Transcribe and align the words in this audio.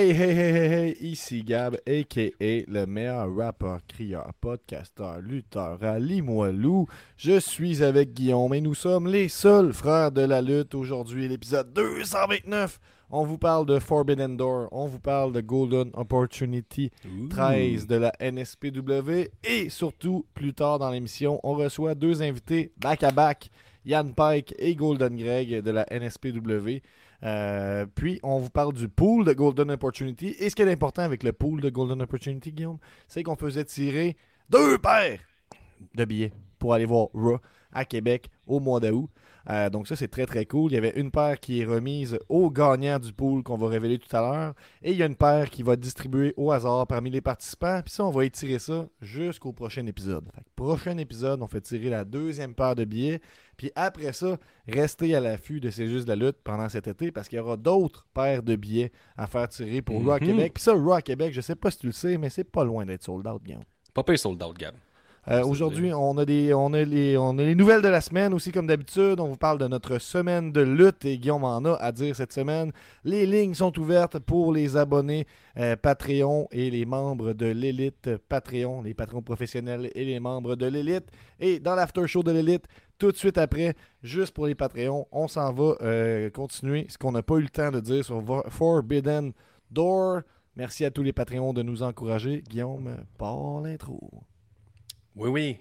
Hey, 0.00 0.14
hey, 0.14 0.34
hey, 0.34 0.52
hey, 0.54 0.68
hey, 0.68 0.96
ici 1.02 1.44
Gab, 1.44 1.76
a.k.a. 1.86 2.64
le 2.66 2.86
meilleur 2.86 3.36
rappeur, 3.36 3.80
crieur, 3.86 4.32
podcasteur, 4.40 5.20
lutteur 5.20 5.76
à 5.82 5.98
Limoilou. 5.98 6.86
Je 7.18 7.38
suis 7.38 7.84
avec 7.84 8.14
Guillaume 8.14 8.54
et 8.54 8.62
nous 8.62 8.74
sommes 8.74 9.08
les 9.08 9.28
seuls 9.28 9.74
frères 9.74 10.10
de 10.10 10.22
la 10.22 10.40
lutte. 10.40 10.74
Aujourd'hui, 10.74 11.28
l'épisode 11.28 11.74
229. 11.74 12.80
On 13.10 13.24
vous 13.24 13.36
parle 13.36 13.66
de 13.66 13.78
Forbidden 13.78 14.38
Door, 14.38 14.68
on 14.72 14.86
vous 14.86 15.00
parle 15.00 15.34
de 15.34 15.42
Golden 15.42 15.90
Opportunity 15.92 16.90
13 17.28 17.86
de 17.86 17.96
la 17.96 18.14
NSPW 18.22 19.28
et 19.44 19.68
surtout, 19.68 20.24
plus 20.32 20.54
tard 20.54 20.78
dans 20.78 20.90
l'émission, 20.90 21.40
on 21.42 21.52
reçoit 21.52 21.94
deux 21.94 22.22
invités 22.22 22.72
back-à-back, 22.78 23.50
Yann 23.84 24.14
Pike 24.14 24.54
et 24.58 24.74
Golden 24.74 25.14
Greg 25.14 25.60
de 25.60 25.70
la 25.70 25.84
NSPW. 25.90 26.80
Euh, 27.22 27.86
puis, 27.94 28.18
on 28.22 28.38
vous 28.38 28.50
parle 28.50 28.72
du 28.72 28.88
pool 28.88 29.24
de 29.24 29.32
Golden 29.32 29.70
Opportunity. 29.70 30.34
Et 30.38 30.50
ce 30.50 30.56
qui 30.56 30.62
est 30.62 30.70
important 30.70 31.02
avec 31.02 31.22
le 31.22 31.32
pool 31.32 31.60
de 31.60 31.70
Golden 31.70 32.00
Opportunity, 32.02 32.52
Guillaume, 32.52 32.78
c'est 33.08 33.22
qu'on 33.22 33.36
faisait 33.36 33.64
tirer 33.64 34.16
deux 34.48 34.78
paires 34.78 35.20
de 35.94 36.04
billets 36.04 36.32
pour 36.58 36.74
aller 36.74 36.84
voir 36.84 37.08
Raw 37.14 37.38
à 37.72 37.84
Québec 37.84 38.30
au 38.46 38.60
mois 38.60 38.80
d'août. 38.80 39.08
Euh, 39.48 39.70
donc 39.70 39.88
ça, 39.88 39.96
c'est 39.96 40.08
très 40.08 40.26
très 40.26 40.44
cool. 40.44 40.70
Il 40.70 40.74
y 40.74 40.78
avait 40.78 40.92
une 40.96 41.10
paire 41.10 41.38
qui 41.40 41.60
est 41.60 41.64
remise 41.64 42.18
au 42.28 42.50
gagnant 42.50 42.98
du 42.98 43.12
pool 43.12 43.42
qu'on 43.42 43.56
va 43.56 43.68
révéler 43.68 43.98
tout 43.98 44.14
à 44.14 44.20
l'heure. 44.20 44.54
Et 44.82 44.92
il 44.92 44.98
y 44.98 45.02
a 45.02 45.06
une 45.06 45.16
paire 45.16 45.50
qui 45.50 45.62
va 45.62 45.72
être 45.74 45.80
distribuée 45.80 46.34
au 46.36 46.52
hasard 46.52 46.86
parmi 46.86 47.10
les 47.10 47.20
participants. 47.20 47.80
Puis 47.82 47.94
ça, 47.94 48.04
on 48.04 48.10
va 48.10 48.24
étirer 48.24 48.58
ça 48.58 48.86
jusqu'au 49.00 49.52
prochain 49.52 49.86
épisode. 49.86 50.28
Fait 50.34 50.44
prochain 50.56 50.98
épisode, 50.98 51.42
on 51.42 51.46
fait 51.46 51.62
tirer 51.62 51.90
la 51.90 52.04
deuxième 52.04 52.54
paire 52.54 52.74
de 52.74 52.84
billets. 52.84 53.20
Puis 53.60 53.70
après 53.74 54.14
ça, 54.14 54.38
restez 54.66 55.14
à 55.14 55.20
l'affût 55.20 55.60
de 55.60 55.68
C'est 55.68 55.86
juste 55.86 56.08
la 56.08 56.16
lutte 56.16 56.38
pendant 56.42 56.66
cet 56.70 56.88
été 56.88 57.12
parce 57.12 57.28
qu'il 57.28 57.36
y 57.36 57.40
aura 57.42 57.58
d'autres 57.58 58.06
paires 58.14 58.42
de 58.42 58.56
billets 58.56 58.90
à 59.18 59.26
faire 59.26 59.46
tirer 59.50 59.82
pour 59.82 60.10
à 60.10 60.18
Mhm. 60.18 60.26
Québec. 60.28 60.52
Puis 60.54 60.62
ça, 60.62 60.72
Raw 60.72 60.98
Québec, 61.04 61.34
je 61.34 61.42
sais 61.42 61.54
pas 61.56 61.70
si 61.70 61.76
tu 61.76 61.86
le 61.88 61.92
sais, 61.92 62.16
mais 62.16 62.30
c'est 62.30 62.44
pas 62.50 62.64
loin 62.64 62.86
d'être 62.86 63.02
sold 63.02 63.26
out, 63.26 63.42
Guillaume. 63.44 63.64
Pas 63.92 64.02
payé 64.02 64.16
sold 64.16 64.42
out, 64.42 64.56
Gab. 64.56 64.74
Euh, 65.28 65.44
Aujourd'hui, 65.44 65.92
on 65.92 66.16
a, 66.16 66.24
des, 66.24 66.54
on, 66.54 66.72
a 66.72 66.82
les, 66.82 67.18
on 67.18 67.36
a 67.38 67.42
les 67.42 67.54
nouvelles 67.54 67.82
de 67.82 67.88
la 67.88 68.00
semaine 68.00 68.32
aussi, 68.32 68.50
comme 68.50 68.66
d'habitude. 68.66 69.20
On 69.20 69.28
vous 69.28 69.36
parle 69.36 69.58
de 69.58 69.68
notre 69.68 69.98
semaine 69.98 70.50
de 70.50 70.62
lutte 70.62 71.04
et 71.04 71.18
Guillaume 71.18 71.44
en 71.44 71.62
a 71.66 71.74
à 71.74 71.92
dire 71.92 72.16
cette 72.16 72.32
semaine. 72.32 72.72
Les 73.04 73.26
lignes 73.26 73.52
sont 73.52 73.78
ouvertes 73.78 74.18
pour 74.18 74.50
les 74.54 74.78
abonnés 74.78 75.26
euh, 75.58 75.76
Patreon 75.76 76.48
et 76.50 76.70
les 76.70 76.86
membres 76.86 77.34
de 77.34 77.44
l'élite 77.44 78.16
Patreon, 78.30 78.80
les 78.80 78.94
patrons 78.94 79.20
professionnels 79.20 79.90
et 79.94 80.06
les 80.06 80.18
membres 80.20 80.56
de 80.56 80.64
l'élite. 80.66 81.04
Et 81.38 81.60
dans 81.60 81.74
l'after 81.74 82.06
show 82.06 82.22
de 82.22 82.32
l'élite, 82.32 82.64
tout 83.00 83.10
de 83.10 83.16
suite 83.16 83.38
après, 83.38 83.74
juste 84.02 84.34
pour 84.34 84.46
les 84.46 84.54
Patreons, 84.54 85.06
on 85.10 85.26
s'en 85.26 85.52
va 85.52 85.74
euh, 85.80 86.28
continuer 86.30 86.86
ce 86.90 86.98
qu'on 86.98 87.12
n'a 87.12 87.22
pas 87.22 87.36
eu 87.36 87.42
le 87.42 87.48
temps 87.48 87.70
de 87.70 87.80
dire 87.80 88.04
sur 88.04 88.22
Forbidden 88.48 89.32
Door. 89.70 90.20
Merci 90.54 90.84
à 90.84 90.90
tous 90.90 91.02
les 91.02 91.14
Patreons 91.14 91.54
de 91.54 91.62
nous 91.62 91.82
encourager. 91.82 92.44
Guillaume, 92.48 92.98
par 93.16 93.62
l'intro. 93.62 93.98
Oui, 95.16 95.30
oui. 95.30 95.56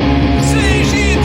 C'est 0.00 0.08
juste 0.82 1.18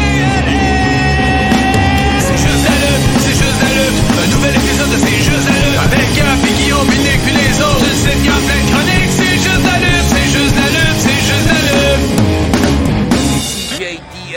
la 2.65 2.75
lutte, 2.75 3.07
c'est 3.23 3.37
juste 3.39 3.61
la. 3.61 4.21
Un 4.21 4.27
nouvel 4.35 4.55
épisode 4.55 4.91
de 4.91 4.97
C'est 4.97 5.23
juste 5.23 5.47
la 5.47 5.55
lutte. 5.63 5.79
Avec 5.79 6.13
Gap 6.13 6.43
et 6.43 6.53
Guillaume, 6.61 6.87
Nick 6.87 7.19
puis 7.23 7.35
les 7.39 7.55
autres. 7.61 7.87
Tu 7.87 7.95
sais 7.95 8.15
qu'il 8.17 8.25
y 8.25 8.29
a 8.29 8.35
plein 8.35 8.61
de 8.61 8.69
chroniques. 8.69 9.13
C'est 9.15 9.37
juste 9.39 9.63
la 9.63 9.77
lutte, 9.79 10.07
c'est 10.11 10.27
juste 10.35 10.55
la 10.59 10.67
lutte, 10.75 10.99
c'est 10.99 11.21
juste 11.23 11.47
la 11.47 11.59
lutte. 11.63 11.96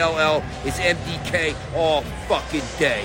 JDLL 0.01 0.41
is 0.65 0.79
MDK 0.81 1.55
all 1.77 2.03
fucking 2.27 2.63
day. 2.79 3.05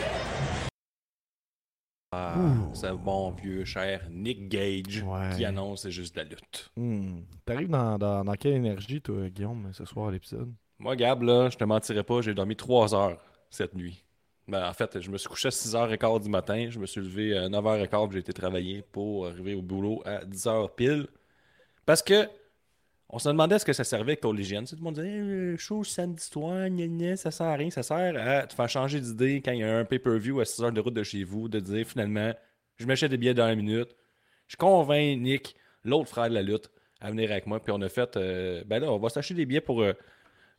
Ah, 2.14 2.36
c'est 2.74 2.88
un 2.88 2.96
bon 2.96 3.32
vieux 3.32 3.66
cher 3.66 4.08
Nick 4.10 4.48
Gage 4.48 5.04
Ouais. 5.04 5.36
qui 5.36 5.44
annonce 5.44 5.82
c'est 5.82 5.92
juste 5.92 6.16
de 6.16 6.22
la 6.22 6.30
lutte. 6.30 6.72
Hmm. 6.78 7.20
T'arrives 7.46 7.68
dans, 7.70 7.98
dans, 7.98 8.24
dans 8.24 8.34
quelle 8.36 8.54
énergie, 8.54 9.02
toi, 9.02 9.28
Guillaume, 9.30 9.72
ce 9.74 9.84
soir 9.84 10.08
à 10.08 10.12
l'épisode? 10.12 10.54
Moi, 10.80 10.96
Gab, 10.96 11.22
là, 11.24 11.50
je 11.50 11.58
te 11.58 11.66
mentirais 11.66 12.04
pas, 12.04 12.22
j'ai 12.22 12.34
dormi 12.34 12.56
3 12.56 12.96
heures 12.96 13.18
cette 13.50 13.74
nuit. 13.76 14.02
Ben, 14.48 14.66
en 14.66 14.74
fait, 14.74 15.02
je 15.02 15.10
me 15.12 15.18
suis 15.18 15.28
couché 15.28 15.50
à 15.50 15.52
6h15 15.52 16.24
du 16.24 16.30
matin, 16.30 16.68
je 16.70 16.80
me 16.80 16.86
suis 16.86 17.02
levé 17.02 17.38
à 17.38 17.50
9h15, 17.50 18.14
j'ai 18.14 18.20
été 18.20 18.32
travailler 18.32 18.84
pour 18.94 19.28
arriver 19.28 19.54
au 19.54 19.62
boulot 19.62 20.02
à 20.06 20.24
10h 20.24 20.70
pile. 20.76 21.08
Parce 21.86 22.02
que 22.02 22.30
on 23.10 23.20
se 23.20 23.30
demandait 23.30 23.60
ce 23.60 23.66
que 23.66 23.74
ça 23.74 23.84
servait 23.84 24.20
avec 24.22 24.26
l'hygiène. 24.26 24.66
Tout 24.66 24.76
le 24.76 24.82
monde 24.82 24.96
disait 24.96 25.10
hey, 25.10 25.58
chaud 25.58 25.84
samedi 25.84 26.24
soir, 26.24 26.70
gna 26.70 26.88
gna, 26.88 27.16
ça 27.16 27.32
sert 27.32 27.48
à 27.48 27.56
rien, 27.56 27.70
ça 27.70 27.84
sert 27.84 28.16
à 28.18 28.48
te 28.48 28.54
faire 28.54 28.70
changer 28.70 29.00
d'idée 29.00 29.42
quand 29.44 29.52
il 29.52 29.60
y 29.60 29.64
a 29.64 29.78
un 29.78 29.86
pay-per-view 29.86 30.40
à 30.40 30.46
6 30.46 30.64
heures 30.64 30.72
de 30.72 30.82
route 30.82 30.94
de 30.94 31.04
chez 31.04 31.24
vous, 31.24 31.48
de 31.48 31.60
dire 31.60 31.86
finalement, 31.86 32.34
je 32.78 32.86
m'achète 32.86 33.12
des 33.12 33.18
billets 33.18 33.34
dans 33.34 33.48
la 33.48 33.56
minute. 33.56 33.96
Je 34.48 34.58
convainc 34.58 35.20
Nick, 35.20 35.56
l'autre 35.84 36.10
frère 36.10 36.30
de 36.30 36.36
la 36.36 36.42
lutte, 36.42 36.70
à 37.00 37.10
venir 37.12 37.32
avec 37.32 37.48
moi. 37.48 37.60
Puis 37.60 37.72
on 37.72 37.82
a 37.82 37.90
fait, 37.90 38.18
euh, 38.18 38.64
ben 38.66 38.80
là, 38.80 38.92
on 38.92 38.98
va 38.98 39.10
s'acheter 39.10 39.34
des 39.34 39.46
billets 39.46 39.62
pour 39.62 39.82
euh, 39.82 39.94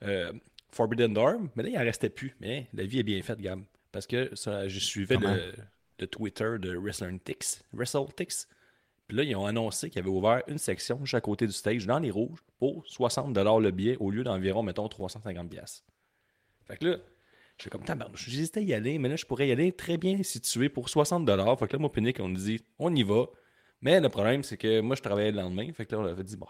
euh, 0.05 0.33
Forbidden 0.71 1.13
Door. 1.13 1.35
Mais 1.55 1.65
là, 1.65 1.69
il 1.69 1.79
en 1.79 1.83
restait 1.83 2.11
plus. 2.11 2.35
Mais 2.41 2.69
la 2.73 2.85
vie 2.85 3.01
est 3.01 3.05
bien 3.05 3.21
faite, 3.23 3.41
Gab. 3.41 3.61
Parce 3.93 4.07
que 4.07 4.35
ça, 4.35 4.69
je 4.69 4.79
suivais 4.79 5.17
le, 5.17 5.53
le 5.99 6.07
Twitter 6.07 6.57
de 6.59 6.77
WrestleTix. 6.77 7.63
WrestleTix. 7.73 8.49
Puis 9.07 9.17
là, 9.17 9.23
ils 9.23 9.37
ont 9.37 9.47
annoncé 9.47 9.89
qu'ils 9.89 10.01
avaient 10.01 10.09
ouvert 10.09 10.43
une 10.49 10.59
section 10.59 10.99
juste 11.05 11.15
à 11.15 11.21
côté 11.21 11.47
du 11.47 11.53
stage, 11.53 11.87
dans 11.87 11.99
les 11.99 12.11
rouges, 12.11 12.41
pour 12.59 12.85
60$ 12.87 13.61
le 13.61 13.71
billet, 13.71 13.97
au 14.01 14.11
lieu 14.11 14.25
d'environ, 14.25 14.63
mettons, 14.63 14.87
350$. 14.87 15.49
piastres. 15.49 15.85
Fait 16.65 16.77
que 16.77 16.87
là, 16.87 16.97
j'ai 17.59 17.71
comme 17.71 17.85
tabarnouche. 17.85 18.29
J'hésitais 18.29 18.61
à 18.61 18.63
y 18.63 18.75
aller, 18.75 18.99
mais 18.99 19.09
là, 19.09 19.17
je 19.17 19.25
pourrais 19.25 19.49
y 19.49 19.53
aller 19.53 19.73
très 19.73 19.97
bien 19.97 20.23
situé 20.23 20.69
pour 20.69 20.89
60$. 20.89 21.59
Fait 21.59 21.69
que 21.69 21.73
là, 21.73 21.79
moi, 21.79 21.93
Pinique, 21.93 22.19
on 22.21 22.29
dit, 22.29 22.61
on 22.79 22.95
y 22.95 23.03
va. 23.03 23.27
Mais 23.81 24.01
le 24.01 24.09
problème, 24.09 24.43
c'est 24.43 24.57
que 24.57 24.81
moi, 24.81 24.97
je 24.97 25.03
travaillais 25.03 25.31
le 25.31 25.41
lendemain. 25.41 25.73
Fait 25.73 25.87
que 25.87 25.95
là, 25.95 26.03
on 26.03 26.07
avait 26.07 26.25
dit, 26.25 26.37
bon, 26.37 26.47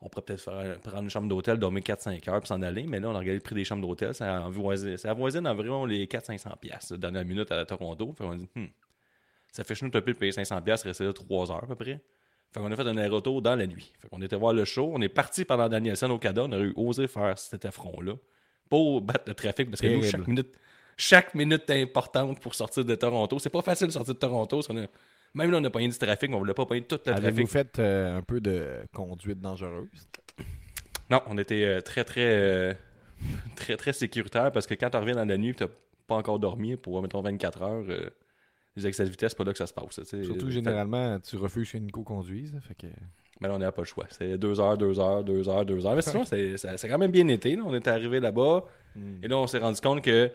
on 0.00 0.08
pourrait 0.08 0.24
peut-être 0.24 0.80
prendre 0.82 1.02
une 1.02 1.10
chambre 1.10 1.28
d'hôtel, 1.28 1.58
dormir 1.58 1.82
4-5 1.82 2.28
heures, 2.30 2.40
puis 2.40 2.48
s'en 2.48 2.62
aller. 2.62 2.84
Mais 2.86 3.00
là, 3.00 3.08
on 3.08 3.14
a 3.14 3.18
regardé 3.18 3.34
le 3.34 3.40
prix 3.40 3.54
des 3.54 3.64
chambres 3.64 3.86
d'hôtel. 3.86 4.14
Ça 4.14 4.44
avoisine, 4.44 4.96
ça 4.96 5.10
avoisine 5.10 5.46
environ 5.46 5.86
les 5.86 6.06
400-500$ 6.06 6.58
piastres, 6.58 6.98
dans 6.98 7.10
la 7.10 7.24
minute 7.24 7.50
à 7.50 7.64
Toronto. 7.64 8.14
Fait 8.16 8.24
qu'on 8.24 8.36
dit, 8.36 8.48
hmm, 8.54 8.66
ça 9.56 9.64
fait 9.64 9.74
chez 9.74 9.84
nous 9.86 9.90
peu 9.90 10.00
de 10.00 10.12
payer 10.12 10.32
500$, 10.32 10.62
piastres, 10.62 10.86
rester 10.86 11.04
là 11.04 11.12
3 11.12 11.50
heures 11.50 11.64
à 11.64 11.66
peu 11.66 11.74
près. 11.74 12.00
Fait 12.52 12.60
qu'on 12.60 12.70
a 12.70 12.76
fait 12.76 12.82
un 12.82 12.96
aérotour 12.96 13.42
dans 13.42 13.56
la 13.56 13.66
nuit. 13.66 13.92
Fait 14.00 14.08
qu'on 14.08 14.22
était 14.22 14.36
voir 14.36 14.52
le 14.52 14.64
show. 14.64 14.90
On 14.94 15.00
est 15.02 15.08
parti 15.08 15.44
pendant 15.44 15.68
Danielson 15.68 16.10
au 16.10 16.18
Canada. 16.18 16.44
On 16.44 16.52
aurait 16.52 16.62
eu 16.66 16.72
osé 16.76 17.06
faire 17.08 17.38
cet 17.38 17.64
affront-là 17.64 18.14
pour 18.68 19.00
battre 19.00 19.24
le 19.26 19.34
trafic 19.34 19.70
parce 19.70 19.80
que 19.80 19.86
nous, 19.88 20.02
chaque 20.02 20.26
minute, 20.26 20.54
chaque 20.96 21.34
minute 21.34 21.68
est 21.68 21.82
importante 21.82 22.40
pour 22.40 22.54
sortir 22.54 22.84
de 22.84 22.94
Toronto. 22.94 23.38
C'est 23.38 23.50
pas 23.50 23.62
facile 23.62 23.88
de 23.88 23.92
sortir 23.92 24.14
de 24.14 24.18
Toronto. 24.18 24.56
parce 24.58 24.68
qu'on 24.68 24.78
a- 24.78 24.86
même 25.34 25.50
là, 25.50 25.58
on 25.60 25.64
a 25.64 25.70
pas 25.70 25.82
eu 25.82 25.88
du 25.88 25.98
trafic, 25.98 26.30
mais 26.30 26.36
on 26.36 26.38
voulait 26.38 26.54
pas 26.54 26.64
payer 26.66 26.82
tout 26.82 26.98
le 27.04 27.12
Avez-vous 27.12 27.46
trafic. 27.46 27.48
fait 27.50 27.78
euh, 27.78 28.18
un 28.18 28.22
peu 28.22 28.40
de 28.40 28.66
conduite 28.94 29.40
dangereuse? 29.40 29.88
Non, 31.10 31.20
on 31.26 31.36
était 31.38 31.64
euh, 31.64 31.80
très, 31.82 32.04
très, 32.04 32.24
euh, 32.24 32.74
très, 33.56 33.76
très 33.76 33.92
sécuritaire 33.92 34.50
parce 34.52 34.66
que 34.66 34.74
quand 34.74 34.88
tu 34.90 34.96
reviens 34.96 35.14
dans 35.16 35.24
la 35.28 35.36
nuit 35.36 35.50
et 35.50 35.54
tu 35.54 35.64
pas 36.06 36.14
encore 36.14 36.38
dormi 36.38 36.76
pour, 36.76 37.02
mettons, 37.02 37.20
24 37.20 37.62
heures, 37.62 37.84
les 38.76 38.86
excès 38.86 39.04
de 39.04 39.10
vitesse, 39.10 39.32
c'est 39.32 39.38
pas 39.38 39.44
là 39.44 39.52
que 39.52 39.58
ça 39.58 39.66
se 39.66 39.72
passe. 39.74 40.00
Surtout, 40.24 40.50
généralement, 40.50 41.18
tu 41.20 41.36
refuses 41.36 41.72
que 41.72 41.78
Nico 41.78 42.02
conduise. 42.02 42.52
Fait 42.60 42.74
que... 42.74 42.86
Mais 43.40 43.48
là, 43.48 43.54
on 43.54 43.58
n'a 43.58 43.72
pas 43.72 43.82
le 43.82 43.86
choix. 43.86 44.06
C'est 44.10 44.38
deux 44.38 44.60
heures, 44.60 44.78
deux 44.78 44.98
heures, 44.98 45.22
deux 45.24 45.48
heures, 45.48 45.64
deux 45.66 45.84
heures. 45.86 45.94
Mais 45.94 46.02
sinon, 46.02 46.24
c'est 46.24 46.56
ça- 46.56 46.76
ça 46.76 46.86
a 46.86 46.90
quand 46.90 46.98
même 46.98 47.10
bien 47.10 47.28
été. 47.28 47.54
là. 47.56 47.62
On 47.66 47.74
est 47.74 47.86
arrivé 47.88 48.18
là-bas. 48.20 48.64
Hmm. 48.94 49.22
Et 49.22 49.28
là, 49.28 49.36
on 49.38 49.46
s'est 49.46 49.58
rendu 49.58 49.80
compte 49.80 50.02
que, 50.02 50.30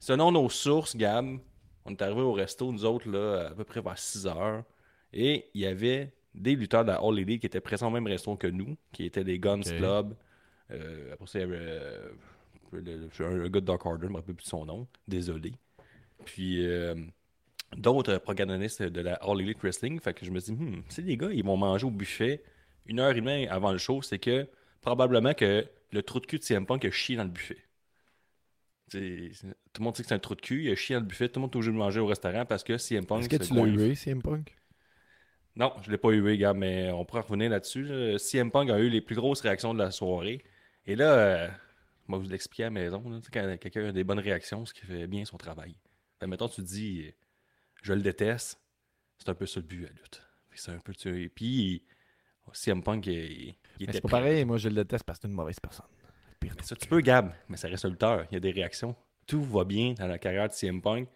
selon 0.00 0.32
nos 0.32 0.48
sources, 0.48 0.96
Gab, 0.96 1.38
on 1.84 1.90
est 1.92 2.02
arrivé 2.02 2.20
au 2.20 2.32
resto, 2.32 2.70
nous 2.72 2.84
autres, 2.84 3.08
là, 3.08 3.48
à 3.50 3.54
peu 3.54 3.64
près 3.64 3.80
vers 3.80 3.96
6 3.98 4.26
heures. 4.26 4.64
Et 5.12 5.46
il 5.54 5.60
y 5.60 5.66
avait 5.66 6.12
des 6.34 6.56
lutteurs 6.56 6.84
de 6.84 6.90
la 6.90 6.96
All 6.96 7.18
Elite 7.18 7.40
qui 7.42 7.46
étaient 7.46 7.60
présents 7.60 7.88
au 7.88 7.90
même 7.90 8.06
resto 8.06 8.34
que 8.36 8.46
nous, 8.48 8.76
qui 8.92 9.04
étaient 9.04 9.24
des 9.24 9.38
Guns. 9.38 9.60
Club. 9.62 10.14
Euh, 10.70 11.12
après 11.12 11.26
ça, 11.26 11.38
il 11.38 11.42
y 11.42 11.44
avait 11.44 11.56
euh, 11.60 12.08
le- 12.72 12.80
le- 12.80 13.24
un, 13.24 13.44
un 13.44 13.48
gars 13.50 13.60
de 13.60 13.66
Dark 13.66 13.84
Order, 13.86 14.00
je 14.02 14.06
ne 14.06 14.12
me 14.12 14.16
rappelle 14.16 14.34
plus 14.34 14.44
de 14.44 14.48
son 14.48 14.64
nom. 14.64 14.86
Désolé. 15.06 15.52
Puis 16.24 16.66
euh, 16.66 16.94
d'autres 17.76 18.18
protagonistes 18.18 18.82
de 18.82 19.00
la 19.00 19.14
All 19.14 19.40
Elite 19.40 19.60
Wrestling. 19.62 20.00
Fait 20.00 20.14
que 20.14 20.24
je 20.24 20.30
me 20.30 20.40
dis, 20.40 20.52
hmm, 20.52 20.82
si 20.88 21.02
les 21.02 21.16
gars, 21.16 21.30
ils 21.32 21.44
vont 21.44 21.56
manger 21.56 21.86
au 21.86 21.90
buffet 21.90 22.42
une 22.86 23.00
heure 23.00 23.12
et 23.12 23.20
demie 23.20 23.46
avant 23.46 23.72
le 23.72 23.78
show, 23.78 24.02
c'est 24.02 24.18
que 24.18 24.48
probablement 24.80 25.34
que 25.34 25.66
le 25.92 26.02
trou 26.02 26.20
de 26.20 26.26
cul 26.26 26.38
de 26.38 26.44
CM 26.44 26.66
Punk 26.66 26.84
a 26.84 26.90
chié 26.90 27.16
dans 27.16 27.24
le 27.24 27.30
buffet. 27.30 27.58
Tout 28.90 28.98
le 28.98 29.84
monde 29.84 29.96
sait 29.96 30.02
que 30.02 30.08
c'est 30.08 30.14
un 30.14 30.18
trou 30.18 30.34
de 30.34 30.40
cul, 30.40 30.64
il 30.64 30.70
a 30.70 30.74
chié 30.74 30.94
dans 30.96 31.00
le 31.00 31.06
buffet, 31.06 31.28
tout 31.28 31.38
le 31.38 31.42
monde 31.42 31.52
est 31.52 31.56
obligé 31.56 31.72
de 31.72 31.76
manger 31.76 32.00
au 32.00 32.06
restaurant 32.06 32.44
parce 32.44 32.62
que 32.62 32.76
CM 32.76 33.06
Punk. 33.06 33.20
Est-ce 33.20 33.28
que 33.28 33.44
tu 33.44 33.54
l'as 33.54 33.86
eu, 33.86 33.94
CM 33.94 34.20
Punk? 34.20 34.54
Non, 35.54 35.72
je 35.82 35.90
l'ai 35.90 35.98
pas 35.98 36.10
eu, 36.10 36.36
gars, 36.36 36.54
mais 36.54 36.90
on 36.90 37.04
pourra 37.04 37.20
revenir 37.20 37.50
là-dessus. 37.50 37.84
là. 37.84 38.18
CM 38.18 38.50
Punk 38.50 38.70
a 38.70 38.78
eu 38.78 38.88
les 38.88 39.00
plus 39.00 39.14
grosses 39.14 39.40
réactions 39.42 39.74
de 39.74 39.78
la 39.78 39.90
soirée. 39.90 40.42
Et 40.86 40.96
là, 40.96 41.12
euh, 41.12 41.48
moi, 42.08 42.18
vous 42.18 42.28
l'expliquer 42.28 42.64
à 42.64 42.66
la 42.66 42.70
maison. 42.70 43.02
là, 43.08 43.18
quand 43.32 43.58
quelqu'un 43.58 43.88
a 43.88 43.92
des 43.92 44.04
bonnes 44.04 44.18
réactions, 44.18 44.64
ce 44.64 44.74
qui 44.74 44.86
fait 44.86 45.06
bien 45.06 45.24
son 45.24 45.36
travail. 45.36 45.74
Fait, 46.18 46.26
mettons, 46.26 46.48
tu 46.48 46.62
dis, 46.62 47.12
je 47.82 47.92
le 47.92 48.00
déteste, 48.02 48.58
c'est 49.18 49.28
un 49.28 49.34
peu 49.34 49.46
ça 49.46 49.60
le 49.60 49.66
but 49.66 49.84
à 49.84 49.88
la 49.88 49.92
lutte. 49.94 50.22
C'est 50.54 50.70
un 50.72 50.78
peu. 50.78 50.92
tu- 50.94 51.22
Et 51.24 51.28
puis, 51.28 51.84
CM 52.52 52.82
Punk, 52.82 53.06
il, 53.06 53.12
il 53.12 53.54
Mais 53.80 53.84
était 53.84 53.92
c'est 53.94 54.00
pas 54.00 54.08
prêt. 54.08 54.18
pareil, 54.20 54.44
moi 54.44 54.56
je 54.58 54.68
le 54.68 54.74
déteste 54.76 55.04
parce 55.04 55.18
que 55.18 55.22
c'est 55.22 55.28
une 55.28 55.34
mauvaise 55.34 55.58
personne. 55.60 55.86
Pire 56.40 56.54
Ça, 56.62 56.74
tu 56.76 56.86
peux, 56.88 57.00
Gab, 57.00 57.32
mais 57.48 57.56
ça 57.56 57.68
reste 57.68 57.84
lutteur. 57.84 58.26
Il 58.30 58.34
y 58.34 58.36
a 58.36 58.40
des 58.40 58.50
réactions. 58.50 58.94
Tout 59.26 59.42
va 59.44 59.64
bien 59.64 59.94
dans 59.94 60.06
la 60.06 60.18
carrière 60.18 60.48
de 60.48 60.52
CM 60.52 60.82
Punk. 60.82 61.08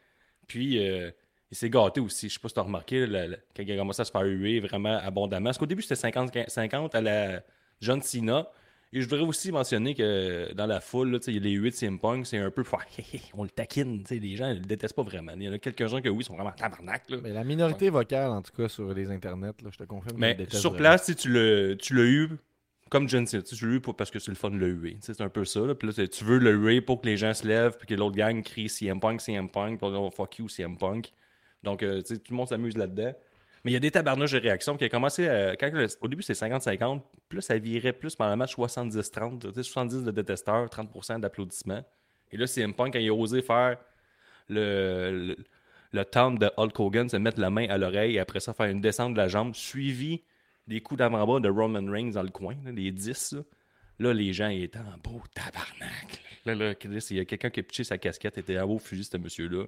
Puis, 0.46 0.78
euh, 0.86 1.10
il 1.50 1.56
s'est 1.56 1.68
gâté 1.70 2.00
aussi. 2.00 2.28
Je 2.28 2.34
sais 2.34 2.40
pas 2.40 2.48
si 2.48 2.54
tu 2.54 2.60
as 2.60 2.62
remarqué, 2.62 3.06
là, 3.06 3.26
la- 3.26 3.36
quand 3.54 3.62
il 3.62 3.72
a 3.72 3.76
commencé 3.76 4.00
à 4.02 4.04
se 4.04 4.10
faire 4.12 4.22
huer 4.22 4.60
vraiment 4.60 4.96
abondamment. 4.98 5.46
Parce 5.48 5.58
qu'au 5.58 5.66
début, 5.66 5.82
c'était 5.82 5.96
50-50 5.96 6.94
à 6.94 7.00
la 7.00 7.42
John 7.80 8.00
Cena. 8.02 8.48
Et 8.96 9.02
je 9.02 9.08
voudrais 9.10 9.26
aussi 9.26 9.52
mentionner 9.52 9.94
que 9.94 10.54
dans 10.54 10.64
la 10.64 10.80
foule, 10.80 11.10
là, 11.10 11.18
tu 11.18 11.26
sais, 11.26 11.32
il 11.32 11.34
y 11.34 11.38
a 11.38 11.42
les 11.42 11.50
8 11.52 11.76
CM 11.76 11.98
Punk, 11.98 12.26
c'est 12.26 12.38
un 12.38 12.50
peu. 12.50 12.64
on 13.34 13.42
le 13.42 13.50
taquine. 13.50 14.02
Les 14.08 14.36
gens 14.36 14.48
ne 14.48 14.54
le 14.54 14.60
détestent 14.60 14.96
pas 14.96 15.02
vraiment. 15.02 15.32
Il 15.36 15.42
y 15.42 15.48
en 15.50 15.52
a 15.52 15.58
quelques-uns 15.58 16.00
que 16.00 16.08
oui, 16.08 16.24
sont 16.24 16.32
vraiment 16.32 16.52
tabarnak. 16.52 17.10
Là. 17.10 17.18
Mais 17.22 17.34
la 17.34 17.44
minorité 17.44 17.90
vocale, 17.90 18.30
en 18.30 18.40
tout 18.40 18.52
cas, 18.56 18.70
sur 18.70 18.94
les 18.94 19.10
internets, 19.10 19.52
là, 19.62 19.68
je 19.70 19.76
te 19.76 19.84
confirme. 19.84 20.16
Mais 20.16 20.34
sur 20.50 20.74
place, 20.74 21.14
tu 21.14 21.30
l'as 21.30 22.04
eu 22.04 22.30
comme 22.88 23.06
John 23.06 23.26
Cena. 23.26 23.42
Tu 23.42 23.66
l'as 23.66 23.74
eu 23.74 23.80
parce 23.80 24.10
que 24.10 24.18
c'est 24.18 24.30
le 24.30 24.36
fun 24.36 24.48
de 24.48 24.56
le 24.56 24.68
huer. 24.68 24.96
C'est 25.02 25.20
un 25.20 25.28
peu 25.28 25.44
ça. 25.44 25.60
Là. 25.60 25.74
Puis 25.74 25.88
là, 25.88 26.06
tu- 26.06 26.24
veux 26.24 26.38
le 26.38 26.54
huer 26.54 26.80
pour 26.80 27.02
que 27.02 27.06
les 27.06 27.18
gens 27.18 27.34
se 27.34 27.46
lèvent, 27.46 27.76
puis 27.76 27.86
que 27.86 27.94
l'autre 27.94 28.16
gang 28.16 28.42
crie 28.42 28.70
CM 28.70 28.98
Punk, 28.98 29.20
CM 29.20 29.50
Punk, 29.50 29.78
puis 29.78 29.90
on 29.90 30.10
fuck 30.10 30.38
you, 30.38 30.48
CM 30.48 30.78
Punk. 30.78 31.12
Donc, 31.62 31.82
euh, 31.82 32.00
tout 32.00 32.14
le 32.30 32.34
monde 32.34 32.48
s'amuse 32.48 32.78
là-dedans. 32.78 33.12
Mais 33.66 33.72
il 33.72 33.74
y 33.74 33.78
a 33.78 33.80
des 33.80 33.90
tabarnages 33.90 34.30
de 34.30 34.38
réaction 34.38 34.76
qui 34.76 34.84
a 34.84 34.88
commencé 34.88 35.26
le- 35.26 35.86
au 36.00 36.06
début 36.06 36.22
c'était 36.22 36.38
50-50, 36.38 37.02
puis 37.28 37.38
là 37.38 37.42
ça 37.42 37.58
virait 37.58 37.92
plus 37.92 38.14
pendant 38.14 38.30
le 38.30 38.36
match 38.36 38.54
70-30, 38.54 39.40
tu 39.40 39.52
sais, 39.52 39.62
70 39.64 40.04
de 40.04 40.12
détesteurs, 40.12 40.68
30% 40.70 41.18
d'applaudissements. 41.18 41.84
Et 42.30 42.36
là, 42.36 42.46
CM 42.46 42.72
Punk, 42.74 42.92
quand 42.92 43.00
il 43.00 43.08
a 43.08 43.12
osé 43.12 43.42
faire 43.42 43.76
le, 44.48 45.36
le, 45.92 45.96
de 46.38 46.50
Hulk 46.56 46.78
Hogan, 46.78 47.08
se 47.08 47.16
mettre 47.16 47.40
la 47.40 47.50
main 47.50 47.68
à 47.68 47.76
l'oreille 47.76 48.14
et 48.14 48.18
après 48.20 48.38
ça 48.38 48.54
faire 48.54 48.66
une 48.66 48.80
descente 48.80 49.14
de 49.14 49.18
la 49.18 49.26
jambe, 49.26 49.52
suivi 49.56 50.22
des 50.68 50.80
coups 50.80 50.98
d'avant-bras 50.98 51.40
de 51.40 51.48
Roman 51.48 51.90
Reigns 51.90 52.12
dans 52.12 52.22
le 52.22 52.30
coin, 52.30 52.54
les 52.72 52.92
10. 52.92 53.34
Là. 53.98 54.12
Les 54.12 54.32
gens 54.32 54.48
étaient 54.48 54.78
en 54.78 54.96
beau 55.02 55.20
tabarnak. 55.34 56.22
Là, 56.44 56.54
là, 56.54 56.74
il 56.84 57.16
y 57.16 57.20
a 57.20 57.24
quelqu'un 57.24 57.50
qui 57.50 57.58
a 57.58 57.62
pitché 57.64 57.82
sa 57.82 57.98
casquette, 57.98 58.38
était 58.38 58.60
en 58.60 58.68
beau 58.68 58.78
fusil, 58.78 59.02
ce 59.04 59.16
monsieur-là. 59.16 59.64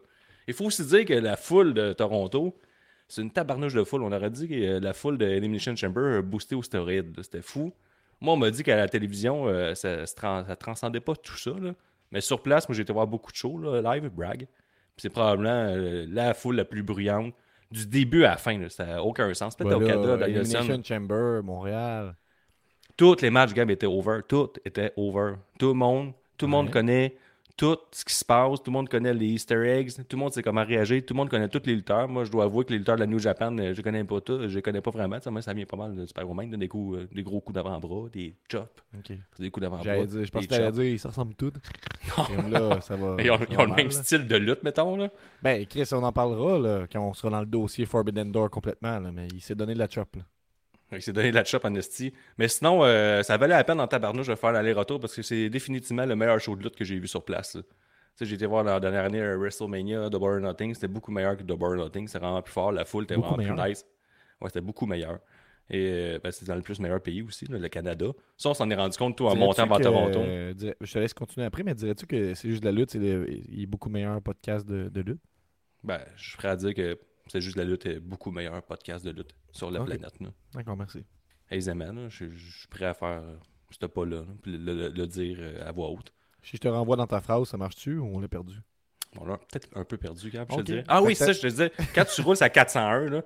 Il 0.47 0.55
faut 0.55 0.67
aussi 0.67 0.85
dire 0.85 1.05
que 1.05 1.15
la 1.15 1.37
foule 1.37 1.75
de 1.75 1.93
Toronto, 1.93 2.57
c'est 3.09 3.23
une 3.23 3.31
tabarnouche 3.31 3.75
de 3.75 3.83
foule. 3.85 4.03
On 4.03 4.13
aurait 4.13 4.31
dit 4.31 4.49
que 4.49 4.55
euh, 4.55 4.81
la 4.81 4.93
foule 4.93 5.19
de 5.19 5.27
Elimination 5.27 5.75
Chamber 5.75 6.19
a 6.19 6.23
boosté 6.23 6.55
aux 6.55 6.63
stéroïdes. 6.63 7.17
là. 7.17 7.23
C'était 7.23 7.43
fou. 7.43 7.73
Moi, 8.21 8.35
on 8.35 8.37
m'a 8.37 8.51
dit 8.51 8.63
qu'à 8.63 8.77
la 8.77 8.89
télévision, 8.89 9.47
euh, 9.49 9.75
ça, 9.75 10.05
tran- 10.05 10.45
ça 10.47 10.57
transcendait 10.57 11.01
pas 11.01 11.15
tout 11.15 11.37
ça. 11.37 11.51
là. 11.61 11.73
Mais 12.13 12.21
sur 12.21 12.43
place, 12.43 12.69
moi, 12.69 12.75
j'ai 12.77 12.83
été 12.83 12.93
voir 12.93 13.07
beaucoup 13.07 13.31
de 13.33 13.37
shows 13.37 13.59
là, 13.59 13.95
live, 13.95 14.09
brag. 14.11 14.47
C'est 14.97 15.11
probablement 15.11 15.51
euh, 15.71 16.05
la 16.09 16.35
foule 16.35 16.57
la 16.57 16.65
plus 16.65 16.83
bruyante 16.83 17.33
du 17.71 17.87
début 17.87 18.25
à 18.25 18.31
la 18.31 18.37
fin. 18.37 18.59
là. 18.59 18.69
Ça 18.69 18.85
n'a 18.87 19.03
aucun 19.05 19.33
sens. 19.35 19.55
Peut-être 19.57 19.77
au 19.77 19.81
Canada. 19.87 20.27
Elimination 20.27 20.83
Chamber, 20.83 21.41
Montréal. 21.45 22.15
Tous 22.97 23.21
les 23.23 23.31
matchs, 23.31 23.53
Gab, 23.55 23.71
étaient 23.71 23.87
over. 23.87 24.21
Tout 24.27 24.51
était 24.65 24.93
over. 24.97 25.35
Tout 25.59 25.69
le 25.69 25.75
monde, 25.75 26.13
tout 26.37 26.47
le 26.47 26.51
monde 26.51 26.71
connaît 26.71 27.17
tout 27.59 27.77
ce 27.91 28.05
qui 28.05 28.15
se 28.15 28.25
passe. 28.25 28.63
Tout 28.63 28.71
le 28.71 28.73
monde 28.73 28.89
connaît 28.89 29.13
les 29.13 29.27
Easter 29.27 29.69
eggs. 29.69 29.91
Tout 30.09 30.17
le 30.17 30.19
monde 30.19 30.33
sait 30.33 30.43
comment 30.43 30.65
réagir. 30.65 31.03
Tout 31.05 31.13
le 31.13 31.19
monde 31.19 31.29
connaît 31.29 31.49
tous 31.49 31.63
les 31.67 31.75
lutteurs. 31.75 32.09
Moi, 32.09 32.25
je 32.25 32.31
dois 32.31 32.45
avouer 32.45 32.65
que 32.65 32.73
les 32.73 32.79
lutteurs 32.79 32.95
de 32.95 33.01
la 33.01 33.07
New 33.07 33.19
Japan, 33.19 33.55
euh, 33.59 33.75
je 33.75 33.83
connais 33.83 34.05
pas 34.05 34.21
tous. 34.21 34.49
Je 34.49 34.61
connais 34.61 34.81
pas 34.81 34.93
vraiment. 34.93 35.21
Ça, 35.21 35.33
moi, 35.33 35.43
ça 35.43 35.53
vient 35.53 35.67
pas 35.67 35.77
mal 35.77 35.97
de 35.97 36.07
Super-Woman. 36.07 36.51
Des, 36.51 36.69
coups, 36.69 36.99
euh, 36.99 37.09
des 37.13 37.25
gros 37.25 37.41
coups 37.41 37.57
d'avant-bras, 37.57 38.09
des 38.13 38.37
chops. 38.51 38.63
Ok. 38.97 39.17
Des 39.41 39.51
coups 39.51 39.63
d'avant-bras. 39.63 40.07
Je 40.07 40.31
pensais 40.31 40.47
des 40.47 40.47
que 40.47 40.47
t'allais 40.47 40.73
dire, 40.73 40.85
ils 40.85 41.01
se 41.01 41.09
ressemblent 41.09 41.35
tous. 41.35 41.53
Là, 42.49 42.81
ça 42.81 42.95
va. 42.95 43.17
Ils 43.21 43.31
ont, 43.33 43.39
ils 43.51 43.59
ont 43.59 43.65
le 43.65 43.75
même 43.75 43.89
là. 43.89 43.93
style 43.93 44.29
de 44.29 44.37
lutte, 44.37 44.63
mettons. 44.63 44.97
Là. 44.97 45.09
Ben, 45.43 45.67
Chris, 45.67 45.89
on 45.91 46.05
en 46.05 46.13
parlera 46.13 46.59
là, 46.61 46.87
quand 46.91 47.01
on 47.01 47.13
sera 47.13 47.31
dans 47.31 47.41
le 47.41 47.47
dossier 47.47 47.87
Forbidden 47.87 48.31
Door 48.31 48.51
complètement, 48.51 49.01
mais 49.13 49.27
il 49.35 49.41
s'est 49.41 49.57
donné 49.57 49.75
de 49.75 49.81
la 49.81 49.89
chop. 49.89 50.15
Là. 50.15 50.23
Il 50.93 51.03
s'est 51.03 51.13
donné 51.13 51.31
de 51.31 51.35
la 51.37 51.45
chop 51.45 51.65
en 51.65 51.75
esti. 51.75 52.13
Mais 52.39 52.49
sinon, 52.49 52.83
euh, 52.85 53.23
ça 53.23 53.37
valait 53.37 53.55
la 53.55 53.65
peine 53.65 53.79
en 53.81 53.87
tabarnouche 53.87 54.29
de 54.29 54.35
faire 54.35 54.53
l'aller-retour 54.53 54.99
parce 55.01 55.15
que 55.15 55.23
c'est 55.23 55.51
définitivement 55.51 56.07
le 56.07 56.17
meilleur 56.17 56.41
show 56.41 56.57
de 56.57 56.63
lutte 56.63 56.77
que 56.77 56.85
j'ai 56.85 56.99
vu 56.99 57.07
sur 57.07 57.23
place. 57.25 57.57
là. 57.57 57.63
Tu 57.63 57.69
sais, 58.15 58.25
j'ai 58.27 58.35
été 58.37 58.47
voir 58.47 58.65
la 58.65 58.81
dernière 58.81 59.05
année 59.05 59.21
euh, 59.21 59.37
WrestleMania, 59.37 60.09
Double 60.09 60.25
or 60.25 60.41
Nothing. 60.41 60.75
C'était 60.75 60.89
beaucoup 60.89 61.13
meilleur 61.13 61.37
que 61.37 61.43
Double 61.43 61.65
or 61.65 61.77
Nothing. 61.77 62.07
C'était 62.09 62.21
vraiment 62.21 62.41
plus 62.43 62.53
fort. 62.53 62.73
La 62.73 62.85
foule 62.85 63.05
était 63.05 63.17
Beaucoup 63.17 63.35
vraiment 63.35 63.55
plus 63.63 63.69
nice. 63.71 63.85
Ouais, 64.41 64.49
c'était 64.49 64.61
beaucoup 64.63 64.87
meilleur. 64.87 65.19
Et 65.71 65.91
euh, 65.93 66.19
ben, 66.25 66.33
c'est 66.33 66.47
dans 66.47 66.55
le 66.55 66.63
plus 66.63 66.81
meilleur 66.81 67.03
pays 67.03 67.21
aussi, 67.21 67.45
là, 67.45 67.59
le 67.59 67.69
Canada. 67.69 68.07
Ça, 68.39 68.49
on 68.49 68.55
s'en 68.55 68.71
est 68.71 68.75
rendu 68.75 68.97
compte, 68.97 69.15
tout 69.17 69.27
en 69.27 69.35
montant 69.37 69.67
vers 69.67 69.81
Toronto. 69.93 70.19
euh, 70.21 70.55
dirais- 70.55 70.77
je 70.81 70.93
te 70.95 70.99
laisse 70.99 71.13
continuer 71.13 71.45
après, 71.47 71.63
mais 71.63 71.75
dirais-tu 71.75 72.07
que 72.07 72.33
c'est 72.33 72.49
juste 72.49 72.63
de 72.63 72.69
la 72.69 72.73
lutte, 72.73 72.91
c'est 72.93 72.99
le- 72.99 73.31
il 73.31 73.63
est 73.65 73.67
beaucoup 73.67 73.91
meilleur 73.91 74.23
podcast 74.23 74.67
de, 74.67 74.89
de 74.89 75.01
lutte? 75.03 75.21
Ben, 75.85 76.01
je 76.17 76.29
suis 76.31 76.37
prêt 76.39 76.49
à 76.49 76.57
dire 76.57 76.73
que 76.73 76.99
c'est 77.29 77.41
juste 77.41 77.57
la 77.57 77.65
lutte 77.65 77.87
est 77.87 78.01
beaucoup 78.01 78.31
meilleur 78.31 78.63
podcast 78.63 79.05
de 79.05 79.11
lutte 79.11 79.35
sur 79.53 79.71
la 79.71 79.81
planète. 79.87 80.03
D'accord, 80.55 80.77
merci. 80.77 81.05
Aisément, 81.51 81.93
là, 81.93 82.09
je, 82.09 82.29
je 82.31 82.59
suis 82.59 82.69
prêt 82.69 82.85
à 82.87 82.95
faire 82.95 83.23
ce 83.71 83.87
pas-là, 83.87 84.17
là, 84.21 84.27
puis 84.43 84.57
le, 84.57 84.75
le- 84.75 84.89
le 84.89 85.07
dire 85.07 85.39
euh, 85.41 85.67
à 85.69 85.73
voix 85.73 85.89
haute. 85.91 86.13
Si 86.43 86.57
je 86.57 86.61
te 86.63 86.69
renvoie 86.69 86.97
dans 86.97 87.07
ta 87.07 87.21
phrase, 87.21 87.49
ça 87.49 87.57
marche-tu 87.57 87.99
ou 87.99 88.07
on 88.07 88.21
l'a 88.21 88.29
perdu? 88.29 88.55
On 89.19 89.25
l'a 89.27 89.39
peut-être 89.39 89.69
un 89.75 89.85
peu 89.85 89.97
perdu, 89.97 90.31
Gab, 90.31 90.49
je 90.51 90.57
te 90.57 90.63
dirais. 90.63 90.85
Ah 90.89 91.03
oui, 91.03 91.15
ça, 91.15 91.33
je 91.33 91.41
te 91.41 91.47
disais. 91.47 91.73
Quand 91.95 92.05
tu 92.05 92.21
roules 92.23 92.37
à 92.41 92.49
401, 92.51 93.09
là, 93.11 93.23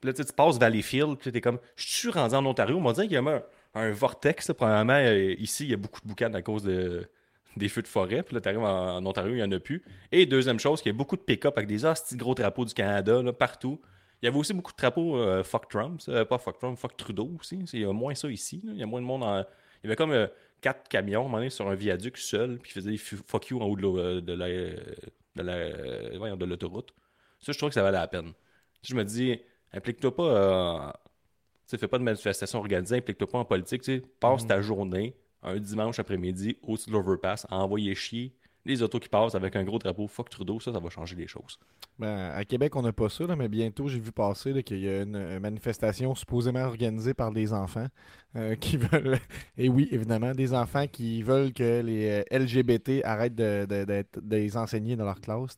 puis 0.00 0.08
là, 0.08 0.12
tu 0.12 0.18
sais, 0.22 0.24
tu 0.28 0.32
passes 0.34 0.58
Valleyfield, 0.58 1.16
puis 1.18 1.32
t'es 1.32 1.40
comme, 1.40 1.58
je 1.76 1.86
suis 1.86 2.10
rendu 2.10 2.34
en 2.34 2.44
Ontario. 2.44 2.76
On 2.76 2.80
m'a 2.80 2.92
dit 2.92 3.02
qu'il 3.02 3.12
y 3.12 3.16
a 3.16 3.20
un, 3.22 3.42
un 3.74 3.90
vortex. 3.92 4.48
là. 4.48 4.54
Premièrement, 4.54 4.92
euh, 4.94 5.34
ici, 5.38 5.64
il 5.64 5.70
y 5.70 5.74
a 5.74 5.78
beaucoup 5.78 6.00
de 6.02 6.08
boucanes 6.08 6.34
à 6.34 6.42
cause 6.42 6.62
de, 6.62 7.08
des 7.56 7.68
feux 7.68 7.82
de 7.82 7.88
forêt. 7.88 8.22
Puis 8.22 8.34
là, 8.34 8.40
tu 8.40 8.48
arrives 8.48 8.60
en, 8.60 8.96
en 8.96 9.06
Ontario, 9.06 9.32
il 9.32 9.36
n'y 9.36 9.42
en 9.42 9.50
a 9.52 9.58
plus. 9.60 9.82
Et 10.12 10.26
deuxième 10.26 10.58
chose, 10.60 10.82
qu'il 10.82 10.92
y 10.92 10.94
a 10.94 10.98
beaucoup 10.98 11.16
de 11.16 11.22
pick-up 11.22 11.54
avec 11.56 11.68
des 11.68 11.84
hosties 11.84 12.16
gros 12.16 12.34
drapeaux 12.34 12.64
du 12.64 12.74
Canada, 12.74 13.22
là, 13.22 13.32
partout. 13.32 13.80
Il 14.22 14.26
y 14.26 14.28
avait 14.28 14.38
aussi 14.38 14.54
beaucoup 14.54 14.72
de 14.72 14.76
drapeaux 14.78 15.16
euh, 15.18 15.42
fuck 15.44 15.68
Trump, 15.68 16.00
ça, 16.00 16.24
pas 16.24 16.38
fuck 16.38 16.58
Trump, 16.58 16.78
fuck 16.78 16.96
Trudeau 16.96 17.30
aussi. 17.38 17.58
Il 17.72 17.80
y 17.80 17.84
a 17.84 17.92
moins 17.92 18.14
ça 18.14 18.28
ici. 18.30 18.60
là. 18.64 18.72
Il 18.74 18.78
y 18.78 18.82
a 18.82 18.86
moins 18.86 19.00
de 19.00 19.06
monde 19.06 19.22
en. 19.22 19.40
Il 19.40 19.84
y 19.84 19.86
avait 19.86 19.96
comme 19.96 20.12
euh, 20.12 20.26
quatre 20.60 20.88
camions 20.88 21.34
à 21.36 21.50
sur 21.50 21.68
un 21.68 21.74
viaduc 21.74 22.16
seul, 22.16 22.58
puis 22.58 22.70
ils 22.70 22.74
faisaient 22.74 22.90
des 22.92 22.96
fu- 22.96 23.18
fuck 23.26 23.48
you 23.50 23.60
en 23.60 23.66
haut 23.66 23.76
de 23.76 23.82
l'eau- 23.82 24.20
de 24.20 24.32
la, 24.32 24.48
de 24.48 25.42
la, 25.42 25.52
euh, 25.52 26.14
voyons, 26.16 26.36
de 26.36 26.44
l'autoroute. 26.46 26.94
Ça, 27.40 27.52
je 27.52 27.58
trouve 27.58 27.68
que 27.70 27.74
ça 27.74 27.82
valait 27.82 27.98
la 27.98 28.08
peine. 28.08 28.32
Je 28.82 28.94
me 28.94 29.04
dis, 29.04 29.38
implique-toi 29.72 30.16
pas. 30.16 30.22
euh, 30.22 30.92
tu 31.68 31.76
fais 31.76 31.88
pas 31.88 31.98
de 31.98 32.04
manifestation 32.04 32.58
organisée, 32.60 32.96
implique-toi 32.96 33.28
pas 33.28 33.38
en 33.38 33.44
politique. 33.44 33.82
Passe 34.20 34.42
Mhm. 34.42 34.48
ta 34.48 34.60
journée, 34.62 35.14
un 35.46 35.58
dimanche 35.58 35.98
après-midi, 35.98 36.56
au-dessus 36.62 36.90
de 36.90 36.94
l'overpass, 36.94 37.46
à 37.50 37.56
envoyer 37.56 37.94
chier 37.94 38.34
les 38.66 38.82
autos 38.82 38.98
qui 38.98 39.08
passent 39.08 39.34
avec 39.36 39.54
un 39.56 39.64
gros 39.64 39.78
drapeau. 39.78 40.08
Fuck 40.08 40.28
Trudeau, 40.28 40.58
ça, 40.60 40.72
ça 40.72 40.80
va 40.80 40.90
changer 40.90 41.14
les 41.16 41.28
choses. 41.28 41.58
Ben, 41.98 42.32
à 42.34 42.44
Québec, 42.44 42.74
on 42.76 42.82
n'a 42.82 42.92
pas 42.92 43.08
ça, 43.08 43.24
là, 43.26 43.36
mais 43.36 43.48
bientôt, 43.48 43.88
j'ai 43.88 44.00
vu 44.00 44.12
passer 44.12 44.62
qu'il 44.64 44.80
y 44.80 44.88
a 44.88 45.02
une 45.02 45.16
euh, 45.16 45.40
manifestation 45.40 46.14
supposément 46.14 46.64
organisée 46.64 47.14
par 47.14 47.30
des 47.32 47.52
enfants 47.52 47.86
euh, 48.34 48.54
qui 48.60 48.76
veulent. 48.76 49.18
Et 49.56 49.68
oui, 49.68 49.88
évidemment, 49.92 50.32
des 50.32 50.52
enfants 50.52 50.86
qui 50.88 51.22
veulent 51.22 51.52
que 51.52 51.80
les 51.80 52.24
euh, 52.32 52.38
LGBT 52.38 53.02
arrêtent 53.04 53.36
de, 53.36 53.66
de- 53.66 54.04
de 54.20 54.96
dans 54.96 55.04
leur 55.04 55.20
classe. 55.20 55.56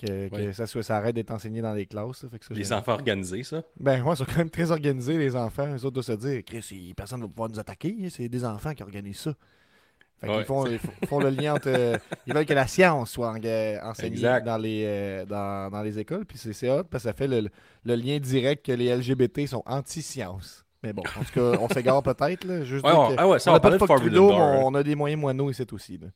Que, 0.00 0.28
que 0.28 0.34
Ouais. 0.34 0.52
ça, 0.54 0.66
soit, 0.66 0.82
ça 0.82 0.96
arrête 0.96 1.14
d'être 1.14 1.30
enseigné 1.30 1.60
dans 1.60 1.74
les 1.74 1.84
classes. 1.84 2.22
là. 2.22 2.30
Fait 2.30 2.38
que 2.38 2.44
ça, 2.46 2.54
Les 2.54 2.64
j'ai- 2.64 2.72
enfants 2.72 2.92
organisés, 2.92 3.42
ça. 3.42 3.62
Ben, 3.78 4.02
ouais, 4.02 4.14
ils 4.14 4.16
sont 4.16 4.24
quand 4.24 4.38
même 4.38 4.48
très 4.50 4.70
organisés, 4.70 5.18
les 5.18 5.36
enfants. 5.36 5.66
Eux 5.76 5.84
autres, 5.84 5.96
de 5.96 6.02
se 6.02 6.12
dire, 6.12 6.42
Chris, 6.44 6.94
personne 6.96 7.20
ne 7.20 7.24
va 7.24 7.28
pouvoir 7.28 7.50
nous 7.50 7.58
attaquer. 7.58 7.94
hein, 8.02 8.08
C'est 8.10 8.28
des 8.28 8.44
enfants 8.44 8.72
qui 8.72 8.82
organisent 8.82 9.18
ça. 9.18 9.34
Fait 10.20 10.26
qu'ils 10.28 10.36
Ouais. 10.36 10.44
font, 10.44 10.66
ils 10.66 10.78
font- 11.08 11.18
le 11.20 11.30
lien 11.30 11.54
entre. 11.54 11.68
euh, 11.68 11.96
ils 12.26 12.32
veulent 12.34 12.44
que 12.46 12.52
la 12.54 12.66
science 12.66 13.10
soit 13.10 13.30
en- 13.30 13.36
enseignée 13.88 14.16
Exact. 14.16 14.44
dans 14.44 14.58
les, 14.58 14.84
euh, 14.86 15.24
dans, 15.26 15.70
dans 15.70 15.82
les 15.82 15.98
écoles. 15.98 16.24
Puis 16.26 16.36
c'est 16.38 16.52
c'est 16.52 16.70
hot 16.70 16.84
parce 16.84 17.04
que 17.04 17.08
ça 17.10 17.14
fait 17.14 17.26
le, 17.28 17.48
le 17.84 17.94
lien 17.94 18.18
direct 18.18 18.64
que 18.66 18.72
les 18.72 18.86
LGBT 18.88 19.46
sont 19.46 19.62
anti-science. 19.66 20.64
Mais 20.82 20.92
bon, 20.94 21.02
en 21.18 21.24
tout 21.24 21.32
cas, 21.34 21.58
on 21.60 21.68
s'égare 21.68 22.02
peut-être. 22.02 22.44
là. 22.44 22.64
Juste 22.64 22.84
Ouais, 22.86 22.92
on- 22.94 23.14
ah 23.16 23.28
ouais, 23.28 23.38
ça, 23.38 23.50
on 23.50 23.52
on 23.52 23.56
n'a 23.56 23.60
pas 23.60 23.70
de 23.70 23.78
fuck 23.78 23.96
Trudeau, 23.98 24.32
hein. 24.32 24.60
on 24.62 24.74
a 24.74 24.82
des 24.82 24.94
moyens 24.94 25.20
moineaux 25.20 25.50
ici 25.50 25.64
aussi. 25.72 25.98
là. 25.98 26.08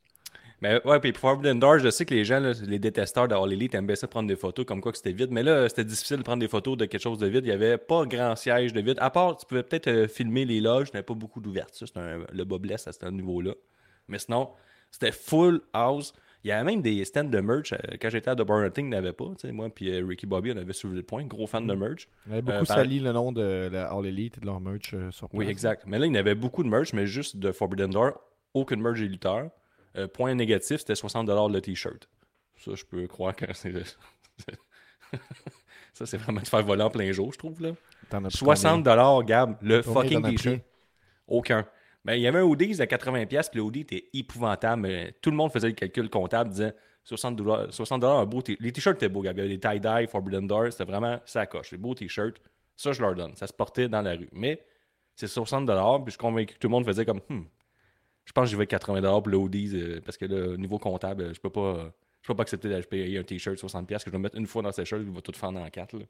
Mais 0.61 0.81
ouais, 0.85 0.99
puis 0.99 1.11
pour 1.11 1.21
Forbidden 1.21 1.59
Door, 1.59 1.79
je 1.79 1.89
sais 1.89 2.05
que 2.05 2.13
les 2.13 2.23
gens, 2.23 2.39
là, 2.39 2.53
les 2.65 2.79
détesteurs 2.79 3.27
de 3.27 3.35
All 3.35 3.51
Elite 3.51 3.75
aimaient 3.75 3.95
ça 3.95 4.07
prendre 4.07 4.27
des 4.27 4.35
photos 4.37 4.65
comme 4.65 4.79
quoi 4.81 4.91
que 4.91 4.97
c'était 4.97 5.11
vide. 5.11 5.29
Mais 5.31 5.43
là, 5.43 5.67
c'était 5.67 5.83
difficile 5.83 6.17
de 6.17 6.23
prendre 6.23 6.39
des 6.39 6.47
photos 6.47 6.77
de 6.77 6.85
quelque 6.85 7.01
chose 7.01 7.19
de 7.19 7.27
vide. 7.27 7.43
Il 7.45 7.49
n'y 7.49 7.53
avait 7.53 7.77
pas 7.77 8.05
grand 8.05 8.35
siège 8.35 8.71
de 8.73 8.81
vide. 8.81 8.97
À 8.99 9.09
part, 9.09 9.35
tu 9.37 9.45
pouvais 9.45 9.63
peut-être 9.63 9.87
euh, 9.87 10.07
filmer 10.07 10.45
les 10.45 10.61
loges. 10.61 10.87
Il 10.89 10.91
n'y 10.95 10.97
avait 10.99 11.03
pas 11.05 11.13
beaucoup 11.13 11.41
d'ouverture. 11.41 11.87
C'était 11.87 12.17
le 12.31 12.43
bas 12.45 12.57
blesse 12.57 12.87
à 12.87 12.93
ce 12.93 13.05
niveau-là. 13.07 13.53
Mais 14.07 14.17
sinon, 14.17 14.49
c'était 14.91 15.11
full 15.11 15.61
house. 15.73 16.13
Il 16.43 16.49
y 16.49 16.51
avait 16.51 16.63
même 16.63 16.81
des 16.81 17.03
stands 17.05 17.23
de 17.23 17.39
merch. 17.39 17.73
euh, 17.73 17.77
Quand 17.99 18.09
j'étais 18.09 18.29
à 18.29 18.35
The 18.35 18.43
Burner 18.43 18.71
Thing, 18.71 18.85
il 18.85 18.89
n'y 18.91 18.95
avait 18.95 19.13
pas. 19.13 19.25
Moi 19.51 19.69
puis 19.73 19.89
euh, 19.91 20.05
Ricky 20.07 20.25
Bobby, 20.25 20.51
on 20.53 20.57
avait 20.57 20.73
soulevé 20.73 20.97
le 20.97 21.03
point. 21.03 21.25
Gros 21.25 21.47
fan 21.47 21.65
de 21.67 21.73
merch. 21.73 22.07
On 22.29 22.33
avait 22.33 22.41
beaucoup 22.43 22.57
Euh, 22.57 22.63
par- 22.65 22.77
sali 22.77 22.99
le 22.99 23.11
nom 23.11 23.31
de 23.31 23.67
la 23.71 23.87
All 23.91 24.05
Elite 24.05 24.37
et 24.37 24.41
de 24.41 24.45
leur 24.45 24.61
merch 24.61 24.93
euh, 24.93 25.09
sur 25.11 25.27
place. 25.27 25.37
Oui, 25.39 25.47
exact. 25.49 25.83
Mais 25.87 25.99
là, 25.99 26.05
il 26.05 26.13
y 26.13 26.17
avait 26.17 26.35
beaucoup 26.35 26.63
de 26.63 26.69
merch, 26.69 26.93
mais 26.93 27.07
juste 27.07 27.35
de 27.37 27.51
Forbidden 27.51 27.89
Door, 27.89 28.13
aucune 28.53 28.79
merch 28.79 28.99
des 28.99 29.07
lutteurs. 29.07 29.49
Euh, 29.97 30.07
point 30.07 30.33
négatif, 30.35 30.77
c'était 30.79 30.93
60$ 30.93 31.51
le 31.51 31.61
t-shirt. 31.61 32.09
Ça, 32.57 32.71
je 32.75 32.83
peux 32.85 33.07
croire 33.07 33.35
que 33.35 33.45
c'est. 33.53 33.73
ça, 35.93 36.05
c'est 36.05 36.17
vraiment 36.17 36.41
de 36.41 36.47
faire 36.47 36.63
voler 36.63 36.83
en 36.83 36.89
plein 36.89 37.11
jour, 37.11 37.31
je 37.31 37.37
trouve. 37.37 37.61
là. 37.61 37.71
T'en 38.09 38.23
as 38.25 38.29
pris 38.29 38.37
60$, 38.39 39.25
Gab, 39.25 39.57
le 39.61 39.81
fucking 39.81 40.21
t-shirt. 40.23 40.61
Aucun. 41.27 41.65
Mais 42.03 42.19
il 42.19 42.21
y 42.21 42.27
avait 42.27 42.39
un 42.39 42.43
hoodie 42.43 42.79
à 42.81 42.85
80$, 42.85 43.27
puis 43.27 43.39
le 43.53 43.61
hoodie 43.61 43.81
était 43.81 44.09
épouvantable. 44.13 44.83
mais 44.83 45.15
tout 45.21 45.31
le 45.31 45.37
monde 45.37 45.51
faisait 45.51 45.69
le 45.69 45.73
calcul 45.73 46.09
comptable, 46.09 46.51
disait 46.51 46.75
60$, 47.09 47.71
60 47.71 48.03
un 48.03 48.25
beau 48.25 48.41
t 48.41 48.57
Les 48.59 48.71
t-shirts 48.71 48.97
étaient 48.97 49.09
beaux, 49.09 49.21
Gab. 49.21 49.37
Il 49.37 49.41
y 49.41 49.45
avait 49.45 49.57
des 49.57 49.59
tie-dye, 49.59 50.07
Forbidden 50.07 50.45
Door, 50.47 50.71
c'était 50.71 50.85
vraiment 50.85 51.19
ça 51.25 51.45
coche. 51.45 51.71
Les 51.71 51.77
beaux 51.77 51.95
t-shirts, 51.95 52.37
ça, 52.75 52.91
je 52.91 53.01
leur 53.01 53.15
donne. 53.15 53.35
Ça 53.35 53.47
se 53.47 53.53
portait 53.53 53.87
dans 53.87 54.01
la 54.01 54.11
rue. 54.11 54.29
Mais 54.33 54.63
c'est 55.15 55.27
60$, 55.27 55.65
puis 55.65 56.05
je 56.07 56.11
suis 56.11 56.17
convaincu 56.17 56.53
que 56.53 56.59
tout 56.59 56.67
le 56.67 56.71
monde 56.71 56.85
faisait 56.85 57.05
comme, 57.05 57.21
Hmm, 57.29 57.43
je 58.25 58.31
pense 58.31 58.45
que 58.45 58.49
j'y 58.49 58.55
vais 58.55 58.65
80$ 58.65 59.01
pour 59.21 59.29
le 59.29 59.37
euh, 59.37 60.01
parce 60.03 60.17
que 60.17 60.25
là, 60.25 60.49
au 60.53 60.57
niveau 60.57 60.77
comptable, 60.79 61.23
euh, 61.23 61.33
je 61.33 61.39
peux 61.39 61.49
pas. 61.49 61.61
euh, 61.77 61.89
Je 62.21 62.27
peux 62.27 62.35
pas 62.35 62.41
accepter 62.43 62.69
d'aller 62.69 62.83
payer 62.83 63.19
un 63.19 63.23
t-shirt 63.23 63.55
60$ 63.57 63.85
que 63.85 63.95
je 64.05 64.09
vais 64.09 64.17
mettre 64.17 64.35
une 64.37 64.47
fois 64.47 64.63
dans 64.63 64.71
cette 64.71 64.85
shirt, 64.85 65.01
il 65.05 65.11
va 65.13 65.21
tout 65.21 65.31
fendre 65.33 65.59
en 65.61 65.69
quatre. 65.69 65.93
là. 65.97 66.05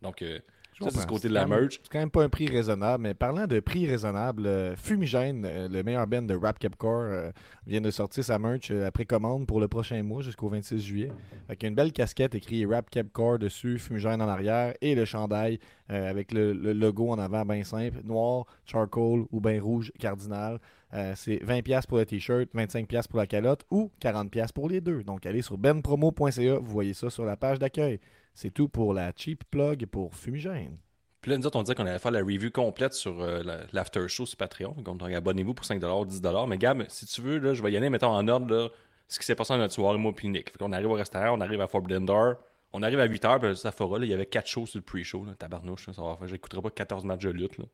Donc, 0.00 0.22
euh, 0.22 0.38
ça, 0.38 0.86
c'est 0.90 0.98
comprends. 1.00 1.14
côté 1.14 1.28
de 1.28 1.34
la 1.34 1.46
merch. 1.46 1.80
C'est 1.82 1.88
quand 1.92 1.98
même 1.98 2.10
pas 2.10 2.22
un 2.24 2.28
prix 2.28 2.46
raisonnable, 2.48 3.02
mais 3.02 3.14
parlant 3.14 3.46
de 3.46 3.60
prix 3.60 3.86
raisonnable, 3.88 4.46
euh, 4.46 4.74
Fumigène, 4.76 5.44
euh, 5.44 5.68
le 5.68 5.82
meilleur 5.82 6.06
band 6.06 6.22
de 6.22 6.34
rap 6.34 6.58
capcore, 6.58 7.32
vient 7.66 7.80
de 7.80 7.90
sortir 7.90 8.24
sa 8.24 8.38
merch 8.38 8.70
à 8.70 8.90
précommande 8.92 9.46
pour 9.46 9.60
le 9.60 9.68
prochain 9.68 10.02
mois 10.02 10.22
jusqu'au 10.22 10.48
26 10.48 10.80
juillet. 10.80 11.12
Fait 11.48 11.56
qu'il 11.56 11.66
y 11.66 11.68
a 11.68 11.70
une 11.70 11.74
belle 11.76 11.92
casquette 11.92 12.34
écrit 12.36 12.64
Rap 12.66 12.88
Capcore 12.90 13.38
dessus, 13.38 13.78
Fumigène 13.78 14.22
en 14.22 14.28
arrière 14.28 14.74
et 14.80 14.94
le 14.94 15.04
chandail 15.04 15.58
avec 15.88 16.32
le, 16.32 16.52
le 16.52 16.72
logo 16.72 17.10
en 17.10 17.18
avant 17.18 17.44
bien 17.44 17.64
simple, 17.64 17.98
noir, 18.04 18.46
charcoal 18.64 19.24
ou 19.30 19.40
bien 19.40 19.60
rouge 19.60 19.92
cardinal. 19.98 20.58
Euh, 20.94 21.14
c'est 21.16 21.36
20$ 21.36 21.86
pour 21.86 21.98
le 21.98 22.04
t-shirt, 22.06 22.48
25$ 22.54 23.08
pour 23.08 23.18
la 23.18 23.26
calotte 23.26 23.62
ou 23.70 23.90
40$ 24.00 24.52
pour 24.52 24.68
les 24.68 24.80
deux. 24.80 25.02
Donc 25.02 25.24
allez 25.26 25.40
sur 25.42 25.56
benpromo.ca, 25.58 26.58
vous 26.58 26.70
voyez 26.70 26.92
ça 26.94 27.08
sur 27.10 27.24
la 27.24 27.36
page 27.36 27.58
d'accueil. 27.58 27.98
C'est 28.34 28.50
tout 28.50 28.68
pour 28.68 28.92
la 28.94 29.12
cheap 29.16 29.44
plug 29.50 29.86
pour 29.86 30.14
Fumigène. 30.14 30.76
Puis 31.20 31.30
là, 31.30 31.38
nous 31.38 31.46
autres, 31.46 31.58
on 31.58 31.62
disait 31.62 31.74
qu'on 31.74 31.86
allait 31.86 31.98
faire 31.98 32.10
la 32.10 32.20
review 32.20 32.50
complète 32.50 32.94
sur 32.94 33.20
euh, 33.22 33.42
la- 33.44 33.60
l'after 33.72 34.08
show 34.08 34.26
sur 34.26 34.36
Patreon. 34.36 34.72
Donc, 34.82 35.00
abonnez-vous 35.02 35.54
pour 35.54 35.64
5$, 35.64 35.78
10$. 35.78 36.46
Mais 36.48 36.58
Gab, 36.58 36.84
si 36.88 37.06
tu 37.06 37.20
veux, 37.20 37.38
là, 37.38 37.54
je 37.54 37.62
vais 37.62 37.70
y 37.72 37.76
aller, 37.76 37.90
mettons 37.90 38.08
en 38.10 38.26
ordre, 38.26 38.52
là, 38.52 38.68
ce 39.06 39.18
qui 39.20 39.24
s'est 39.26 39.34
passé 39.36 39.52
dans 39.54 39.58
notre 39.58 39.72
soirée, 39.74 39.98
moi 39.98 40.12
puis 40.14 40.28
Nick. 40.28 40.50
Fait 40.50 40.58
qu'on 40.58 40.72
arrive 40.72 40.90
au 40.90 40.94
restaurant, 40.94 41.36
on 41.38 41.40
arrive 41.40 41.60
à 41.60 41.68
Forbidden 41.68 42.04
Door, 42.06 42.34
on 42.72 42.82
arrive 42.82 42.98
à 42.98 43.06
8h, 43.06 43.38
puis 43.38 43.56
ça 43.56 43.70
fera, 43.70 43.98
là, 44.00 44.04
il 44.04 44.10
y 44.10 44.14
avait 44.14 44.26
4 44.26 44.46
shows 44.48 44.66
sur 44.66 44.78
le 44.78 44.82
pre-show, 44.82 45.24
tabarnouche, 45.38 45.86
ça 45.92 46.02
va 46.02 46.16
faire. 46.16 46.26
J'écouterai 46.28 46.60
pas 46.62 46.70
14 46.70 47.04
matchs 47.04 47.22
de 47.22 47.30
lutte, 47.30 47.56
là. 47.58 47.64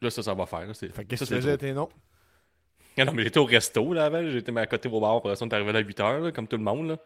Là, 0.00 0.10
ça, 0.10 0.22
ça 0.22 0.34
va 0.34 0.46
faire. 0.46 0.66
Fait 0.76 0.88
que 0.88 1.02
qu'est-ce 1.02 1.24
ça, 1.24 1.40
c'est 1.40 1.58
tes 1.58 1.72
noms? 1.72 1.88
Ah 2.98 3.04
non, 3.04 3.12
mais 3.12 3.22
j'étais 3.24 3.38
au 3.38 3.44
resto, 3.44 3.92
là, 3.92 4.06
avant. 4.06 4.28
J'étais 4.30 4.56
à 4.56 4.66
côté 4.66 4.88
au 4.88 5.00
bar, 5.00 5.20
ça, 5.36 5.44
on 5.44 5.48
est 5.48 5.54
arrivé 5.54 5.72
là 5.72 5.78
à 5.78 5.82
8h, 5.82 6.32
comme 6.32 6.46
tout 6.46 6.56
le 6.56 6.62
monde, 6.62 6.88
là. 6.88 6.96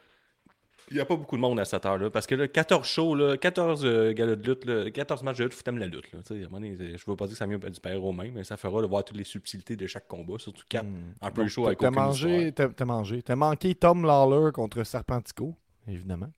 Il 0.88 0.95
n'y 0.95 1.00
a 1.00 1.05
pas 1.05 1.16
beaucoup 1.16 1.35
de 1.35 1.40
monde 1.40 1.59
à 1.59 1.64
cette 1.64 1.85
heure-là. 1.85 2.11
Parce 2.11 2.28
que 2.28 2.37
là, 2.37 2.47
14 2.47 2.87
shows, 2.87 3.16
là, 3.16 3.37
14 3.37 3.85
euh, 3.85 4.12
galas 4.12 4.37
de 4.37 4.49
lutte, 4.49 4.64
là, 4.66 4.88
14 4.88 5.25
matchs 5.25 5.38
de 5.38 5.45
lutte, 5.45 5.55
faut 5.55 5.62
t'aimer 5.62 5.81
la 5.81 5.88
lutte. 5.88 6.12
Là, 6.12 6.21
je 6.31 7.05
veux 7.11 7.16
pas 7.16 7.25
dire 7.26 7.33
que 7.33 7.38
ça 7.38 7.47
vient 7.47 7.59
du 7.59 7.81
père 7.81 8.05
aux 8.05 8.12
mains, 8.12 8.31
mais 8.33 8.45
ça 8.45 8.57
fera 8.57 8.81
de 8.83 8.87
voir 8.87 9.05
toutes 9.05 9.16
les 9.16 9.25
subtilités 9.25 9.75
de 9.75 9.85
chaque 9.88 10.07
combat, 10.07 10.35
surtout 10.38 10.62
4 10.69 10.85
Hmm. 10.85 11.12
un 11.23 11.31
peu 11.33 11.49
chaud 11.49 11.66
avec 11.66 11.81
T'as 11.81 11.90
mangé, 11.90 12.52
t'as 12.52 12.85
mangé. 12.85 13.21
T'as 13.23 13.35
manqué 13.35 13.75
Tom 13.75 14.05
Lawler 14.07 14.52
contre 14.52 14.85
Serpentico, 14.85 15.57
évidemment. 15.88 16.31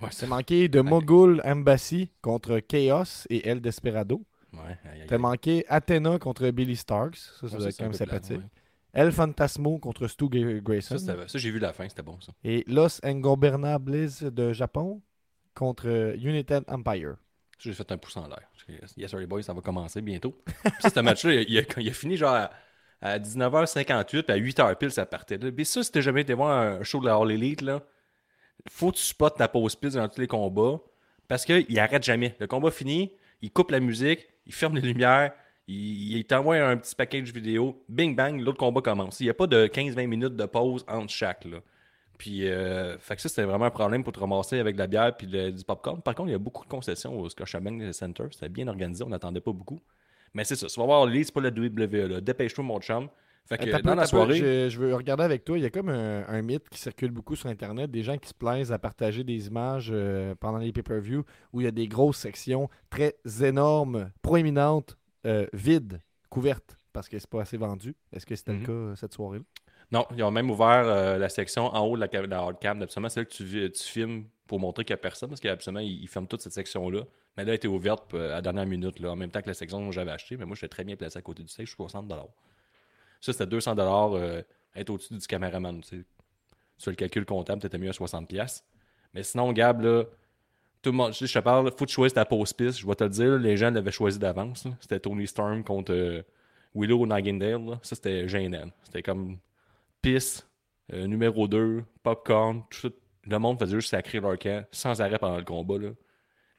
Ouais, 0.00 0.10
T'as 0.16 0.26
manqué 0.28 0.68
de 0.68 0.80
Mogul 0.82 1.40
Embassy 1.44 2.10
contre 2.22 2.60
Chaos 2.60 3.26
et 3.28 3.48
El 3.48 3.60
Desperado. 3.60 4.22
ouais, 4.52 4.78
T'as 5.08 5.18
manqué 5.18 5.64
Athena 5.68 6.18
contre 6.20 6.48
Billy 6.50 6.76
Starks. 6.76 7.16
Ça, 7.16 7.48
ça 7.48 7.54
Ouais, 7.54 7.58
doit 7.58 7.68
être 7.70 7.76
quand 7.78 7.84
même 7.84 7.92
sympathique. 7.94 8.36
ouais. 8.38 8.44
El 8.96 9.12
Fantasmo 9.12 9.78
contre 9.78 10.08
Stu 10.08 10.26
Ça, 10.32 10.60
Grayson. 10.60 10.98
ça, 10.98 11.26
j'ai 11.38 11.50
vu 11.50 11.58
la 11.58 11.72
fin, 11.72 11.88
c'était 11.88 12.02
bon, 12.02 12.18
ça. 12.20 12.32
et 12.44 12.64
Los 12.66 12.98
Ingobernables 13.04 14.08
de 14.22 14.52
Japon 14.52 15.02
contre 15.54 16.14
United 16.16 16.64
Empire. 16.68 17.16
J'ai 17.58 17.72
fait 17.72 17.90
un 17.92 17.98
pouce 17.98 18.16
en 18.16 18.26
l'air. 18.26 18.42
Yes, 18.96 19.10
sorry 19.10 19.26
boys, 19.26 19.42
ça 19.42 19.52
va 19.52 19.60
commencer 19.60 20.00
bientôt. 20.02 20.34
Puis 20.80 20.90
ce 20.94 21.00
match-là, 21.00 21.34
il, 21.34 21.50
il 21.50 21.58
a, 21.58 21.62
il 21.78 21.88
a 21.88 21.92
fini 21.92 22.16
genre 22.16 22.34
à, 22.34 22.50
à 23.00 23.18
19h58, 23.18 24.22
puis 24.22 24.32
à 24.32 24.38
8h 24.38 24.74
pile, 24.76 24.90
ça 24.90 25.06
partait. 25.06 25.38
Là. 25.38 25.50
Mais 25.56 25.64
ça, 25.64 25.82
si 25.82 25.90
t'as 25.92 26.00
jamais 26.00 26.22
été 26.22 26.34
voir 26.34 26.50
un 26.58 26.82
show 26.82 27.00
de 27.00 27.06
la 27.06 27.16
All 27.16 27.30
Elite, 27.30 27.62
là, 27.62 27.82
faut 28.68 28.90
que 28.92 28.96
tu 28.96 29.02
spots 29.04 29.30
ta 29.30 29.48
pause 29.48 29.76
pile 29.76 29.90
dans 29.90 30.08
tous 30.08 30.20
les 30.20 30.26
combats, 30.26 30.80
parce 31.28 31.44
qu'il 31.44 31.78
arrête 31.78 32.02
jamais. 32.02 32.34
Le 32.40 32.46
combat 32.46 32.70
fini, 32.70 33.12
il 33.42 33.50
coupe 33.50 33.70
la 33.70 33.80
musique, 33.80 34.26
il 34.46 34.52
ferme 34.54 34.74
les 34.76 34.82
lumières, 34.82 35.32
il, 35.68 36.16
il 36.18 36.24
t'envoie 36.24 36.56
un 36.56 36.76
petit 36.76 36.94
package 36.94 37.32
vidéo, 37.32 37.82
bing 37.88 38.14
bang, 38.14 38.40
l'autre 38.40 38.58
combat 38.58 38.80
commence. 38.80 39.20
Il 39.20 39.24
n'y 39.24 39.30
a 39.30 39.34
pas 39.34 39.46
de 39.46 39.66
15-20 39.66 40.06
minutes 40.06 40.36
de 40.36 40.46
pause 40.46 40.84
entre 40.88 41.10
chaque. 41.12 41.44
Là. 41.44 41.58
Puis, 42.18 42.48
euh, 42.48 42.96
fait 42.98 43.16
que 43.16 43.22
ça, 43.22 43.28
c'était 43.28 43.42
vraiment 43.44 43.66
un 43.66 43.70
problème 43.70 44.02
pour 44.02 44.12
te 44.12 44.20
ramasser 44.20 44.58
avec 44.58 44.74
de 44.76 44.80
la 44.80 44.86
bière 44.86 45.16
puis 45.16 45.26
le- 45.26 45.50
du 45.52 45.64
popcorn. 45.64 46.00
Par 46.00 46.14
contre, 46.14 46.28
il 46.30 46.32
y 46.32 46.36
a 46.36 46.38
beaucoup 46.38 46.64
de 46.64 46.70
concessions 46.70 47.18
au 47.18 47.28
Scotiabank 47.28 47.92
Center. 47.92 48.24
C'était 48.30 48.48
bien 48.48 48.68
organisé, 48.68 49.04
on 49.04 49.08
n'attendait 49.08 49.40
pas 49.40 49.52
beaucoup. 49.52 49.80
Mais 50.32 50.44
c'est 50.44 50.56
ça, 50.56 50.66
tu 50.66 50.80
vas 50.80 50.86
voir 50.86 51.08
c'est 51.12 51.32
pas 51.32 51.40
la 51.40 51.50
WWE. 51.50 52.08
Là. 52.08 52.20
Dépêche-toi, 52.20 52.64
mon 52.64 52.80
chum. 52.80 53.08
Fait 53.48 53.58
que 53.58 53.70
un 53.72 53.76
peu, 53.76 53.82
dans 53.82 53.94
la 53.94 54.06
soirée, 54.06 54.36
je, 54.36 54.68
je 54.68 54.78
veux 54.78 54.94
regarder 54.94 55.22
avec 55.22 55.44
toi. 55.44 55.56
Il 55.56 55.62
y 55.62 55.66
a 55.66 55.70
comme 55.70 55.88
un, 55.88 56.26
un 56.26 56.42
mythe 56.42 56.68
qui 56.68 56.80
circule 56.80 57.12
beaucoup 57.12 57.36
sur 57.36 57.48
Internet. 57.48 57.90
Des 57.90 58.02
gens 58.02 58.18
qui 58.18 58.28
se 58.28 58.34
plaisent 58.34 58.72
à 58.72 58.78
partager 58.78 59.22
des 59.22 59.46
images 59.46 59.90
euh, 59.92 60.34
pendant 60.34 60.58
les 60.58 60.72
pay-per-view 60.72 61.24
où 61.52 61.60
il 61.60 61.64
y 61.64 61.68
a 61.68 61.70
des 61.70 61.86
grosses 61.86 62.18
sections 62.18 62.68
très 62.90 63.14
énormes, 63.42 64.10
proéminentes, 64.20 64.98
euh, 65.26 65.46
vides, 65.52 66.00
couvertes 66.30 66.76
parce 66.92 67.08
que 67.08 67.18
c'est 67.18 67.28
pas 67.28 67.42
assez 67.42 67.56
vendu. 67.58 67.94
Est-ce 68.12 68.24
que 68.24 68.34
c'était 68.34 68.52
Mhm. 68.52 68.60
le 68.60 68.66
cas 68.66 68.72
euh, 68.72 68.96
cette 68.96 69.12
soirée-là? 69.14 69.44
Non, 69.92 70.06
ils 70.16 70.22
ont 70.22 70.30
même 70.30 70.50
ouvert 70.50 70.84
euh, 70.86 71.18
la 71.18 71.28
section 71.28 71.66
en 71.66 71.80
haut 71.86 71.94
de 71.96 72.00
la, 72.00 72.08
cam- 72.08 72.24
de 72.24 72.30
la 72.30 72.38
hardcam. 72.38 72.82
Absolument, 72.82 73.08
c'est 73.08 73.20
là 73.20 73.24
que 73.26 73.30
tu, 73.30 73.70
tu 73.70 73.82
filmes 73.84 74.24
pour 74.46 74.58
montrer 74.58 74.84
qu'il 74.84 74.94
n'y 74.94 74.98
a 74.98 75.02
personne, 75.02 75.28
parce 75.28 75.40
qu'absolument, 75.40 75.80
ils, 75.80 76.02
ils 76.02 76.08
ferment 76.08 76.26
toute 76.26 76.40
cette 76.40 76.52
section-là. 76.54 77.02
Mais 77.36 77.44
là, 77.44 77.50
elle 77.50 77.56
était 77.56 77.68
ouverte 77.68 78.14
euh, 78.14 78.30
à 78.30 78.36
la 78.36 78.42
dernière 78.42 78.66
minute, 78.66 78.98
là, 79.00 79.10
en 79.12 79.16
même 79.16 79.30
temps 79.30 79.42
que 79.42 79.46
la 79.48 79.54
section 79.54 79.84
que 79.86 79.92
j'avais 79.92 80.10
achetée. 80.10 80.36
Mais 80.36 80.46
moi, 80.46 80.56
j'étais 80.56 80.68
très 80.68 80.84
bien 80.84 80.96
placé 80.96 81.18
à 81.18 81.22
côté 81.22 81.42
du 81.42 81.48
stage, 81.48 81.70
60 81.70 82.10
Ça, 83.20 83.32
c'était 83.32 83.46
200 83.46 83.76
euh, 83.78 84.42
être 84.74 84.90
au-dessus 84.90 85.14
du 85.14 85.26
caméraman. 85.26 85.80
Tu 85.82 85.88
sais. 85.98 86.04
Sur 86.78 86.90
le 86.90 86.96
calcul 86.96 87.24
comptable, 87.24 87.62
t'étais 87.62 87.78
mieux 87.78 87.90
à 87.90 87.92
60 87.92 88.32
Mais 89.14 89.22
sinon, 89.22 89.52
Gab, 89.52 89.80
là, 89.82 90.04
tout 90.86 90.92
le 90.92 90.98
monde, 90.98 91.12
je, 91.12 91.26
te 91.26 91.38
parle, 91.40 91.68
faut 91.72 91.84
que 91.84 91.90
tu 91.90 91.94
choisisses 91.94 92.14
ta 92.14 92.24
pause 92.24 92.52
piste. 92.52 92.78
Je 92.78 92.86
vais 92.86 92.94
te 92.94 93.02
le 93.02 93.10
dire, 93.10 93.30
là, 93.32 93.38
les 93.38 93.56
gens 93.56 93.72
l'avaient 93.72 93.90
choisi 93.90 94.20
d'avance. 94.20 94.64
là. 94.66 94.70
C'était 94.80 95.00
Tony 95.00 95.26
Storm 95.26 95.64
contre 95.64 95.92
euh, 95.92 96.22
Willow 96.76 97.04
Nightingale. 97.04 97.66
là. 97.66 97.80
Ça, 97.82 97.96
c'était 97.96 98.28
gênant. 98.28 98.70
C'était 98.84 99.02
comme 99.02 99.38
pisse, 100.00 100.48
euh, 100.92 101.08
numéro 101.08 101.48
2, 101.48 101.82
popcorn, 102.04 102.62
tout. 102.70 102.92
Le 103.28 103.36
monde 103.40 103.58
faisait 103.58 103.74
juste 103.74 103.90
sacrer 103.90 104.20
leur 104.20 104.38
camp 104.38 104.64
sans 104.70 105.00
arrêt 105.00 105.18
pendant 105.18 105.38
le 105.38 105.44
combat. 105.44 105.76
Là. 105.78 105.88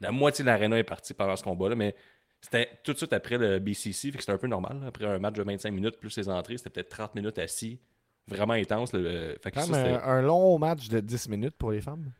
La 0.01 0.11
moitié 0.11 0.43
de 0.43 0.47
l'aréna 0.47 0.77
est 0.77 0.83
partie 0.83 1.13
pendant 1.13 1.37
ce 1.37 1.43
combat-là, 1.43 1.75
mais 1.75 1.95
c'était 2.41 2.69
tout 2.83 2.91
de 2.91 2.97
suite 2.97 3.13
après 3.13 3.37
le 3.37 3.59
BCC, 3.59 4.11
fait 4.11 4.17
que 4.17 4.19
c'était 4.23 4.33
un 4.33 4.37
peu 4.37 4.47
normal. 4.47 4.81
là. 4.81 4.87
Après 4.87 5.05
un 5.05 5.19
match 5.19 5.35
de 5.35 5.43
25 5.43 5.71
minutes 5.71 5.97
plus 5.97 6.17
les 6.17 6.27
entrées, 6.27 6.57
c'était 6.57 6.69
peut-être 6.71 6.89
30 6.89 7.15
minutes 7.15 7.39
assis. 7.39 7.79
Vraiment 8.27 8.55
intense. 8.55 8.91
fait 8.91 9.39
que 9.51 9.61
ça, 9.61 9.73
un, 9.73 10.17
un 10.17 10.21
long 10.21 10.59
match 10.59 10.89
de 10.89 10.99
10 10.99 11.29
minutes 11.29 11.55
pour 11.57 11.71
les 11.71 11.79
femmes. 11.79 12.11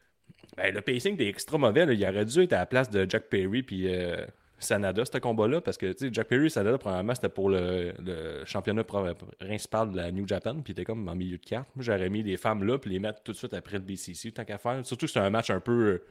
Ben, 0.55 0.73
le 0.73 0.81
pacing 0.81 1.13
était 1.15 1.27
extra 1.27 1.57
mauvais. 1.57 1.85
là. 1.85 1.93
Il 1.93 2.03
aurait 2.05 2.25
dû 2.25 2.41
être 2.43 2.53
à 2.53 2.57
la 2.59 2.65
place 2.65 2.89
de 2.89 3.05
Jack 3.09 3.23
Perry 3.29 3.63
puis 3.63 3.87
euh, 3.93 4.25
Sanada, 4.59 5.05
ce 5.05 5.17
combat-là, 5.19 5.61
parce 5.61 5.77
que 5.77 5.93
Jack 6.11 6.27
Perry 6.27 6.47
et 6.47 6.49
Sanada, 6.49 6.77
premièrement, 6.79 7.13
c'était 7.13 7.29
pour 7.29 7.49
le, 7.49 7.93
le 8.03 8.43
championnat 8.45 8.83
principal 8.83 9.91
de 9.91 9.97
la 9.97 10.11
New 10.11 10.27
Japan, 10.27 10.59
puis 10.63 10.71
était 10.71 10.83
comme 10.83 11.07
en 11.07 11.15
milieu 11.15 11.37
de 11.37 11.45
carte. 11.45 11.67
Moi, 11.75 11.83
j'aurais 11.83 12.09
mis 12.09 12.23
les 12.23 12.37
femmes 12.37 12.63
là, 12.63 12.79
puis 12.79 12.89
les 12.89 12.99
mettre 12.99 13.21
tout 13.21 13.33
de 13.33 13.37
suite 13.37 13.53
après 13.53 13.77
le 13.77 13.83
BCC, 13.83 14.31
tant 14.31 14.45
qu'à 14.45 14.57
faire. 14.57 14.83
Surtout 14.85 15.05
que 15.05 15.11
c'était 15.11 15.19
un 15.25 15.29
match 15.29 15.51
un 15.51 15.59
peu 15.59 15.71
euh, 15.71 16.05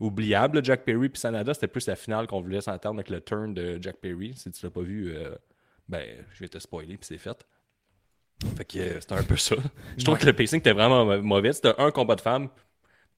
oubliable, 0.00 0.64
Jack 0.64 0.84
Perry 0.84 1.08
puis 1.08 1.20
Sanada. 1.20 1.54
C'était 1.54 1.68
plus 1.68 1.86
la 1.86 1.94
finale 1.96 2.26
qu'on 2.26 2.40
voulait 2.40 2.60
s'entendre 2.60 2.96
avec 2.96 3.10
le 3.10 3.20
turn 3.20 3.54
de 3.54 3.78
Jack 3.80 3.96
Perry. 3.98 4.32
Si 4.34 4.50
tu 4.50 4.64
l'as 4.66 4.70
pas 4.70 4.82
vu, 4.82 5.12
euh, 5.14 5.34
ben, 5.88 6.04
je 6.34 6.40
vais 6.40 6.48
te 6.48 6.58
spoiler, 6.58 6.96
puis 6.96 7.06
c'est 7.06 7.18
fait. 7.18 7.46
Fait 8.56 8.64
que 8.64 8.78
euh, 8.78 9.00
c'était 9.00 9.14
un 9.14 9.22
peu 9.22 9.36
ça. 9.36 9.56
Je 9.96 10.04
trouve 10.04 10.18
que 10.18 10.26
le 10.26 10.32
pacing 10.32 10.58
était 10.60 10.72
vraiment 10.72 11.04
mau- 11.04 11.22
mauvais. 11.22 11.52
C'était 11.52 11.74
un 11.78 11.90
combat 11.92 12.14
de 12.16 12.20
femmes, 12.20 12.48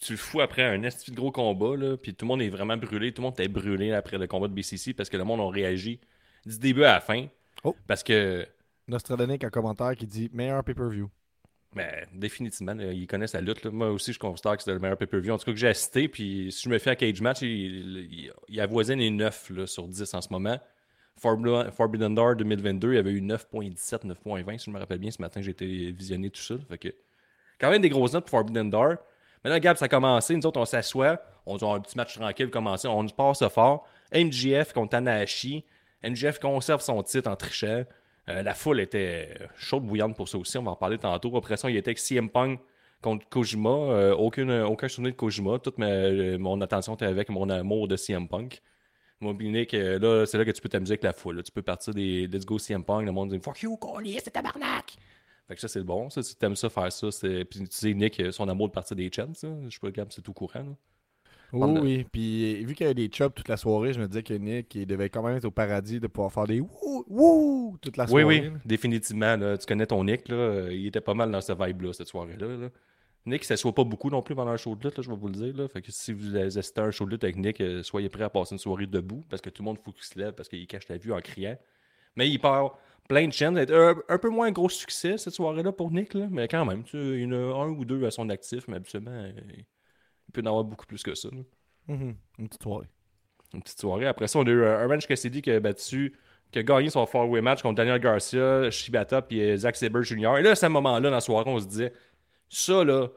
tu 0.00 0.12
le 0.12 0.19
fous 0.19 0.40
après 0.40 0.62
un 0.62 0.83
esti 0.83 1.11
de 1.11 1.16
gros 1.16 1.30
combat, 1.30 1.76
là, 1.76 1.97
puis 1.97 2.14
tout 2.14 2.25
le 2.25 2.28
monde 2.28 2.42
est 2.42 2.49
vraiment 2.49 2.76
brûlé. 2.76 3.12
Tout 3.12 3.21
le 3.21 3.26
monde 3.26 3.35
était 3.35 3.49
brûlé 3.49 3.92
après 3.92 4.19
le 4.19 4.26
combat 4.26 4.49
de 4.49 4.54
BCC 4.54 4.95
parce 4.95 5.09
que 5.11 5.16
le 5.16 5.25
monde 5.25 5.40
a 5.40 5.49
réagi 5.50 6.00
du 6.47 6.59
début 6.59 6.85
à 6.85 6.95
la 6.95 7.00
fin. 7.00 7.26
Oh. 7.64 7.76
Parce 7.87 8.02
que, 8.02 8.47
Nostradonic 8.88 9.45
en 9.45 9.50
commentaire 9.50 9.95
qui 9.95 10.07
dit 10.07 10.30
meilleur 10.33 10.64
pay-per-view. 10.64 11.09
ben, 11.75 12.07
définitivement, 12.14 12.75
là, 12.75 12.92
ils 12.92 13.07
connaissent 13.07 13.35
la 13.35 13.42
lutte. 13.42 13.62
là. 13.62 13.71
Moi 13.71 13.90
aussi, 13.90 14.12
je 14.12 14.19
considère 14.19 14.57
que 14.57 14.62
c'était 14.62 14.73
le 14.73 14.80
meilleur 14.80 14.97
pay-per-view. 14.97 15.33
En 15.33 15.38
tout 15.38 15.45
cas, 15.45 15.52
que 15.52 15.59
j'ai 15.59 15.69
assisté. 15.69 16.09
Puis 16.09 16.50
si 16.50 16.64
je 16.64 16.71
me 16.71 16.78
fais 16.78 16.90
à 16.90 16.97
Cage 16.97 17.21
Match, 17.21 17.42
il, 17.42 18.09
il, 18.11 18.33
il 18.49 18.61
avoisine 18.61 18.99
les 18.99 19.11
9 19.11 19.50
là, 19.50 19.66
sur 19.66 19.87
10 19.87 20.14
en 20.14 20.21
ce 20.23 20.28
moment. 20.30 20.59
Forbidden 21.19 21.71
Forbidden 21.71 22.14
Door 22.14 22.37
2022, 22.37 22.92
il 22.92 22.97
y 22.97 22.99
avait 22.99 23.12
eu 23.12 23.21
9.17, 23.21 24.07
9.20, 24.07 24.59
si 24.59 24.64
je 24.64 24.71
me 24.71 24.78
rappelle 24.78 24.99
bien. 24.99 25.11
Ce 25.11 25.21
matin, 25.21 25.42
j'ai 25.42 25.50
été 25.50 25.92
visionné 25.92 26.30
tout 26.30 26.40
ça. 26.40 26.54
Fait 26.71 26.78
que, 26.78 26.88
quand 27.61 27.71
même 27.71 27.83
des 27.83 27.90
grosses 27.90 28.14
notes 28.14 28.25
pour 28.25 28.30
Forbidden 28.30 28.71
Door. 28.71 28.97
Maintenant, 29.44 29.59
Gab, 29.59 29.76
ça 29.76 29.87
a 29.87 29.88
commencé. 29.88 30.35
Nous 30.37 30.47
autres, 30.47 30.61
on 30.61 30.64
s'assoit. 30.64 31.20
On 31.47 31.56
a 31.56 31.75
un 31.76 31.80
petit 31.80 31.97
match 31.97 32.18
tranquille 32.18 32.50
commencé. 32.50 32.87
On 32.88 33.06
passe 33.09 33.42
fort. 33.49 33.87
MGF 34.14 34.73
contre 34.73 34.90
Tanahashi. 34.90 35.64
MGF 36.02 36.38
conserve 36.38 36.80
son 36.82 37.02
titre 37.02 37.30
en 37.30 37.37
trichant. 37.37 37.85
Euh, 38.28 38.42
la 38.42 38.54
foule 38.54 38.80
était 38.80 39.35
chaude 39.56 39.85
bouillante 39.85 40.14
pour 40.16 40.28
ça 40.28 40.38
aussi. 40.38 40.59
On 40.59 40.62
va 40.62 40.73
en 40.73 40.76
parler 40.76 40.99
tantôt. 40.99 41.37
Après 41.37 41.56
ça, 41.56 41.70
il 41.70 41.76
était 41.76 41.88
avec 41.90 41.99
CM 41.99 42.28
Punk 42.28 42.61
contre 43.02 43.26
Kojima. 43.28 43.70
Euh, 43.70 44.14
aucune, 44.14 44.50
aucun 44.62 44.88
souvenir 44.88 45.12
de 45.12 45.16
Kojima. 45.16 45.59
Toute 45.59 45.78
ma- 45.78 45.87
euh, 45.87 46.38
mon 46.38 46.61
attention 46.61 46.94
était 46.94 47.06
avec 47.06 47.28
mon 47.30 47.49
amour 47.49 47.88
de 47.88 47.97
CM 47.97 48.28
Punk. 48.28 48.61
Nick, 49.23 49.75
euh, 49.75 49.99
là, 49.99 50.25
c'est 50.26 50.38
là 50.38 50.44
que 50.47 50.50
tu 50.50 50.62
peux 50.62 50.68
t'amuser 50.70 50.92
avec 50.92 51.02
la 51.02 51.12
foule. 51.12 51.37
là. 51.37 51.42
Tu 51.42 51.52
peux 51.52 51.62
partir 51.62 51.92
des 51.92 52.26
Let's 52.26 52.44
Go 52.47 52.59
CM 52.59 52.85
Punk. 52.85 53.04
Le 53.04 53.12
monde 53.12 53.30
dit 53.30 53.38
Fuck 53.38 53.62
you, 53.62 53.76
Collier, 53.76 54.18
c'est 54.23 54.30
tabarnak. 54.30 54.97
Fait 55.50 55.57
que 55.57 55.61
ça, 55.61 55.66
c'est 55.66 55.83
bon. 55.83 56.09
Ça, 56.11 56.23
si 56.23 56.37
t'aimes 56.37 56.54
ça, 56.54 56.71
faire 56.71 56.92
ça, 56.92 57.11
c'est. 57.11 57.45
Puis 57.45 57.59
tu 57.59 57.66
sais, 57.71 57.92
Nick, 57.92 58.21
euh, 58.21 58.30
son 58.30 58.49
amour 58.49 58.69
de 58.69 58.73
partir 58.73 58.95
des 58.97 59.11
chants, 59.12 59.35
ça. 59.35 59.49
Je 59.64 59.71
sais 59.71 59.80
pas, 59.80 59.90
Gab, 59.90 60.07
c'est 60.12 60.23
tout 60.23 60.33
courant. 60.33 60.61
là. 60.61 60.76
Oui, 61.52 61.75
de- 61.75 61.80
oui. 61.80 62.07
Puis 62.12 62.64
vu 62.64 62.75
qu'il 62.76 62.85
y 62.85 62.87
avait 62.87 62.95
des 62.95 63.11
chops 63.12 63.35
toute 63.35 63.49
la 63.49 63.57
soirée, 63.57 63.92
je 63.92 64.00
me 64.00 64.07
disais 64.07 64.23
que 64.23 64.33
Nick, 64.35 64.73
il 64.76 64.87
devait 64.87 65.11
quand 65.11 65.25
même 65.25 65.37
être 65.37 65.47
au 65.47 65.50
paradis 65.50 65.99
de 65.99 66.07
pouvoir 66.07 66.33
faire 66.33 66.47
des 66.47 66.61
wouh, 66.61 67.04
wouh 67.09 67.76
toute 67.83 67.97
la 67.97 68.04
Oui, 68.04 68.23
soirée. 68.23 68.25
oui, 68.25 68.40
là. 68.42 68.50
définitivement. 68.64 69.37
là. 69.37 69.59
tu 69.59 69.66
connais 69.66 69.87
ton 69.87 70.04
Nick, 70.04 70.28
là. 70.28 70.37
euh, 70.37 70.73
il 70.73 70.87
était 70.87 71.00
pas 71.00 71.14
mal 71.14 71.33
dans 71.33 71.40
ce 71.40 71.52
vibe-là, 71.52 71.92
cette 71.95 72.07
soirée-là. 72.07 72.47
là. 72.57 72.69
Nick, 73.26 73.42
ça 73.45 73.57
soit 73.57 73.75
pas 73.75 73.83
beaucoup 73.83 74.09
non 74.11 74.23
plus 74.23 74.37
pendant 74.37 74.52
un 74.52 74.57
show 74.57 74.76
de 74.76 74.85
lutte, 74.87 74.97
là, 74.99 75.02
je 75.02 75.11
vais 75.11 75.16
vous 75.16 75.26
le 75.26 75.35
dire. 75.35 75.57
Là. 75.57 75.66
Fait 75.69 75.83
que 75.83 75.90
si 75.90 76.12
vous 76.12 76.37
assistez 76.37 76.80
à 76.80 76.85
un 76.85 76.90
show 76.92 77.04
de 77.07 77.11
lutte 77.11 77.25
avec 77.25 77.35
Nick, 77.37 77.61
euh, 77.61 77.83
soyez 77.83 78.09
prêts 78.09 78.23
à 78.25 78.30
passer 78.30 78.54
une 78.54 78.59
soirée 78.61 78.87
debout 78.87 79.25
parce 79.28 79.42
que 79.42 79.50
tout 79.50 79.62
le 79.62 79.66
monde 79.66 79.78
faut 79.85 79.90
qu'il 79.90 80.04
se 80.04 80.16
lève 80.16 80.33
parce 80.35 80.49
qu'il 80.49 80.64
cache 80.69 80.88
la 80.88 80.97
vue 80.99 81.12
en 81.12 81.21
criant. 81.21 81.59
Mais 82.16 82.28
il 82.30 82.38
part 82.38 82.79
plein 83.11 83.27
de 83.27 83.33
chaînes. 83.33 83.59
Un, 83.59 83.96
un 84.09 84.18
peu 84.18 84.29
moins 84.29 84.46
un 84.46 84.53
gros 84.53 84.68
succès 84.68 85.18
cette 85.18 85.35
soirée-là 85.35 85.73
pour 85.73 85.90
Nick, 85.90 86.14
là, 86.14 86.29
mais 86.31 86.46
quand 86.46 86.64
même, 86.64 86.85
tu 86.85 86.96
il 86.96 87.23
y 87.23 87.27
en 87.27 87.33
a 87.33 87.64
un 87.64 87.70
ou 87.70 87.85
deux 87.85 88.05
à 88.07 88.12
son 88.12 88.29
actif, 88.29 88.68
mais 88.68 88.77
habituellement, 88.77 89.25
il 89.49 89.64
peut 90.33 90.42
en 90.42 90.46
avoir 90.46 90.62
beaucoup 90.62 90.87
plus 90.87 91.03
que 91.03 91.16
ça. 91.16 91.29
Mhm. 91.88 92.14
Une 92.38 92.49
petite 92.49 92.62
soirée. 92.62 92.87
Une 93.53 93.62
petite 93.62 93.81
soirée. 93.81 94.07
Après 94.07 94.29
ça, 94.29 94.38
on 94.38 94.44
a 94.44 94.51
eu 94.51 94.62
euh, 94.62 94.87
Orange 94.87 95.09
Cassidy 95.09 95.42
qui 95.42 95.51
a 95.51 95.59
battu, 95.59 96.14
qui 96.53 96.61
a 96.61 96.62
gagné 96.62 96.88
son 96.88 97.05
four-way 97.05 97.40
match 97.40 97.62
contre 97.62 97.75
Daniel 97.75 97.99
Garcia, 97.99 98.70
Shibata 98.70 99.23
puis 99.23 99.40
euh, 99.42 99.57
Zack 99.57 99.75
Sabre 99.75 100.03
Jr. 100.03 100.38
Et 100.38 100.42
là, 100.42 100.53
à 100.53 100.55
ce 100.55 100.66
moment-là, 100.66 101.01
dans 101.01 101.11
la 101.11 101.20
soirée, 101.20 101.51
on 101.51 101.59
se 101.59 101.66
disait, 101.66 101.92
ça 102.49 102.85
là, 102.85 103.09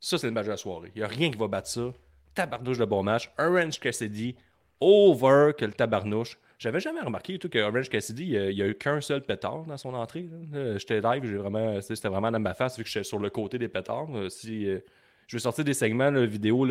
ça 0.00 0.18
c'est 0.18 0.26
le 0.26 0.34
match 0.34 0.44
de 0.44 0.50
la 0.50 0.58
soirée. 0.58 0.92
Il 0.94 0.98
n'y 0.98 1.04
a 1.04 1.08
rien 1.08 1.30
qui 1.30 1.38
va 1.38 1.48
battre 1.48 1.68
ça. 1.68 1.94
Tabarnouche 2.34 2.76
de 2.76 2.84
bon 2.84 3.02
match. 3.02 3.32
Orange 3.38 3.80
Cassidy, 3.80 4.36
over 4.80 5.52
que 5.56 5.64
le 5.64 5.72
tabarnouche. 5.72 6.36
J'avais 6.60 6.78
jamais 6.78 7.00
remarqué 7.00 7.38
tout 7.38 7.48
que 7.48 7.58
Orange 7.58 7.88
Cassidy, 7.88 8.22
il 8.24 8.52
y 8.52 8.62
a- 8.62 8.66
eu 8.66 8.74
qu'un 8.74 9.00
seul 9.00 9.22
pétard 9.22 9.64
dans 9.64 9.78
son 9.78 9.94
entrée. 9.94 10.28
Là, 10.52 10.76
J'étais 10.76 11.00
live, 11.00 11.24
j'ai 11.24 11.36
vraiment, 11.38 11.80
c'était 11.80 12.08
vraiment 12.08 12.30
dans 12.30 12.38
ma 12.38 12.52
face 12.52 12.76
vu 12.76 12.84
que 12.84 12.90
j'étais 12.90 13.02
sur 13.02 13.18
le 13.18 13.30
côté 13.30 13.56
des 13.58 13.68
pétards. 13.68 14.14
Euh, 14.14 14.28
Si, 14.28 14.66
euh, 14.68 14.78
je 15.26 15.36
vais 15.36 15.40
sortir 15.40 15.64
des 15.64 15.72
segments 15.72 16.10
là, 16.10 16.26
vidéo 16.26 16.66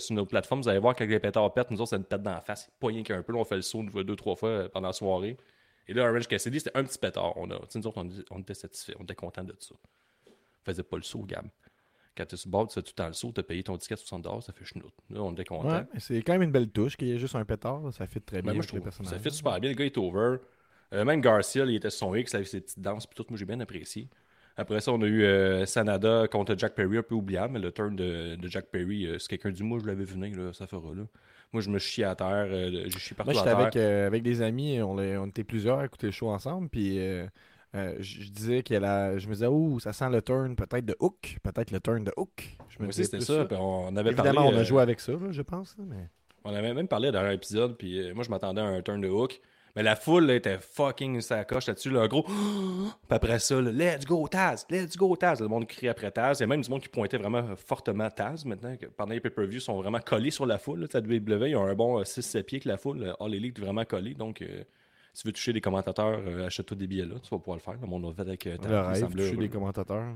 sur 0.00 0.14
nos 0.16 0.24
plateformes. 0.24 0.62
Vous 0.62 0.68
allez 0.70 0.78
voir 0.78 0.96
quand 0.96 1.04
les 1.04 1.20
pétards 1.20 1.52
pètent, 1.52 1.70
nous 1.70 1.80
autres, 1.82 1.90
ça 1.90 1.98
nous 1.98 2.04
pète 2.04 2.22
dans 2.22 2.32
la 2.32 2.40
face. 2.40 2.70
Pas 2.80 2.86
rien 2.86 3.02
qu'un 3.02 3.22
peu. 3.22 3.34
on 3.34 3.44
fait 3.44 3.56
le 3.56 3.62
saut 3.62 3.82
deux, 3.82 4.16
trois 4.16 4.34
fois 4.34 4.48
euh, 4.48 4.68
pendant 4.70 4.86
la 4.88 4.92
soirée. 4.94 5.36
Et 5.88 5.92
là, 5.92 6.08
Orange 6.08 6.26
Cassidy, 6.26 6.60
c'était 6.60 6.78
un 6.78 6.84
petit 6.84 6.98
pétard. 6.98 7.36
On, 7.36 7.50
a, 7.50 7.58
nous 7.74 7.86
autres, 7.86 8.02
on, 8.30 8.38
était 8.40 8.54
satisfaits. 8.54 8.94
On 8.98 9.02
était 9.02 9.14
contents 9.14 9.44
de 9.44 9.54
ça. 9.58 9.74
On 10.26 10.32
faisait 10.64 10.82
pas 10.82 10.96
le 10.96 11.02
saut, 11.02 11.22
Gab. 11.26 11.44
Quand 12.16 12.24
tu 12.26 12.34
es 12.34 12.38
sur 12.38 12.48
le 12.48 12.52
bord, 12.52 12.68
tu 12.68 12.74
fais 12.74 12.82
tout 12.82 12.92
temps 12.92 13.06
le 13.08 13.12
saut, 13.12 13.32
tu 13.34 13.40
as 13.40 13.42
payé 13.42 13.62
ton 13.62 13.76
ticket 13.76 13.94
de 13.96 14.00
60$, 14.00 14.40
ça 14.42 14.52
fait 14.52 14.64
chenoute. 14.64 14.92
Là, 15.10 15.20
on 15.22 15.32
était 15.32 15.44
contents. 15.44 15.68
Ouais, 15.68 15.84
c'est 15.98 16.22
quand 16.22 16.32
même 16.34 16.42
une 16.42 16.52
belle 16.52 16.68
touche 16.68 16.96
qu'il 16.96 17.08
y 17.08 17.12
ait 17.12 17.18
juste 17.18 17.34
un 17.34 17.44
pétard. 17.44 17.80
Ça 17.92 18.06
fit 18.06 18.20
très 18.20 18.40
bien 18.42 18.52
Ben, 18.52 18.56
moi, 18.56 18.64
je 18.68 18.72
les 18.74 18.80
trouve 18.80 19.06
ça 19.06 19.18
fait 19.18 19.30
super 19.30 19.58
bien. 19.60 19.70
Le 19.70 19.76
gars 19.76 19.84
est 19.84 19.98
over. 19.98 20.36
Euh, 20.92 21.04
même 21.04 21.20
Garcia, 21.20 21.64
là, 21.64 21.72
il 21.72 21.76
était 21.76 21.90
sur 21.90 22.06
son 22.08 22.14
X 22.14 22.34
avec 22.34 22.46
ses 22.46 22.60
petites 22.60 22.80
danses. 22.80 23.06
Puis 23.06 23.16
tout, 23.16 23.26
moi, 23.28 23.38
j'ai 23.38 23.44
bien 23.44 23.58
apprécié. 23.60 24.08
Après 24.56 24.80
ça, 24.80 24.92
on 24.92 25.02
a 25.02 25.06
eu 25.06 25.24
euh, 25.24 25.66
Sanada 25.66 26.28
contre 26.28 26.56
Jack 26.56 26.74
Perry, 26.76 26.98
un 26.98 27.02
peu 27.02 27.16
oubliable. 27.16 27.54
Mais 27.54 27.58
le 27.58 27.72
turn 27.72 27.96
de, 27.96 28.36
de 28.36 28.48
Jack 28.48 28.66
Perry, 28.66 29.06
euh, 29.06 29.18
c'est 29.18 29.28
quelqu'un 29.28 29.50
du 29.50 29.64
moi, 29.64 29.80
je 29.82 29.86
l'avais 29.86 30.04
vu 30.04 30.14
venir, 30.14 30.38
là, 30.38 30.52
ça 30.52 30.68
fera 30.68 30.94
là. 30.94 31.02
Moi, 31.52 31.60
je 31.62 31.70
me 31.70 31.78
chie 31.78 32.04
à 32.04 32.14
terre. 32.14 32.46
euh, 32.48 32.84
je 32.88 32.98
suis 32.98 33.14
partout 33.16 33.32
Moi, 33.32 33.42
à 33.42 33.44
j'étais 33.44 33.60
avec, 33.60 33.76
euh, 33.76 34.06
avec 34.06 34.22
des 34.22 34.42
amis, 34.42 34.80
on 34.80 35.26
était 35.26 35.42
plusieurs 35.44 35.80
à 35.80 35.84
écouter 35.84 36.06
le 36.06 36.12
show 36.12 36.28
ensemble, 36.28 36.68
puis 36.68 36.98
euh, 37.74 37.96
je 37.98 38.30
disais 38.30 38.62
qu'elle 38.62 38.84
a, 38.84 39.18
je 39.18 39.26
me 39.26 39.32
disais, 39.32 39.46
oh, 39.46 39.78
ça 39.80 39.92
sent 39.92 40.08
le 40.10 40.22
turn 40.22 40.54
peut-être 40.54 40.86
de 40.86 40.96
Hook, 41.00 41.38
peut-être 41.42 41.70
le 41.72 41.80
turn 41.80 42.04
de 42.04 42.12
Hook. 42.16 42.56
Je 42.68 42.76
me 42.78 42.84
Moi 42.84 42.88
aussi, 42.88 43.04
c'était 43.04 43.20
ça. 43.20 43.44
Puis 43.44 43.56
on 43.58 43.96
avait 43.96 44.10
Évidemment, 44.10 44.42
parlé, 44.42 44.54
on 44.54 44.58
a 44.58 44.60
euh, 44.60 44.64
joué 44.64 44.82
avec 44.82 45.00
ça, 45.00 45.12
là, 45.12 45.30
je 45.30 45.42
pense. 45.42 45.76
mais... 45.78 46.08
On 46.44 46.54
avait 46.54 46.74
même 46.74 46.88
parlé 46.88 47.10
dans 47.10 47.20
un 47.20 47.30
épisode, 47.30 47.76
puis 47.76 47.98
euh, 47.98 48.14
moi 48.14 48.22
je 48.22 48.30
m'attendais 48.30 48.60
à 48.60 48.64
un 48.64 48.82
turn 48.82 49.00
de 49.00 49.08
hook. 49.08 49.40
Mais 49.76 49.82
la 49.82 49.96
foule 49.96 50.26
là, 50.26 50.36
était 50.36 50.58
fucking 50.58 51.20
sacoche 51.20 51.66
là-dessus, 51.66 51.90
là, 51.90 52.02
un 52.02 52.06
gros. 52.06 52.22
Puis 52.28 52.92
après 53.10 53.40
ça, 53.40 53.60
là, 53.60 53.72
let's 53.72 54.04
go 54.04 54.28
Taz, 54.28 54.64
let's 54.70 54.96
go 54.96 55.16
Taz. 55.16 55.40
Le 55.40 55.48
monde 55.48 55.66
crie 55.66 55.88
après 55.88 56.12
Taz. 56.12 56.38
Il 56.38 56.42
y 56.42 56.44
a 56.44 56.46
même 56.46 56.60
du 56.60 56.70
monde 56.70 56.80
qui 56.80 56.88
pointait 56.88 57.16
vraiment 57.16 57.56
fortement 57.56 58.08
Taz 58.08 58.44
maintenant. 58.44 58.76
Que 58.76 58.86
pendant 58.86 59.12
les 59.12 59.20
pay-per-views, 59.20 59.58
ils 59.58 59.60
sont 59.60 59.80
vraiment 59.80 59.98
collés 59.98 60.30
sur 60.30 60.46
la 60.46 60.58
foule. 60.58 60.80
Là, 60.80 61.00
WWE, 61.00 61.48
ils 61.48 61.56
ont 61.56 61.66
un 61.66 61.74
bon 61.74 62.00
6-7 62.02 62.42
pieds 62.44 62.60
que 62.60 62.68
la 62.68 62.76
foule. 62.76 63.16
All 63.18 63.34
Elite 63.34 63.58
est 63.58 63.62
vraiment 63.62 63.84
collé. 63.84 64.14
Donc, 64.14 64.42
euh, 64.42 64.62
si 65.14 65.22
tu 65.22 65.28
veux 65.28 65.32
toucher 65.32 65.52
des 65.52 65.60
commentateurs, 65.60 66.20
euh, 66.26 66.46
achète-toi 66.46 66.76
des 66.76 66.86
billets 66.86 67.06
là. 67.06 67.14
Tu 67.22 67.30
vas 67.30 67.38
pouvoir 67.38 67.56
le 67.56 67.62
faire. 67.62 67.80
Le 67.80 67.86
monde 67.86 68.04
va 68.04 68.12
faire 68.12 68.26
avec 68.26 68.46
euh. 68.46 68.56
Le 68.68 68.80
rêve, 68.80 69.18
heureux. 69.18 69.36
des 69.36 69.48
commentateurs. 69.48 70.14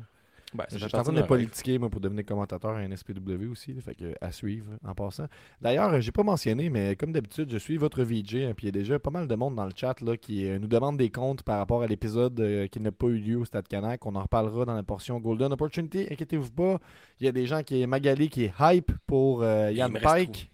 Ben, 0.54 0.64
Je 0.70 0.78
fait 0.78 0.88
suis 0.88 0.96
en 0.96 1.02
train 1.02 1.12
de 1.12 1.22
politiquer, 1.22 1.78
moi, 1.78 1.90
pour 1.90 2.00
devenir 2.00 2.24
commentateur 2.24 2.70
à 2.70 2.82
NSPW 2.86 3.50
aussi. 3.50 3.74
là, 3.74 3.82
fait 3.82 3.94
que, 3.94 4.14
à 4.20 4.32
suivre 4.32 4.66
en 4.82 4.94
passant. 4.94 5.26
D'ailleurs, 5.60 5.92
euh, 5.92 6.00
j'ai 6.00 6.12
pas 6.12 6.22
mentionné, 6.22 6.70
mais 6.70 6.96
comme 6.96 7.12
d'habitude, 7.12 7.50
je 7.50 7.58
suis 7.58 7.76
votre 7.76 8.02
VJ. 8.02 8.36
hein, 8.36 8.52
puis 8.56 8.66
il 8.66 8.66
y 8.66 8.68
a 8.68 8.72
déjà 8.72 8.98
pas 8.98 9.10
mal 9.10 9.28
de 9.28 9.34
monde 9.34 9.56
dans 9.56 9.66
le 9.66 9.72
chat 9.76 10.00
là, 10.00 10.16
qui 10.16 10.48
euh, 10.48 10.58
nous 10.58 10.66
demande 10.66 10.96
des 10.96 11.10
comptes 11.10 11.42
par 11.42 11.58
rapport 11.58 11.82
à 11.82 11.86
l'épisode 11.86 12.38
euh, 12.40 12.66
qui 12.66 12.80
n'a 12.80 12.92
pas 12.92 13.08
eu 13.08 13.18
lieu 13.18 13.36
au 13.36 13.44
Stade 13.44 13.68
Canac. 13.68 14.04
On 14.06 14.14
en 14.14 14.22
reparlera 14.22 14.64
dans 14.64 14.74
la 14.74 14.82
portion 14.82 15.18
Golden 15.20 15.52
Opportunity. 15.52 16.06
Inquiétez-vous 16.10 16.50
pas. 16.50 16.78
Il 17.20 17.26
y 17.26 17.28
a 17.28 17.32
des 17.32 17.46
gens 17.46 17.62
qui 17.62 17.82
est 17.82 17.86
Magali 17.86 18.30
qui 18.30 18.44
est 18.44 18.54
hype 18.58 18.92
pour 19.06 19.42
euh, 19.42 19.70
Yann 19.70 19.92
Pike. 20.00 20.50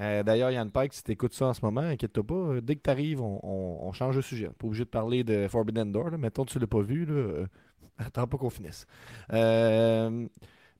Euh, 0.00 0.22
D'ailleurs, 0.22 0.50
Yann 0.50 0.70
Pike, 0.70 0.94
si 0.94 1.04
tu 1.04 1.12
écoutes 1.12 1.34
ça 1.34 1.46
en 1.46 1.54
ce 1.54 1.64
moment, 1.64 1.82
inquiète-toi 1.82 2.24
pas. 2.26 2.34
euh, 2.34 2.60
dès 2.60 2.76
que 2.76 2.82
tu 2.82 2.90
arrives, 2.90 3.20
on, 3.20 3.38
on- 3.42 3.86
on 3.88 3.92
change 3.92 4.16
de 4.16 4.20
sujet. 4.22 4.48
Pas 4.58 4.66
obligé 4.66 4.84
de 4.84 4.88
parler 4.90 5.22
de 5.24 5.46
Forbidden 5.48 5.92
Door. 5.92 6.10
Là. 6.10 6.18
Mettons 6.18 6.44
que 6.44 6.50
tu 6.50 6.58
l'as 6.58 6.66
pas 6.66 6.80
vu. 6.82 7.04
Là, 7.04 7.12
euh, 7.12 7.46
attends 7.98 8.26
pas 8.26 8.38
qu'on 8.38 8.50
finisse. 8.50 8.86
Euh, 9.32 10.26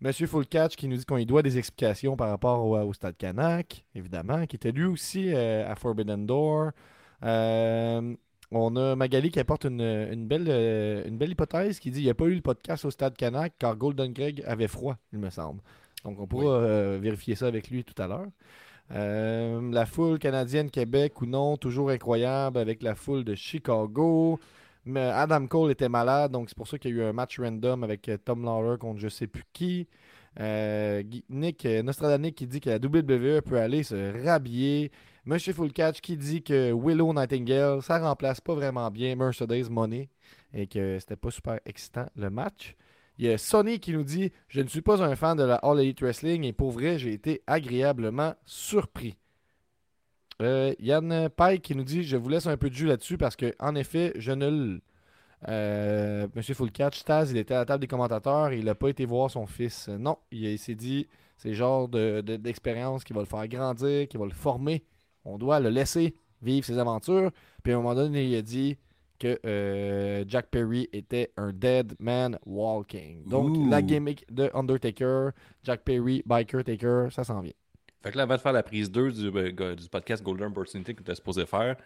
Monsieur 0.01 0.27
Full 0.27 0.47
Catch 0.47 0.75
qui 0.77 0.89
nous 0.89 0.97
dit 0.97 1.05
qu'on 1.05 1.17
lui 1.17 1.27
doit 1.27 1.43
des 1.43 1.59
explications 1.59 2.17
par 2.17 2.29
rapport 2.31 2.65
au, 2.67 2.77
au 2.77 2.93
Stade 2.93 3.17
Canac, 3.17 3.85
évidemment, 3.95 4.47
qui 4.47 4.57
était 4.57 4.73
lui 4.73 4.85
aussi 4.85 5.33
à 5.33 5.75
Forbidden 5.77 6.27
Door. 6.27 6.73
On 8.55 8.77
a 8.77 8.97
Magali 8.97 9.31
qui 9.31 9.41
apporte 9.41 9.65
une, 9.65 9.81
une 9.81 10.27
belle, 10.27 10.49
une 11.07 11.17
belle 11.17 11.31
hypothèse 11.31 11.79
qui 11.79 11.91
dit 11.91 11.99
qu'il 11.99 12.05
n'y 12.05 12.11
a 12.11 12.15
pas 12.15 12.27
eu 12.27 12.35
le 12.35 12.43
podcast 12.43 12.85
au 12.85 12.91
Stade 12.91 13.17
Canac 13.17 13.55
car 13.59 13.77
Golden 13.77 14.13
Greg 14.13 14.43
avait 14.47 14.69
froid, 14.69 14.97
il 15.13 15.19
me 15.21 15.31
semble. 15.31 15.61
Donc 16.05 16.19
on 16.21 16.27
pourra 16.27 16.99
vérifier 16.99 17.35
ça 17.35 17.47
avec 17.47 17.71
lui 17.71 17.85
tout 17.85 18.01
à 18.03 18.07
l'heure. 18.09 18.27
Euh, 18.91 19.71
la 19.73 19.87
foule 19.87 20.19
canadienne 20.19 20.71
Québec 20.71 21.21
ou 21.23 21.27
non, 21.27 21.57
toujours 21.57 21.91
incroyable 21.91 22.59
avec 22.59 22.83
la 22.83 22.95
foule 22.95 23.25
de 23.25 23.35
Chicago. 23.35 24.39
Mais 24.85 25.01
Adam 25.01 25.47
Cole 25.47 25.71
était 25.71 25.89
malade, 25.89 26.33
donc 26.33 26.49
c'est 26.49 26.57
pour 26.57 26.67
ça 26.67 26.77
qu'il 26.77 26.97
y 26.97 27.01
a 27.01 27.05
eu 27.05 27.09
un 27.09 27.13
match 27.13 27.39
random 27.39 27.85
avec 27.85 28.09
euh, 28.09 28.19
Tom 28.19 28.45
Lawler 28.45 28.79
contre 28.79 28.99
je 29.01 29.09
sais 29.09 29.27
plus 29.27 29.45
qui. 29.53 29.87
Euh, 30.41 31.03
Nick 31.29 31.65
Nostradamus 31.65 32.33
qui 32.33 32.47
dit 32.47 32.61
que 32.61 32.71
la 32.71 32.77
WWE 32.77 33.43
peut 33.43 33.59
aller 33.59 33.83
se 33.83 34.25
rhabiller. 34.25 34.91
Monsieur 35.25 35.53
Full 35.53 35.73
Catch 35.73 36.01
qui 36.01 36.17
dit 36.17 36.43
que 36.43 36.73
Willow 36.73 37.13
Nightingale, 37.15 37.81
ça 37.81 37.99
remplace 37.99 38.41
pas 38.41 38.55
vraiment 38.55 38.91
bien 38.91 39.15
Mercedes 39.15 39.71
Money 39.71 40.09
et 40.53 40.67
que 40.67 40.99
c'était 40.99 41.17
pas 41.17 41.31
super 41.31 41.61
excitant 41.65 42.07
le 42.17 42.29
match. 42.29 42.75
Il 43.23 43.27
y 43.27 43.33
a 43.33 43.39
Sonny 43.39 43.79
qui 43.79 43.93
nous 43.93 44.03
dit 44.03 44.33
Je 44.49 44.61
ne 44.61 44.67
suis 44.67 44.81
pas 44.83 45.01
un 45.01 45.15
fan 45.15 45.39
de 45.39 45.45
la 45.45 45.55
All 45.55 45.79
Elite 45.79 46.01
Wrestling 46.03 46.43
et 46.43 46.53
pour 46.53 46.73
vrai, 46.73 46.99
j'ai 46.99 47.13
été 47.13 47.41
agréablement 47.47 48.35
surpris. 48.47 49.15
Euh, 50.41 50.75
Yann 50.81 51.29
Pike 51.29 51.63
qui 51.63 51.77
nous 51.77 51.85
dit 51.85 52.03
Je 52.03 52.17
vous 52.17 52.29
laisse 52.29 52.49
un 52.49 52.57
peu 52.57 52.69
de 52.69 52.75
jus 52.75 52.89
là-dessus 52.89 53.19
parce 53.19 53.37
que, 53.37 53.55
en 53.61 53.77
effet, 53.77 54.13
je 54.17 54.33
ne 54.33 54.51
le. 54.51 54.81
Euh, 55.47 56.27
Monsieur 56.35 56.55
Full 56.55 56.73
Catch, 56.73 57.05
Taz, 57.05 57.31
il 57.31 57.37
était 57.37 57.55
à 57.55 57.59
la 57.59 57.65
table 57.65 57.83
des 57.83 57.87
commentateurs 57.87 58.51
et 58.51 58.59
il 58.59 58.65
n'a 58.65 58.75
pas 58.75 58.89
été 58.89 59.05
voir 59.05 59.31
son 59.31 59.47
fils. 59.47 59.87
Non, 59.87 60.19
il, 60.33 60.59
s'est 60.59 60.75
dit 60.75 61.07
c'est 61.37 61.51
le 61.51 61.55
genre 61.55 61.87
de- 61.89 62.23
de- 62.23 62.35
d'expérience 62.35 63.05
qui 63.05 63.13
va 63.13 63.21
le 63.21 63.27
faire 63.27 63.47
grandir, 63.47 64.09
qui 64.09 64.17
va 64.17 64.25
le 64.25 64.33
former. 64.33 64.83
On 65.25 65.39
doit 65.39 65.61
le 65.61 65.69
laisser 65.69 66.17
vivre 66.43 66.67
ses 66.67 66.77
aventures. 66.77 67.31
Puis 67.63 67.73
à 67.73 67.77
un 67.77 67.79
moment 67.79 67.95
donné, 67.95 68.25
il 68.25 68.35
a 68.35 68.43
dit 68.43 68.79
que 69.23 69.39
euh, 69.47 70.25
Jack 70.27 70.49
Perry 70.51 70.89
était 70.93 71.31
un 71.37 71.53
dead 71.53 71.95
man 72.01 72.39
walking. 72.45 73.25
Donc, 73.29 73.57
la 73.71 73.81
gimmick 73.83 74.25
de 74.33 74.51
Undertaker, 74.55 75.31
Jack 75.63 75.83
Perry, 75.85 76.23
Biker 76.27 76.65
Taker, 76.65 77.07
ça 77.11 77.25
s'en 77.25 77.41
vient. 77.41 77.53
Fait 78.03 78.11
que 78.11 78.17
là, 78.17 78.25
avant 78.25 78.35
de 78.35 78.41
faire 78.41 78.53
la 78.53 78.63
prise 78.65 78.91
2 78.91 79.13
du, 79.13 79.27
euh, 79.29 79.53
go- 79.53 79.75
du 79.75 79.89
podcast 79.89 80.23
Golden 80.25 80.49
Opportunity 80.49 80.95
que 80.95 81.03
tu 81.03 81.11
es 81.11 81.15
supposé 81.15 81.47
faire, 81.47 81.77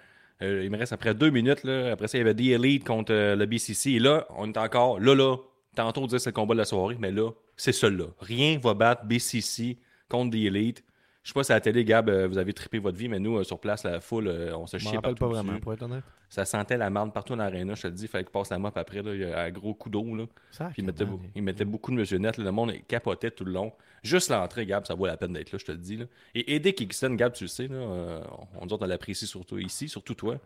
euh, 0.42 0.62
il 0.64 0.70
me 0.70 0.78
reste 0.78 0.92
après 0.92 1.14
deux 1.14 1.30
minutes. 1.30 1.62
Là, 1.64 1.92
après 1.92 2.08
ça, 2.08 2.16
il 2.16 2.22
y 2.22 2.24
avait 2.28 2.34
The 2.34 2.60
Elite 2.60 2.84
contre 2.84 3.12
euh, 3.12 3.36
le 3.36 3.44
BCC. 3.46 3.92
Et 3.92 3.98
là, 3.98 4.26
on 4.36 4.48
est 4.50 4.56
encore 4.58 4.98
là, 4.98 5.14
là. 5.14 5.36
Tantôt, 5.74 6.00
on 6.02 6.06
disait 6.06 6.16
que 6.16 6.22
c'est 6.22 6.30
le 6.30 6.34
combat 6.34 6.54
de 6.54 6.58
la 6.60 6.64
soirée, 6.64 6.96
mais 6.98 7.12
là, 7.12 7.30
c'est 7.56 7.72
celui-là. 7.72 8.06
Rien 8.20 8.58
va 8.58 8.72
battre 8.72 9.04
BCC 9.04 9.76
contre 10.08 10.30
The 10.32 10.40
Elite. 10.46 10.82
Je 11.26 11.30
sais 11.32 11.34
pas 11.34 11.42
si 11.42 11.50
à 11.50 11.56
la 11.56 11.60
télé, 11.60 11.84
Gab, 11.84 12.08
euh, 12.08 12.28
vous 12.28 12.38
avez 12.38 12.52
trippé 12.52 12.78
votre 12.78 12.96
vie, 12.96 13.08
mais 13.08 13.18
nous, 13.18 13.38
euh, 13.38 13.42
sur 13.42 13.58
place, 13.58 13.82
la 13.82 14.00
foule, 14.00 14.28
euh, 14.28 14.56
on 14.56 14.68
se 14.68 14.76
rappelle 14.76 15.00
partout 15.00 15.16
pas 15.16 15.26
vraiment, 15.26 15.50
dessus. 15.54 15.60
pour 15.60 15.72
être 15.72 15.82
honnête. 15.82 16.04
Ça 16.28 16.44
sentait 16.44 16.76
la 16.76 16.88
merde 16.88 17.12
partout 17.12 17.34
dans 17.34 17.42
l'aréna, 17.42 17.74
je 17.74 17.82
te 17.82 17.86
le 17.88 17.94
dis. 17.94 18.04
Il 18.04 18.08
fallait 18.08 18.22
qu'il 18.22 18.30
passe 18.30 18.50
la 18.50 18.60
mop 18.60 18.76
après, 18.78 19.02
là, 19.02 19.12
il 19.12 19.22
y 19.22 19.24
a 19.24 19.40
un 19.42 19.50
gros 19.50 19.74
coup 19.74 19.90
d'eau. 19.90 20.04
Là. 20.14 20.26
Puis 20.52 20.66
il 20.78 20.84
mettait, 20.84 21.04
il 21.34 21.42
mettait 21.42 21.64
beaucoup 21.64 21.90
de 21.90 21.96
monsieur 21.96 22.18
net. 22.18 22.38
là. 22.38 22.44
Le 22.44 22.52
monde 22.52 22.74
capotait 22.86 23.32
tout 23.32 23.44
le 23.44 23.50
long. 23.50 23.72
Juste 24.04 24.30
l'entrée, 24.30 24.66
Gab, 24.66 24.86
ça 24.86 24.94
vaut 24.94 25.06
la 25.06 25.16
peine 25.16 25.32
d'être 25.32 25.50
là, 25.50 25.58
je 25.58 25.64
te 25.64 25.72
le 25.72 25.78
dis. 25.78 25.96
Là. 25.96 26.04
Et 26.36 26.54
aider 26.54 26.72
Kingston, 26.74 27.14
Gab, 27.14 27.32
tu 27.32 27.42
le 27.42 27.48
sais, 27.48 27.66
là, 27.66 28.20
on 28.60 28.66
dit 28.66 28.74
on 28.78 28.86
l'apprécie 28.86 29.26
surtout 29.26 29.58
ici, 29.58 29.88
surtout 29.88 30.14
toi. 30.14 30.38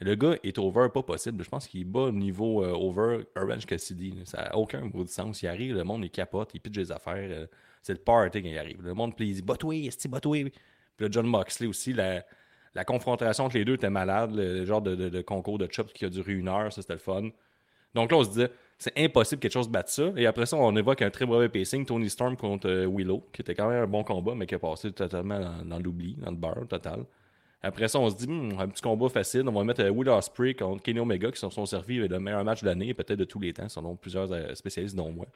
Le 0.00 0.14
gars 0.16 0.36
est 0.42 0.58
over, 0.58 0.88
pas 0.92 1.02
possible. 1.02 1.44
Je 1.44 1.48
pense 1.48 1.68
qu'il 1.68 1.84
bat 1.84 2.10
niveau 2.10 2.64
euh, 2.64 2.72
over 2.72 3.24
Orange 3.36 3.66
Cassidy. 3.66 4.10
là. 4.10 4.22
Ça 4.24 4.42
n'a 4.42 4.56
aucun 4.56 4.86
de 4.86 5.08
sens. 5.08 5.42
Il 5.42 5.48
arrive, 5.48 5.74
le 5.76 5.84
monde 5.84 6.04
il 6.04 6.10
capote, 6.10 6.50
il 6.54 6.60
pitch 6.60 6.74
des 6.74 6.92
affaires. 6.92 7.14
euh, 7.16 7.46
c'est 7.82 7.92
le 7.92 7.98
party 7.98 8.42
quand 8.42 8.48
il 8.48 8.58
arrive. 8.58 8.82
Le 8.82 8.94
monde, 8.94 9.14
puis 9.14 9.28
il 9.28 9.34
dit 9.34 9.42
Botway, 9.42 9.84
est 9.86 10.08
Botway. 10.08 10.44
Puis 10.44 11.06
là, 11.06 11.08
John 11.10 11.26
Moxley 11.26 11.68
aussi, 11.68 11.92
la, 11.92 12.24
confrontation 12.84 13.44
entre 13.44 13.56
les 13.56 13.64
deux 13.64 13.74
était 13.74 13.90
malade. 13.90 14.34
Le 14.34 14.64
genre 14.64 14.82
de 14.82 15.22
concours 15.22 15.58
de 15.58 15.68
chops 15.70 15.92
qui 15.92 16.04
a 16.04 16.08
duré 16.08 16.32
une 16.32 16.48
heure, 16.48 16.72
ça 16.72 16.82
c'était 16.82 16.94
le 16.94 16.98
fun. 16.98 17.30
Donc 17.94 18.10
là, 18.10 18.18
on 18.18 18.24
se 18.24 18.30
disait, 18.30 18.50
c'est 18.78 18.92
impossible 18.98 19.38
que 19.38 19.42
quelque 19.44 19.52
chose 19.52 19.68
batte 19.68 19.88
ça. 19.88 20.12
Et 20.16 20.26
après 20.26 20.46
ça, 20.46 20.56
on 20.56 20.74
évoque 20.76 21.02
un 21.02 21.10
très 21.10 21.26
mauvais 21.26 21.48
pacing, 21.48 21.86
Tony 21.86 22.10
Storm 22.10 22.36
contre 22.36 22.68
euh, 22.68 22.86
Willow, 22.86 23.28
qui 23.32 23.42
était 23.42 23.54
quand 23.54 23.68
même 23.68 23.84
un 23.84 23.86
bon 23.86 24.02
combat, 24.02 24.34
mais 24.34 24.46
qui 24.46 24.54
a 24.54 24.58
passé 24.58 24.92
totalement 24.92 25.38
dans, 25.38 25.64
dans 25.64 25.78
l'oubli, 25.78 26.14
dans 26.18 26.30
le 26.30 26.36
beurre 26.36 26.66
total. 26.68 27.04
Après 27.64 27.88
ça, 27.88 27.98
on 27.98 28.10
se 28.10 28.16
dit, 28.16 28.26
Hmm, 28.26 28.58
un 28.58 28.68
petit 28.68 28.82
combat 28.82 29.08
facile, 29.08 29.48
on 29.48 29.52
va 29.52 29.64
mettre 29.64 29.82
euh, 29.82 29.90
Will 29.90 30.08
Ospreay 30.08 30.54
contre 30.54 30.82
Kenny 30.82 31.00
Omega, 31.00 31.30
qui 31.32 31.38
sont, 31.38 31.50
sont 31.50 31.64
servis 31.66 32.06
le 32.06 32.20
meilleur 32.20 32.44
match 32.44 32.60
de 32.60 32.66
l'année, 32.66 32.92
peut-être 32.92 33.18
de 33.18 33.24
tous 33.24 33.40
les 33.40 33.52
temps, 33.54 33.68
selon 33.68 33.96
plusieurs 33.96 34.30
euh, 34.32 34.54
spécialistes, 34.54 34.94
dont 34.94 35.10
moi. 35.10 35.26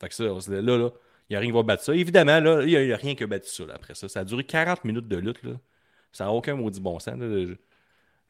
Fait 0.00 0.08
que 0.08 0.14
ça, 0.14 0.24
là, 0.24 0.78
là, 0.78 0.90
Il 1.28 1.32
n'y 1.32 1.36
a 1.36 1.40
rien 1.40 1.50
qui 1.50 1.56
va 1.56 1.62
battre 1.64 1.82
ça. 1.82 1.94
Évidemment, 1.94 2.38
là, 2.40 2.62
il 2.62 2.68
n'y 2.68 2.92
a, 2.92 2.96
rien 2.96 3.14
qui 3.16 3.24
a 3.24 3.26
battu 3.26 3.48
ça 3.50 3.64
après 3.74 3.94
ça. 3.94 4.08
Ça 4.08 4.20
a 4.20 4.24
duré 4.24 4.44
40 4.44 4.84
minutes 4.84 5.08
de 5.08 5.16
lutte. 5.16 5.42
Là. 5.42 5.54
Ça 6.12 6.24
n'a 6.24 6.32
aucun 6.32 6.54
maudit 6.54 6.80
bon 6.80 6.98
sens. 7.00 7.20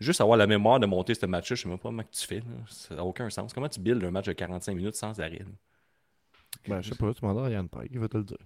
Juste 0.01 0.21
avoir 0.21 0.39
la 0.39 0.47
mémoire 0.47 0.81
de 0.81 0.87
monter 0.87 1.15
ce 1.15 1.27
match-là, 1.27 1.57
je 1.57 1.63
sais 1.63 1.69
même 1.69 1.79
pas 1.79 1.91
comment 1.91 2.03
tu 2.11 2.27
fais. 2.27 2.43
Ça 2.69 2.95
n'a 2.95 3.05
aucun 3.05 3.29
sens. 3.31 3.53
Comment 3.53 3.69
tu 3.69 3.81
builds 3.81 4.05
un 4.05 4.11
match 4.11 4.27
de 4.27 4.33
45 4.33 4.75
minutes 4.75 4.95
sans 4.95 5.21
arrêt? 5.21 5.45
Ben, 6.67 6.81
je 6.81 6.91
sais 6.91 6.95
pas, 6.95 7.13
tu 7.13 7.21
demanderas 7.21 7.49
à 7.49 7.51
Yann 7.51 7.69
Pike, 7.69 7.91
il 7.93 7.99
va 7.99 8.09
te 8.09 8.17
le 8.17 8.25
dire. 8.25 8.39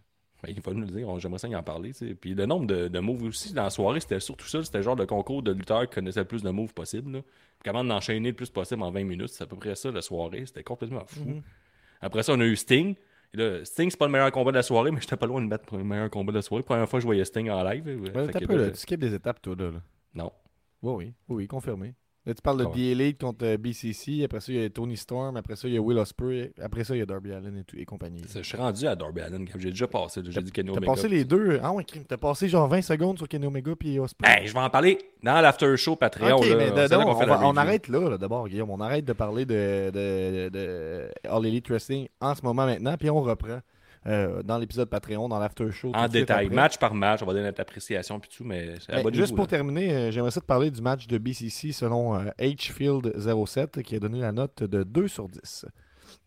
Ben, 0.43 0.53
il 0.55 0.61
va 0.61 0.73
nous 0.73 0.81
le 0.81 0.87
dire, 0.89 1.09
on- 1.09 1.19
j'aimerais 1.19 1.39
ça 1.39 1.47
y 1.49 1.55
en 1.55 1.63
parler. 1.63 1.93
Puis 2.21 2.35
le 2.35 2.47
nombre 2.47 2.67
de, 2.67 2.89
de 2.89 2.99
moves 2.99 3.23
aussi 3.25 3.53
dans 3.53 3.63
la 3.63 3.71
soirée, 3.71 4.01
c'était 4.01 4.19
surtout 4.21 4.47
ça. 4.49 4.63
C'était 4.65 4.79
le 4.79 4.83
genre 4.85 4.97
de 4.97 5.05
concours 5.05 5.43
de 5.43 5.53
lutteurs 5.53 5.89
qui 5.89 5.95
connaissaient 5.95 6.21
le 6.21 6.27
plus 6.27 6.43
de 6.43 6.51
moves 6.51 6.75
possible. 6.75 7.13
là. 7.13 7.21
Puis 7.23 7.71
comment 7.71 7.85
d'enchaîner 7.85 8.31
le 8.31 8.35
plus 8.35 8.51
possible 8.51 8.83
en 8.83 8.91
20 8.91 9.05
minutes. 9.05 9.29
C'est 9.29 9.45
à 9.45 9.47
peu 9.47 9.57
près 9.57 9.77
ça 9.77 9.91
la 9.93 10.03
soirée. 10.03 10.45
C'était 10.47 10.65
complètement 10.65 11.05
fou. 11.07 11.21
Mhm. 11.25 11.43
Après 12.01 12.23
ça, 12.25 12.33
on 12.33 12.41
a 12.41 12.45
eu 12.45 12.57
Sting. 12.57 12.97
Et 13.35 13.37
là, 13.37 13.65
Sting, 13.65 13.89
c'est 13.89 13.97
pas 13.97 14.07
le 14.07 14.13
meilleur 14.13 14.33
combat 14.33 14.51
de 14.51 14.57
la 14.57 14.63
soirée, 14.65 14.91
mais 14.91 15.01
j'étais 15.01 15.17
pas 15.17 15.27
loin 15.27 15.41
de 15.41 15.47
mettre 15.47 15.65
pour 15.65 15.79
le 15.79 15.85
meilleur 15.85 16.11
combat 16.11 16.33
de 16.33 16.39
la 16.39 16.43
soirée. 16.43 16.65
Première 16.65 16.89
fois 16.89 16.99
que 16.99 17.03
je 17.03 17.07
voyais 17.07 17.25
Sting 17.25 17.49
en 17.49 17.63
live. 17.63 17.87
Ouais, 17.87 18.11
Fait 18.27 18.33
t'as 18.33 18.41
que 18.41 18.45
peu, 18.47 18.57
là, 18.57 18.67
là, 18.67 18.71
tu 18.73 18.97
des 18.97 19.15
étapes, 19.15 19.41
toi, 19.41 19.55
là. 19.57 19.71
là. 19.71 19.83
Non. 20.15 20.33
Oui, 20.83 20.93
oui, 21.07 21.15
oui, 21.29 21.47
confirmé. 21.47 21.95
Là, 22.25 22.35
tu 22.35 22.41
parles 22.41 22.59
de 22.59 22.65
Ah 22.65 22.69
ouais. 22.69 22.75
The 22.75 22.79
Elite 22.79 23.21
contre 23.21 23.45
euh, 23.45 23.57
BCC, 23.57 24.23
après 24.23 24.39
ça, 24.39 24.53
il 24.53 24.61
y 24.61 24.65
a 24.65 24.71
Tony 24.71 24.97
Storm, 24.97 25.37
après 25.37 25.57
ça, 25.57 25.67
il 25.67 25.75
y 25.75 25.77
a 25.77 25.81
Will 25.81 25.99
Ospreay, 25.99 26.53
après 26.63 26.85
ça, 26.85 26.95
il 26.95 27.01
y 27.01 27.03
a 27.03 27.07
Darby 27.07 27.33
Allen 27.33 27.57
et, 27.59 27.65
tout, 27.65 27.77
et 27.77 27.85
compagnie. 27.85 28.23
Je 28.33 28.43
suis 28.43 28.57
rendu 28.57 28.87
à 28.87 28.95
Darby 28.95 29.23
Allen. 29.23 29.45
J'ai 29.59 29.71
déjà 29.71 29.89
passé. 29.89 30.21
J'ai 30.29 30.41
dit 30.41 30.53
Kenny 30.53 30.71
T'as 30.71 30.77
Omega. 30.77 30.93
passé 30.93 31.09
les 31.09 31.25
deux. 31.25 31.59
Ah 31.65 31.73
ouais, 31.73 31.85
t'as 32.07 32.17
passé 32.17 32.49
genre 32.49 32.69
20 32.69 32.83
secondes 32.83 33.19
sur 33.19 33.27
Kenny 33.29 33.47
Omega 33.47 33.75
puis 33.75 33.99
Ospreay. 33.99 34.43
Hey, 34.43 34.47
je 34.47 34.53
vais 34.53 34.61
en 34.61 34.71
parler 34.71 34.99
dans 35.25 35.41
l'after 35.41 35.77
show 35.77 35.97
Patreon. 35.97 36.41
là. 36.41 36.57
mais 36.57 36.71
là 36.71 37.07
on, 37.09 37.53
va- 37.53 37.61
arrête 37.61 37.89
là, 37.89 38.11
là, 38.11 38.19
d'abord, 38.19 38.49
Guillaume. 38.49 38.71
On 38.71 38.81
arrête 38.81 39.05
de 39.05 39.13
parler 39.15 39.45
de, 39.45 39.91
de, 39.91 40.49
de 40.49 41.09
All 41.29 41.45
Elite 41.45 41.69
Wrestling 41.71 42.07
en 42.21 42.37
ce 42.37 42.43
moment 42.43 42.67
maintenant, 42.67 42.97
puis 42.97 43.11
on 43.11 43.21
reprend 43.21 43.59
euh, 44.07 44.43
dans 44.43 44.59
l'épisode 44.59 44.89
Patreon, 44.89 45.29
dans 45.29 45.39
l'after 45.39 45.71
show. 45.71 45.93
En 45.95 46.09
détail, 46.09 46.49
match 46.51 46.79
par 46.79 46.95
match, 46.95 47.23
on 47.23 47.27
va 47.27 47.33
donner 47.35 47.47
notre 47.47 47.61
appréciation 47.61 48.19
puis 48.19 48.31
tout, 48.37 48.45
mais 48.45 48.75
c'est 48.81 49.03
Ben, 49.03 49.15
juste 49.15 49.35
pour 49.35 49.45
là. 49.45 49.51
terminer, 49.51 49.93
euh, 49.93 50.11
j'aimerais 50.11 50.31
ça 50.33 50.41
te 50.41 50.47
parler 50.47 50.71
du 50.71 50.81
match 50.83 51.07
de 51.07 51.19
BCC 51.19 51.73
selon 51.73 52.17
euh, 52.17 52.25
Hfield07 52.39 53.83
qui 53.83 53.97
a 53.97 53.99
donné 54.01 54.21
la 54.21 54.33
note 54.33 54.63
de 54.63 54.83
2 54.83 55.09
sur 55.09 55.29
10. 55.29 55.67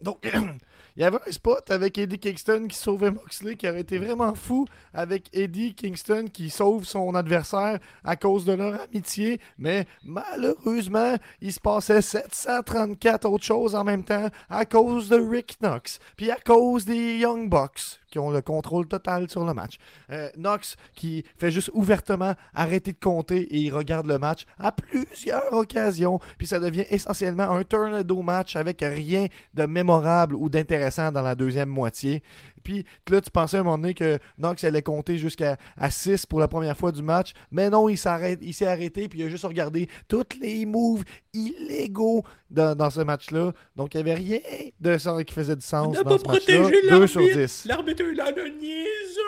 Donc, 0.01 0.25
il 0.95 1.01
y 1.01 1.05
avait 1.05 1.17
un 1.27 1.31
spot 1.31 1.69
avec 1.71 1.97
Eddie 1.97 2.19
Kingston 2.19 2.67
qui 2.69 2.77
sauvait 2.77 3.11
Moxley 3.11 3.55
qui 3.55 3.67
aurait 3.67 3.81
été 3.81 3.97
vraiment 3.97 4.33
fou 4.33 4.65
avec 4.93 5.29
Eddie 5.33 5.75
Kingston 5.75 6.27
qui 6.31 6.49
sauve 6.49 6.85
son 6.85 7.15
adversaire 7.15 7.79
à 8.03 8.15
cause 8.15 8.45
de 8.45 8.53
leur 8.53 8.81
amitié, 8.81 9.41
mais 9.57 9.87
malheureusement, 10.03 11.15
il 11.41 11.51
se 11.51 11.59
passait 11.59 12.01
734 12.01 13.25
autres 13.25 13.43
choses 13.43 13.75
en 13.75 13.83
même 13.83 14.05
temps 14.05 14.29
à 14.49 14.65
cause 14.65 15.09
de 15.09 15.17
Rick 15.17 15.57
Knox, 15.59 15.99
puis 16.15 16.31
à 16.31 16.37
cause 16.37 16.85
des 16.85 17.17
Young 17.17 17.49
Bucks 17.49 17.99
qui 18.15 18.19
ont 18.19 18.31
le 18.31 18.41
contrôle 18.41 18.87
total 18.87 19.29
sur 19.29 19.43
le 19.43 19.53
match. 19.53 19.75
Euh, 20.09 20.29
Knox 20.37 20.77
qui 20.93 21.25
fait 21.35 21.51
juste 21.51 21.69
ouvertement 21.73 22.33
arrêter 22.53 22.93
de 22.93 22.97
compter 22.97 23.41
et 23.41 23.57
il 23.57 23.73
regarde 23.73 24.07
le 24.07 24.17
match 24.17 24.45
à 24.57 24.71
plusieurs 24.71 25.51
occasions. 25.51 26.21
Puis 26.37 26.47
ça 26.47 26.61
devient 26.61 26.85
essentiellement 26.89 27.49
un 27.51 27.65
tornado 27.65 28.21
match 28.21 28.55
avec 28.55 28.79
rien 28.79 29.27
de 29.53 29.65
mémorable 29.65 30.35
ou 30.35 30.47
d'intéressant 30.47 31.11
dans 31.11 31.23
la 31.23 31.35
deuxième 31.35 31.67
moitié. 31.67 32.23
Puis 32.65 32.83
là, 33.09 33.21
tu 33.21 33.29
pensais 33.29 33.57
à 33.57 33.59
un 33.61 33.63
moment 33.63 33.77
donné 33.77 33.93
que 33.93 34.19
Knox 34.37 34.63
allait 34.63 34.81
compter 34.81 35.17
jusqu'à 35.17 35.55
6 35.89 36.25
pour 36.25 36.39
la 36.39 36.47
première 36.49 36.75
fois 36.75 36.91
du 36.91 37.01
match. 37.03 37.31
Mais 37.51 37.69
non, 37.69 37.87
il 37.87 37.97
s'arrête, 37.97 38.39
il 38.41 38.53
s'est 38.53 38.65
arrêté 38.65 39.07
puis 39.07 39.19
il 39.19 39.25
a 39.25 39.29
juste 39.29 39.45
regardé 39.45 39.87
tous 40.07 40.25
les 40.41 40.65
moves 40.65 41.03
illégaux 41.33 42.23
dans, 42.49 42.75
dans 42.75 42.89
ce 42.89 43.01
match-là. 43.01 43.53
Donc 43.75 43.93
il 43.93 44.03
n'y 44.03 44.11
avait 44.11 44.19
rien 44.19 44.39
de 44.79 44.97
ça 44.97 45.23
qui 45.23 45.33
faisait 45.33 45.55
du 45.55 45.65
sens 45.65 45.87
On 45.87 45.91
n'a 45.91 46.03
pas 46.03 46.17
ce 46.17 46.23
protégé 46.23 46.89
2 46.89 47.07
sur 47.07 47.21
l'arbitre. 47.21 47.39
10. 47.39 47.65
L'arbitre 47.65 48.03
est 48.03 48.15
là 48.15 48.31
de 48.31 48.41
niaiseux. 48.41 49.21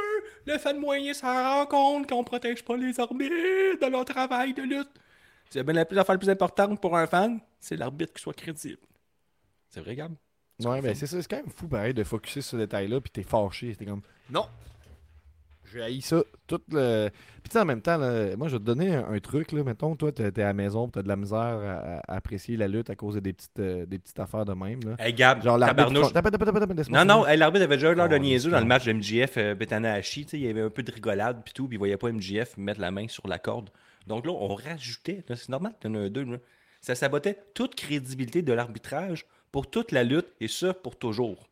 Le 0.47 0.58
fan 0.58 0.80
moyen 0.80 1.13
s'en 1.13 1.28
rend 1.28 1.65
compte 1.67 2.10
qu'on 2.10 2.23
protège 2.23 2.63
pas 2.65 2.76
les 2.76 3.00
arbitres 3.00 3.80
dans 3.80 3.89
leur 3.89 4.06
travail 4.06 4.54
de 4.54 4.63
lutte. 4.63 4.89
C'est 5.50 5.63
bien 5.63 5.73
la 5.73 5.86
plus 5.86 6.30
importante 6.30 6.82
pour 6.82 6.97
un 6.97 7.06
fan, 7.06 7.39
c'est 7.60 7.78
l'arbitre 7.78 8.13
qui 8.13 8.21
soit 8.21 8.34
crédible. 8.34 8.82
C'est 9.69 9.80
vrai, 9.80 9.95
Gab? 9.95 10.13
Ouais, 10.63 10.82
ben 10.82 10.96
c'est 10.96 11.06
ça, 11.08 11.22
c'est 11.22 11.28
quand 11.30 11.38
même 11.38 11.50
fou 11.56 11.67
pareil 11.67 11.93
de 11.93 12.04
focuser 12.04 12.41
sur 12.41 12.52
ce 12.52 12.58
détail-là, 12.58 13.00
puis 13.02 13.12
t'es 13.12 13.24
fâché. 13.24 13.72
C'était 13.74 13.86
comme, 13.86 14.02
non, 14.32 14.46
j'ai 15.72 15.82
haï 15.84 16.02
ça. 16.02 16.24
Tout 16.48 16.62
le... 16.72 17.10
Puis 17.43 17.50
tu 17.50 17.52
sais, 17.52 17.60
en 17.60 17.65
même 17.65 17.82
temps, 17.82 17.98
là, 17.98 18.36
moi, 18.38 18.48
je 18.48 18.54
vais 18.54 18.60
te 18.60 18.63
donner 18.65 18.96
un, 18.96 19.06
un 19.13 19.20
truc, 19.20 19.52
là. 19.52 19.63
Mettons, 19.63 19.96
toi, 19.96 20.12
t'es 20.12 20.32
t'es 20.32 20.41
à 20.41 20.46
la 20.48 20.54
maison, 20.54 20.88
t'as 20.88 21.04
de 21.04 21.08
la 21.10 21.15
misère 21.17 21.38
à, 21.38 22.00
à 22.12 22.15
apprécier 22.15 22.58
la 22.58 22.67
lutte 22.67 22.89
à 22.89 22.96
cause 22.96 23.15
de 23.15 23.20
des 23.20 23.34
petites, 23.34 23.60
euh, 23.60 23.86
des 23.86 24.00
petites 24.00 24.20
affaires 24.20 24.46
de 24.46 24.54
même, 24.54 24.80
là. 24.84 24.96
Hey, 24.98 25.13
Gab, 25.13 25.43
Genre, 25.43 25.58
l'arbitre... 25.58 25.89
tabarnouche. 25.89 26.89
Non, 26.89 27.06
non, 27.06 27.28
hey, 27.28 27.38
l'arbitre 27.38 27.65
avait 27.65 27.76
déjà 27.76 27.93
l'air 27.93 28.10
de 28.10 28.15
Oh, 28.15 28.20
niaiseux 28.20 28.50
dans 28.50 28.60
le 28.60 28.65
match 28.65 28.86
de 28.86 28.93
MJF 28.93 29.38
euh, 29.38 29.54
Betanahashi. 29.56 30.24
tu 30.26 30.32
sais, 30.32 30.38
Il 30.39 30.46
y 30.46 30.50
avait 30.50 30.62
un 30.62 30.70
peu 30.70 30.82
de 30.84 30.91
rigolade 30.91 31.41
puis 31.43 31.54
tout, 31.54 31.67
puis 31.67 31.76
il 31.76 31.80
voyait 31.80 31.98
pas 31.98 32.12
MJF 32.12 32.58
mettre 32.58 32.80
la 32.82 32.89
main 32.91 33.08
sur 33.10 33.28
la 33.28 33.38
corde. 33.38 33.70
Donc 34.08 34.26
là, 34.26 34.32
on 34.32 34.56
rajoutait, 34.56 35.24
c'est 35.28 35.50
normal 35.50 35.74
qu'il 35.80 35.91
y 35.91 35.93
en 35.93 36.00
a 36.00 36.04
un 36.04 36.10
deux. 36.10 36.24
là. 36.24 36.38
Ça 36.80 36.96
sabotait 36.96 37.38
toute 37.54 37.76
crédibilité 37.76 38.41
de 38.41 38.54
l'arbitrage 38.54 39.26
pour 39.52 39.70
toute 39.70 39.92
la 39.92 40.04
lutte 40.04 40.28
et 40.40 40.48
ça 40.48 40.74
pour 40.74 40.98
toujours. 40.98 41.48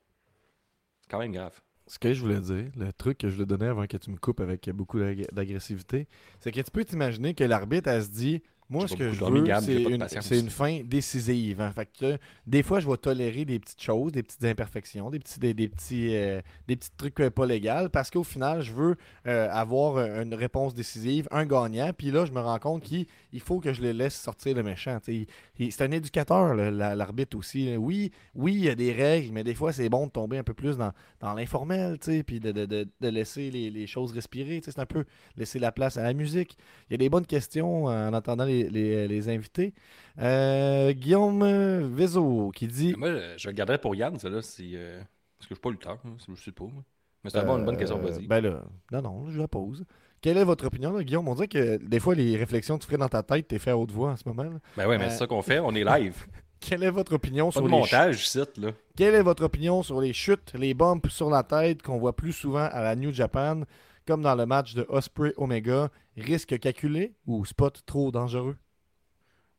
C'est 1.02 1.10
quand 1.10 1.20
même 1.20 1.32
grave. 1.32 1.60
Ce 1.88 2.00
que 2.00 2.14
je 2.14 2.22
voulais 2.22 2.40
dire, 2.42 2.72
le 2.76 2.92
truc 2.94 3.20
que 3.20 3.30
je 3.30 3.36
voulais 3.36 3.46
donner 3.46 3.68
avant 3.68 3.86
que 3.86 3.98
tu 3.98 4.10
me 4.10 4.18
coupes 4.18 4.40
avec 4.40 4.70
beaucoup 4.72 5.00
d'ag- 5.00 5.28
d'agressivité, 5.32 6.08
c'est 6.40 6.52
que 6.52 6.60
tu 6.60 6.72
peux 6.72 6.84
t'imaginer 6.84 7.36
que 7.36 7.44
l'arbitre, 7.44 7.90
elle 7.90 8.04
se 8.04 8.10
dit 8.10 8.42
Moi, 8.70 8.88
ce 8.88 8.94
que 8.96 9.10
je 9.14 9.20
veux, 9.40 9.46
c'est 9.62 9.74
une, 9.94 10.02
c'est 10.22 10.40
une 10.40 10.50
fin 10.50 10.82
décisive. 10.84 11.62
hein. 11.62 11.72
Fait 11.72 11.86
que, 12.00 12.18
des 12.48 12.64
fois, 12.64 12.80
je 12.80 12.90
vais 12.90 12.98
tolérer 12.98 13.46
des 13.46 13.60
petites 13.60 13.82
choses, 13.82 14.12
des 14.12 14.24
petites 14.24 14.44
imperfections, 14.44 15.12
des 15.12 15.20
petits, 15.20 15.40
des, 15.40 15.54
des 15.54 15.68
petits, 15.68 16.16
euh, 16.16 16.42
des 16.68 16.76
petits 16.76 16.90
trucs 16.98 17.20
euh, 17.20 17.30
pas 17.30 17.46
légaux, 17.46 17.90
parce 17.92 18.10
qu'au 18.10 18.24
final, 18.24 18.62
je 18.64 18.74
veux 18.74 18.96
euh, 19.28 19.48
avoir 19.52 20.00
une 20.22 20.34
réponse 20.34 20.74
décisive, 20.74 21.28
un 21.32 21.46
gagnant. 21.46 21.92
Puis 21.96 22.10
là, 22.10 22.26
je 22.26 22.32
me 22.32 22.40
rends 22.40 22.58
compte 22.58 22.82
qu'il 22.84 23.06
il 23.32 23.40
faut 23.40 23.60
que 23.60 23.72
je 23.74 23.82
le 23.82 23.92
laisse 23.92 24.16
sortir 24.20 24.56
le 24.56 24.64
méchant. 24.64 24.98
Il- 25.08 25.28
il- 25.60 25.72
c'est 25.72 25.84
un 25.84 25.92
éducateur, 25.92 26.56
là, 26.56 26.72
la- 26.72 26.96
l'arbitre 26.96 27.38
aussi. 27.38 27.76
Oui, 27.78 28.12
oui, 28.34 28.54
il 28.56 28.64
y 28.64 28.70
a 28.70 28.76
des 28.76 28.94
règles, 28.94 29.32
mais 29.32 29.44
des 29.44 29.54
fois, 29.54 29.74
c'est 29.74 29.90
bon 29.90 30.08
de 30.08 30.12
tomber 30.12 30.38
un 30.40 30.44
peu 30.44 30.54
plus 30.56 30.78
dans, 30.78 30.92
dans 31.20 31.34
l'informel, 31.34 31.98
puis 32.26 32.40
de, 32.40 32.52
de- 32.52 32.66
de- 32.66 32.88
de 33.02 33.08
laisser 33.10 33.52
les, 33.52 33.70
les 33.70 33.86
choses 33.88 34.12
respirer. 34.12 34.62
C'est 34.64 34.80
un 34.80 34.86
peu 34.86 35.06
laisser 35.38 35.60
la 35.60 35.72
place 35.72 35.98
à 35.98 36.04
la 36.04 36.14
musique. 36.14 36.58
Il 36.90 36.94
y 36.94 36.96
a 36.96 36.98
des 36.98 37.10
bonnes 37.10 37.26
questions 37.28 37.86
en 37.86 38.14
attendant 38.14 38.46
les, 38.46 38.55
les- 38.64 39.08
les 39.08 39.30
invités. 39.30 39.74
Euh, 40.20 40.94
Guillaume 40.94 41.42
euh, 41.44 41.88
Vézo 41.92 42.52
qui 42.56 42.68
dit 42.68 42.96
Moi, 42.98 43.10
euh, 43.10 43.34
je 43.38 43.48
regarderais 43.48 43.78
pour 43.80 43.96
Yann, 43.96 44.18
ça 44.18 44.30
là, 44.30 44.42
si, 44.42 44.72
euh, 44.76 44.98
parce 45.38 45.48
que 45.48 45.50
je 45.50 45.56
suis 45.56 45.62
pas 45.62 45.70
lutteur, 45.72 46.00
hein, 46.06 46.16
je 46.18 46.52
pas. 46.52 46.64
moi. 46.66 46.84
Mais 47.24 47.30
c'est 47.32 47.44
bon, 47.44 47.58
une 47.58 47.66
bonne 47.66 47.78
question, 47.78 47.98
Euh, 48.00 48.10
vas-y. 48.12 48.28
Ben 48.28 48.40
là, 48.40 48.62
non, 48.92 49.02
non, 49.02 49.30
je 49.32 49.40
la 49.40 49.48
pose. 49.48 49.84
Quelle 50.22 50.38
est 50.38 50.44
votre 50.44 50.66
opinion, 50.68 50.92
là, 50.94 51.04
Guillaume? 51.04 51.28
On 51.28 51.36
dirait 51.36 51.48
que 51.48 51.78
des 51.78 52.00
fois, 52.00 52.16
les 52.16 52.38
réflexions 52.38 52.78
que 52.78 52.84
tu 52.84 52.88
ferais 52.88 52.98
dans 52.98 53.10
ta 53.10 53.24
tête, 53.24 53.48
t'es 53.48 53.60
fait 53.60 53.72
à 53.72 53.78
haute 53.78 53.92
voix 53.92 54.12
en 54.12 54.16
ce 54.16 54.24
moment. 54.28 54.44
là. 54.44 54.60
Ben 54.78 54.88
ouais, 54.88 54.98
mais 54.98 55.06
euh, 55.06 55.10
c'est 55.10 55.18
ça 55.18 55.28
qu'on 55.28 55.42
fait, 55.42 55.60
on 55.60 55.74
est 55.76 55.84
live. 55.84 56.16
Quelle 56.60 56.84
est 56.84 56.90
votre 56.92 57.14
opinion 57.16 57.48
Pas 57.48 57.52
sur 57.52 57.62
de 57.64 57.68
les 57.68 57.72
montage, 57.78 58.28
site, 58.28 58.58
là. 58.58 58.72
Quelle 58.96 59.14
est 59.16 59.22
votre 59.22 59.44
opinion 59.44 59.84
sur 59.84 60.00
les 60.02 60.14
chutes, 60.14 60.54
les 60.56 60.74
bumps 60.74 61.10
sur 61.10 61.30
la 61.30 61.44
tête 61.44 61.82
qu'on 61.84 61.98
voit 61.98 62.16
plus 62.16 62.32
souvent 62.32 62.68
à 62.72 62.82
la 62.82 62.96
New 62.96 63.12
Japan, 63.12 63.62
comme 64.08 64.22
dans 64.22 64.36
le 64.36 64.46
match 64.46 64.74
de 64.74 64.86
Osprey 64.90 65.34
Omega? 65.38 65.90
Risque 66.18 66.60
calculé 66.60 67.16
ou 67.26 67.46
spot 67.46 67.84
trop 67.86 68.12
dangereux? 68.12 68.58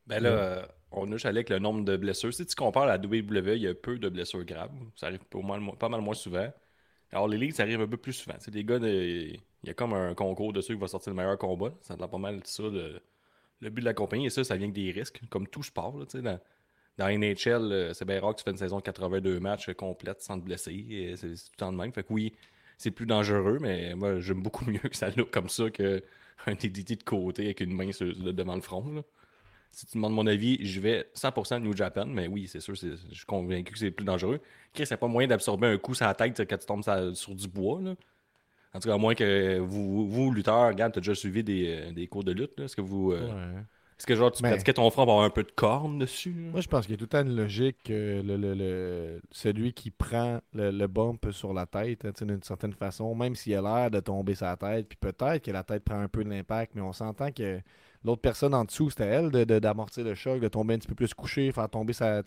Ben 0.06 0.20
là, 0.22 0.28
euh, 0.30 0.66
on 0.92 1.10
a 1.12 1.14
allé 1.26 1.38
avec 1.38 1.50
le 1.50 1.58
nombre 1.58 1.84
de 1.84 1.96
blessures. 1.96 2.32
Si 2.32 2.46
tu 2.46 2.54
compares 2.54 2.84
à 2.84 2.86
la 2.86 2.98
WWE, 2.98 3.56
il 3.56 3.62
y 3.62 3.66
a 3.68 3.74
peu 3.74 3.98
de 3.98 4.08
blessures 4.08 4.44
graves. 4.44 4.72
Ça 4.94 5.06
arrive 5.06 5.24
pas 5.24 5.40
mal, 5.40 5.60
pas 5.78 5.88
mal 5.88 6.00
moins 6.00 6.14
souvent. 6.14 6.48
Alors, 7.12 7.28
les 7.28 7.38
ligues, 7.38 7.52
ça 7.54 7.62
arrive 7.64 7.80
un 7.80 7.88
peu 7.88 7.96
plus 7.96 8.12
souvent. 8.14 8.36
C'est 8.40 8.50
des 8.52 8.64
gars, 8.64 8.78
de- 8.78 8.88
il 8.88 9.40
y 9.64 9.70
a 9.70 9.74
comme 9.74 9.94
un 9.94 10.14
concours 10.14 10.52
de 10.52 10.60
ceux 10.60 10.74
qui 10.74 10.80
va 10.80 10.88
sortir 10.88 11.12
le 11.12 11.16
meilleur 11.16 11.38
combat. 11.38 11.72
Ça 11.82 11.94
a 12.00 12.08
pas 12.08 12.18
mal 12.18 12.40
de 12.40 12.46
ça, 12.46 12.64
le, 12.64 13.00
le 13.60 13.70
but 13.70 13.80
de 13.82 13.86
la 13.86 13.94
compagnie. 13.94 14.26
Et 14.26 14.30
ça, 14.30 14.44
ça 14.44 14.56
vient 14.56 14.68
que 14.68 14.74
des 14.74 14.92
risques, 14.92 15.20
comme 15.30 15.48
tout 15.48 15.62
sport. 15.64 15.98
Là, 15.98 16.06
tu 16.06 16.18
sais, 16.18 16.22
dans, 16.22 16.40
dans 16.98 17.08
NHL, 17.08 17.72
euh, 17.72 17.94
c'est 17.94 18.04
bien 18.06 18.20
rare 18.20 18.32
que 18.34 18.40
tu 18.40 18.44
fais 18.44 18.52
une 18.52 18.58
saison 18.58 18.78
de 18.78 18.82
82 18.82 19.40
matchs 19.40 19.68
euh, 19.70 19.74
complète 19.74 20.22
sans 20.22 20.38
te 20.40 20.44
blesser. 20.44 21.14
C'est 21.16 21.28
tout 21.34 21.50
le 21.54 21.58
temps 21.58 21.72
de 21.72 21.78
même. 21.78 21.92
Fait 21.92 22.04
que 22.04 22.12
oui, 22.12 22.34
c'est 22.78 22.90
plus 22.92 23.06
dangereux, 23.06 23.58
mais 23.60 23.94
moi, 23.96 24.20
j'aime 24.20 24.42
beaucoup 24.42 24.64
mieux 24.70 24.78
que 24.80 24.96
ça 24.96 25.10
look 25.10 25.30
comme 25.32 25.48
ça 25.50 25.70
qu'un 26.44 26.54
DDT 26.54 26.96
de 26.96 27.02
côté 27.02 27.44
avec 27.44 27.60
une 27.60 27.74
main 27.74 27.90
sur- 27.92 28.14
devant 28.32 28.54
le 28.54 28.60
front. 28.60 28.92
là. 28.92 29.02
Si 29.72 29.84
tu 29.86 29.98
demandes 29.98 30.14
mon 30.14 30.26
avis, 30.26 30.64
je 30.66 30.80
vais 30.80 31.06
100% 31.14 31.60
New 31.60 31.76
Japan, 31.76 32.06
mais 32.06 32.28
oui, 32.28 32.48
c'est 32.48 32.60
sûr, 32.60 32.74
je 32.74 32.96
suis 33.12 33.26
convaincu 33.26 33.72
que 33.74 33.78
c'est 33.78 33.90
plus 33.90 34.06
dangereux. 34.06 34.40
Chris, 34.72 34.84
il 34.84 34.88
n'y 34.88 34.92
a 34.94 34.96
pas 34.96 35.06
moyen 35.06 35.28
d'absorber 35.28 35.66
un 35.66 35.76
coup 35.76 35.92
sur 35.94 36.06
la 36.06 36.14
tête 36.14 36.40
quand 36.48 36.56
tu 36.56 36.66
tombes 36.66 37.14
sur, 37.14 37.34
du 37.34 37.46
bois. 37.48 37.80
Là. 37.82 37.94
En 38.72 38.80
tout 38.80 38.88
cas, 38.88 38.94
à 38.94 38.98
moins 38.98 39.14
que 39.14 39.58
vous, 39.58 40.08
vous 40.08 40.32
lutteurs, 40.32 40.68
regarde, 40.68 40.92
tu 40.92 40.98
as 40.98 41.02
déjà 41.02 41.14
suivi 41.14 41.42
des, 41.44 41.66
euh, 41.68 41.92
des 41.92 42.06
cours 42.06 42.24
de 42.24 42.32
lutte. 42.32 42.58
Est-ce 42.60 42.74
que 42.76 42.80
vous. 42.80 43.12
euh. 43.12 43.60
Est-ce 43.98 44.06
que 44.06 44.14
genre 44.14 44.30
tu 44.30 44.42
Mais- 44.42 44.50
pratiquais 44.50 44.74
ton 44.74 44.90
front 44.90 45.04
pour 45.04 45.12
avoir 45.14 45.24
un 45.26 45.30
peu 45.30 45.42
de 45.42 45.50
corne 45.50 45.98
dessus? 45.98 46.50
Moi, 46.52 46.60
je 46.60 46.68
pense 46.68 46.84
qu'il 46.84 46.92
y 46.92 46.94
a 46.94 46.98
tout 46.98 47.04
le 47.04 47.08
temps 47.08 47.22
une 47.22 47.34
logique 47.34 47.78
que 47.84 48.20
le, 48.22 48.36
le- 48.36 48.54
le- 48.54 49.22
celui 49.30 49.72
qui 49.72 49.90
prend 49.90 50.40
le, 50.52 50.70
le 50.70 50.86
bump 50.86 51.30
sur 51.32 51.54
la 51.54 51.64
tête, 51.64 52.04
hein, 52.04 52.10
d'une 52.20 52.42
certaine 52.42 52.74
façon, 52.74 53.14
même 53.14 53.34
s'il 53.34 53.54
a 53.54 53.62
l'air 53.62 53.90
de 53.90 54.00
tomber 54.00 54.34
sa 54.34 54.54
tête, 54.56 54.86
puis 54.88 54.98
peut-être 55.00 55.42
que 55.44 55.50
la 55.50 55.62
tête 55.62 55.82
prend 55.82 55.98
un 56.00 56.08
peu 56.08 56.24
de 56.24 56.28
l'impact, 56.28 56.72
mais 56.74 56.82
on 56.82 56.92
s'entend 56.92 57.32
que 57.32 57.60
l'autre 58.04 58.20
personne 58.20 58.54
en 58.54 58.64
dessous, 58.64 58.90
c'était 58.90 59.06
elle, 59.06 59.30
de- 59.30 59.44
de- 59.44 59.58
d'amortir 59.58 60.04
le 60.04 60.14
choc, 60.14 60.40
de 60.40 60.48
tomber 60.48 60.74
un 60.74 60.78
petit 60.78 60.88
peu 60.88 60.94
plus 60.94 61.12
couché, 61.14 61.50
faire 61.52 61.68
tomber 61.68 61.92
sa. 61.92 62.22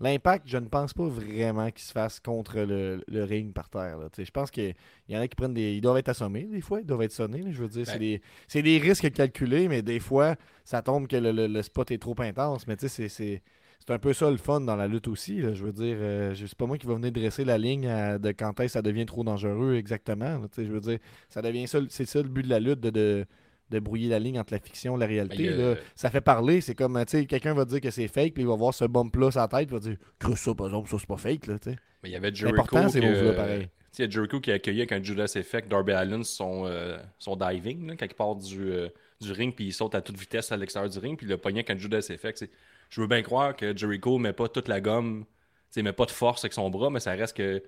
L'impact, 0.00 0.46
je 0.48 0.56
ne 0.58 0.66
pense 0.66 0.92
pas 0.92 1.06
vraiment 1.06 1.70
qu'il 1.70 1.82
se 1.82 1.92
fasse 1.92 2.20
contre 2.20 2.60
le, 2.60 3.02
le 3.08 3.24
ring 3.24 3.52
par 3.52 3.68
terre. 3.68 3.98
là. 3.98 4.08
Je 4.16 4.30
pense 4.30 4.50
qu'il 4.50 4.74
y 5.08 5.16
en 5.16 5.20
a 5.20 5.28
qui 5.28 5.34
prennent 5.36 5.54
des. 5.54 5.72
Ils 5.74 5.80
doivent 5.80 5.98
être 5.98 6.08
assommés, 6.08 6.44
des 6.44 6.60
fois, 6.60 6.80
ils 6.80 6.86
doivent 6.86 7.02
être 7.02 7.12
sonnés. 7.12 7.42
là, 7.42 7.50
je 7.52 7.60
veux 7.62 7.68
dire, 7.68 7.86
c'est 7.86 7.92
Ben. 7.94 7.98
des, 8.00 8.22
c'est 8.48 8.62
des 8.62 8.78
risques 8.78 9.10
calculés, 9.12 9.68
mais 9.68 9.82
des 9.82 10.00
fois, 10.00 10.36
ça 10.64 10.82
tombe 10.82 11.06
que 11.06 11.16
le, 11.16 11.32
le- 11.32 11.46
le 11.46 11.62
spot 11.62 11.90
est 11.90 11.98
trop 11.98 12.14
intense. 12.20 12.66
Mais 12.66 12.76
tu 12.76 12.88
sais, 12.88 13.08
c'est- 13.08 13.08
c'est. 13.08 13.42
Un 13.88 13.98
peu 13.98 14.12
ça 14.12 14.30
le 14.30 14.36
fun 14.36 14.60
dans 14.60 14.76
la 14.76 14.86
lutte 14.86 15.08
aussi. 15.08 15.40
là. 15.42 15.52
Je 15.52 15.64
veux 15.64 15.72
dire, 15.72 15.96
euh, 15.98 16.32
c'est 16.36 16.54
pas 16.54 16.66
moi 16.66 16.78
qui 16.78 16.86
va 16.86 16.94
venir 16.94 17.10
dresser 17.10 17.44
la 17.44 17.58
ligne 17.58 17.88
à- 17.88 18.18
de 18.18 18.30
quand 18.30 18.50
est-ce 18.60 18.66
que 18.66 18.72
ça 18.74 18.82
devient 18.82 19.04
trop 19.04 19.24
dangereux 19.24 19.74
exactement. 19.74 20.38
là. 20.38 20.46
Je 20.56 20.62
veux 20.62 20.78
dire, 20.80 20.98
ça 21.28 21.42
devient 21.42 21.66
ça, 21.66 21.80
c'est 21.88 22.04
ça 22.06 22.22
le 22.22 22.28
but 22.28 22.44
de 22.44 22.50
la 22.50 22.60
lutte, 22.60 22.78
de, 22.78 22.90
de, 22.90 23.26
de 23.70 23.78
brouiller 23.78 24.08
la 24.08 24.18
ligne 24.18 24.38
entre 24.38 24.52
la 24.52 24.58
fiction 24.58 24.96
et 24.96 25.00
la 25.00 25.06
réalité. 25.06 25.48
Ben, 25.50 25.58
là. 25.58 25.74
Ça 25.94 26.10
fait 26.10 26.20
parler, 26.20 26.60
c'est 26.60 26.74
comme, 26.74 26.98
tu 27.06 27.18
sais, 27.18 27.26
quelqu'un 27.26 27.54
va 27.54 27.64
dire 27.64 27.80
que 27.80 27.90
c'est 27.90 28.08
fake, 28.08 28.34
puis 28.34 28.42
il 28.42 28.48
va 28.48 28.56
voir 28.56 28.74
ce 28.74 28.84
bump-là 28.84 29.30
sur 29.30 29.40
la 29.40 29.48
tête, 29.48 29.68
puis 29.68 29.76
il 29.76 29.80
va 29.82 29.90
dire, 29.90 29.96
creuse 30.18 30.38
ça, 30.38 30.54
par 30.54 30.66
exemple, 30.66 30.88
ça 30.90 30.96
c'est 30.98 31.06
pas 31.08 31.16
fake, 31.16 31.46
là, 31.46 31.58
tu 31.58 31.70
sais. 31.70 31.76
Mais 32.02 32.08
il 32.08 32.12
y 32.12 32.16
avait 32.16 32.34
Jericho. 32.34 32.76
Moves-là, 32.76 33.32
pareil. 33.34 33.62
Tu 33.92 34.04
sais, 34.04 34.10
Jericho 34.10 34.40
qui 34.40 34.50
a 34.52 34.54
accueilli 34.54 34.78
avec 34.80 34.92
un 34.92 35.02
Judas 35.02 35.32
Effect 35.34 35.68
Darby 35.68 35.92
Allin 35.92 36.22
son, 36.22 36.64
euh, 36.66 36.96
son 37.18 37.36
diving, 37.36 37.86
là, 37.88 37.96
quand 37.96 38.06
il 38.06 38.14
part 38.14 38.36
du, 38.36 38.70
euh, 38.70 38.88
du 39.20 39.32
ring 39.32 39.54
puis 39.54 39.66
il 39.66 39.72
saute 39.72 39.94
à 39.94 40.00
toute 40.00 40.16
vitesse 40.18 40.52
à 40.52 40.56
l'extérieur 40.56 40.90
du 40.90 40.98
ring, 40.98 41.16
puis 41.18 41.26
il 41.26 41.32
a 41.32 41.38
pogné 41.38 41.58
avec 41.60 41.70
un 41.70 41.76
Judas 41.78 42.06
Effect. 42.10 42.48
Je 42.88 43.00
veux 43.00 43.06
bien 43.06 43.22
croire 43.22 43.54
que 43.56 43.76
Jericho 43.76 44.18
met 44.18 44.32
pas 44.32 44.48
toute 44.48 44.68
la 44.68 44.80
gomme, 44.80 45.24
tu 45.24 45.26
sais, 45.72 45.82
met 45.82 45.92
pas 45.92 46.06
de 46.06 46.10
force 46.12 46.44
avec 46.44 46.52
son 46.52 46.70
bras, 46.70 46.88
mais 46.90 47.00
ça 47.00 47.12
reste 47.12 47.36
que 47.36 47.62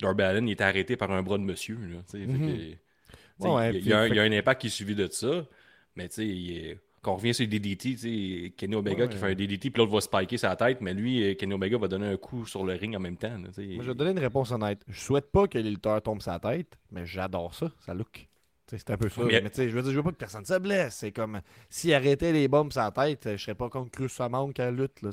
Darby 0.00 0.22
Allin 0.24 0.46
il 0.46 0.52
était 0.52 0.64
arrêté 0.64 0.96
par 0.96 1.10
un 1.12 1.22
bras 1.22 1.38
de 1.38 1.42
monsieur. 1.44 1.76
Là, 1.90 1.98
fait 2.10 2.18
Mhm. 2.18 2.38
que, 2.40 2.52
tu 2.52 2.70
sais, 2.70 2.78
Ouais, 3.50 3.70
il, 3.74 3.86
y 3.86 3.92
a- 3.92 4.02
puis- 4.02 4.10
il 4.12 4.16
y 4.16 4.20
a 4.20 4.22
un, 4.22 4.32
impact 4.32 4.60
qui 4.60 4.66
est 4.68 4.70
suivi 4.70 4.94
de 4.94 5.08
ça, 5.10 5.44
mais 5.96 6.08
tu 6.08 6.14
sais, 6.16 6.26
il 6.26 6.56
est- 6.56 6.78
quand 7.02 7.12
on 7.14 7.16
revient 7.16 7.34
sur 7.34 7.42
le 7.44 7.48
DDT, 7.50 8.52
Kenny 8.56 8.74
Omega 8.76 9.04
Ouais. 9.04 9.08
qui 9.10 9.16
fait 9.16 9.26
un 9.32 9.34
DDT, 9.34 9.70
puis 9.70 9.80
l'autre 9.80 9.92
va 9.92 10.00
spiker 10.00 10.36
sa 10.38 10.54
tête, 10.54 10.80
mais 10.80 10.94
lui, 10.94 11.22
euh, 11.24 11.34
Kenny 11.34 11.52
Omega 11.52 11.76
va 11.76 11.88
donner 11.88 12.06
un 12.06 12.16
coup 12.16 12.46
sur 12.46 12.64
le 12.64 12.74
ring 12.74 12.94
en 12.94 13.00
même 13.00 13.16
temps. 13.16 13.28
là. 13.30 13.38
Moi, 13.38 13.82
je 13.82 13.88
vais 13.90 13.94
donner 13.94 14.12
une 14.12 14.18
réponse 14.20 14.52
honnête. 14.52 14.84
Je 14.88 15.00
souhaite 15.00 15.32
pas 15.32 15.48
que 15.48 15.58
les 15.58 15.70
lutteurs 15.70 16.00
tombent 16.00 16.22
sa 16.22 16.38
tête, 16.38 16.78
mais 16.92 17.04
j'adore 17.04 17.54
ça, 17.54 17.72
ça 17.80 17.92
look. 17.94 18.28
C'est 18.78 18.90
un 18.90 18.96
peu 18.96 19.08
ça. 19.08 19.22
Mais- 19.24 19.40
Mais, 19.40 19.50
tu 19.50 19.56
sais, 19.56 19.68
je 19.68 19.74
veux 19.74 19.82
dire, 19.82 19.90
je 19.92 19.96
veux 19.96 20.02
pas 20.02 20.10
que 20.12 20.16
personne 20.16 20.44
se 20.44 20.58
blesse. 20.58 20.96
C'est 20.96 21.12
comme 21.12 21.40
s'il 21.70 21.92
arrêtait 21.94 22.32
les 22.32 22.48
bombes 22.48 22.72
sur 22.72 22.82
la 22.82 22.90
tête, 22.90 23.28
je 23.32 23.36
serais 23.36 23.54
pas 23.54 23.68
contre 23.68 23.90
Cruz 23.90 24.08
qu'à 24.54 24.64
la 24.66 24.70
lutte. 24.70 25.02
Là. 25.02 25.10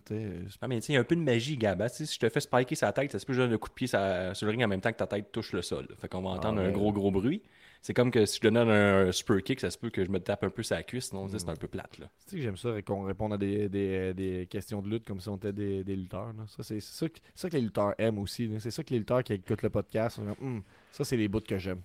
Ah, 0.61 0.67
mais 0.67 0.79
tu 0.79 0.87
sais, 0.87 0.93
il 0.93 0.95
y 0.95 0.97
a 0.97 1.01
un 1.01 1.03
peu 1.05 1.15
de 1.15 1.21
magie, 1.21 1.57
Gab. 1.57 1.81
hein. 1.81 1.87
Si 1.87 2.05
je 2.05 2.19
te 2.19 2.29
fais 2.29 2.39
spiker 2.39 2.75
sa 2.75 2.91
tête, 2.93 3.11
ça 3.11 3.19
se 3.19 3.25
peut 3.25 3.33
que 3.33 3.37
je 3.37 3.43
donne 3.43 3.53
un 3.53 3.57
coup 3.57 3.69
de 3.69 3.73
pied 3.73 3.87
sa- 3.87 4.33
sur 4.33 4.45
le 4.45 4.51
ring 4.51 4.63
en 4.63 4.67
même 4.67 4.81
temps 4.81 4.91
que 4.91 4.97
ta 4.97 5.07
tête 5.07 5.31
touche 5.31 5.53
le 5.53 5.61
sol. 5.61 5.87
Fait 5.99 6.07
qu'on 6.07 6.21
va 6.21 6.29
entendre 6.29 6.59
Ah, 6.61 6.63
un 6.63 6.67
ouais. 6.67 6.73
gros, 6.73 6.91
gros 6.93 7.11
bruit. 7.11 7.41
C'est 7.81 7.93
comme 7.93 8.11
que 8.11 8.25
si 8.25 8.39
je 8.43 8.49
donne 8.49 8.57
un, 8.57 9.09
super 9.13 9.41
kick, 9.41 9.61
ça 9.61 9.71
se 9.71 9.77
peut 9.77 9.89
que 9.89 10.03
je 10.03 10.09
me 10.11 10.19
tape 10.19 10.43
un 10.43 10.49
peu 10.49 10.63
sa 10.63 10.83
cuisse. 10.83 11.13
Non, 11.13 11.29
c'est 11.29 11.47
un 11.47 11.55
peu 11.55 11.69
plate. 11.69 11.97
Là. 11.97 12.07
Tu 12.25 12.31
sais 12.31 12.35
que 12.35 12.41
j'aime 12.41 12.57
ça 12.57 12.81
qu'on 12.81 13.03
réponde 13.03 13.31
à 13.33 13.37
des, 13.37 13.69
des, 13.69 14.13
des 14.13 14.47
questions 14.47 14.81
de 14.81 14.89
lutte 14.89 15.05
comme 15.05 15.21
si 15.21 15.29
on 15.29 15.37
était 15.37 15.53
des, 15.53 15.85
des 15.85 15.95
lutteurs. 15.95 16.33
là. 16.33 16.43
Ça, 16.47 16.61
c'est 16.61 16.81
ça, 16.81 17.05
ça 17.35 17.49
que 17.49 17.55
les 17.55 17.61
lutteurs 17.61 17.93
aiment 17.97 18.19
aussi. 18.19 18.51
C'est 18.59 18.71
ça 18.71 18.83
que 18.83 18.89
les 18.93 18.99
lutteurs 18.99 19.23
qui 19.23 19.31
écoutent 19.31 19.61
le 19.61 19.69
podcast 19.69 20.19
Hum, 20.41 20.61
ça, 20.91 21.05
c'est 21.05 21.15
les 21.15 21.29
bouts 21.29 21.39
que 21.39 21.57
j'aime. 21.57 21.79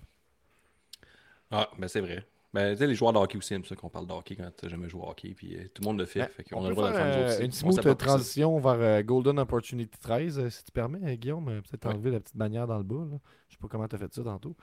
Ah, 1.51 1.69
ben 1.77 1.87
c'est 1.87 2.01
vrai. 2.01 2.25
Ben, 2.53 2.71
tu 2.71 2.77
sais, 2.79 2.87
les 2.87 2.95
joueurs 2.95 3.11
de 3.11 3.17
hockey 3.17 3.37
aussi 3.37 3.53
aiment 3.53 3.65
ça 3.65 3.75
qu'on 3.75 3.89
parle 3.89 4.07
de 4.07 4.13
hockey 4.13 4.37
quand 4.37 4.49
t'as 4.55 4.69
jamais 4.69 4.87
joué 4.87 5.01
au 5.01 5.09
hockey. 5.09 5.33
Puis 5.35 5.57
euh, 5.57 5.63
tout 5.73 5.81
le 5.81 5.87
monde 5.89 5.99
le 5.99 6.05
fait. 6.05 6.19
Ben, 6.21 6.29
fait 6.29 6.43
qu'on 6.45 6.61
on 6.61 6.65
a 6.65 6.69
le 6.69 6.75
droit 6.75 6.89
de 6.89 6.95
faire 6.95 7.05
euh, 7.17 7.27
aussi. 7.27 7.41
une 7.41 7.47
On 7.67 7.71
smooth 7.71 7.97
transition 7.97 8.59
vers 8.59 8.77
euh, 8.79 9.01
Golden 9.03 9.39
Opportunity 9.39 9.99
13, 9.99 10.39
euh, 10.39 10.49
si 10.49 10.63
tu 10.63 10.71
permets, 10.71 11.17
Guillaume. 11.17 11.45
Peut-être 11.69 11.85
Ouais. 11.87 11.93
enlever 11.93 12.11
la 12.11 12.19
petite 12.21 12.37
bannière 12.37 12.65
dans 12.65 12.77
le 12.77 12.83
bas. 12.85 13.05
là. 13.11 13.17
Je 13.49 13.55
sais 13.55 13.59
pas 13.61 13.67
comment 13.67 13.87
tu 13.89 13.95
as 13.95 13.99
fait 13.99 14.13
ça 14.13 14.23
tantôt. 14.23 14.55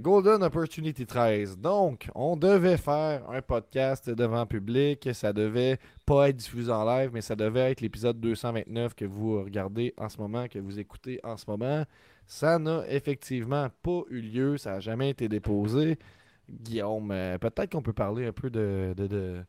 Golden 0.00 0.42
Opportunity 0.42 1.06
13. 1.06 1.56
Donc, 1.58 2.08
on 2.14 2.36
devait 2.36 2.76
faire 2.76 3.28
un 3.30 3.40
podcast 3.42 4.10
devant 4.10 4.44
public. 4.46 5.08
Ça 5.14 5.32
devait 5.32 5.78
pas 6.04 6.28
être 6.28 6.36
diffusé 6.36 6.70
en 6.70 6.84
live, 6.84 7.10
mais 7.14 7.20
ça 7.22 7.34
devait 7.36 7.70
être 7.70 7.80
l'épisode 7.80 8.20
229 8.20 8.94
que 8.94 9.04
vous 9.04 9.42
regardez 9.42 9.94
en 9.96 10.08
ce 10.08 10.18
moment, 10.18 10.48
que 10.48 10.58
vous 10.58 10.78
écoutez 10.78 11.18
en 11.24 11.36
ce 11.36 11.44
moment. 11.48 11.84
Ça 12.26 12.58
n'a 12.58 12.82
effectivement 12.88 13.68
pas 13.82 14.00
eu 14.10 14.20
lieu. 14.20 14.56
Ça 14.56 14.72
n'a 14.72 14.80
jamais 14.80 15.10
été 15.10 15.28
déposé. 15.28 15.98
Guillaume, 16.50 17.10
euh, 17.12 17.38
peut-être 17.38 17.72
qu'on 17.72 17.82
peut 17.82 17.92
parler 17.92 18.26
un 18.26 18.32
peu 18.32 18.50
de, 18.50 18.94
de, 18.96 19.06
de, 19.06 19.42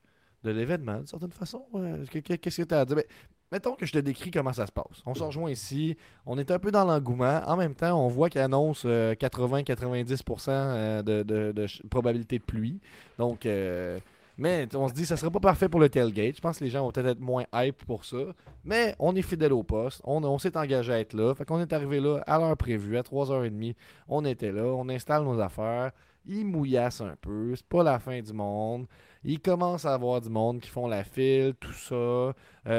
de 0.43 0.51
l'événement, 0.51 0.97
d'une 0.97 1.07
certaine 1.07 1.31
façon. 1.31 1.65
Euh, 1.75 2.05
que- 2.05 2.19
que- 2.19 2.33
Qu'est-ce 2.35 2.61
que 2.61 2.67
tu 2.67 2.73
as 2.75 2.81
à 2.81 2.85
dire? 2.85 2.95
Ben, 2.97 3.03
mettons 3.51 3.75
que 3.75 3.85
je 3.85 3.91
te 3.93 3.97
décris 3.99 4.31
comment 4.31 4.53
ça 4.53 4.65
se 4.67 4.71
passe. 4.71 5.01
On 5.05 5.13
se 5.15 5.23
rejoint 5.23 5.49
ici. 5.51 5.97
On 6.25 6.37
est 6.37 6.51
un 6.51 6.59
peu 6.59 6.71
dans 6.71 6.85
l'engouement. 6.85 7.41
En 7.45 7.57
même 7.57 7.75
temps, 7.75 7.99
on 8.03 8.07
voit 8.07 8.29
qu'il 8.29 8.41
annonce 8.41 8.83
euh, 8.85 9.15
80-90% 9.15 10.49
euh, 10.49 11.01
de, 11.01 11.23
de- 11.23 11.51
de 11.51 11.67
probabilité 11.89 12.37
de 12.39 12.43
pluie. 12.43 12.79
Donc, 13.17 13.45
euh, 13.45 13.99
mais 14.37 14.67
on 14.75 14.87
se 14.87 14.93
dit, 14.93 15.05
ça 15.05 15.15
serait 15.15 15.31
pas 15.31 15.39
parfait 15.39 15.69
pour 15.69 15.79
le 15.79 15.89
tailgate. 15.89 16.35
Je 16.35 16.41
pense 16.41 16.57
que 16.57 16.63
les 16.63 16.69
gens 16.69 16.83
vont 16.83 16.91
peut-être 16.91 17.09
être 17.09 17.19
moins 17.19 17.45
hype 17.53 17.85
pour 17.85 18.03
ça. 18.03 18.17
Mais 18.63 18.95
on 18.97 19.15
est 19.15 19.21
fidèle 19.21 19.53
au 19.53 19.63
poste. 19.63 20.01
On, 20.05 20.39
s'est 20.39 20.57
engagé 20.57 20.91
à 20.91 20.99
être 20.99 21.13
là. 21.13 21.35
Fait 21.35 21.45
qu'on 21.45 21.59
est 21.59 21.71
arrivé 21.71 21.99
là 21.99 22.23
à 22.25 22.39
l'heure 22.39 22.57
prévue, 22.57 22.97
à 22.97 23.01
3h30. 23.01 23.75
On 24.07 24.25
était 24.25 24.51
là. 24.51 24.65
On 24.65 24.89
installe 24.89 25.23
nos 25.23 25.39
affaires. 25.39 25.91
Il 26.25 26.45
mouillasse 26.45 27.01
un 27.01 27.15
peu. 27.21 27.55
C'est 27.55 27.67
pas 27.67 27.83
la 27.83 27.99
fin 27.99 28.19
du 28.21 28.33
monde. 28.33 28.87
Il 29.25 29.39
commence 29.39 29.85
à 29.85 29.93
avoir 29.93 30.19
du 30.21 30.29
monde 30.29 30.59
qui 30.59 30.69
font 30.69 30.87
la 30.87 31.03
file, 31.03 31.53
tout 31.59 31.71
ça. 31.73 31.95
Euh, 31.95 32.33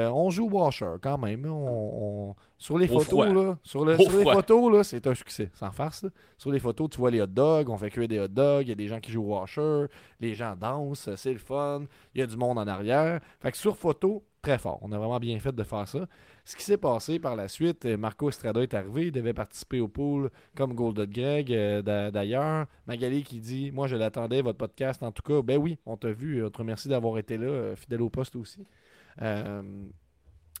on 0.09 0.29
joue 0.29 0.47
Washer 0.49 0.93
quand 1.01 1.17
même. 1.17 1.45
On, 1.45 2.29
on- 2.31 2.35
Sur 2.57 2.77
les 2.77 2.85
Au 2.89 2.99
photos, 2.99 3.07
froid. 3.09 3.25
là, 3.27 3.57
sur, 3.63 3.83
le- 3.85 3.95
Au 3.95 4.01
sur 4.09 4.17
les 4.19 4.31
photos, 4.31 4.73
là, 4.73 4.83
c'est 4.83 5.05
un 5.07 5.13
succès, 5.15 5.49
sans 5.53 5.71
farce. 5.71 6.03
là. 6.03 6.09
Sur 6.37 6.51
les 6.51 6.59
photos, 6.59 6.89
tu 6.89 6.97
vois 6.97 7.11
les 7.11 7.21
hot 7.21 7.27
dogs, 7.27 7.69
on 7.69 7.77
fait 7.77 7.89
cuire 7.89 8.07
des 8.07 8.19
hot 8.19 8.27
dogs, 8.27 8.65
il 8.65 8.69
y 8.69 8.71
a 8.71 8.75
des 8.75 8.87
gens 8.87 8.99
qui 8.99 9.11
jouent 9.11 9.23
Washer, 9.27 9.85
les 10.19 10.33
gens 10.35 10.55
dansent, 10.59 11.09
c'est 11.15 11.33
le 11.33 11.39
fun, 11.39 11.83
il 12.13 12.19
y 12.21 12.23
a 12.23 12.27
du 12.27 12.37
monde 12.37 12.57
en 12.57 12.67
arrière. 12.67 13.19
Fait 13.39 13.51
que 13.51 13.57
sur 13.57 13.75
photo, 13.77 14.23
très 14.41 14.57
fort. 14.57 14.79
On 14.81 14.91
a 14.91 14.97
vraiment 14.97 15.19
bien 15.19 15.39
fait 15.39 15.51
de 15.53 15.63
faire 15.63 15.87
ça. 15.87 16.05
Ce 16.47 16.55
qui 16.55 16.63
s'est 16.63 16.77
passé 16.77 17.17
par 17.17 17.35
la 17.35 17.47
suite, 17.47 17.85
euh, 17.85 17.97
Marco 17.97 18.29
Estrada 18.29 18.61
est 18.61 18.73
arrivé, 18.75 19.07
il 19.07 19.11
devait 19.11 19.33
participer 19.33 19.79
au 19.79 19.87
pool 19.87 20.29
comme 20.55 20.75
Golden 20.75 21.09
Greg 21.09 21.51
euh, 21.51 21.81
d'a- 21.81 22.11
d'ailleurs. 22.11 22.67
Magali 22.85 23.23
qui 23.23 23.39
dit 23.39 23.71
Moi 23.71 23.87
je 23.87 23.95
l'attendais, 23.95 24.41
votre 24.43 24.59
podcast 24.59 25.01
en 25.01 25.11
tout 25.11 25.23
cas. 25.23 25.41
Ben 25.41 25.57
oui, 25.57 25.79
on 25.87 25.97
t'a 25.97 26.11
vu, 26.11 26.45
on 26.45 26.49
te 26.51 26.59
remercie 26.59 26.87
d'avoir 26.87 27.17
été 27.17 27.37
là, 27.37 27.47
euh, 27.47 27.75
fidèle 27.75 28.03
au 28.03 28.09
poste 28.11 28.35
aussi. 28.35 28.65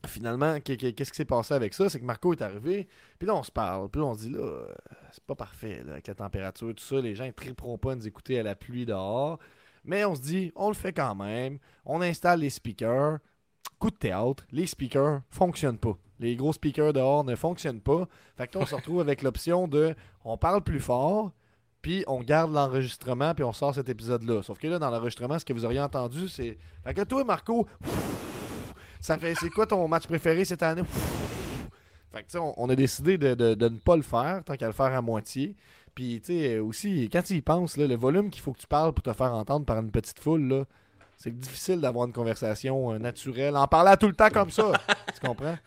Finalement, 0.07 0.59
qu'est- 0.59 0.77
qu'est- 0.77 0.93
qu'est-ce 0.93 1.09
qui 1.11 1.17
s'est 1.17 1.25
passé 1.25 1.53
avec 1.55 1.73
ça? 1.73 1.89
C'est 1.89 1.99
que 1.99 2.05
Marco 2.05 2.31
est 2.31 2.41
arrivé, 2.43 2.87
puis 3.17 3.27
là 3.27 3.35
on 3.35 3.41
se 3.43 3.51
parle, 3.51 3.89
puis 3.89 3.99
là 4.01 4.07
on 4.07 4.13
se 4.13 4.19
dit 4.21 4.29
là, 4.29 4.67
c'est 5.11 5.23
pas 5.23 5.33
parfait 5.35 5.81
avec 5.87 6.05
la 6.05 6.13
température, 6.13 6.67
tout 6.75 6.83
ça, 6.83 7.01
les 7.01 7.15
gens 7.15 7.25
ne 7.25 7.31
triperont 7.31 7.77
pas 7.79 7.93
à 7.93 7.95
nous 7.95 8.07
écouter 8.07 8.39
à 8.39 8.43
la 8.43 8.55
pluie 8.55 8.85
dehors. 8.85 9.39
Mais 9.83 10.03
on 10.05 10.13
se 10.15 10.21
dit, 10.21 10.51
on 10.55 10.67
le 10.69 10.73
fait 10.73 10.93
quand 10.93 11.13
même. 11.13 11.59
On 11.85 12.01
installe 12.01 12.39
les 12.39 12.49
speakers. 12.49 13.19
Coup 13.79 13.89
de 13.91 13.95
théâtre, 13.95 14.43
les 14.51 14.65
speakers 14.67 15.21
fonctionnent 15.29 15.77
pas. 15.77 15.97
Les 16.19 16.35
gros 16.35 16.53
speakers 16.53 16.93
dehors 16.93 17.23
ne 17.23 17.35
fonctionnent 17.35 17.81
pas. 17.81 18.07
Fait 18.37 18.47
que 18.47 18.57
là, 18.57 18.63
on 18.63 18.67
se 18.67 18.75
retrouve 18.75 19.01
avec 19.01 19.21
l'option 19.21 19.67
de 19.67 19.93
on 20.23 20.37
parle 20.37 20.61
plus 20.61 20.79
fort, 20.79 21.31
puis 21.81 22.03
on 22.07 22.21
garde 22.21 22.53
l'enregistrement, 22.53 23.33
puis 23.35 23.43
on 23.43 23.51
sort 23.53 23.75
cet 23.75 23.89
épisode-là. 23.89 24.41
Sauf 24.43 24.57
que 24.57 24.67
là, 24.67 24.79
dans 24.79 24.89
l'enregistrement, 24.89 25.37
ce 25.37 25.45
que 25.45 25.53
vous 25.53 25.65
auriez 25.65 25.81
entendu, 25.81 26.29
c'est. 26.29 26.57
Fait 26.83 26.93
que 26.93 27.01
toi, 27.03 27.23
Marco, 27.25 27.67
ça 29.01 29.17
fait. 29.17 29.35
C'est 29.35 29.49
quoi 29.49 29.67
ton 29.67 29.87
match 29.87 30.07
préféré 30.07 30.45
cette 30.45 30.63
année? 30.63 30.83
Fait 32.11 32.23
que 32.23 32.37
on, 32.37 32.53
on 32.57 32.69
a 32.69 32.75
décidé 32.75 33.17
de, 33.17 33.33
de- 33.35 33.53
de 33.55 33.69
ne 33.69 33.77
pas 33.77 33.95
le 33.97 34.01
faire, 34.01 34.41
tant 34.45 34.55
qu'à 34.55 34.67
le 34.67 34.73
faire 34.73 34.93
à 34.93 35.01
moitié. 35.01 35.55
Puis, 35.93 36.21
tu 36.21 36.27
sais, 36.33 36.59
aussi, 36.59 37.09
quand 37.11 37.21
tu 37.23 37.33
y 37.35 37.41
penses, 37.41 37.77
là, 37.77 37.87
le 37.87 37.95
volume 37.95 38.29
qu'il 38.29 38.41
faut 38.41 38.51
que 38.53 38.59
tu 38.59 38.67
parles 38.67 38.93
pour 38.93 39.03
te 39.03 39.13
faire 39.13 39.33
entendre 39.33 39.65
par 39.65 39.77
une 39.79 39.91
petite 39.91 40.19
foule, 40.19 40.43
là, 40.47 40.65
c'est 41.17 41.37
difficile 41.37 41.81
d'avoir 41.81 42.07
une 42.07 42.13
conversation 42.13 42.93
euh, 42.93 42.99
naturelle 42.99 43.55
en 43.55 43.67
parlant 43.67 43.95
tout 43.95 44.07
le 44.07 44.15
temps 44.15 44.29
comme 44.29 44.51
ça. 44.51 44.71
tu 45.13 45.25
comprends? 45.25 45.57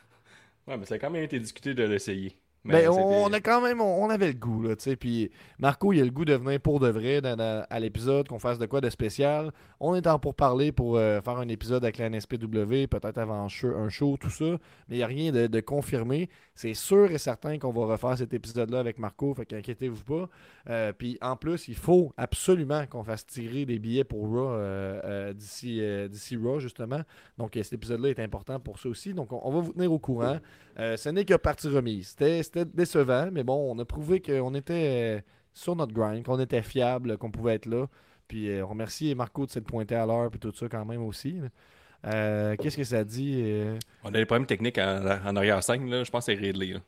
Ouais, 0.67 0.77
mais 0.77 0.85
ça 0.85 0.97
a 0.97 0.99
quand 0.99 1.11
même 1.11 1.23
été 1.23 1.39
discuté 1.39 1.75
de 1.75 1.85
l'essayer. 1.85 2.37
Mais 2.73 2.81
c'était- 2.87 2.89
on, 3.03 3.25
on 3.25 3.33
a 3.33 3.41
quand 3.41 3.61
même, 3.61 3.81
on, 3.81 4.05
on 4.05 4.11
avait 4.11 4.29
le 4.29 4.33
goût, 4.39 4.63
là, 4.63 4.77
tu 4.77 4.83
sais. 4.85 4.97
Puis 4.97 5.31
Marco, 5.59 5.93
il 5.93 6.01
a 6.01 6.05
le 6.05 6.11
goût 6.11 6.25
de 6.25 6.35
venir 6.35 6.61
pour 6.61 6.81
de 6.81 6.89
vrai 6.89 7.21
dans- 7.21 7.37
dans- 7.37 7.67
à 7.69 7.81
l'épisode, 7.81 8.29
qu'on 8.29 8.39
fasse 8.39 8.59
de 8.59 8.67
quoi 8.67 8.81
de 8.81 8.91
spécial. 8.91 9.53
On 9.81 9.95
est 9.95 10.07
en 10.07 10.19
pour 10.19 10.35
parler 10.35 10.73
pour 10.73 10.97
euh, 10.97 11.21
faire 11.21 11.37
un 11.39 11.49
épisode 11.49 11.85
avec 11.85 11.99
la 11.99 12.07
NSPW, 12.11 12.87
peut-être 12.89 13.19
avant 13.19 13.43
un 13.45 13.49
show, 13.49 13.69
un 13.77 13.89
show, 13.89 14.17
tout 14.21 14.31
ça. 14.31 14.45
Mais 14.89 14.97
il 14.97 14.99
n'y 14.99 15.03
a 15.03 15.07
rien 15.07 15.33
de, 15.33 15.47
de 15.47 15.61
confirmé. 15.61 16.29
C'est 16.55 16.75
sûr 16.75 17.11
et 17.13 17.19
certain 17.19 17.59
qu'on 17.59 17.71
va 17.73 17.87
refaire 17.87 18.19
cet 18.19 18.35
épisode-là 18.35 18.81
avec 18.81 18.99
Marco, 18.99 19.33
fait 19.35 19.47
qu'inquiétez-vous 19.47 20.03
pas. 20.03 20.29
Euh, 20.69 20.93
puis 20.93 21.17
en 21.23 21.37
plus, 21.37 21.69
il 21.69 21.77
faut 21.77 22.13
absolument 22.17 22.85
qu'on 22.87 23.05
fasse 23.05 23.25
tirer 23.27 23.65
des 23.65 23.79
billets 23.79 24.05
pour 24.05 24.27
Raw 24.29 24.51
euh, 24.51 25.33
d'ici 25.33 25.81
d'ici 26.11 26.37
Raw, 26.37 26.59
justement. 26.59 27.01
Donc 27.39 27.53
cet 27.55 27.73
épisode-là 27.73 28.09
est 28.11 28.21
important 28.21 28.59
pour 28.59 28.79
ça 28.79 28.89
aussi. 28.89 29.15
Donc 29.15 29.33
on, 29.33 29.41
on 29.45 29.53
va 29.53 29.61
vous 29.61 29.73
tenir 29.73 29.93
au 29.93 29.99
courant. 29.99 30.39
Ce 30.77 31.09
n'est 31.09 31.25
que 31.25 31.35
partie 31.35 31.69
remise. 31.69 32.09
C'était 32.19 32.58
c'était 32.59 32.77
décevant, 32.77 33.29
mais 33.33 33.45
bon, 33.45 33.75
on 33.75 33.79
a 33.79 33.85
prouvé 33.85 34.21
qu'on 34.21 34.55
était 34.55 35.19
euh, 35.19 35.21
sur 35.53 35.77
notre 35.77 35.93
grind, 35.93 36.25
qu'on 36.25 36.39
était 36.41 36.63
fiable, 36.63 37.17
qu'on 37.19 37.31
pouvait 37.31 37.55
être 37.55 37.67
là. 37.67 37.87
Puis 38.27 38.51
euh, 38.51 38.65
on 38.65 38.69
remercie 38.69 39.15
Marco 39.15 39.47
de 39.47 39.51
s'être 39.51 39.67
pointé 39.67 39.95
à 39.95 40.05
l'heure 40.07 40.31
puis 40.31 40.39
tout 40.39 40.53
ça 40.55 40.69
quand 40.69 40.85
même 40.85 41.03
aussi. 41.03 41.41
Euh, 42.07 42.55
Qu'est-ce 42.57 42.77
que 42.77 42.85
ça 42.85 43.03
dit 43.05 43.41
euh, 43.45 43.77
On 44.05 44.09
a 44.09 44.13
des 44.13 44.27
problèmes 44.27 44.47
techniques 44.47 44.79
en, 44.79 45.05
en 45.27 45.37
arrière-scène, 45.37 45.89
là. 45.91 46.05
Je 46.05 46.11
pense 46.11 46.27
que 46.27 46.33
c'est 46.35 46.39
Ridley. 46.41 46.75
là. 46.75 46.81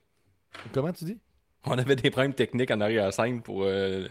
Comment 0.72 0.92
tu 0.92 1.04
dis? 1.04 1.18
On 1.64 1.76
avait 1.78 1.96
des 1.96 2.10
problèmes 2.10 2.34
techniques 2.34 2.70
en 2.70 2.80
arrière-scène 2.80 3.42
pour 3.42 3.64
euh, 3.64 4.06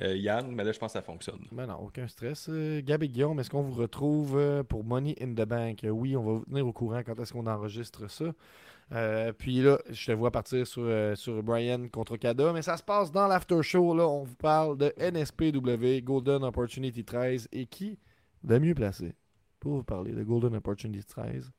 euh, 0.00 0.16
Yann, 0.16 0.50
mais 0.54 0.64
là, 0.64 0.72
je 0.72 0.78
pense 0.78 0.92
que 0.92 0.98
ça 0.98 1.02
fonctionne. 1.02 1.40
Ben 1.52 1.66
non, 1.66 1.76
aucun 1.80 2.06
stress. 2.06 2.48
Gab 2.84 3.02
et 3.02 3.08
Guillaume, 3.08 3.38
est-ce 3.40 3.50
qu'on 3.50 3.62
vous 3.62 3.74
retrouve 3.74 4.64
pour 4.68 4.84
Money 4.84 5.14
in 5.20 5.32
the 5.32 5.46
Bank? 5.46 5.80
Oui, 5.84 6.16
on 6.16 6.22
va 6.22 6.32
vous 6.34 6.44
tenir 6.44 6.66
au 6.66 6.72
courant 6.72 7.02
quand 7.04 7.18
est-ce 7.20 7.32
qu'on 7.32 7.46
enregistre 7.46 8.08
ça. 8.10 8.26
Euh, 8.92 9.32
puis 9.32 9.62
là, 9.62 9.78
je 9.90 10.06
te 10.06 10.12
vois 10.12 10.30
partir 10.30 10.66
sur, 10.66 10.82
euh, 10.84 11.14
sur 11.14 11.42
Brian 11.42 11.88
contre 11.88 12.16
Kada, 12.16 12.52
mais 12.52 12.62
ça 12.62 12.76
se 12.76 12.82
passe 12.82 13.10
dans 13.10 13.26
l'after 13.26 13.62
show. 13.62 13.94
Là, 13.94 14.06
on 14.06 14.24
vous 14.24 14.34
parle 14.34 14.76
de 14.76 14.92
NSPW, 14.98 16.02
Golden 16.02 16.44
Opportunity 16.44 17.04
13, 17.04 17.48
et 17.52 17.66
qui 17.66 17.98
de 18.44 18.58
mieux 18.58 18.74
placé 18.74 19.14
pour 19.60 19.76
vous 19.76 19.82
parler 19.84 20.12
de 20.12 20.22
Golden 20.22 20.54
Opportunity 20.56 21.04
13 21.04 21.50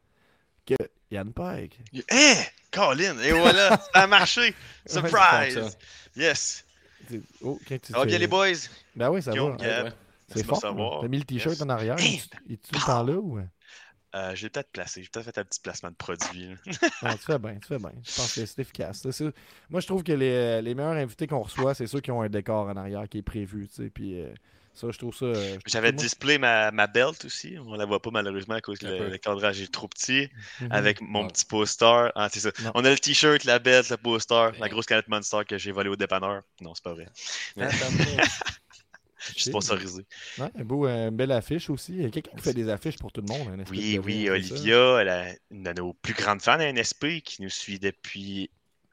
que 0.65 0.75
Yann 1.09 1.31
Pike. 1.33 1.79
Hein? 2.11 2.33
Colin! 2.71 3.17
Et 3.19 3.31
voilà! 3.31 3.77
ça 3.93 4.01
a 4.01 4.07
marché! 4.07 4.53
Surprise! 4.85 5.77
yes! 6.15 6.65
Oh, 7.41 7.59
fais- 7.65 7.79
bien 8.05 8.17
les 8.17 8.27
boys? 8.27 8.53
Ben 8.95 9.09
oui, 9.09 9.21
ça 9.21 9.31
Guillaume, 9.31 9.57
va. 9.57 9.83
Ouais. 9.85 9.91
C'est 10.29 10.45
fort. 10.45 10.99
T'as 11.01 11.07
mis 11.07 11.17
le 11.19 11.25
t-shirt 11.25 11.53
Yes. 11.55 11.61
en 11.61 11.69
arrière. 11.69 11.95
Hey! 11.99 12.21
Tout 12.47 12.75
le 12.75 12.85
temps 12.85 13.03
là 13.03 13.13
ou? 13.13 13.39
Euh, 14.15 14.35
j'ai 14.35 14.49
peut-être 14.49 14.71
placé, 14.71 15.01
j'ai 15.01 15.09
peut-être 15.09 15.25
fait 15.25 15.37
un 15.39 15.43
petit 15.43 15.59
placement 15.59 15.89
de 15.89 15.95
produit. 15.95 16.47
Non, 16.47 16.55
tu 17.13 17.25
fais 17.25 17.39
bien, 17.39 17.55
tu 17.59 17.67
fais 17.67 17.77
bien. 17.79 17.91
Je 18.03 18.15
pense 18.15 18.35
que 18.35 18.45
c'est 18.45 18.59
efficace. 18.59 19.05
Moi, 19.69 19.79
je 19.81 19.87
trouve 19.87 20.03
que 20.03 20.11
les, 20.13 20.61
les 20.61 20.75
meilleurs 20.75 20.93
invités 20.93 21.25
qu'on 21.25 21.41
reçoit, 21.41 21.73
c'est 21.73 21.87
ceux 21.87 21.99
qui 21.99 22.11
ont 22.11 22.21
un 22.21 22.29
décor 22.29 22.67
en 22.67 22.77
arrière 22.77 23.09
qui 23.09 23.17
est 23.17 23.21
prévu. 23.23 23.67
tu 23.67 23.75
sais, 23.83 23.89
Puis 23.89 24.21
euh, 24.21 24.31
ça, 24.75 24.87
je 24.91 24.97
trouve 24.99 25.15
ça. 25.15 25.25
euh, 25.25 25.57
J'avais 25.65 25.91
display 25.91 26.37
ma, 26.37 26.69
ma 26.71 26.85
belt 26.85 27.25
aussi. 27.25 27.55
On 27.65 27.73
la 27.73 27.85
voit 27.85 28.01
pas 28.03 28.11
malheureusement 28.11 28.53
à 28.55 28.61
cause 28.61 28.77
que 28.77 28.85
le, 28.85 29.17
cadrage 29.17 29.59
est 29.61 29.71
trop 29.71 29.87
petit. 29.87 30.29
Mhm. 30.61 30.67
Avec 30.71 31.01
mon 31.01 31.23
Ouais. 31.23 31.27
petit 31.29 31.45
poster. 31.45 32.09
Ah, 32.15 32.29
c'est 32.31 32.39
ça. 32.39 32.51
On 32.75 32.85
a 32.85 32.91
le 32.91 32.99
t-shirt, 32.99 33.43
la 33.45 33.57
belt, 33.57 33.89
le 33.89 33.97
poster, 33.97 34.51
la 34.59 34.69
grosse 34.69 34.85
canette 34.85 35.07
Monster 35.07 35.39
que 35.47 35.57
j'ai 35.57 35.71
volée 35.71 35.89
au 35.89 35.95
dépanneur. 35.95 36.43
Non, 36.61 36.75
c'est 36.75 36.83
pas 36.83 36.93
vrai. 36.93 37.07
Je 39.27 39.33
suis 39.33 39.43
sponsorisé. 39.49 40.05
Ouais, 40.37 40.49
un 40.55 40.63
beau, 40.63 40.87
euh, 40.87 41.09
une 41.09 41.15
belle 41.15 41.31
affiche 41.31 41.69
aussi. 41.69 41.93
Il 41.93 42.01
y 42.01 42.05
a 42.05 42.09
quelqu'un 42.09 42.35
qui 42.35 42.43
fait 42.43 42.53
des 42.53 42.69
affiches 42.69 42.97
pour 42.97 43.11
tout 43.11 43.21
le 43.21 43.27
monde. 43.27 43.59
espèce 43.59 43.69
Oui, 43.69 43.99
oui, 44.03 44.25
ça? 44.25 44.33
Olivia, 44.33 45.01
elle 45.01 45.09
a 45.09 45.25
une 45.51 45.63
de 45.63 45.73
nos 45.73 45.93
plus 45.93 46.13
grandes 46.13 46.41
fans 46.41 46.59
à 46.59 46.65
NSP 46.71 47.21
qui 47.23 47.41
nous 47.41 47.49
suit 47.49 47.79
depuis 47.79 48.49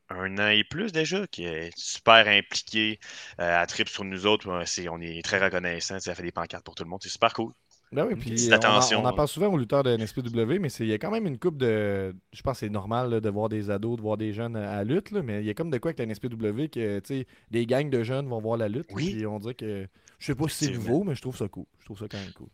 un 0.08 0.38
an 0.38 0.48
et 0.48 0.64
plus 0.64 0.92
déjà, 0.92 1.26
qui 1.26 1.44
est 1.44 1.70
super 1.76 2.26
impliquée. 2.26 2.98
Euh, 3.40 3.60
elle 3.60 3.66
tripe 3.66 3.88
sur 3.88 4.04
nous 4.04 4.26
autres. 4.26 4.48
on 4.48 5.00
est 5.00 5.24
très 5.24 5.38
reconnaissants. 5.38 5.98
Elle 6.04 6.14
fait 6.14 6.22
des 6.22 6.32
pancartes 6.32 6.64
pour 6.64 6.74
tout 6.74 6.84
le 6.84 6.90
monde. 6.90 7.00
C'est 7.02 7.08
super 7.08 7.32
cool. 7.32 7.52
Ben 7.92 8.06
oui, 8.06 8.14
puis 8.14 8.48
on, 8.48 8.52
en- 8.52 8.54
attention, 8.54 9.02
on 9.02 9.04
en 9.06 9.12
parle 9.12 9.28
souvent 9.28 9.48
aux 9.48 9.56
lutteurs 9.58 9.82
de 9.82 9.90
NSPW, 9.96 10.58
mais 10.60 10.68
il 10.78 10.86
y 10.86 10.92
a 10.92 10.98
quand 10.98 11.10
même 11.10 11.26
une 11.26 11.38
coupe 11.38 11.56
de. 11.56 12.14
Je 12.32 12.42
pense 12.42 12.54
que 12.54 12.60
c'est 12.60 12.70
normal 12.70 13.10
là, 13.10 13.20
de 13.20 13.28
voir 13.28 13.48
des 13.48 13.70
ados, 13.70 13.96
de 13.96 14.02
voir 14.02 14.16
des 14.16 14.32
jeunes 14.32 14.54
à 14.54 14.76
la 14.76 14.84
lutte, 14.84 15.10
là, 15.10 15.22
mais 15.22 15.40
il 15.42 15.46
y 15.46 15.50
a 15.50 15.54
comme 15.54 15.70
de 15.70 15.78
quoi 15.78 15.88
avec 15.90 15.98
la 15.98 16.06
NSPW 16.06 16.68
que 16.72 17.02
des 17.50 17.66
gangs 17.66 17.90
de 17.90 18.02
jeunes 18.04 18.28
vont 18.28 18.40
voir 18.40 18.56
la 18.56 18.68
lutte. 18.68 18.86
Oui. 18.92 19.14
Puis 19.14 19.26
on 19.26 19.38
dirait 19.40 19.54
que. 19.54 19.88
Je 20.18 20.26
sais 20.26 20.34
pas 20.34 20.48
si 20.48 20.66
c'est 20.66 20.72
nouveau, 20.72 21.02
mais 21.02 21.14
je 21.14 21.22
trouve 21.22 21.36
ça 21.36 21.48
cool. 21.48 21.64
Je 21.80 21.84
trouve 21.86 21.98
ça 21.98 22.06
quand 22.08 22.18
même 22.18 22.32
cool. 22.32 22.48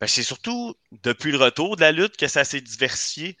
Ben, 0.00 0.06
c'est 0.06 0.22
surtout 0.22 0.74
depuis 1.02 1.30
le 1.30 1.38
retour 1.38 1.76
de 1.76 1.82
la 1.82 1.92
lutte 1.92 2.16
que 2.16 2.26
ça 2.26 2.42
s'est 2.44 2.62
diversifié. 2.62 3.36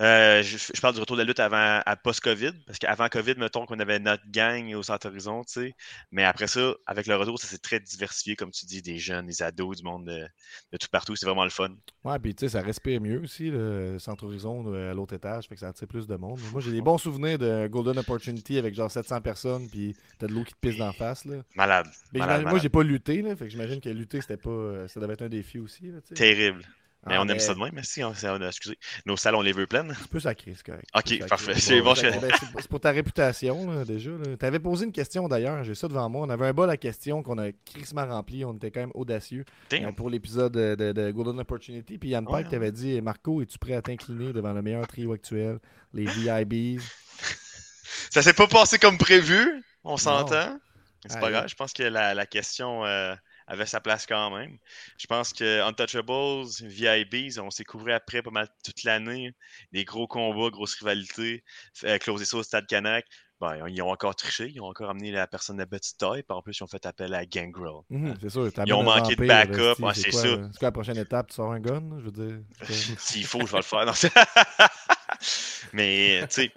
Euh, 0.00 0.42
je, 0.42 0.56
je 0.74 0.80
parle 0.80 0.94
du 0.94 1.00
retour 1.00 1.16
de 1.16 1.22
la 1.22 1.26
lutte 1.26 1.38
avant, 1.38 1.80
à 1.86 1.96
post-Covid, 1.96 2.50
parce 2.66 2.78
qu'avant 2.80 3.08
Covid, 3.08 3.34
mettons 3.38 3.64
qu'on 3.64 3.78
avait 3.78 4.00
notre 4.00 4.24
gang 4.28 4.74
au 4.74 4.82
Centre 4.82 5.08
Horizon, 5.08 5.44
tu 5.44 5.52
sais. 5.52 5.74
Mais 6.10 6.24
après 6.24 6.48
ça, 6.48 6.74
avec 6.86 7.06
le 7.06 7.14
retour, 7.16 7.38
ça 7.38 7.46
s'est 7.46 7.58
très 7.58 7.78
diversifié, 7.78 8.34
comme 8.34 8.50
tu 8.50 8.66
dis, 8.66 8.82
des 8.82 8.98
jeunes, 8.98 9.26
des 9.26 9.42
ados, 9.42 9.76
du 9.78 9.84
monde 9.84 10.06
de, 10.06 10.26
de 10.72 10.76
tout 10.78 10.88
partout. 10.90 11.14
C'est 11.14 11.26
vraiment 11.26 11.44
le 11.44 11.50
fun. 11.50 11.68
Ouais, 12.02 12.18
puis 12.18 12.34
tu 12.34 12.40
sais, 12.46 12.48
ça 12.50 12.60
respire 12.60 13.00
mieux 13.00 13.20
aussi, 13.20 13.50
le 13.50 13.98
Centre 14.00 14.24
Horizon 14.24 14.64
euh, 14.74 14.90
à 14.90 14.94
l'autre 14.94 15.14
étage, 15.14 15.46
fait 15.46 15.54
que 15.54 15.60
ça 15.60 15.68
attire 15.68 15.86
plus 15.86 16.06
de 16.08 16.16
monde. 16.16 16.40
Moi, 16.52 16.60
j'ai 16.60 16.72
des 16.72 16.80
bons 16.82 16.98
souvenirs 16.98 17.38
de 17.38 17.68
Golden 17.68 17.98
Opportunity 17.98 18.58
avec 18.58 18.74
genre 18.74 18.90
700 18.90 19.20
personnes, 19.20 19.68
puis 19.70 19.94
t'as 20.18 20.26
de 20.26 20.32
l'eau 20.32 20.42
qui 20.42 20.54
te 20.54 20.58
pisse 20.60 20.76
d'en 20.76 20.92
face, 20.92 21.24
là. 21.24 21.36
Malade. 21.54 21.86
Mais 22.12 22.18
malade, 22.18 22.42
moi, 22.42 22.58
j'ai 22.58 22.68
pas 22.68 22.82
lutté, 22.82 23.22
là, 23.22 23.36
fait 23.36 23.44
que 23.44 23.50
j'imagine 23.50 23.80
que 23.80 23.88
lutter, 23.90 24.20
c'était 24.20 24.36
pas. 24.36 24.50
euh, 24.50 24.88
Ça 24.88 24.98
devait 24.98 25.14
être 25.14 25.22
un 25.22 25.28
défi 25.28 25.58
aussi, 25.60 25.86
là. 25.92 25.98
Terrible. 26.14 26.64
Mais 27.06 27.16
Ah, 27.16 27.22
on 27.22 27.28
aime 27.28 27.38
ça 27.38 27.54
de 27.54 27.58
même, 27.58 27.72
merci. 27.74 28.02
On, 28.02 28.12
on 28.12 28.40
a- 28.42 28.46
excusez. 28.46 28.78
Nos 29.06 29.16
salles, 29.16 29.34
on 29.34 29.42
les 29.42 29.52
veut 29.52 29.66
pleines. 29.66 29.94
Tu 30.02 30.08
peux 30.08 30.20
sacrer, 30.20 30.54
c'est 30.56 30.64
correct. 30.64 30.88
Ok, 30.94 31.04
Tu 31.04 31.18
parfait. 31.18 31.54
C'est 31.54 31.80
bon, 31.80 31.92
ben, 31.92 32.12
c'est 32.40 32.46
c'est 32.60 32.68
pour 32.68 32.80
ta 32.80 32.90
réputation, 32.92 33.70
là, 33.70 33.84
déjà. 33.84 34.10
là. 34.10 34.36
T'avais 34.38 34.58
posé 34.58 34.84
une 34.86 34.92
question 34.92 35.28
d'ailleurs, 35.28 35.62
j'ai 35.64 35.74
ça 35.74 35.86
devant 35.88 36.08
moi. 36.08 36.26
On 36.26 36.30
avait 36.30 36.46
un 36.46 36.52
bol 36.52 36.70
à 36.70 36.76
questions 36.76 37.22
qu'on 37.22 37.38
a 37.38 37.52
crissement 37.64 38.06
rempli. 38.06 38.44
On 38.44 38.54
était 38.54 38.70
quand 38.70 38.80
même 38.80 38.92
audacieux 38.94 39.44
euh, 39.72 39.92
pour 39.92 40.08
l'épisode 40.10 40.52
de, 40.52 40.74
de- 40.74 40.92
de 40.92 41.10
Golden 41.10 41.40
Opportunity. 41.40 41.98
Puis 41.98 42.10
Yann 42.10 42.24
Ouais, 42.26 42.42
Pike 42.42 42.50
t'avait 42.50 42.72
dit 42.72 43.00
Marco, 43.02 43.42
es-tu 43.42 43.58
prêt 43.58 43.74
à 43.74 43.82
t'incliner 43.82 44.32
devant 44.32 44.52
le 44.52 44.62
meilleur 44.62 44.86
trio 44.86 45.12
actuel, 45.12 45.58
les 45.92 46.06
VIBs 46.06 46.80
Ça 48.10 48.22
s'est 48.22 48.32
pas 48.32 48.46
passé 48.46 48.78
comme 48.78 48.98
prévu, 48.98 49.62
on 49.82 49.96
s'entend. 49.96 50.58
C'est 51.06 51.20
pas 51.20 51.30
grave, 51.30 51.48
je 51.48 51.54
pense 51.54 51.72
que 51.72 51.82
la, 51.82 52.14
la 52.14 52.24
question 52.26 52.84
euh, 52.86 53.14
avait 53.46 53.66
sa 53.66 53.80
place 53.80 54.06
quand 54.06 54.30
même. 54.36 54.58
Je 54.98 55.06
pense 55.06 55.32
que 55.32 55.60
Untouchables, 55.62 56.46
VIBs, 56.62 57.38
on 57.40 57.50
s'est 57.50 57.64
couvert 57.64 57.96
après 57.96 58.22
pas 58.22 58.30
mal 58.30 58.48
toute 58.64 58.84
l'année. 58.84 59.32
Des 59.72 59.84
gros 59.84 60.06
combats, 60.06 60.50
grosses 60.50 60.74
rivalités. 60.76 61.44
Euh, 61.84 61.98
closé 61.98 62.24
ça 62.24 62.36
au 62.38 62.42
Stade 62.42 62.66
Canac. 62.66 63.06
Ben, 63.40 63.66
ils 63.68 63.82
ont 63.82 63.90
encore 63.90 64.14
triché, 64.14 64.48
ils 64.48 64.60
ont 64.60 64.66
encore 64.66 64.88
amené 64.88 65.10
la 65.10 65.26
personne 65.26 65.56
de 65.56 65.64
petite 65.64 65.98
taille, 65.98 66.22
puis 66.22 66.34
en 66.36 66.40
plus, 66.40 66.56
ils 66.56 66.62
ont 66.62 66.68
fait 66.68 66.86
appel 66.86 67.12
à 67.12 67.26
Gangrel. 67.26 67.82
Mhm, 67.90 68.16
C'est 68.22 68.30
sûr. 68.30 68.48
Ils 68.64 68.72
ont 68.72 68.84
manqué 68.84 69.16
de 69.16 69.26
backup, 69.26 69.82
ouais, 69.82 69.92
c'est 69.92 70.12
ça. 70.12 70.36
là? 70.36 70.48
C'est 70.52 70.58
quoi 70.60 70.68
la 70.68 70.72
prochaine 70.72 70.96
étape? 70.98 71.28
Tu 71.28 71.34
sors 71.34 71.52
un 71.52 71.60
gun? 71.60 71.82
Je 71.98 72.04
veux 72.04 72.12
dire? 72.12 72.38
S'il 72.98 73.26
faut, 73.26 73.44
je 73.44 73.50
vais 73.50 73.58
le 73.58 73.62
faire. 73.64 73.84
Non, 73.84 73.92
Mais, 75.72 76.20
tu 76.28 76.34
sais, 76.42 76.52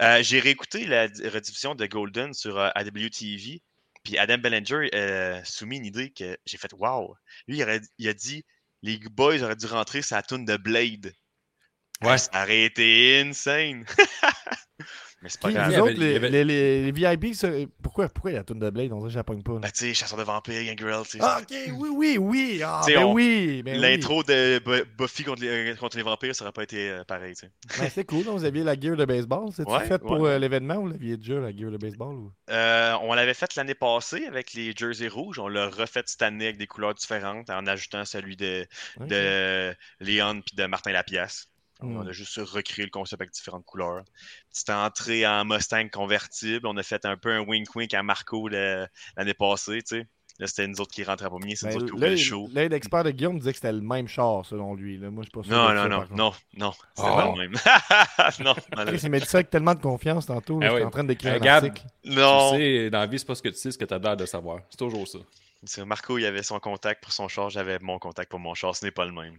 euh, 0.00 0.22
j'ai 0.22 0.40
réécouté 0.40 0.86
la 0.86 1.02
rediffusion 1.04 1.74
de 1.74 1.86
Golden 1.86 2.32
sur 2.32 2.58
euh, 2.58 2.70
AWTV, 2.74 3.60
puis 4.02 4.18
Adam 4.18 4.38
Bellinger 4.38 4.88
euh, 4.94 5.40
soumis 5.44 5.78
une 5.78 5.86
idée 5.86 6.10
que 6.10 6.36
j'ai 6.46 6.58
fait 6.58 6.72
Wow! 6.74 7.16
Lui, 7.46 7.58
il, 7.58 7.62
aurait- 7.62 7.80
il 7.98 8.08
a 8.08 8.14
dit 8.14 8.44
les 8.82 8.98
boys 8.98 9.42
auraient 9.42 9.56
dû 9.56 9.66
rentrer 9.66 10.00
la 10.10 10.22
tune 10.22 10.44
de 10.44 10.56
Blade. 10.56 11.12
Ouais. 12.02 12.18
Ça 12.18 12.30
aurait 12.42 12.64
été 12.64 13.20
insane! 13.20 13.84
Mais 15.22 15.28
c'est 15.28 15.40
pas 15.40 15.48
Puis, 15.48 15.54
grave. 15.54 15.66
avait- 15.72 15.80
autres, 15.80 15.92
les, 15.92 16.16
avait- 16.16 16.28
les, 16.30 16.44
les- 16.44 16.92
les 16.92 17.34
ça- 17.34 17.48
pourquoi, 17.82 18.08
pourquoi 18.08 18.30
il 18.32 18.34
y 18.34 18.36
a 18.36 18.40
la 18.40 18.44
toune 18.44 18.58
de 18.58 18.70
Blade? 18.70 18.90
On 18.92 18.96
dirait 18.96 19.08
que 19.08 19.12
je 19.12 19.18
la 19.18 19.24
pogne 19.24 19.42
pas. 19.42 19.52
là. 19.52 19.58
Ben, 19.60 19.70
tu 19.70 19.78
sais, 19.86 19.94
chasseur 19.94 20.18
de 20.18 20.24
vampires, 20.24 20.62
Gangrel, 20.74 21.02
tu 21.04 21.10
sais. 21.12 21.18
Ah, 21.20 21.38
ok, 21.40 21.56
oui, 21.78 21.88
oui, 21.94 22.18
oui. 22.18 22.60
Ah, 22.64 22.82
ben 22.86 23.04
on- 23.04 23.12
oui. 23.12 23.62
Ben 23.64 23.76
oui. 23.76 23.80
L'intro 23.80 24.22
de 24.24 24.58
Bu- 24.58 24.84
Buffy 24.98 25.22
contre 25.24 25.42
les, 25.42 25.48
euh, 25.72 25.74
contre 25.76 25.96
les 25.96 26.02
vampires, 26.02 26.34
ça 26.34 26.44
aurait 26.44 26.52
pas 26.52 26.64
été 26.64 26.90
euh, 26.90 27.04
pareil, 27.04 27.34
tu 27.34 27.46
sais. 27.46 27.80
Ben, 27.80 27.90
c'est 27.94 28.04
cool, 28.04 28.24
vous 28.24 28.44
aviez 28.44 28.64
la 28.64 28.78
gear 28.78 28.96
de 28.96 29.04
baseball. 29.04 29.50
C'est-tu 29.54 29.70
Ouais, 29.70 29.84
fait 29.86 29.98
pour 29.98 30.18
ouais. 30.20 30.30
euh, 30.32 30.38
l'événement 30.40 30.76
ou 30.76 30.88
l'aviez 30.88 31.16
déjà, 31.16 31.34
la 31.34 31.56
gear 31.56 31.70
de 31.70 31.76
baseball 31.76 32.14
ou... 32.16 32.32
Euh, 32.50 32.94
on 33.02 33.14
l'avait 33.14 33.34
fait 33.34 33.54
l'année 33.54 33.74
passée 33.74 34.26
avec 34.26 34.52
les 34.54 34.72
jerseys 34.76 35.08
rouges. 35.08 35.38
On 35.38 35.46
l'a 35.48 35.68
refait 35.68 36.02
cette 36.06 36.22
année 36.22 36.46
avec 36.46 36.58
des 36.58 36.66
couleurs 36.66 36.94
différentes 36.94 37.48
en 37.48 37.66
ajoutant 37.66 38.04
celui 38.04 38.36
de, 38.36 38.66
de 39.00 39.74
Léon 40.00 40.40
puis 40.44 40.56
de 40.56 40.64
Martin 40.66 40.92
Lapiace. 40.92 41.48
Hmm. 41.82 41.96
On 41.98 42.06
a 42.06 42.12
juste 42.12 42.36
recréé 42.36 42.84
le 42.84 42.90
concept 42.90 43.20
avec 43.22 43.32
différentes 43.32 43.64
couleurs. 43.64 44.02
Petite 44.52 44.70
entrée 44.70 45.26
en 45.26 45.44
Mustang 45.44 45.88
convertible. 45.88 46.66
On 46.66 46.76
a 46.76 46.82
fait 46.82 47.04
un 47.04 47.16
peu 47.16 47.32
un 47.32 47.40
wink-wink 47.40 47.92
à 47.94 48.02
Marco 48.02 48.48
l'année 48.48 49.34
passée, 49.38 49.82
tu 49.82 49.96
sais. 49.98 50.06
Là, 50.38 50.46
c'était 50.46 50.66
nous 50.66 50.80
autres 50.80 50.90
qui 50.92 51.04
rentraient 51.04 51.26
en 51.26 51.30
premier, 51.38 51.54
c'est 51.56 51.66
Ben, 51.66 51.74
nous 51.74 51.76
autres 51.82 51.86
qui 51.88 51.92
ouvraient 51.92 52.10
le 52.10 52.16
show. 52.16 52.48
l'œil 52.54 52.68
d'expert 52.70 53.04
de 53.04 53.10
Guillaume 53.10 53.38
disait 53.38 53.50
que 53.52 53.56
c'était 53.58 53.70
le 53.72 53.82
même 53.82 54.08
char, 54.08 54.46
selon 54.46 54.74
lui. 54.74 54.96
Là. 54.96 55.10
Moi, 55.10 55.24
je 55.24 55.28
suis 55.28 55.30
pas 55.30 55.42
sûr. 55.42 55.52
Non, 55.52 55.74
non, 55.74 55.82
ça, 55.82 55.88
non, 55.88 56.06
non, 56.16 56.32
non, 56.56 56.72
Oh. 56.96 57.02
pas 57.02 57.32
le 57.36 57.38
même. 57.38 57.52
non, 58.44 58.54
il 59.02 59.10
m'a 59.10 59.20
dit 59.20 59.26
ça 59.26 59.38
avec 59.38 59.50
tellement 59.50 59.74
de 59.74 59.82
confiance 59.82 60.26
tantôt. 60.26 60.58
là, 60.58 60.68
J'étais 60.68 60.80
oui. 60.80 60.86
en 60.86 60.90
train 60.90 61.04
d'écrire 61.04 61.34
Euh, 61.34 61.38
un 61.38 61.46
article. 61.46 61.82
non. 62.06 62.52
Tu 62.52 62.58
sais, 62.58 62.90
dans 62.90 63.00
la 63.00 63.06
vie, 63.06 63.18
c'est 63.18 63.26
pas 63.26 63.34
ce 63.34 63.42
que 63.42 63.50
tu 63.50 63.56
sais, 63.56 63.70
ce 63.72 63.78
que 63.78 63.84
tu 63.84 63.92
as 63.92 63.98
l'air 63.98 64.16
de 64.16 64.24
savoir. 64.26 64.60
C'est 64.70 64.78
toujours 64.78 65.06
ça. 65.06 65.18
C'est 65.64 65.84
Marco, 65.84 66.16
il 66.18 66.24
avait 66.24 66.42
son 66.42 66.58
contact 66.58 67.02
pour 67.04 67.12
son 67.12 67.28
char, 67.28 67.50
j'avais 67.50 67.78
mon 67.80 67.98
contact 67.98 68.30
pour 68.30 68.40
mon 68.40 68.54
char. 68.54 68.74
Ce 68.74 68.84
n'est 68.86 68.90
pas 68.90 69.04
le 69.04 69.12
même. 69.12 69.36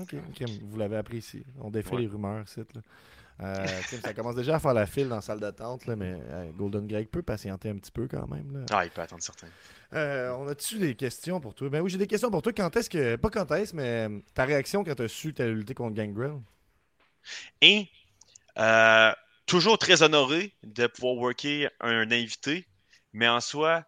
Ok, 0.00 0.14
ok, 0.28 0.48
vous 0.62 0.76
l'avez 0.76 0.96
apprécié. 0.96 1.44
On 1.60 1.70
défait 1.70 1.94
Ouais. 1.94 2.02
les 2.02 2.08
rumeurs, 2.08 2.42
ici. 2.44 2.60
Euh, 3.40 3.66
Tim, 3.90 4.00
ça 4.00 4.12
commence 4.14 4.34
déjà 4.34 4.56
à 4.56 4.58
faire 4.60 4.74
la 4.74 4.86
file 4.86 5.08
dans 5.08 5.16
la 5.16 5.20
salle 5.20 5.40
d'attente, 5.40 5.86
là, 5.86 5.94
mais 5.96 6.16
euh, 6.30 6.50
Golden 6.52 6.86
Greg 6.86 7.08
peut 7.08 7.22
patienter 7.22 7.68
un 7.68 7.76
petit 7.76 7.90
peu 7.92 8.08
quand 8.08 8.26
même. 8.28 8.52
Là. 8.52 8.66
Ah, 8.72 8.84
il 8.84 8.90
peut 8.90 9.02
attendre 9.02 9.22
certains. 9.22 9.48
Euh, 9.92 10.32
on 10.32 10.48
a-tu 10.48 10.78
des 10.78 10.94
questions 10.96 11.40
pour 11.40 11.54
toi? 11.54 11.68
Ben 11.68 11.80
oui, 11.80 11.90
j'ai 11.90 11.98
des 11.98 12.06
questions 12.08 12.30
pour 12.30 12.42
toi. 12.42 12.52
Quand 12.52 12.76
est-ce 12.76 12.90
que. 12.90 13.16
Pas 13.16 13.30
quand 13.30 13.50
est-ce, 13.52 13.74
mais 13.74 14.08
euh, 14.08 14.20
ta 14.34 14.44
réaction 14.44 14.82
quand 14.84 14.94
tu 14.96 15.02
as 15.02 15.08
su 15.08 15.32
que 15.32 15.42
tu 15.42 15.54
lutter 15.54 15.74
contre 15.74 15.94
Gangrel? 15.94 16.40
Et 17.60 17.88
euh, 18.58 19.12
toujours 19.46 19.78
très 19.78 20.02
honoré 20.02 20.52
de 20.64 20.86
pouvoir 20.88 21.14
worker 21.16 21.70
un 21.80 22.10
invité, 22.10 22.66
mais 23.12 23.28
en 23.28 23.40
soi, 23.40 23.84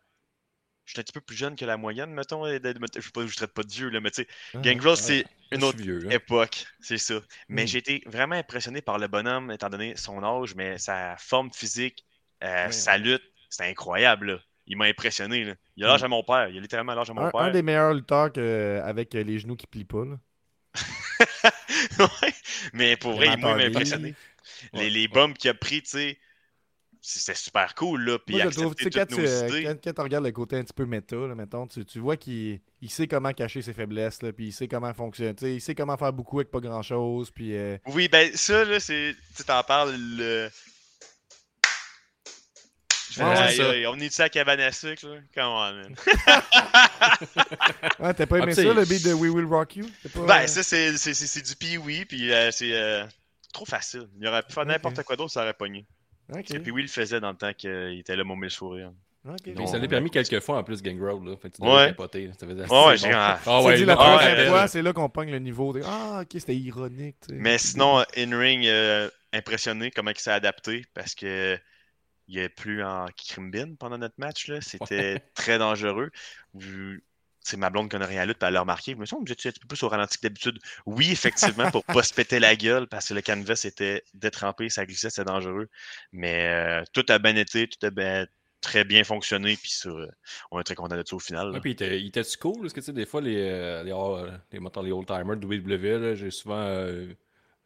je 0.87 0.93
suis 0.93 1.01
un 1.01 1.03
petit 1.03 1.13
peu 1.13 1.21
plus 1.21 1.37
jeune 1.37 1.57
que 1.57 1.65
la 1.65 1.77
moyenne, 1.77 2.11
mettons. 2.11 2.47
et 2.47 2.61
Je 2.63 2.69
ne 2.69 3.29
traite 3.29 3.53
pas 3.53 3.63
de 3.63 3.73
vieux, 3.73 3.89
là, 3.91 4.01
mais 4.01 4.11
tu 4.11 4.23
sais, 4.23 4.29
Ah, 4.55 4.59
Gangrel, 4.61 4.91
ouais. 4.91 4.97
c'est 4.97 5.25
une 5.53 5.65
autre 5.65 5.79
vieux. 5.79 6.11
époque, 6.13 6.67
c'est 6.81 6.99
ça. 6.99 7.21
Mais 7.49 7.65
Mm. 7.65 7.67
j'ai 7.67 7.79
été 7.79 8.03
vraiment 8.07 8.37
impressionné 8.37 8.81
par 8.81 8.99
le 8.99 9.09
bonhomme, 9.09 9.51
étant 9.51 9.69
donné 9.69 9.97
son 9.97 10.23
âge, 10.23 10.55
mais 10.55 10.79
sa 10.79 11.17
forme 11.19 11.53
physique, 11.53 12.05
euh, 12.45 12.67
Ouais. 12.67 12.73
sa 12.73 12.97
lutte, 12.99 13.23
c'était 13.51 13.69
incroyable. 13.69 14.33
là. 14.33 14.39
Il 14.69 14.77
m'a 14.77 14.87
impressionné. 14.87 15.45
là. 15.45 15.55
Il 15.77 15.85
a 15.85 15.89
l'âge 15.89 16.03
à 16.03 16.09
mon 16.09 16.25
père. 16.25 16.49
Il 16.49 16.59
a 16.59 16.61
littéralement 16.61 16.95
l'âge 16.95 17.09
à 17.11 17.15
mon 17.15 17.23
Un, 17.27 17.31
père. 17.31 17.41
un 17.41 17.51
des 17.53 17.63
meilleurs 17.63 17.95
lutteurs 17.95 18.33
que- 18.33 18.81
avec 18.85 19.15
euh, 19.15 19.23
les 19.23 19.39
genoux 19.39 19.55
qui 19.57 19.67
plient 19.69 19.85
pas. 19.85 20.05
Là. 20.05 20.19
Ouais, 21.99 22.33
mais 22.73 22.97
pour 22.97 23.13
vrai, 23.13 23.29
il 23.33 23.39
m'a 23.39 23.55
impressionné. 23.55 24.15
Les, 24.73 24.91
les 24.91 25.09
bombes 25.09 25.35
qu'il 25.35 25.51
a 25.51 25.55
pris, 25.55 25.83
tu 25.83 25.91
sais, 25.91 26.19
c'était 27.09 27.35
super 27.39 27.75
cool, 27.75 28.05
là. 28.05 28.19
Puis 28.19 28.35
Moi, 28.35 28.45
il 28.47 28.51
je 28.53 28.57
trouve, 28.59 28.75
tu 28.75 28.83
sais, 28.85 28.89
acceptait 28.89 29.15
quand 29.17 29.23
tu, 29.23 29.29
nos 29.29 29.49
idées. 29.49 29.65
quand, 29.65 29.77
quand 29.85 29.93
tu 29.95 30.01
regardes 30.01 30.25
le 30.25 30.33
côté 30.33 30.57
un 30.57 30.63
petit 30.65 30.73
peu 30.73 30.87
méta, 30.87 31.17
là, 31.17 31.35
mettons, 31.35 31.67
tu, 31.67 31.85
tu 31.85 31.99
vois 32.01 32.17
qu'il 32.17 32.61
il 32.83 32.91
sait 32.91 33.07
comment 33.07 33.33
cacher 33.33 33.63
ses 33.63 33.73
faiblesses, 33.73 34.23
là, 34.23 34.33
puis 34.33 34.47
il 34.49 34.53
sait 34.53 34.69
comment 34.69 34.93
fonctionner. 34.93 35.35
tu 35.35 35.45
sais, 35.47 35.55
Il 35.55 35.61
sait 35.61 35.75
comment 35.75 35.97
faire 35.97 36.13
beaucoup 36.13 36.39
avec 36.41 36.51
pas 36.51 36.61
grand-chose, 36.61 37.31
puis... 37.31 37.57
euh, 37.57 37.79
Oui, 37.87 38.09
ben 38.09 38.31
ça, 38.37 38.65
là, 38.65 38.81
c'est. 38.81 39.15
Tu 39.37 39.45
t'en 39.45 39.63
parles, 39.63 39.95
le. 39.97 40.51
Ouais, 43.19 43.25
ouais, 43.25 43.87
on 43.87 43.99
est-tu 43.99 44.21
à 44.21 44.29
cabane 44.29 44.61
à 44.61 44.73
sucre, 44.73 45.07
là? 45.07 45.21
Come 45.35 45.45
on, 45.47 45.73
man. 45.73 45.95
Ouais, 47.99 48.13
t'as 48.15 48.27
pas 48.27 48.37
Ah, 48.37 48.43
aimé 48.43 48.55
sais, 48.55 48.65
ça, 48.65 48.75
le 48.75 48.85
beat 48.85 49.05
de 49.07 49.15
We 49.15 49.31
Will 49.33 49.47
Rock 49.47 49.77
You? 49.77 49.87
C'est 50.03 50.13
pas, 50.13 50.21
euh, 50.21 50.27
Ben, 50.27 50.47
ça, 50.47 50.63
c'est 50.63 50.97
c'est- 50.99 51.15
c'est- 51.15 51.27
c'est 51.27 51.41
du 51.43 51.57
pee-wee, 51.57 52.05
puis 52.05 52.31
euh, 52.33 52.51
c'est 52.51 52.73
euh, 52.75 53.05
trop 53.55 53.65
facile. 53.65 54.07
Il 54.21 54.29
aurait 54.29 54.43
pu 54.43 54.53
faire 54.53 54.67
n'importe 54.67 55.03
quoi 55.03 55.17
d'autre, 55.17 55.33
ça 55.33 55.43
aurait 55.43 55.55
pogné. 55.55 55.87
Ok, 56.33 56.61
Puis 56.63 56.71
oui, 56.71 56.83
il 56.83 56.85
le 56.87 56.89
faisait 56.91 57.21
dans 57.21 57.31
le 57.31 57.37
temps 57.37 57.53
qu'il 57.53 57.99
était 57.99 58.17
là, 58.17 58.25
mon 58.25 58.37
mille 58.37 58.51
sourire. 58.51 58.93
Non, 59.57 59.67
ça 59.67 59.79
l'a 59.79 59.89
permis 59.89 60.09
quelques 60.11 60.39
fois 60.41 60.59
en 60.59 60.63
plus, 60.63 60.81
Gangrel. 60.83 61.17
Là. 61.25 61.37
Fait 61.37 61.51
que 61.51 61.57
tu 61.57 61.63
Ouais. 61.63 61.89
capoter. 61.89 62.31
Ça 62.39 62.47
faisait 62.47 62.61
Ouais, 62.63 62.69
bon. 62.69 63.11
ah. 63.13 63.41
Ah 63.45 63.63
ouais, 63.63 63.77
la 63.85 63.97
première 63.97 64.39
ouais, 64.39 64.47
fois, 64.47 64.69
c'est 64.69 64.83
là 64.83 64.93
qu'on 64.93 65.09
pogne 65.09 65.33
le 65.33 65.41
niveau. 65.41 65.73
De... 65.73 65.81
Ah, 65.85 66.21
ok, 66.23 66.29
c'était 66.33 66.55
ironique. 66.57 67.17
Mais 67.31 67.59
sinon, 67.59 68.05
in-ring, 68.17 68.65
euh, 68.67 69.11
impressionné 69.33 69.91
comment 69.91 70.11
il 70.13 70.19
s'est 70.19 70.31
adapté 70.31 70.85
parce 70.95 71.17
que 71.17 71.59
il 72.29 72.39
est 72.39 72.49
plus 72.49 72.85
en 72.85 73.07
crimbine 73.17 73.77
pendant 73.77 73.99
notre 73.99 74.15
match. 74.19 74.47
là. 74.47 74.61
C'était 74.61 75.21
très 75.35 75.59
dangereux. 75.59 76.11
C'est 77.47 77.57
ma 77.57 77.71
blonde 77.71 77.85
qui 77.85 77.91
connaît 77.91 78.07
rien 78.07 78.23
à 78.23 78.27
lutte, 78.27 78.39
puis 78.39 78.49
elle 78.49 78.55
l'a 78.55 78.61
remarqué. 78.61 78.93
Je 78.93 78.97
me 78.97 79.07
semble 79.07 79.23
que 79.23 79.29
j'étais 79.29 79.51
un 79.51 79.53
petit 79.53 79.61
peu 79.61 79.69
plus 79.69 79.83
au 79.85 79.89
ralenti 79.89 80.19
que 80.19 80.23
d'habitude. 80.25 80.59
Oui, 80.85 81.13
effectivement, 81.13 81.71
pour 81.71 81.85
pas 81.85 82.03
se 82.03 82.13
péter 82.13 82.41
la 82.41 82.57
gueule, 82.57 82.89
parce 82.89 83.09
que 83.09 83.15
le 83.15 83.23
canvas 83.23 83.63
était 83.65 84.03
détrempé, 84.15 84.69
ça 84.69 84.85
glissait, 84.85 85.11
c'était 85.11 85.31
dangereux. 85.31 85.69
Mais 86.11 86.49
euh, 86.49 86.83
tout 86.93 87.07
a 87.09 87.21
bien 87.21 87.37
été, 87.37 87.69
tout 87.69 87.87
a 87.87 87.91
bien- 87.91 88.27
très 88.61 88.83
bien 88.83 89.05
fonctionné, 89.05 89.57
puis 89.57 89.73
euh, 89.87 90.09
on 90.51 90.59
est 90.59 90.65
très 90.65 90.75
content 90.75 90.97
de 90.97 91.05
ça 91.07 91.15
au 91.15 91.21
final. 91.21 91.53
Ouais, 91.53 91.61
puis 91.61 91.77
il 91.79 92.07
était, 92.09 92.23
cool, 92.41 92.63
parce 92.63 92.73
que 92.73 92.81
tu 92.81 92.87
sais, 92.87 92.93
des 92.93 93.07
fois, 93.07 93.21
les, 93.21 93.37
euh, 93.37 93.85
les, 93.85 93.93
euh, 93.93 94.29
les, 94.51 94.59
mettons, 94.59 94.83
les 94.83 94.91
old-timers 94.91 95.37
de 95.37 95.47
WWE, 95.47 96.17
j'ai 96.17 96.33
souvent 96.33 96.67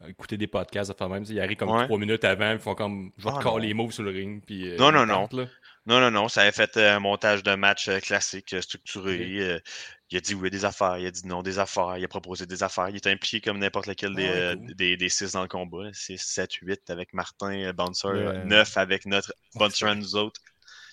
écouté 0.07 0.37
des 0.37 0.47
podcasts, 0.47 0.91
enfin 0.91 1.09
même, 1.09 1.23
tu 1.23 1.29
sais, 1.29 1.35
ils 1.35 1.41
arrivent 1.41 1.57
comme 1.57 1.85
trois 1.85 1.99
minutes 1.99 2.25
avant, 2.25 2.53
ils 2.53 2.59
font 2.59 2.75
comme, 2.75 3.13
je 3.17 3.25
vais 3.25 3.31
Ah, 3.35 3.43
te 3.43 3.59
les 3.61 3.73
moves 3.73 3.93
sur 3.93 4.03
le 4.03 4.11
ring, 4.11 4.43
puis... 4.45 4.77
Non, 4.77 4.93
non, 4.93 5.07
non. 5.07 5.27
Non, 5.87 5.99
non, 6.01 6.11
non, 6.11 6.29
ça 6.29 6.43
avait 6.43 6.53
fait 6.53 6.77
euh, 6.77 6.97
un 6.97 7.01
montage 7.01 7.43
de 7.43 7.55
match 7.55 7.89
euh, 7.89 8.01
classique, 8.01 8.53
euh, 8.53 8.61
structuré. 8.61 9.61
il 10.11 10.17
a 10.17 10.21
dit 10.21 10.35
oui 10.35 10.51
des 10.51 10.65
affaires, 10.65 10.99
il 10.99 11.07
a 11.07 11.11
dit 11.11 11.27
non 11.27 11.43
des 11.43 11.59
affaires, 11.59 11.97
il 11.97 12.05
a 12.05 12.09
proposé 12.09 12.45
des 12.47 12.63
affaires. 12.63 12.89
Il 12.91 12.97
était 12.97 13.11
impliqué 13.11 13.41
comme 13.41 13.59
n'importe 13.59 13.87
lequel 13.87 14.15
des, 14.15 14.29
Ah 14.29 14.57
cool. 14.57 14.75
des, 14.75 14.97
des 14.97 15.09
six 15.09 15.33
dans 15.33 15.43
le 15.43 15.49
combat. 15.49 15.89
6, 15.93 16.19
7, 16.19 16.53
8 16.55 16.91
avec 16.91 17.15
Martin, 17.15 17.73
Bouncer, 17.73 18.09
Le- 18.13 18.45
9 18.45 18.77
avec 18.77 19.07
notre 19.07 19.33
Bouncer 19.55 19.87
à 19.87 19.95
nous 19.95 20.17
autres. 20.17 20.41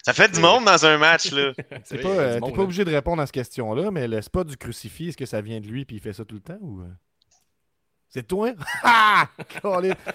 Ça 0.03 0.13
fait 0.13 0.31
du 0.31 0.39
monde 0.39 0.63
dans 0.63 0.85
un 0.85 0.97
match, 0.97 1.31
là. 1.31 1.51
Pas, 1.69 1.69
euh, 1.69 2.33
t'es 2.35 2.39
pas 2.39 2.47
là. 2.47 2.59
obligé 2.63 2.85
de 2.85 2.91
répondre 2.91 3.21
à 3.21 3.25
cette 3.25 3.33
question-là, 3.33 3.91
mais 3.91 4.07
le 4.07 4.21
spot 4.21 4.47
du 4.47 4.55
crucifix, 4.55 5.09
est-ce 5.09 5.17
que 5.17 5.25
ça 5.25 5.41
vient 5.41 5.59
de 5.59 5.67
lui 5.67 5.83
puis 5.83 5.97
il 5.97 6.01
fait 6.01 6.13
ça 6.13 6.23
tout 6.23 6.35
le 6.35 6.41
temps 6.41 6.57
ou. 6.61 6.81
C'est 8.09 8.25
toi? 8.25 8.51
Ah! 8.83 9.27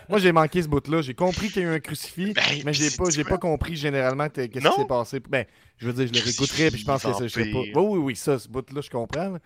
Moi, 0.08 0.18
j'ai 0.18 0.32
manqué 0.32 0.62
ce 0.62 0.68
bout-là. 0.68 1.02
J'ai 1.02 1.14
compris 1.14 1.50
qu'il 1.50 1.62
y 1.62 1.64
a 1.66 1.68
eu 1.68 1.74
un 1.74 1.80
crucifix, 1.80 2.32
Ben, 2.32 2.42
mais 2.64 2.72
j'ai 2.72 2.90
pas, 2.90 3.10
j'ai 3.10 3.24
pas 3.24 3.38
compris 3.38 3.76
généralement 3.76 4.28
que- 4.28 4.46
qu'est-ce 4.46 4.68
qui 4.68 4.74
s'est 4.76 4.86
passé. 4.86 5.20
Ben, 5.20 5.44
je 5.78 5.86
veux 5.86 5.92
dire, 5.92 6.06
je 6.08 6.18
le 6.18 6.24
réécouterai, 6.24 6.70
puis 6.70 6.80
je 6.80 6.86
pense 6.86 7.02
que 7.02 7.12
ça, 7.12 7.22
je 7.22 7.28
sais 7.28 7.50
pas. 7.50 7.58
Oui, 7.58 7.72
oui, 7.74 7.98
oui, 7.98 8.16
ça, 8.16 8.38
ce 8.38 8.48
bout-là, 8.48 8.80
je 8.80 8.90
comprends. 8.90 9.28
là. 9.30 9.38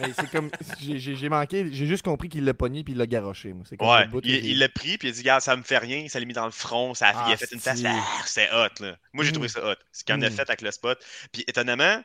Mais 0.00 0.12
c'est 0.18 0.30
comme. 0.30 0.50
j'ai- 0.80 1.28
manqué, 1.28 1.68
j'ai 1.72 1.86
juste 1.86 2.04
compris 2.04 2.28
qu'il 2.28 2.44
l'a 2.44 2.54
pogné 2.54 2.84
puis 2.84 2.92
il 2.92 2.98
l'a 2.98 3.06
garoché. 3.06 3.52
Moi. 3.52 3.64
C'est 3.68 3.76
comme 3.76 3.88
Ouais, 3.88 4.04
le 4.04 4.10
bout 4.10 4.20
que 4.20 4.28
il 4.28 4.44
il 4.46 4.58
l'a 4.58 4.68
pris, 4.68 4.98
puis 4.98 5.08
il 5.08 5.10
a 5.10 5.14
dit, 5.14 5.20
regarde, 5.20 5.42
ça 5.42 5.56
me 5.56 5.62
fait 5.62 5.78
rien, 5.78 6.06
ça 6.08 6.20
l'a 6.20 6.26
mis 6.26 6.32
dans 6.34 6.44
le 6.46 6.52
front, 6.52 6.94
ça 6.94 7.08
a, 7.08 7.12
il 7.12 7.16
Ah, 7.16 7.30
a 7.32 7.36
fait 7.36 7.52
une 7.52 7.60
face, 7.60 7.82
ah, 7.84 8.04
c'est 8.24 8.48
hot, 8.52 8.68
là. 8.84 8.96
Moi, 9.12 9.24
j'ai 9.24 9.30
Mm. 9.30 9.34
trouvé 9.34 9.48
ça 9.48 9.66
hot. 9.68 9.74
Ce 9.92 10.04
qu'il 10.04 10.14
en 10.14 10.22
a 10.22 10.28
Mm. 10.30 10.32
fait 10.32 10.42
avec 10.48 10.60
le 10.62 10.70
spot. 10.70 10.98
Puis, 11.32 11.44
étonnamment, 11.48 12.02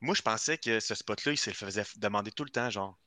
moi, 0.00 0.14
je 0.14 0.22
pensais 0.22 0.58
que 0.58 0.80
ce 0.80 0.94
spot-là, 0.94 1.32
il 1.32 1.38
se 1.38 1.50
le 1.50 1.56
faisait 1.56 1.82
demander 1.96 2.30
tout 2.30 2.44
le 2.44 2.50
temps, 2.50 2.70
genre. 2.70 2.98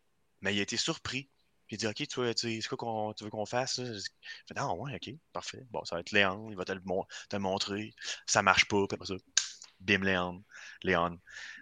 Mais 0.41 0.53
il 0.53 0.59
a 0.59 0.63
été 0.63 0.75
surpris. 0.77 1.29
Puis 1.71 1.77
il 1.77 1.79
dit, 1.79 1.87
OK, 1.87 2.05
tu, 2.05 2.19
veux- 2.19 2.35
tu, 2.35 2.61
c'est 2.61 2.67
quoi 2.67 2.77
qu'on 2.77 3.13
tu 3.13 3.23
veux 3.23 3.29
qu'on 3.29 3.45
fasse? 3.45 3.77
là? 3.77 3.85
Je 3.93 3.99
fais, 4.45 4.59
non, 4.59 4.73
ouais, 4.75 4.93
OK, 4.93 5.15
parfait. 5.31 5.63
Bon, 5.69 5.85
ça 5.85 5.95
va 5.95 6.01
être 6.01 6.11
Léon, 6.11 6.49
il 6.49 6.57
va 6.57 6.65
te 6.65 6.73
le, 6.73 6.81
mon- 6.83 7.05
te 7.29 7.37
le 7.37 7.39
montrer. 7.39 7.93
Ça 8.25 8.41
marche 8.41 8.65
pas, 8.65 8.85
puis 8.89 8.95
après 8.95 9.05
ça, 9.07 9.13
bim, 9.79 9.99
Léon. 10.03 10.43
Léon. 10.83 11.17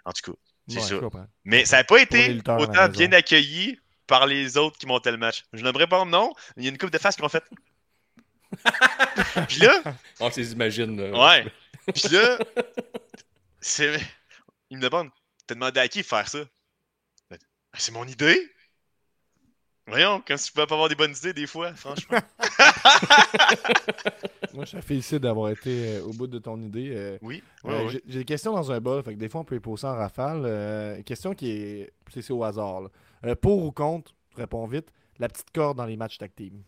En 0.06 0.12
tout 0.12 0.32
cas, 0.32 0.38
c'est 0.68 0.78
Ouais, 0.80 0.82
ça. 1.12 1.28
Mais 1.44 1.64
ça 1.66 1.78
n'a 1.78 1.84
pas 1.84 1.98
les 1.98 2.04
été 2.04 2.42
autant 2.58 2.90
bien 2.90 3.12
accueilli 3.12 3.80
par 4.08 4.26
les 4.26 4.58
autres 4.58 4.80
qui 4.80 4.88
montaient 4.88 5.12
le 5.12 5.18
match. 5.18 5.46
Je 5.54 5.64
n'aimerais 5.64 5.86
pas 5.86 6.00
mais 6.58 6.64
il 6.64 6.66
y 6.66 6.68
a 6.70 6.72
une 6.72 6.80
couple 6.80 6.94
de 6.94 6.98
faces 6.98 7.16
qui 7.16 7.22
m'ont 7.22 7.30
fait. 7.30 7.44
Puis 9.48 9.60
là, 9.60 9.84
On 10.20 10.32
s'imagine. 10.32 11.00
là. 11.00 11.44
ouais. 11.44 11.54
Puis 11.94 12.08
là, 12.10 12.40
c'est. 13.62 14.00
Il 14.72 14.78
me 14.78 14.82
demande 14.82 15.12
T'as 15.46 15.54
demandé 15.54 15.80
à 15.80 15.88
qui 15.88 16.00
de 16.02 16.06
faire 16.06 16.28
ça? 16.28 16.40
Ben, 17.30 17.38
C'est 17.76 17.92
mon 17.92 18.08
idée. 18.08 18.52
Voyons, 19.90 20.22
comme 20.26 20.38
si 20.38 20.48
tu 20.48 20.54
pouvais 20.54 20.68
pas 20.68 20.76
avoir 20.76 20.90
des 20.90 20.96
bonnes 20.96 21.16
idées 21.18 21.34
des 21.34 21.48
fois, 21.48 21.74
franchement. 21.74 22.20
Moi, 24.54 24.66
je 24.66 24.78
te 24.78 24.82
félicite 24.82 25.20
d'avoir 25.20 25.52
été 25.52 25.98
euh, 25.98 26.04
au 26.04 26.14
bout 26.14 26.28
de 26.28 26.40
ton 26.40 26.60
idée. 26.62 26.92
euh, 26.96 27.18
Oui, 27.22 27.44
Euh, 27.66 27.84
ouais, 27.86 27.90
j'ai- 27.90 28.04
J'ai 28.08 28.20
des 28.20 28.26
questions 28.26 28.54
dans 28.54 28.72
un 28.72 28.80
bol, 28.80 29.04
fait 29.04 29.14
que 29.14 29.20
des 29.20 29.30
fois 29.30 29.42
on 29.42 29.44
peut 29.44 29.56
les 29.56 29.62
poser 29.62 29.88
en 29.88 29.96
rafale. 29.96 30.44
Euh, 30.46 31.02
question 31.04 31.34
qui 31.34 31.52
est. 31.52 31.92
C'est 32.12 32.32
au 32.32 32.44
hasard. 32.44 32.82
là. 32.82 32.90
Euh, 33.26 33.36
pour 33.36 33.64
ou 33.64 33.72
contre, 33.72 34.14
réponds 34.36 34.66
vite, 34.68 34.88
la 35.20 35.28
petite 35.28 35.52
corde 35.52 35.78
dans 35.78 35.86
les 35.86 35.98
matchs 35.98 36.18
tag 36.18 36.32
team. 36.36 36.64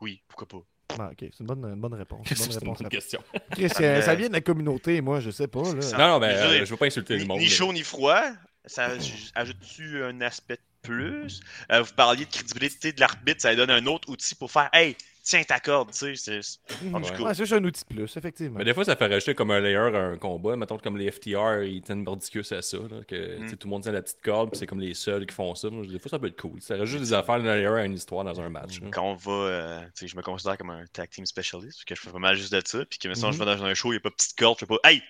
Oui, 0.00 0.22
pourquoi 0.28 0.48
pas. 0.48 0.62
Ah, 0.98 1.08
ok, 1.12 1.16
c'est 1.20 1.40
une 1.40 1.46
bonne, 1.46 1.64
une 1.64 1.80
bonne 1.80 1.94
réponse. 1.94 2.28
Une 2.30 2.36
bonne 2.36 2.38
C'est 2.46 2.52
une 2.52 2.58
réponse 2.58 2.78
bonne 2.82 2.88
question. 2.88 3.22
Chris, 3.52 3.68
Ça 3.70 3.82
euh, 3.82 4.14
vient 4.14 4.28
de 4.28 4.32
la 4.34 4.40
communauté, 4.40 5.00
moi, 5.00 5.20
je 5.20 5.30
sais 5.30 5.48
pas. 5.48 5.62
Là. 5.62 5.98
Non, 5.98 6.08
non, 6.08 6.20
mais 6.20 6.32
Je 6.32 6.36
veux 6.38 6.44
euh, 6.48 6.52
dire, 6.56 6.64
je 6.66 6.70
veux 6.70 6.76
pas 6.76 6.86
insulter 6.86 7.14
Ni, 7.14 7.20
le 7.20 7.26
monde. 7.26 7.38
ni 7.38 7.44
là. 7.46 7.50
chaud 7.50 7.72
ni 7.72 7.82
froid. 7.82 8.20
Ça 8.64 8.94
aj- 8.96 9.30
ajoute-tu 9.34 10.02
un 10.04 10.20
aspect 10.20 10.54
de 10.56 10.60
plus? 10.82 11.40
Euh, 11.70 11.82
vous 11.82 11.92
parliez 11.94 12.24
de 12.24 12.30
crédibilité 12.30 12.92
de 12.92 13.00
l'arbitre, 13.00 13.40
ça 13.40 13.50
lui 13.50 13.56
donne 13.56 13.70
un 13.70 13.86
autre 13.86 14.08
outil 14.10 14.34
pour 14.34 14.50
faire 14.50 14.68
Hey, 14.72 14.96
tiens 15.24 15.42
ta 15.44 15.60
corde, 15.60 15.92
tu 15.92 16.16
sais. 16.16 16.40
c'est-. 16.42 16.58
En 16.92 17.00
tout 17.00 17.10
cas. 17.12 17.18
Ouais, 17.22 17.34
c'est 17.34 17.44
juste 17.44 17.52
un 17.52 17.64
outil 17.64 17.82
de 17.88 17.94
plus, 17.94 18.16
effectivement. 18.16 18.58
Mais 18.58 18.64
des 18.64 18.74
fois, 18.74 18.84
ça 18.84 18.96
fait 18.96 19.06
rajouter 19.06 19.34
comme 19.36 19.52
un 19.52 19.60
layer 19.60 19.76
à 19.76 19.98
un 20.00 20.16
combat. 20.16 20.56
Mettons 20.56 20.78
comme 20.78 20.96
les 20.98 21.10
FTR, 21.12 21.62
ils 21.62 21.80
tiennent 21.82 22.02
mordicus 22.02 22.50
à 22.52 22.60
ça. 22.62 22.78
Là, 22.78 23.02
que 23.06 23.38
Mm. 23.38 23.50
tout 23.56 23.68
le 23.68 23.70
monde 23.70 23.82
tient 23.84 23.92
la 23.92 24.02
petite 24.02 24.20
corde, 24.22 24.50
puis 24.50 24.58
c'est 24.58 24.66
comme 24.66 24.80
les 24.80 24.94
seuls 24.94 25.24
qui 25.26 25.34
font 25.34 25.54
ça. 25.54 25.70
Moi, 25.70 25.86
Des 25.86 25.98
fois, 26.00 26.10
ça 26.10 26.18
peut 26.18 26.26
être 26.26 26.40
cool. 26.40 26.60
Ça 26.60 26.76
rajoute 26.76 27.00
des 27.00 27.12
affaires, 27.12 27.36
un 27.36 27.42
layer 27.54 27.66
à 27.66 27.84
une 27.84 27.94
histoire 27.94 28.24
dans 28.24 28.40
un 28.40 28.48
match. 28.48 28.80
là. 28.80 28.88
Quand 28.92 29.04
on 29.12 29.14
va, 29.14 29.32
euh, 29.32 29.80
tu 29.80 29.90
sais, 29.94 30.08
je 30.08 30.16
me 30.16 30.22
considère 30.22 30.58
comme 30.58 30.70
un 30.70 30.84
tag 30.92 31.08
team 31.10 31.24
specialist, 31.26 31.78
parce 31.78 31.84
que 31.84 31.94
je 31.94 32.00
fais 32.00 32.10
pas 32.10 32.18
mal 32.18 32.34
juste 32.36 32.52
de 32.52 32.60
ça. 32.64 32.84
Puis 32.84 32.98
que 32.98 33.06
maintenant, 33.08 33.30
je 33.30 33.38
vais 33.38 33.44
dans 33.44 33.62
un 33.64 33.74
show, 33.74 33.88
il 33.88 33.92
n'y 33.92 33.96
a 33.98 34.00
pas 34.00 34.10
de 34.10 34.14
petite 34.14 34.36
corde, 34.36 34.58
je 34.58 34.66
fais 34.66 34.74
pas 34.76 34.78
Hey, 34.88 35.02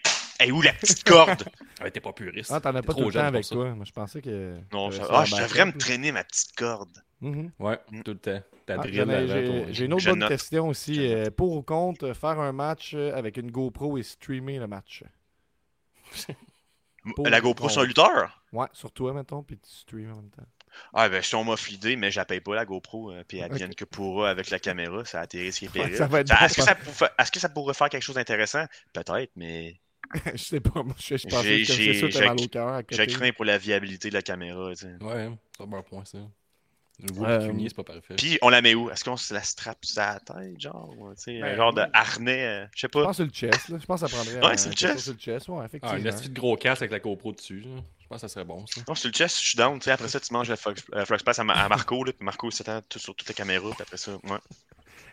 hey, 0.43 0.53
où 0.53 0.63
la 0.63 0.73
petite 0.73 1.05
corde? 1.05 1.45
Ah, 1.85 1.91
t'es 1.91 2.01
pas 2.01 2.13
puriste. 2.13 2.53
Ah, 2.53 2.61
t'en 2.61 2.75
as 2.77 2.83
pas 2.83 2.93
trop 2.93 3.03
tout 3.03 3.09
le 3.09 3.13
temps 3.13 3.21
pour 3.23 3.29
avec 3.29 3.45
ça. 3.45 3.55
toi. 3.57 3.75
Moi, 3.75 3.85
je 3.85 3.91
pensais 3.93 4.23
que. 4.23 4.57
non, 4.73 4.91
je, 4.93 5.03
ah, 5.11 5.25
je 5.25 5.35
devrais 5.43 5.67
me 5.67 5.73
traîner 5.73 6.13
ma 6.13 6.23
petite 6.23 6.55
corde. 6.55 7.03
Mhm. 7.21 7.51
Ouais, 7.59 7.79
tout 8.05 8.13
le 8.13 8.19
temps. 8.19 8.41
Ah, 8.69 8.83
J'ai 8.87 9.85
une 9.85 9.93
autre 9.93 10.03
Je 10.03 10.11
bonne 10.11 10.21
note. 10.21 10.29
question 10.29 10.69
aussi. 10.69 11.13
Euh, 11.13 11.31
pour 11.31 11.53
ou 11.57 11.63
contre, 11.63 12.13
faire 12.13 12.39
un 12.39 12.53
match 12.53 12.95
euh, 12.95 13.13
avec 13.15 13.37
une 13.37 13.51
GoPro 13.51 13.99
et 13.99 14.05
streamer 14.05 14.59
le 14.59 14.69
match? 14.69 15.03
Pour 17.17 17.29
la 17.29 17.41
GoPro 17.41 17.69
sur 17.69 17.83
un 17.83 17.85
lutteur? 17.85 18.43
Ouais, 18.53 18.67
sur 18.73 18.93
toi, 18.93 19.13
mettons, 19.13 19.43
puis 19.43 19.59
tu 19.59 19.69
streames 19.71 20.13
en 20.13 20.17
même 20.17 20.31
temps. 20.31 20.47
Ah, 20.95 21.09
ben, 21.09 21.23
si 21.23 21.35
on 21.35 21.45
m'offre 21.45 21.69
l'idée, 21.71 21.97
mais 21.97 22.11
je 22.11 22.19
la 22.21 22.25
paye 22.25 22.41
pas 22.41 22.55
la 22.55 22.65
GoPro, 22.65 23.13
euh, 23.13 23.25
puis 23.27 23.39
elle 23.39 23.51
Ok. 23.51 23.59
vienne 23.59 23.75
que 23.75 23.85
pourra 23.85 24.31
avec 24.31 24.51
la 24.51 24.59
caméra, 24.59 25.05
ça 25.05 25.21
atterrit 25.21 25.53
ce 25.53 25.59
qui 25.59 25.65
est 25.67 25.69
Ouais, 25.79 25.91
péril. 25.91 25.95
est-ce 27.19 27.31
que 27.33 27.41
ça 27.41 27.49
pourrait 27.49 27.75
faire 27.75 27.89
quelque 27.89 28.03
chose 28.03 28.15
d'intéressant? 28.15 28.65
Peut-être, 28.93 29.33
mais 29.37 29.81
je 30.35 30.43
sais 30.43 30.61
pas, 30.61 30.83
moi, 30.83 30.95
je, 30.99 31.17
je 31.17 31.27
pensais 31.29 31.43
J'ai- 31.59 31.61
que 31.63 31.73
c'est 31.73 31.83
j'ai- 31.83 31.95
ça, 31.95 32.07
t'as 32.09 32.19
j'ai- 32.21 32.27
mal 32.27 32.41
au 32.41 32.49
cœur 32.49 32.83
j'ai 32.91 33.07
craint 33.07 33.31
pour 33.33 33.45
la 33.45 33.59
viabilité 33.59 34.09
de 34.09 34.15
la 34.15 34.23
caméra. 34.23 34.71
tu 34.75 34.77
sais. 34.87 35.05
Ouais, 35.05 35.31
c'est 35.57 35.63
un 35.63 35.67
bon 35.67 35.83
point, 35.83 36.05
ça. 36.05 36.19
Le 37.03 37.11
goût 37.13 37.25
Euh, 37.25 37.39
pécunier, 37.41 37.69
c'est 37.69 37.75
pas 37.75 37.83
parfait. 37.85 38.15
Puis, 38.17 38.39
on 38.43 38.49
la 38.51 38.63
met 38.63 38.75
où? 38.75 38.89
Est-ce 38.91 39.03
qu'on 39.03 39.17
se 39.17 39.33
la 39.35 39.43
strappe 39.43 39.85
sur 39.85 40.01
la 40.03 40.21
tête, 40.21 40.61
genre? 40.61 40.95
sais, 41.17 41.41
Ben, 41.41 41.55
un 41.55 41.57
genre 41.57 41.73
de 41.73 41.83
harnais, 41.93 42.45
euh, 42.47 42.67
je 42.77 42.81
sais 42.83 42.87
Je 42.87 42.87
pas. 42.89 43.05
pense 43.05 43.17
sur 43.17 43.25
le 43.25 43.31
chest, 43.31 43.69
là. 43.71 43.79
Je 43.81 43.87
pense 43.87 44.03
que 44.03 44.07
ça 44.09 44.15
prendrait 44.17 44.47
Ouais, 44.47 44.57
sur 44.57 44.71
le 44.71 44.77
chest. 44.77 44.99
sur 44.99 45.13
le 45.15 45.19
chest, 45.19 45.49
ouais, 45.49 45.57
Ah, 45.63 45.65
effectivement. 45.67 45.97
une 45.97 46.07
astuce 46.07 46.31
de 46.31 46.39
gros 46.39 46.57
casque 46.57 46.83
avec 46.83 46.93
la 46.93 47.01
GoPro 47.01 47.33
dessus. 47.33 47.61
là. 47.61 47.71
Je 48.01 48.07
pense 48.07 48.17
que 48.21 48.29
ça 48.29 48.29
serait 48.29 48.45
bon, 48.45 48.65
ça. 48.67 48.83
Non, 48.87 48.95
sur 48.95 49.09
le 49.09 49.15
chest, 49.15 49.41
je 49.41 49.49
suis 49.49 49.57
down. 49.57 49.79
tu 49.81 49.85
sais, 49.87 49.91
Après 49.93 50.07
ça, 50.09 50.21
tu 50.21 50.33
manges 50.33 50.51
le 50.51 50.57
Flux, 50.57 50.75
Flux 51.07 51.17
Pass 51.25 51.39
à, 51.39 51.45
Ma- 51.45 51.55
à 51.55 51.69
Marco, 51.69 52.05
là, 52.05 52.13
puis 52.13 52.25
Marco 52.25 52.51
s'attend 52.53 52.81
tout 52.89 52.99
sur 53.01 53.17
toute 53.17 53.27
la 53.27 53.35
caméra, 53.35 53.71
puis 53.71 53.83
après 53.83 53.97
ça, 53.97 54.13
ouais. 54.13 54.39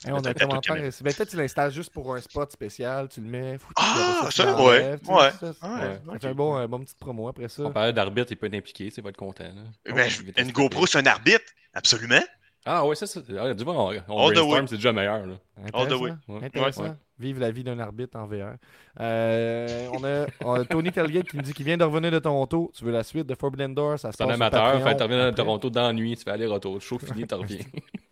Hey, 0.06 0.12
on 0.14 0.18
a 0.20 0.30
un 0.30 0.34
commentaire. 0.34 0.76
Ben, 0.76 0.91
peut-être 0.91 1.30
tu 1.30 1.36
l'installes 1.38 1.72
juste 1.72 1.91
pour 1.91 2.16
un 2.16 2.22
spot 2.22 2.52
spécial, 2.52 3.10
tu 3.10 3.20
le 3.22 3.28
mets. 3.28 3.58
Ah, 3.76 4.22
tu 4.28 4.32
ça, 4.32 4.45
l'enlèves, 4.45 4.66
ouais, 4.66 5.00
tu 5.00 5.12
ouais, 5.12 5.32
ça, 5.32 5.47
ouais, 5.47 6.20
ça 6.22 6.30
un 6.30 6.34
bon, 6.34 6.56
un 6.56 6.68
bon 6.68 6.80
petite 6.80 6.97
promo 7.00 7.28
après 7.28 7.50
ça. 7.50 7.64
On 7.64 7.72
parlait 7.72 7.91
d'arbitre, 7.93 8.32
il 8.32 8.38
peut 8.38 8.47
être 8.47 8.56
impliqué, 8.56 8.91
il 8.95 9.04
va 9.04 9.10
être 9.10 9.18
content. 9.18 9.43
là. 9.43 9.93
Ben, 9.93 10.10
Oh, 10.10 10.41
une 10.41 10.52
GoPro, 10.52 10.86
c'est 10.86 11.00
un 11.00 11.06
arbitre, 11.06 11.43
absolument. 11.74 12.22
Ah 12.66 12.86
ouais, 12.86 12.95
ça, 12.95 13.08
ça. 13.08 13.22
ah, 13.41 13.54
du 13.54 13.66
moins, 13.66 13.76
on, 13.76 13.88
on 14.10 14.28
All 14.28 14.34
the 14.34 14.36
brainstorm, 14.36 14.52
way. 14.52 14.68
c'est 14.68 14.76
déjà 14.76 14.93
meilleur. 14.93 15.26
Là. 15.26 15.36
All 15.74 15.88
the 15.88 15.93
way. 15.93 16.12
Ouais. 16.28 16.45
Intéressant. 16.45 16.84
Ouais. 16.84 16.91
Vive 17.18 17.39
la 17.39 17.52
vie 17.52 17.64
d'un 17.64 17.80
arbitre 17.80 18.18
en 18.18 18.28
VR. 18.28 18.56
Euh, 19.00 19.88
on, 19.93 20.04
a, 20.04 20.26
on 20.45 20.54
a 20.62 20.66
Tony 20.66 20.91
Telgate 20.91 21.28
qui 21.30 21.38
nous 21.38 21.41
dit 21.41 21.54
qu'il 21.54 21.66
vient 21.66 21.78
de 21.78 21.84
revenir 21.84 22.12
de 22.12 22.20
Toronto. 22.20 22.72
Tu 22.76 22.84
veux 22.84 22.91
la 22.91 23.04
suite 23.04 23.28
de 23.28 23.36
Forbidden 23.36 23.74
Door? 23.74 24.00
Ça 24.00 24.12
se 24.12 24.18
C'est 24.18 24.24
un 24.24 24.28
passe 24.28 24.36
amateur, 24.36 24.88
intervenir 24.88 25.24
à 25.24 25.28
après. 25.28 25.36
Toronto 25.43 25.70
dans 25.70 25.88
la 25.88 25.93
nuit, 25.93 26.16
tu 26.18 26.24
fais 26.24 26.32
aller-retour, 26.32 26.76
le 26.76 26.80
show 26.80 27.00
fini, 27.00 27.26
t'en 27.26 27.39
reviens. 27.39 27.60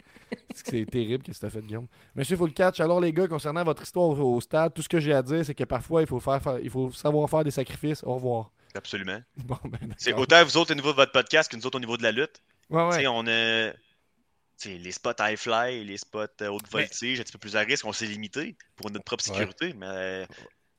C'est 0.66 0.86
terrible 0.86 1.24
que 1.24 1.32
tu 1.32 1.49
fait, 1.49 1.62
Guillaume. 1.62 1.88
Monsieur 2.16 2.38
Full 2.38 2.53
Catch, 2.53 2.80
alors 2.80 2.99
les 3.01 3.14
gars, 3.14 3.28
concernant 3.28 3.64
votre 3.64 3.84
histoire 3.84 4.10
au 4.20 4.41
stade, 4.41 4.74
tout 4.74 4.82
ce 4.82 4.89
que 4.89 4.99
j'ai 4.99 5.14
à 5.14 5.22
dire, 5.22 5.45
c'est 5.45 5.55
que 5.55 5.64
parfois, 5.64 6.01
il 6.01 6.08
faut, 6.08 6.20
faire, 6.20 6.41
faire- 6.41 6.60
il 6.60 6.70
faut 6.70 6.91
savoir 6.91 7.30
faire 7.30 7.43
des 7.43 7.51
sacrifices. 7.51 8.03
Au 8.03 8.16
revoir. 8.16 8.51
Absolument. 8.76 9.20
Bon, 9.38 9.58
ben, 9.66 9.80
C'est 9.97 10.14
autant 10.14 10.43
vous 10.43 10.58
autres 10.58 10.72
au 10.72 10.76
niveau 10.76 10.91
de 10.91 10.95
votre 10.97 11.12
podcast 11.12 11.49
que 11.51 11.55
nous 11.58 11.66
autres 11.66 11.78
au 11.78 11.80
niveau 11.80 11.97
de 11.97 12.03
la 12.03 12.12
lutte. 12.12 12.41
Ouais, 12.70 12.84
ouais. 12.84 13.08
on 13.08 13.26
a 13.28 13.72
tu 14.60 14.70
sais, 14.72 14.78
les 14.80 14.91
spots 14.91 15.12
high 15.20 15.38
fly, 15.38 15.84
les 15.86 15.97
spots 15.97 16.26
euh, 16.41 16.47
haute 16.47 16.64
Mais- 16.74 16.82
voltige, 16.82 17.20
un 17.20 17.24
petit 17.24 17.32
peu 17.32 17.38
plus 17.38 17.55
à 17.55 17.60
risque, 17.62 17.86
on 17.86 17.93
s'est 17.93 18.08
limité 18.08 18.58
pour 18.76 18.89
notre 18.89 19.05
propre 19.05 19.24
Ouais. 19.30 19.34
sécurité, 19.36 19.74
mais 19.78 19.86
euh, 19.88 20.26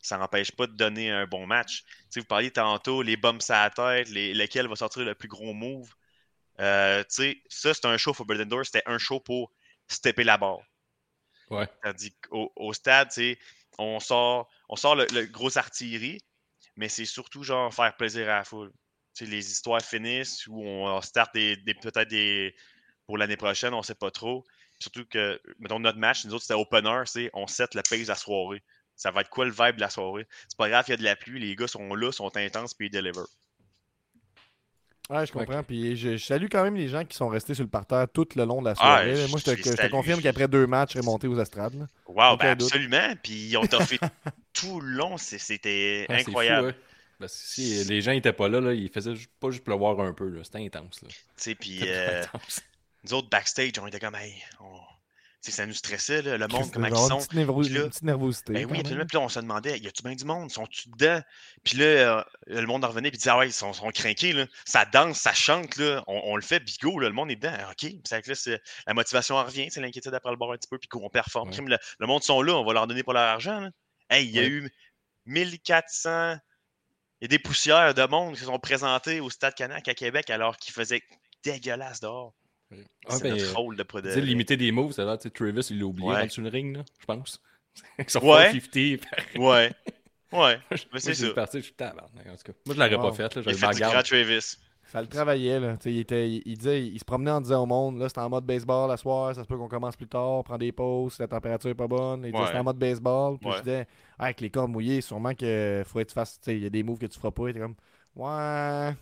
ça 0.01 0.19
n'empêche 0.19 0.51
pas 0.51 0.67
de 0.67 0.73
donner 0.73 1.13
un 1.13 1.27
bon 1.27 1.47
match. 1.47 1.85
Vous 2.17 2.25
parliez 2.25 2.51
tantôt, 2.51 3.03
les 3.03 3.17
bumps 3.17 3.49
à 3.51 3.65
la 3.65 3.71
tête, 3.71 4.09
les, 4.11 4.35
lequel 4.35 4.67
va 4.67 4.75
sortir 4.75 5.05
le 5.05 5.15
plus 5.15 5.29
gros 5.29 5.55
move. 5.55 5.89
Euh, 6.61 7.03
tu 7.05 7.07
sais, 7.23 7.37
ça, 7.49 7.73
c'est 7.73 7.87
un 7.87 7.97
show 7.97 8.11
pour 8.11 8.17
Forbidden 8.27 8.49
Door, 8.49 8.65
c'était 8.67 8.83
un 8.87 8.99
show 8.99 9.21
pour 9.21 9.53
stepper 9.89 10.25
la 10.25 10.39
barre. 10.39 10.61
Ouais. 11.51 11.69
Tandis 11.83 12.15
qu'au 12.21 12.53
au 12.57 12.73
stade, 12.73 13.11
on 13.79 14.01
sort, 14.01 14.49
on 14.69 14.77
sort 14.77 14.97
le, 14.97 15.07
le 15.13 15.27
gros 15.27 15.57
artillerie, 15.57 16.21
mais 16.77 16.89
c'est 16.89 17.05
surtout 17.05 17.43
genre 17.43 17.73
faire 17.73 17.97
plaisir 17.97 18.29
à 18.29 18.39
la 18.39 18.45
foule. 18.45 18.73
Les 19.21 19.51
histoires 19.51 19.83
finissent 19.83 20.47
où 20.47 20.63
on 20.63 21.01
start 21.01 21.35
des, 21.35 21.57
des- 21.57 21.75
peut-être 21.75 22.09
des. 22.09 22.55
Pour 23.07 23.19
l'année 23.19 23.37
prochaine, 23.37 23.75
on 23.75 23.83
sait 23.83 23.95
pas 23.95 24.11
trop. 24.11 24.45
Surtout 24.79 25.07
que, 25.07 25.41
mettons, 25.59 25.81
notre 25.81 25.99
match, 25.99 26.25
nous 26.25 26.35
autres, 26.35 26.45
c'était 26.45 26.55
opener, 26.55 27.03
c'est 27.07 27.31
on 27.33 27.47
set 27.47 27.75
le 27.75 27.83
pace 27.83 28.03
de 28.03 28.09
la 28.09 28.15
soirée. 28.15 28.63
Ça 28.95 29.11
va 29.11 29.23
être 29.23 29.31
quoi 29.31 29.45
le 29.45 29.51
vibe 29.51 29.77
de 29.77 29.81
la 29.81 29.91
soirée? 29.91 30.27
C'est 30.47 30.59
pas 30.59 30.69
grave, 30.69 30.85
il 30.89 30.91
y 30.91 30.95
a 30.95 30.99
de 30.99 31.03
la 31.03 31.17
pluie, 31.17 31.41
les 31.41 31.57
gars 31.57 31.67
sont 31.67 31.95
là, 31.95 32.13
sont 32.13 32.37
intenses, 32.37 32.75
puis 32.75 32.87
ils 32.89 32.91
deliver. 32.91 33.23
Ouais, 35.11 35.25
je 35.27 35.33
comprends. 35.33 35.63
Puis 35.63 35.97
je, 35.97 36.17
je 36.17 36.25
salue 36.25 36.47
quand 36.53 36.63
même 36.65 36.75
les 36.77 36.89
gens 36.89 37.05
qui 37.05 37.17
sont 37.17 37.29
restés 37.29 37.55
sur 37.55 37.65
le 37.65 37.71
parterre 37.71 38.07
tout 38.13 38.27
le 38.37 38.45
long 38.45 38.61
de 38.61 38.67
la 38.67 38.73
Ah, 38.73 38.75
soirée. 38.75 39.17
je- 39.17 39.31
Moi, 39.31 39.39
je 39.39 39.45
te, 39.53 39.57
je 39.57 39.75
te 39.75 39.87
confirme 39.91 40.21
qu'après 40.21 40.49
deux 40.49 40.67
matchs, 40.67 40.91
je 40.95 40.99
serais 40.99 41.05
monté 41.07 41.27
aux 41.27 41.41
estrades. 41.41 41.89
Wow, 42.07 42.37
ben 42.37 42.49
absolument. 42.51 43.15
Puis 43.23 43.33
ils 43.49 43.57
ont 43.57 43.67
toffé 43.67 43.99
tout 44.53 44.81
le 44.81 44.91
long, 44.91 45.17
c'était 45.17 46.07
Ah, 46.11 46.15
incroyable. 46.17 46.75
Parce 47.19 47.33
que 47.33 47.39
si 47.49 47.85
les 47.85 48.01
gens 48.01 48.13
étaient 48.13 48.33
pas 48.33 48.49
là, 48.49 48.61
là 48.61 48.73
il 48.75 48.89
faisait 48.91 49.17
ju- 49.17 49.27
pas 49.41 49.51
juste 49.51 49.65
pleuvoir 49.65 49.99
un 50.01 50.13
peu. 50.13 50.29
là. 50.29 50.45
C'était 50.45 50.65
intense. 50.65 51.01
Là. 51.03 51.09
Tu 51.09 51.15
sais, 51.37 51.55
puis 51.55 51.81
euh, 51.85 52.23
intense. 52.35 52.61
nous 53.05 53.15
autres, 53.15 53.29
backstage, 53.29 53.73
on 53.83 53.87
était 53.89 53.99
comme, 53.99 54.15
hey, 54.15 54.35
on- 54.61 54.79
ça 55.41 55.65
nous 55.67 55.73
stressait, 55.75 56.23
là, 56.23 56.37
le 56.37 56.49
monde, 56.49 56.71
comment 56.73 56.87
il 56.89 56.93
ils 56.93 56.97
sont. 56.97 57.09
Une 57.11 57.17
petite, 57.19 57.33
nervo- 57.35 57.61
Puis 57.63 57.69
là- 57.71 57.81
une 57.85 57.89
petite 57.91 58.03
nervosité. 58.03 58.53
Ben 58.53 58.67
oui, 58.71 58.81
absolument. 58.81 59.07
Puis 59.07 59.17
là, 59.19 59.21
on 59.25 59.29
se 59.29 59.39
demandait, 59.41 59.79
y 59.79 59.87
a-tu 59.87 60.03
bien 60.03 60.15
du 60.15 60.25
monde? 60.25 60.51
Sont-tu 60.51 60.89
dedans? 60.91 61.21
Puis 61.65 61.79
là, 61.79 61.85
euh, 61.85 62.25
le 62.47 62.67
monde 62.67 62.85
en 62.85 62.89
revenait, 62.89 63.11
puis 63.11 63.19
disait, 63.19 63.31
ah 63.31 63.39
ouais, 63.39 63.49
ils 63.49 63.53
sont, 63.53 63.73
sont 63.73 63.89
craqués, 63.91 64.33
là. 64.33 64.47
Ça 64.67 64.85
danse, 64.85 65.19
ça 65.21 65.33
chante, 65.33 65.77
là. 65.77 66.03
On, 66.07 66.21
on 66.25 66.37
le 66.37 66.43
fait, 66.43 66.61
bigo, 66.61 66.99
là. 66.99 67.09
Le 67.09 67.15
monde 67.15 67.31
est 67.31 67.37
dedans. 67.37 67.55
OK. 67.71 67.77
Puis 67.79 68.03
que 68.03 68.29
là, 68.29 68.35
c'est- 68.35 68.61
la 68.87 68.95
motivation 68.95 69.37
en 69.37 69.45
revient, 69.45 69.69
c'est 69.71 69.81
l'inquiétude 69.81 70.13
après 70.15 70.31
le 70.31 70.37
bord 70.37 70.53
un 70.53 70.57
petit 70.57 70.69
peu, 70.69 70.79
puis 70.79 70.89
qu'on 70.89 71.09
performe. 71.09 71.51
Ouais. 71.51 71.57
Le, 71.65 71.79
le 72.01 72.07
monde 72.07 72.23
sont 72.23 72.43
là, 72.43 72.55
on 72.55 72.65
va 72.65 72.73
leur 72.73 72.87
donner 72.87 73.03
pour 73.03 73.13
leur 73.13 73.23
argent, 73.25 73.61
là. 73.61 73.71
Hey, 74.11 74.27
il 74.27 74.35
y 74.35 74.39
a 74.39 74.43
Ouais. 74.43 74.49
eu 74.49 74.71
1400. 75.27 76.37
Il 77.21 77.25
y 77.25 77.27
a 77.27 77.29
des 77.29 77.39
poussières 77.39 77.95
de 77.95 78.05
monde 78.07 78.35
qui 78.35 78.41
se 78.41 78.47
sont 78.47 78.59
présentées 78.59 79.21
au 79.21 79.29
Stade 79.31 79.55
Canac 79.55 79.87
à 79.89 79.95
Québec 79.95 80.31
alors 80.31 80.57
qu'il 80.57 80.73
faisait 80.73 81.03
dégueulasse 81.45 82.01
dehors. 82.01 82.33
Ah, 82.71 82.77
c'est 83.17 83.23
ben, 83.23 83.37
notre 83.37 83.57
rôle 83.57 83.77
de, 83.77 84.11
sais, 84.11 84.21
limiter 84.21 84.57
des 84.57 84.71
moves, 84.73 84.93
c'est 84.93 85.05
là, 85.05 85.17
tu 85.17 85.25
sais, 85.25 85.31
Travis, 85.31 85.67
il 85.71 85.79
l'a 85.79 85.87
oublié 85.87 86.09
Ouais. 86.09 86.27
dans 86.27 86.43
le 86.43 86.49
ring, 86.51 86.77
là, 86.77 86.85
je 87.01 87.07
pense. 87.07 87.41
Ils 87.99 88.11
sont 88.11 88.21
Ouais. 88.21 88.53
450. 88.53 89.07
Ouais. 89.37 89.73
Ouais. 90.33 90.59
Mais 90.71 90.77
Moi, 90.93 91.01
c'est 91.01 91.15
ça. 91.15 91.31
parti, 91.31 91.59
je 91.59 91.65
suis 91.65 91.73
tabarnak, 91.75 92.27
en 92.27 92.37
tout 92.37 92.43
cas. 92.45 92.53
Moi, 92.67 92.75
je 92.75 92.81
l'aurais 92.81 92.95
Wow. 92.97 93.03
pas 93.11 93.13
fait, 93.13 93.35
là. 93.37 93.43
J'avais 93.43 93.57
fait 93.57 93.71
du 93.75 93.81
grand. 93.81 94.03
Travis. 94.03 94.57
Ça 94.91 95.03
le 95.03 95.07
travaillait, 95.07 95.61
là. 95.61 95.77
Tu 95.77 95.83
sais, 95.85 95.93
il, 95.93 95.99
était, 96.01 96.31
il, 96.31 96.43
il 96.47 96.57
disait, 96.57 96.87
il 96.87 96.99
se 96.99 97.05
promenait 97.05 97.31
en 97.31 97.41
disant 97.43 97.63
au 97.63 97.67
monde, 97.67 97.99
là, 97.99 98.09
c'est 98.09 98.19
en 98.19 98.29
mode 98.31 98.45
baseball 98.47 98.89
la 98.89 98.97
soir, 98.97 99.35
ça 99.35 99.43
se 99.43 99.49
peut 99.49 99.57
qu'on 99.59 99.69
commence 99.69 99.97
plus 99.97 100.09
tard, 100.09 100.43
prend 100.45 100.57
des 100.59 100.73
pauses, 100.73 101.15
si 101.15 101.21
la 101.23 101.29
température 101.29 101.69
est 101.71 101.75
pas 101.75 101.87
bonne. 101.87 102.21
Il 102.25 102.33
disait, 102.33 102.39
Ouais. 102.43 102.49
c'est 102.53 102.59
en 102.59 102.65
mode 102.65 102.79
baseball. 102.79 103.39
Puis 103.39 103.49
Ouais. 103.51 103.57
je 103.59 103.63
disais, 103.63 103.87
Ah, 104.19 104.25
avec 104.25 104.41
les 104.41 104.51
corps 104.51 104.67
mouillés, 104.69 105.01
sûrement 105.03 105.35
que 105.35 105.83
faut 105.87 106.01
être 106.01 106.13
face, 106.13 106.41
tu 106.41 106.47
sais, 106.47 106.57
il 106.57 106.63
y 106.63 106.67
a 106.67 106.71
des 106.71 106.83
moves 106.83 106.99
que 106.99 107.07
tu 107.07 107.19
feras 107.19 107.31
pas. 107.31 107.45
Il 107.45 107.51
était 107.51 107.61
comme, 107.61 107.77
ouais, 108.17 108.95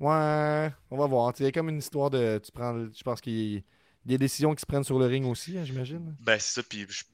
ouais, 0.00 0.72
on 0.90 0.96
va 0.96 1.06
voir. 1.06 1.32
Il 1.38 1.44
y 1.44 1.48
a 1.48 1.52
comme 1.52 1.68
une 1.68 1.78
histoire 1.78 2.10
de, 2.10 2.40
tu 2.44 2.50
prends, 2.52 2.72
le- 2.72 2.92
je 2.96 3.02
pense 3.02 3.20
qu'il 3.20 3.32
y 3.54 3.56
a 3.58 3.62
des 4.04 4.18
décisions 4.18 4.54
qui 4.54 4.60
se 4.60 4.66
prennent 4.66 4.84
sur 4.84 4.98
le 4.98 5.06
ring 5.06 5.26
aussi, 5.26 5.56
hein, 5.58 5.64
j'imagine. 5.64 6.14
Ben, 6.20 6.38
c'est 6.38 6.60
ça, 6.60 6.62
puis 6.62 6.86
je- 6.88 7.04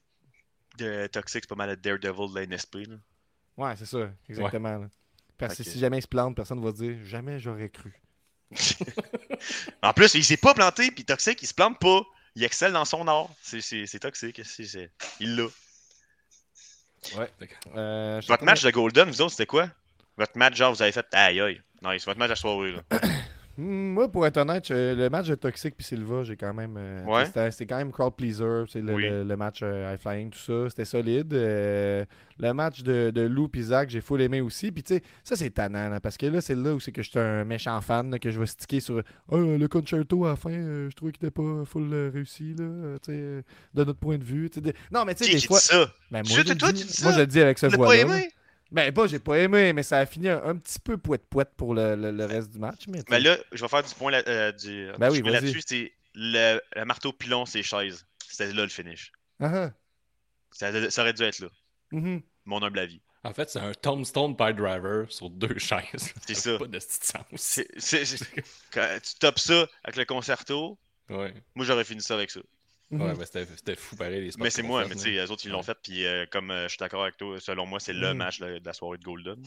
de 0.77 1.07
Toxic, 1.07 1.43
c'est 1.43 1.49
pas 1.49 1.55
mal 1.55 1.69
le 1.69 1.75
Daredevil 1.77 2.29
de 2.31 2.35
la 2.35 2.43
NSP. 2.43 2.75
Là. 2.87 2.95
Ouais, 3.57 3.75
c'est 3.77 3.85
ça, 3.85 4.09
exactement. 4.29 4.85
Parce 5.37 5.55
que 5.55 5.63
si 5.63 5.79
jamais 5.79 5.97
il 5.99 6.01
se 6.03 6.07
plante, 6.07 6.35
personne 6.35 6.63
va 6.63 6.71
se 6.71 6.77
dire, 6.77 6.97
jamais 7.03 7.39
j'aurais 7.39 7.69
cru. 7.69 7.93
en 9.81 9.93
plus, 9.93 10.13
il 10.15 10.23
s'est 10.23 10.37
pas 10.37 10.53
planté, 10.53 10.91
puis 10.91 11.05
Toxic, 11.05 11.41
il 11.41 11.47
se 11.47 11.53
plante 11.53 11.79
pas. 11.79 12.01
Il 12.35 12.43
excelle 12.43 12.71
dans 12.73 12.85
son 12.85 13.07
art. 13.07 13.29
C'est- 13.41 13.99
Toxic. 13.99 14.41
Il 15.19 15.35
l'a. 15.35 15.47
Euh, 17.75 18.21
je 18.21 18.27
Votre 18.27 18.39
sais 18.41 18.45
match 18.45 18.61
de 18.63 18.69
Golden, 18.71 19.09
vous 19.09 19.21
autres, 19.21 19.31
c'était 19.31 19.45
quoi? 19.45 19.69
Votre 20.17 20.37
match, 20.37 20.55
genre, 20.55 20.73
vous 20.73 20.81
avez 20.81 20.91
fait 20.91 21.05
aïe 21.13 21.41
aïe. 21.41 21.61
Nice, 21.83 22.05
votre 22.05 22.19
match 22.19 22.31
à 22.31 22.35
soirée. 22.35 22.73
Là. 22.73 22.99
Hmm, 23.57 23.91
Moi, 23.91 24.09
pour 24.09 24.25
être 24.25 24.37
honnête, 24.37 24.69
le 24.69 25.09
match 25.09 25.27
de 25.27 25.35
Toxic 25.35 25.75
puis 25.75 25.85
Silva, 25.85 26.23
j'ai 26.23 26.37
quand 26.37 26.53
même. 26.53 26.77
euh, 26.77 27.03
Ouais. 27.03 27.25
c'était- 27.25 27.65
quand 27.65 27.75
même 27.75 27.91
crowd 27.91 28.15
pleaser. 28.15 28.63
c'est 28.69 28.79
Le, 28.79 28.93
Oui. 28.93 29.03
le- 29.09 29.25
le 29.25 29.35
match 29.35 29.59
euh, 29.61 29.91
high 29.93 29.99
flying, 29.99 30.29
tout 30.29 30.39
ça. 30.39 30.69
C'était 30.69 30.85
solide. 30.85 31.33
Euh, 31.33 32.05
le 32.39 32.53
match 32.53 32.81
de, 32.81 33.11
de 33.13 33.21
Lou 33.23 33.49
et 33.53 33.61
Zach, 33.61 33.89
j'ai 33.89 33.99
full 33.99 34.21
aimé 34.21 34.39
aussi. 34.39 34.71
Puis, 34.71 34.83
tu 34.83 34.93
sais, 34.95 35.03
ça, 35.21 35.35
c'est 35.35 35.49
tannant. 35.49 35.89
là, 35.89 35.99
parce 35.99 36.15
que 36.15 36.27
là, 36.27 36.39
c'est 36.39 36.55
là 36.55 36.73
où 36.73 36.79
c'est 36.79 36.93
que 36.93 37.03
je 37.03 37.09
suis 37.09 37.19
un 37.19 37.43
méchant 37.43 37.79
fan. 37.81 38.09
là, 38.09 38.19
que 38.19 38.31
je 38.31 38.39
vais 38.39 38.45
sticker 38.45 38.79
sur. 38.79 39.03
Ah, 39.29 39.35
le 39.35 39.67
concerto 39.67 40.25
à 40.25 40.29
la 40.29 40.35
fin, 40.37 40.49
je 40.51 40.95
trouvais 40.95 41.11
qu'il 41.11 41.27
était 41.27 41.31
pas 41.35 41.65
full 41.65 41.93
réussi. 42.13 42.55
Là, 42.57 42.97
tu 43.05 43.11
sais, 43.11 43.43
de 43.73 43.83
notre 43.83 43.99
point 43.99 44.17
de 44.17 44.23
vue. 44.23 44.49
Non, 44.93 45.03
mais 45.03 45.13
tu 45.13 45.25
sais, 45.25 45.33
des 45.33 45.45
fois. 45.45 45.59
dit 45.59 45.65
ça? 45.65 45.91
Ben, 46.09 46.21
moi, 46.25 46.37
je 46.37 46.41
toi, 46.53 46.71
dis, 46.71 46.85
tu 46.85 46.87
dis 46.87 47.03
moi, 47.03 47.11
ça? 47.11 47.17
je 47.17 47.19
le 47.19 47.27
dis 47.27 47.41
avec 47.41 47.59
ce 47.59 47.65
voix-là. 47.65 48.21
Ben, 48.71 48.93
pas, 48.93 49.07
j'ai 49.07 49.19
pas 49.19 49.37
aimé, 49.39 49.73
mais 49.73 49.83
ça 49.83 49.97
a 49.99 50.05
fini 50.05 50.29
un, 50.29 50.41
un 50.43 50.55
petit 50.55 50.79
peu 50.79 50.97
poète-poète 50.97 51.51
pour 51.57 51.73
le, 51.73 51.95
le- 51.95 52.11
le 52.11 52.25
reste 52.25 52.51
du 52.51 52.59
match. 52.59 52.87
Mais, 52.87 53.01
Ben 53.09 53.21
là, 53.21 53.37
je 53.51 53.61
vais 53.61 53.67
faire 53.67 53.83
du 53.83 53.93
point 53.93 54.11
là, 54.11 54.23
euh, 54.27 54.51
du, 54.53 54.89
Ben 54.97 55.11
oui, 55.11 55.21
là-dessus. 55.21 55.61
C'est 55.65 55.91
le, 56.15 56.59
le 56.75 56.85
marteau 56.85 57.11
pilon, 57.11 57.45
c'est 57.45 57.63
chaises. 57.63 58.05
C'était 58.27 58.53
là 58.53 58.63
le 58.63 58.69
finish. 58.69 59.11
Ah, 59.41 59.51
ah. 59.53 59.71
Ça, 60.51 60.89
ça 60.89 61.01
aurait 61.01 61.13
dû 61.13 61.23
être 61.23 61.39
là. 61.39 61.47
Mhm. 61.91 62.21
Mon 62.45 62.61
humble 62.63 62.79
avis. 62.79 63.01
En 63.23 63.33
fait, 63.33 63.49
c'est 63.49 63.59
un 63.59 63.73
Tombstone 63.73 64.35
Pie 64.35 64.53
Driver 64.53 65.05
sur 65.11 65.29
deux 65.29 65.57
chaises. 65.59 66.13
C'est 66.25 66.33
Ça. 66.33 66.57
Pas 66.57 66.65
de 66.67 66.79
sens. 66.79 67.23
C'est- 67.35 67.67
Quand 68.73 68.87
tu 69.03 69.15
topes 69.19 69.37
ça 69.39 69.67
avec 69.83 69.97
le 69.97 70.05
concerto, 70.05 70.79
Ouais, 71.09 71.33
moi 71.55 71.65
j'aurais 71.65 71.83
fini 71.83 72.01
ça 72.01 72.13
avec 72.15 72.31
ça. 72.31 72.39
Mhm. 72.91 73.01
ouais 73.01 73.13
mais 73.17 73.25
c'était 73.25 73.75
fou 73.75 73.95
pareil. 73.95 74.21
Les 74.21 74.31
spots 74.31 74.43
Mais 74.43 74.49
c'est 74.49 74.63
moi, 74.63 74.83
fait, 74.83 74.89
mais 74.89 74.95
tu 74.95 75.01
sais, 75.01 75.09
les 75.11 75.31
autres 75.31 75.45
ils 75.45 75.51
l'ont 75.51 75.59
Ouais. 75.59 75.63
fait, 75.63 75.77
puis 75.81 76.05
euh, 76.05 76.25
comme 76.29 76.51
euh, 76.51 76.63
je 76.63 76.69
suis 76.69 76.77
d'accord 76.79 77.03
avec 77.03 77.17
toi, 77.17 77.39
selon 77.39 77.65
moi, 77.65 77.79
c'est 77.79 77.93
le 77.93 78.11
Mhm. 78.11 78.17
match 78.17 78.39
de, 78.39 78.59
de 78.59 78.65
la 78.65 78.73
soirée 78.73 78.97
de 78.97 79.03
Golden. 79.03 79.41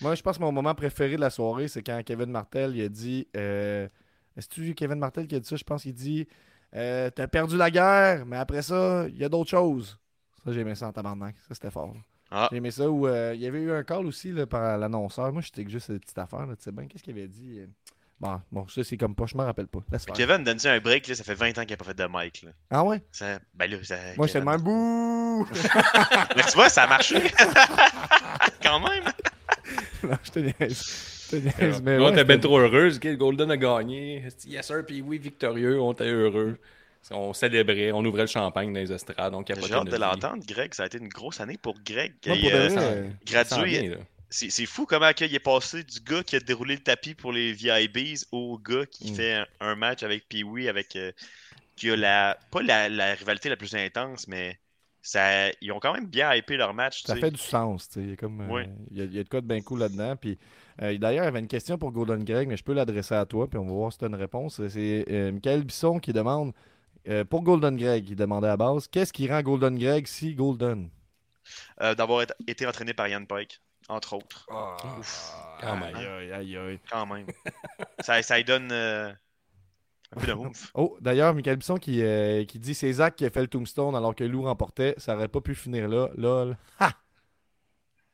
Moi, 0.00 0.14
je 0.14 0.22
pense 0.22 0.36
que 0.38 0.42
mon 0.42 0.52
moment 0.52 0.74
préféré 0.74 1.16
de 1.16 1.20
la 1.20 1.30
soirée, 1.30 1.68
c'est 1.68 1.82
quand 1.82 2.02
Kevin 2.04 2.30
Martel 2.30 2.74
il 2.76 2.82
a 2.82 2.88
dit. 2.88 3.28
Euh, 3.36 3.88
Est-ce 4.36 4.48
que 4.48 4.54
tu 4.54 4.74
Kevin 4.74 4.98
Martel 4.98 5.26
qui 5.26 5.34
a 5.34 5.40
dit 5.40 5.46
ça? 5.48 5.56
Je 5.56 5.64
pense 5.64 5.82
qu'il 5.82 5.94
dit 5.94 6.26
euh, 6.74 7.08
T'as 7.10 7.26
perdu 7.28 7.56
la 7.56 7.70
guerre, 7.70 8.26
mais 8.26 8.36
après 8.36 8.60
ça, 8.62 9.06
il 9.08 9.16
y 9.16 9.24
a 9.24 9.28
d'autres 9.28 9.48
choses. 9.50 9.98
Ça, 10.44 10.52
j'ai 10.52 10.60
aimé 10.60 10.74
ça 10.74 10.88
en 10.88 10.92
tabarnak. 10.92 11.36
Ça, 11.48 11.54
c'était 11.54 11.70
fort. 11.70 11.94
Ah. 12.30 12.48
J'ai 12.50 12.58
aimé 12.58 12.70
ça 12.70 12.90
où 12.90 13.06
euh, 13.06 13.32
il 13.34 13.40
y 13.40 13.46
avait 13.46 13.60
eu 13.62 13.70
un 13.72 13.82
call 13.84 14.04
aussi 14.06 14.32
là, 14.32 14.46
par 14.46 14.76
l'annonceur. 14.78 15.32
Moi, 15.32 15.40
j'étais 15.42 15.64
que 15.64 15.70
juste 15.70 15.86
cette 15.86 16.02
petite 16.02 16.18
affaire. 16.18 16.44
là, 16.46 16.56
Tu 16.56 16.64
sais 16.64 16.72
bien, 16.72 16.86
qu'est-ce 16.86 17.02
qu'il 17.04 17.16
avait 17.16 17.28
dit? 17.28 17.60
euh? 17.60 17.66
Bon, 18.18 18.40
bon, 18.50 18.66
ça, 18.68 18.82
c'est 18.82 18.96
comme 18.96 19.14
pas, 19.14 19.26
je 19.26 19.36
me 19.36 19.42
rappelle 19.42 19.66
pas. 19.66 19.80
Laisse 19.92 20.04
faire. 20.06 20.14
Kevin, 20.14 20.42
donne-lui 20.42 20.68
un 20.68 20.80
break, 20.80 21.06
là, 21.06 21.14
ça 21.14 21.22
fait 21.22 21.34
20 21.34 21.58
ans 21.58 21.62
qu'il 21.62 21.70
n'a 21.72 21.76
pas 21.76 21.84
fait 21.84 21.94
de 21.94 22.06
mic. 22.10 22.42
Là. 22.44 22.50
Ah 22.70 22.82
ouais? 22.82 23.02
Ça- 23.12 23.38
ben 23.54 23.70
là, 23.70 23.76
ça- 23.82 23.96
Moi, 24.16 24.26
j'étais 24.26 24.38
le 24.38 24.46
même 24.46 24.60
bouh 24.62 25.46
Mais 26.36 26.42
tu 26.44 26.52
vois, 26.54 26.70
ça 26.70 26.84
a 26.84 26.86
marché. 26.86 27.16
Quand 28.62 28.80
même. 28.80 29.04
Non, 30.02 30.16
je 30.22 30.30
te 30.30 30.38
niaise. 30.38 31.26
Je 31.30 31.36
te 31.36 31.42
niaise, 31.42 31.82
mais 31.82 31.96
on 31.98 32.04
ouais, 32.04 32.10
était 32.12 32.20
c'était- 32.20 32.38
trop 32.38 32.58
heureux. 32.58 32.94
ok, 32.94 33.16
Golden 33.16 33.50
a 33.50 33.56
gagné. 33.56 34.22
Yes, 34.46 34.66
sir. 34.66 34.84
Puis 34.86 35.02
oui, 35.02 35.18
victorieux. 35.18 35.80
On 35.80 35.92
était 35.92 36.04
heureux. 36.04 36.58
On 37.10 37.32
célébrait. 37.32 37.90
On 37.92 38.04
ouvrait 38.04 38.22
le 38.22 38.26
champagne 38.28 38.72
dans 38.72 38.78
les 38.80 38.92
estrades. 38.92 39.34
J'ai 39.46 39.72
hâte 39.74 39.86
de 39.88 39.96
l'entendre, 39.96 40.44
Greg. 40.46 40.72
Ça 40.74 40.84
a 40.84 40.86
été 40.86 40.98
une 40.98 41.08
grosse 41.08 41.40
année 41.40 41.58
pour 41.60 41.74
Greg. 41.84 42.12
Et, 42.24 42.28
pour 42.28 42.36
euh, 42.36 42.68
euh, 42.78 43.08
gradué. 43.26 43.64
bien. 43.88 43.96
C'est 44.36 44.50
c'est 44.50 44.66
fou 44.66 44.84
comment 44.84 45.10
il 45.18 45.34
est 45.34 45.38
passé 45.38 45.82
du 45.82 45.98
gars 46.00 46.22
qui 46.22 46.36
a 46.36 46.40
déroulé 46.40 46.74
le 46.74 46.82
tapis 46.82 47.14
pour 47.14 47.32
les 47.32 47.54
VIBs 47.54 48.26
au 48.32 48.58
gars 48.58 48.84
qui 48.84 49.10
Mm. 49.10 49.14
fait 49.14 49.32
un, 49.34 49.46
un 49.60 49.74
match 49.76 50.02
avec 50.02 50.28
Pee-Wee, 50.28 50.68
avec 50.68 50.94
euh, 50.96 51.10
qui 51.74 51.90
a 51.90 51.96
la 51.96 52.36
pas 52.50 52.60
la, 52.62 52.90
la 52.90 53.14
rivalité 53.14 53.48
la 53.48 53.56
plus 53.56 53.74
intense, 53.74 54.28
mais 54.28 54.58
ça, 55.00 55.48
ils 55.62 55.72
ont 55.72 55.80
quand 55.80 55.94
même 55.94 56.06
bien 56.06 56.34
hypé 56.34 56.58
leur 56.58 56.74
match. 56.74 57.02
Ça 57.04 57.16
fait 57.16 57.30
du 57.30 57.40
sens, 57.40 57.88
tu 57.88 57.94
sais. 57.94 58.00
Il 58.02 58.10
y 58.10 58.12
a 58.12 58.16
comme, 58.16 58.42
euh, 58.42 58.46
Oui. 58.50 58.62
il 58.90 58.98
y 58.98 59.00
a, 59.00 59.04
il 59.04 59.14
y 59.14 59.18
a 59.20 59.24
de 59.24 59.28
quoi 59.28 59.40
de 59.40 59.46
bien 59.46 59.62
cool 59.62 59.78
là-dedans. 59.78 60.16
Puis, 60.16 60.36
euh, 60.82 60.98
d'ailleurs, 60.98 61.24
il 61.24 61.28
y 61.28 61.28
avait 61.28 61.38
une 61.38 61.48
question 61.48 61.78
pour 61.78 61.90
Golden 61.92 62.22
Greg, 62.22 62.46
mais 62.46 62.58
je 62.58 62.64
peux 62.64 62.74
l'adresser 62.74 63.14
à 63.14 63.24
toi, 63.24 63.48
puis 63.48 63.58
on 63.58 63.64
va 63.64 63.72
voir 63.72 63.90
si 63.92 63.98
tu 63.98 64.04
as 64.04 64.08
une 64.08 64.16
réponse. 64.16 64.60
C'est 64.68 65.04
Michael 65.32 65.62
Bisson 65.64 65.98
qui 65.98 66.12
demande, 66.12 66.52
pour 67.30 67.42
Golden 67.42 67.76
Greg, 67.76 68.06
il 68.10 68.16
demandait 68.16 68.48
à 68.48 68.56
base, 68.58 68.86
qu'est-ce 68.88 69.14
qui 69.14 69.28
rend 69.30 69.40
Golden 69.40 69.78
Greg 69.78 70.06
si 70.06 70.34
Golden? 70.34 70.90
D'avoir 71.80 72.22
été- 72.22 72.34
été 72.46 72.66
entraîné 72.66 72.92
par 72.92 73.06
Yann 73.08 73.26
Pike, 73.26 73.60
entre 73.88 74.14
autres. 74.14 74.46
Quand 74.48 75.76
même. 75.76 75.94
Aïe, 75.96 76.06
aïe, 76.06 76.32
aïe, 76.32 76.56
aïe. 76.56 76.80
Quand 76.90 77.06
même. 77.06 77.26
ça, 78.00 78.20
ça 78.22 78.36
lui 78.36 78.44
donne. 78.44 78.70
euh, 78.72 79.12
Un 80.12 80.20
peu 80.20 80.26
de 80.26 80.32
move. 80.34 80.70
Oh, 80.74 80.96
d'ailleurs, 81.00 81.34
Michael 81.34 81.56
Bisson 81.56 81.76
qui, 81.76 82.02
euh, 82.02 82.44
qui 82.44 82.58
dit 82.58 82.74
c'est 82.74 82.92
Zach 82.92 83.16
qui 83.16 83.24
a 83.26 83.30
fait 83.30 83.40
le 83.42 83.48
tombstone 83.48 83.94
alors 83.94 84.14
que 84.14 84.24
Lou 84.24 84.42
remportait. 84.42 84.94
Ça 84.98 85.14
aurait 85.14 85.28
pas 85.28 85.40
pu 85.40 85.54
finir 85.54 85.88
là. 85.88 86.08
Lol. 86.16 86.56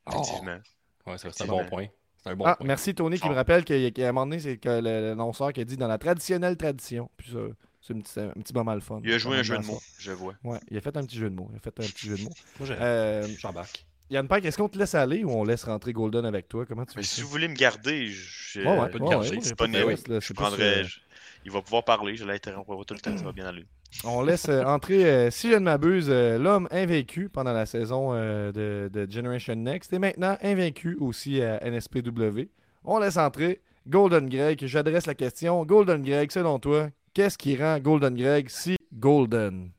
Effectivement. 0.08 0.58
Ouais, 1.06 1.18
ça, 1.18 1.28
c'est 1.32 1.44
un 1.44 1.46
bon 1.46 1.64
point. 1.66 1.86
C'est 2.22 2.30
un 2.30 2.36
bon 2.36 2.44
ah, 2.46 2.54
point. 2.56 2.66
merci 2.66 2.94
Tony 2.94 3.18
qui 3.18 3.28
me 3.28 3.34
rappelle 3.34 3.64
qu'il 3.64 3.92
qu'à 3.92 4.08
un 4.08 4.12
moment 4.12 4.26
donné, 4.26 4.40
c'est 4.40 4.56
que 4.56 4.68
le- 4.68 5.08
l'annonceur 5.08 5.52
qui 5.52 5.60
a 5.60 5.64
dit 5.64 5.76
dans 5.76 5.88
la 5.88 5.98
traditionnelle 5.98 6.56
tradition. 6.56 7.10
Puis 7.16 7.32
ça, 7.32 7.38
c'est 7.80 7.94
un 7.94 8.00
petit, 8.00 8.20
un 8.20 8.28
petit 8.42 8.52
moment 8.54 8.74
le 8.74 8.80
fun. 8.80 9.00
Il 9.02 9.12
a 9.12 9.18
joué 9.18 9.38
un 9.38 9.42
jeu 9.42 9.58
de 9.58 9.64
mots, 9.64 9.80
je 9.98 10.12
vois. 10.12 10.34
Ouais, 10.44 10.60
il 10.70 10.76
a 10.76 10.80
fait 10.80 10.96
un 10.96 11.04
petit 11.04 11.16
jeu 11.18 11.28
de 11.30 11.34
mots. 11.34 11.48
Il 11.52 11.56
a 11.56 11.60
fait 11.60 11.70
un 11.80 11.82
petit 11.86 12.06
jeu 12.08 12.16
de 12.16 12.22
mots. 12.22 12.30
Moi, 12.60 12.68
Euh, 12.70 13.26
j'embarque. 13.38 13.84
Yann 14.12 14.28
Pike, 14.28 14.44
est-ce 14.44 14.58
qu'on 14.58 14.68
te 14.68 14.78
laisse 14.78 14.94
aller 14.94 15.24
ou 15.24 15.30
on 15.30 15.42
laisse 15.42 15.64
rentrer 15.64 15.94
Golden 15.94 16.26
avec 16.26 16.46
toi? 16.46 16.66
Comment 16.66 16.84
tu 16.84 16.98
Mais 16.98 17.02
si 17.02 17.16
ça? 17.16 17.22
vous 17.22 17.28
voulez 17.28 17.48
me 17.48 17.54
garder, 17.54 18.08
je, 18.08 18.60
peut 18.60 18.98
te 18.98 19.04
ouais, 19.04 19.08
garder, 19.08 19.30
ouais, 19.30 19.40
c'est 19.40 19.50
ouais, 19.50 19.54
pas 19.54 20.50
pas 20.50 20.82
je 20.82 20.98
Il 21.46 21.50
va 21.50 21.62
pouvoir 21.62 21.82
parler, 21.82 22.14
je 22.14 22.26
l'interromprai 22.26 22.76
tout 22.86 22.92
le 22.92 23.00
temps, 23.00 23.16
ça 23.16 23.24
va 23.24 23.32
bien 23.32 23.46
aller. 23.46 23.64
On 24.04 24.20
laisse 24.20 24.50
euh, 24.50 24.64
entrer, 24.64 25.06
euh, 25.06 25.30
si 25.30 25.50
je 25.50 25.54
ne 25.54 25.60
m'abuse, 25.60 26.08
euh, 26.10 26.36
l'homme 26.36 26.68
invaincu 26.70 27.30
pendant 27.30 27.54
la 27.54 27.64
saison 27.64 28.12
euh, 28.12 28.52
de, 28.52 28.90
de 28.92 29.10
Generation 29.10 29.54
Next 29.54 29.94
et 29.94 29.98
maintenant 29.98 30.36
invaincu 30.42 30.98
aussi 31.00 31.40
à 31.40 31.60
NSPW. 31.64 32.48
On 32.84 32.98
laisse 32.98 33.16
entrer 33.16 33.62
Golden 33.88 34.28
Greg. 34.28 34.62
J'adresse 34.66 35.06
la 35.06 35.14
question. 35.14 35.64
Golden 35.64 36.02
Greg, 36.02 36.30
selon 36.30 36.58
toi, 36.58 36.90
qu'est-ce 37.14 37.38
qui 37.38 37.56
rend 37.56 37.78
Golden 37.78 38.14
Greg 38.14 38.50
si 38.50 38.76
golden? 38.92 39.70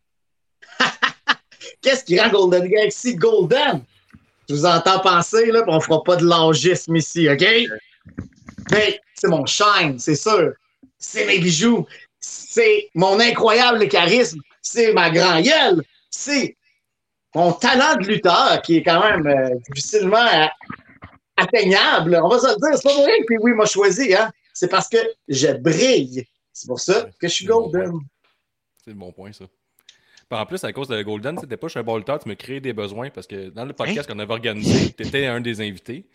Qu'est-ce 1.83 2.05
qui 2.05 2.19
rend 2.19 2.29
Golden 2.29 2.67
Gag 2.67 2.91
si 2.91 3.15
golden? 3.15 3.83
Je 4.49 4.55
vous 4.55 4.65
entends 4.65 4.99
penser, 4.99 5.47
là, 5.47 5.63
on 5.67 5.79
fera 5.79 6.03
pas 6.03 6.15
de 6.15 6.25
l'angisme 6.25 6.95
ici, 6.95 7.29
OK? 7.29 7.45
Mais 8.71 8.99
c'est 9.13 9.27
mon 9.27 9.45
shine, 9.45 9.99
c'est 9.99 10.15
sûr. 10.15 10.53
C'est 10.97 11.25
mes 11.25 11.39
bijoux. 11.39 11.85
C'est 12.19 12.89
mon 12.95 13.19
incroyable 13.19 13.87
charisme. 13.87 14.39
C'est 14.61 14.93
ma 14.93 15.09
grand 15.09 15.41
gueule. 15.41 15.83
C'est 16.09 16.55
mon 17.35 17.51
talent 17.53 17.95
de 17.99 18.07
lutteur 18.07 18.61
qui 18.61 18.77
est 18.77 18.83
quand 18.83 19.01
même 19.01 19.27
euh, 19.27 19.55
difficilement 19.69 20.17
euh, 20.17 20.45
atteignable. 21.37 22.19
On 22.23 22.29
va 22.29 22.39
se 22.39 22.47
le 22.47 22.55
dire. 22.55 22.77
C'est 22.77 22.83
pas 22.83 22.93
pour 22.95 23.05
rien 23.05 23.17
que 23.27 23.33
oui 23.41 23.53
m'a 23.53 23.65
choisi, 23.65 24.13
hein? 24.13 24.31
C'est 24.53 24.67
parce 24.67 24.87
que 24.87 24.97
je 25.27 25.51
brille. 25.53 26.25
C'est 26.53 26.67
pour 26.67 26.79
ça 26.79 27.07
que 27.19 27.27
je 27.27 27.33
suis 27.33 27.45
golden. 27.45 27.99
C'est 28.83 28.91
le 28.91 28.97
bon 28.97 29.11
point, 29.11 29.33
ça. 29.33 29.45
Puis 30.29 30.39
en 30.39 30.45
plus, 30.45 30.63
à 30.63 30.71
cause 30.73 30.87
de 30.87 31.01
Golden, 31.03 31.37
c'était 31.39 31.57
pas 31.57 31.67
chez 31.67 31.79
un 31.79 31.83
bon 31.83 31.97
lutteur, 31.97 32.19
tu 32.19 32.27
me 32.29 32.35
créais 32.35 32.59
des 32.59 32.73
besoins 32.73 33.09
parce 33.09 33.27
que 33.27 33.49
dans 33.49 33.65
le 33.65 33.73
podcast 33.73 34.09
qu'on 34.11 34.19
avait 34.19 34.33
organisé, 34.33 34.91
tu 34.97 35.03
étais 35.05 35.25
un 35.27 35.41
des 35.41 35.61
invités. 35.61 36.05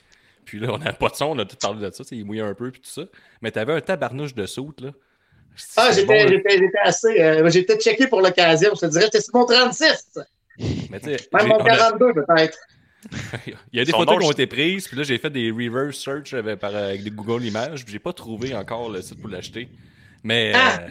Puis 0.45 0.59
là, 0.59 0.69
on 0.73 0.79
n'avait 0.79 0.97
pas 0.97 1.09
de 1.11 1.15
son, 1.15 1.27
on 1.27 1.39
a 1.39 1.45
tout 1.45 1.57
parlé 1.61 1.87
de 1.89 1.95
ça, 1.95 2.03
il 2.11 2.25
mouillait 2.25 2.41
un 2.43 2.55
peu, 2.55 2.71
puis 2.71 2.81
tout 2.81 2.89
ça. 2.91 3.03
Mais 3.43 3.51
t'avais 3.51 3.75
un 3.75 3.81
tabarnouche 3.81 4.35
de 4.35 4.47
saute, 4.47 4.81
là. 4.81 4.91
Ah, 5.77 5.91
j'étais 5.93 6.27
bon, 6.27 6.71
assez. 6.85 7.21
euh, 7.21 7.51
j'étais 7.51 7.77
checké 7.79 8.07
pour 8.07 8.21
l'occasion. 8.23 8.71
Je 8.75 8.81
te 8.81 8.87
dirais, 8.87 9.05
j'étais 9.07 9.21
sur 9.21 9.35
mon 9.35 9.45
36. 9.45 10.19
Mais 10.91 11.01
tu 11.01 11.09
Même 11.09 11.49
mon 11.49 11.57
on 11.57 11.65
a- 11.65 11.77
42, 11.77 12.13
peut-être. 12.15 12.59
il 13.47 13.55
y 13.79 13.81
a 13.81 13.85
des 13.85 13.91
Son 13.91 13.99
photos 13.99 14.15
nom, 14.15 14.21
qui 14.21 14.25
ont 14.27 14.29
je- 14.29 14.33
été 14.35 14.47
prises, 14.47 14.89
puis 14.89 14.97
là, 14.97 15.03
j'ai 15.03 15.19
fait 15.19 15.31
des 15.31 15.51
reverse 15.51 15.97
search 15.99 16.33
avec, 16.35 16.59
par, 16.61 16.75
avec 16.75 17.03
des 17.03 17.11
Google 17.11 17.45
Images, 17.45 17.85
puis 17.85 17.93
j'ai 17.93 17.99
pas 17.99 18.13
trouvé 18.13 18.55
encore 18.55 18.89
le 18.91 19.03
site 19.03 19.21
pour 19.21 19.31
l'acheter. 19.31 19.69
Mais 20.23 20.53
Ah! 20.55 20.79
euh, 20.83 20.89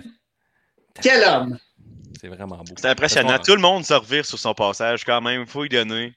Quel 1.01 1.24
homme! 1.24 1.57
C'est 2.20 2.28
vraiment 2.28 2.58
beau. 2.58 2.74
C'est 2.78 2.89
impressionnant. 2.89 3.38
Tout 3.39 3.55
le 3.55 3.62
monde 3.62 3.86
se 3.86 3.93
revire 3.93 4.26
sur 4.26 4.39
son 4.39 4.53
passage 4.53 5.03
quand 5.03 5.22
même. 5.22 5.45
Faut 5.45 5.66
y 5.66 5.70
donner. 5.70 6.14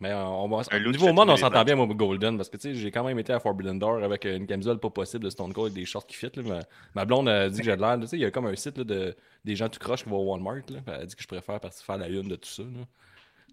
Mais 0.00 0.10
euh, 0.10 0.24
on 0.24 0.48
va, 0.48 0.62
au 0.74 0.90
niveau 0.90 1.12
monde, 1.12 1.28
on 1.28 1.36
s'entend 1.36 1.62
bien, 1.62 1.76
moi, 1.76 1.86
Golden, 1.86 2.38
parce 2.38 2.48
que 2.48 2.56
tu 2.56 2.70
sais, 2.70 2.74
j'ai 2.74 2.90
quand 2.90 3.04
même 3.04 3.18
été 3.18 3.34
à 3.34 3.38
Forbidden 3.38 3.78
Door 3.78 4.02
avec 4.02 4.24
une 4.24 4.46
camisole 4.46 4.78
pas 4.78 4.88
possible 4.88 5.24
de 5.24 5.30
Stone 5.30 5.52
Cold 5.52 5.76
et 5.76 5.80
des 5.80 5.84
shorts 5.84 6.06
qui 6.06 6.16
fit. 6.16 6.30
Là, 6.36 6.42
ma, 6.42 6.60
ma 6.94 7.04
blonde 7.04 7.28
a 7.28 7.50
dit 7.50 7.58
que 7.58 7.64
j'ai 7.64 7.76
de 7.76 7.82
l'air. 7.82 7.98
Tu 8.00 8.06
sais, 8.06 8.16
il 8.16 8.22
y 8.22 8.24
a 8.24 8.30
comme 8.30 8.46
un 8.46 8.56
site 8.56 8.78
là, 8.78 8.84
de 8.84 9.14
des 9.44 9.56
gens 9.56 9.68
tout 9.68 9.78
croche 9.78 10.02
qui 10.02 10.08
vont 10.08 10.16
au 10.16 10.32
Walmart. 10.32 10.62
Là, 10.70 10.78
elle 10.86 10.94
a 10.94 11.04
dit 11.04 11.14
que 11.14 11.22
je 11.22 11.28
préfère 11.28 11.60
partir 11.60 11.84
faire 11.84 11.98
la 11.98 12.08
une 12.08 12.28
de 12.28 12.36
tout 12.36 12.48
ça. 12.48 12.62
Là, 12.62 12.86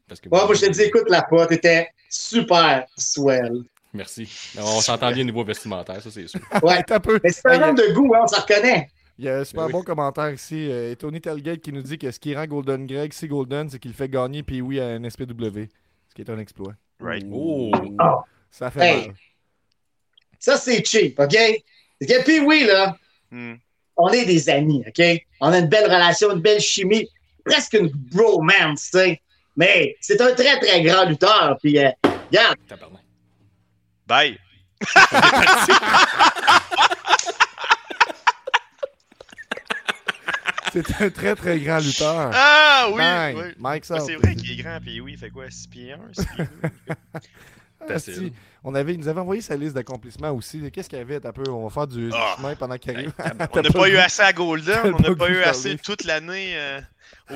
parce 0.07 0.21
que, 0.21 0.29
Ouais, 0.29 0.45
moi, 0.45 0.55
je 0.55 0.61
te 0.65 0.71
dis, 0.71 0.83
écoute, 0.83 1.09
la 1.09 1.21
pote 1.23 1.51
était 1.51 1.89
super 2.09 2.85
swell. 2.97 3.63
Merci. 3.93 4.29
On 4.57 4.79
s'entend 4.79 5.11
bien 5.11 5.23
au 5.23 5.25
niveau 5.25 5.43
vestimentaire, 5.43 6.01
ça, 6.01 6.09
c'est 6.09 6.27
sûr. 6.27 6.39
Ouais. 6.63 6.81
Un 6.89 6.99
peu. 6.99 7.19
Mais 7.23 7.31
c'est 7.31 7.45
un 7.47 7.61
homme 7.61 7.75
de 7.75 7.93
goût, 7.93 8.13
hein, 8.15 8.19
on 8.23 8.27
s'en 8.27 8.41
reconnaît. 8.41 8.89
Il 9.19 9.25
y 9.25 9.29
a 9.29 9.37
un 9.39 9.43
super 9.43 9.63
Ben 9.63 9.67
oui. 9.67 9.71
bon 9.73 9.83
commentaire 9.83 10.31
ici. 10.31 10.67
euh, 10.69 10.93
Tony 10.95 11.19
Telgate 11.19 11.59
qui 11.61 11.71
nous 11.73 11.81
dit 11.81 11.97
que 11.97 12.11
ce 12.11 12.19
qui 12.19 12.35
rend 12.35 12.45
Golden 12.45 12.85
Greg 12.85 13.11
si 13.13 13.27
golden, 13.27 13.69
c'est 13.69 13.79
qu'il 13.79 13.93
fait 13.93 14.09
gagner 14.09 14.43
puis 14.43 14.61
oui 14.61 14.79
à 14.79 14.99
NSPW. 14.99 15.69
Ce 16.09 16.13
qui 16.15 16.21
est 16.21 16.29
un 16.29 16.37
exploit. 16.39 16.73
Right. 16.99 17.25
Oh! 17.31 17.71
Ah. 17.99 18.19
Ça 18.51 18.69
fait 18.71 18.79
Hey. 18.81 19.07
mal. 19.07 19.15
Ça, 20.39 20.55
c'est 20.57 20.85
cheap, 20.85 21.19
OK? 21.19 21.33
Et 21.35 21.63
puis 22.23 22.39
oui, 22.41 22.65
là, 22.65 22.95
Hmm. 23.31 23.55
on 23.97 24.09
est 24.09 24.25
des 24.25 24.49
amis, 24.49 24.83
OK? 24.87 25.01
On 25.41 25.51
a 25.51 25.59
une 25.59 25.67
belle 25.67 25.85
relation, 25.85 26.31
une 26.31 26.41
belle 26.41 26.59
chimie, 26.61 27.09
presque 27.43 27.73
une 27.73 27.89
bromance, 27.89 28.83
tu 28.91 28.99
sais. 28.99 29.21
Mais 29.55 29.95
c'est 29.99 30.21
un 30.21 30.33
très, 30.35 30.59
très 30.59 30.81
grand 30.83 31.05
lutteur. 31.05 31.57
Puis, 31.61 31.79
euh, 31.79 31.89
regarde. 32.29 32.57
Bye. 34.05 34.37
C'est 40.85 41.03
un 41.05 41.09
très 41.09 41.35
très 41.35 41.59
grand 41.59 41.79
lutteur. 41.79 42.31
Ah 42.79 42.89
oui! 42.93 43.01
Oui. 43.41 43.53
Mike 43.57 43.85
Ouais, 43.89 43.97
South. 43.97 44.05
c'est 44.07 44.15
vrai 44.15 44.35
qu'il 44.35 44.51
est 44.51 44.61
grand, 44.63 44.79
puis 44.79 45.01
oui, 45.01 45.13
il 45.13 45.17
fait 45.17 45.31
quoi? 45.31 45.49
6 45.49 45.67
pieds 45.67 45.93
1, 45.93 45.99
6 46.13 46.25
pieds 46.35 46.45
2? 46.63 46.69
Ah, 47.79 47.87
Facile. 47.87 48.13
si. 48.15 48.33
On 48.63 48.75
avait, 48.75 48.93
il 48.93 48.99
nous 48.99 49.07
avait 49.07 49.19
envoyé 49.21 49.41
sa 49.41 49.55
liste 49.55 49.73
d'accomplissements 49.75 50.31
aussi. 50.31 50.69
Qu'est-ce 50.71 50.89
qu'il 50.89 50.97
y 50.99 51.01
avait? 51.01 51.25
Un 51.25 51.31
peu 51.31 51.49
On 51.49 51.63
va 51.67 51.69
faire 51.69 51.87
du, 51.87 52.09
Ah. 52.13 52.35
chemin 52.37 52.55
pendant 52.55 52.77
qu'il 52.77 52.91
arrive. 52.95 53.13
On 53.53 53.61
n'a 53.61 53.69
pas 53.69 53.89
eu 53.89 53.97
assez 53.97 54.21
à 54.23 54.33
Golden, 54.33 54.93
on 54.93 54.99
n'a 54.99 55.15
pas 55.15 55.29
eu 55.29 55.35
parler. 55.37 55.43
assez 55.43 55.77
toute 55.77 56.03
l'année 56.03 56.53
euh, 56.57 56.81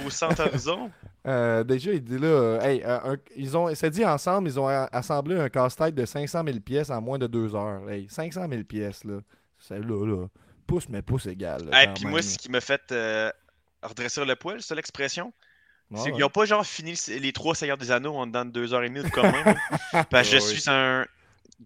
au 0.05 0.09
centre 0.09 0.45
horizon. 0.45 0.89
Euh, 1.27 1.63
déjà, 1.63 1.93
il 1.93 2.03
dit 2.03 2.17
là, 2.17 2.25
euh, 2.27 2.61
hey, 2.61 2.81
euh, 2.83 3.13
un- 3.13 3.17
ils 3.35 3.55
ont, 3.55 3.71
ça 3.75 3.91
dit 3.91 4.03
ensemble, 4.03 4.47
ils 4.49 4.59
ont 4.59 4.65
assemblé 4.67 5.39
un 5.39 5.49
casse-tête 5.49 5.93
de 5.93 6.03
500 6.03 6.41
000 6.43 6.59
pièces 6.61 6.89
en 6.89 6.99
moins 6.99 7.19
de 7.19 7.27
deux 7.27 7.53
heures. 7.53 7.87
Hey, 7.87 8.07
500 8.09 8.47
000 8.49 8.63
pièces, 8.63 9.03
là. 9.03 9.19
C'est 9.59 9.77
là, 9.77 10.03
là. 10.07 10.25
Pouce, 10.71 10.89
mais 10.89 11.01
pouce 11.01 11.25
égal. 11.25 11.65
là, 11.65 11.71
Et 11.83 11.87
quand 11.87 11.93
puis 11.93 12.05
même. 12.05 12.11
moi, 12.11 12.21
ce 12.21 12.37
qui 12.37 12.49
m'a 12.49 12.61
fait 12.61 12.81
euh, 12.91 13.31
redresser 13.83 14.23
le 14.25 14.35
poil, 14.35 14.61
c'est 14.61 14.75
l'expression? 14.75 15.33
Ouais, 15.91 15.99
c'est 15.99 16.11
ouais. 16.11 16.11
qu'ils 16.11 16.21
n'ont 16.21 16.29
pas 16.29 16.45
genre 16.45 16.65
fini 16.65 16.93
le- 16.93 17.19
les 17.19 17.33
trois 17.33 17.55
Seigneurs 17.55 17.77
des 17.77 17.91
Anneaux 17.91 18.15
en 18.15 18.27
dedans 18.27 18.45
de 18.45 18.51
deux 18.51 18.73
heures 18.73 18.83
et 18.83 18.89
demie 18.89 19.01
ou 19.01 19.03
de 19.03 19.21
même. 19.21 19.59
Parce 20.09 20.29
que 20.29 20.39
je 20.39 20.41
oui. 20.41 20.59
suis 20.59 20.63
un 20.69 21.05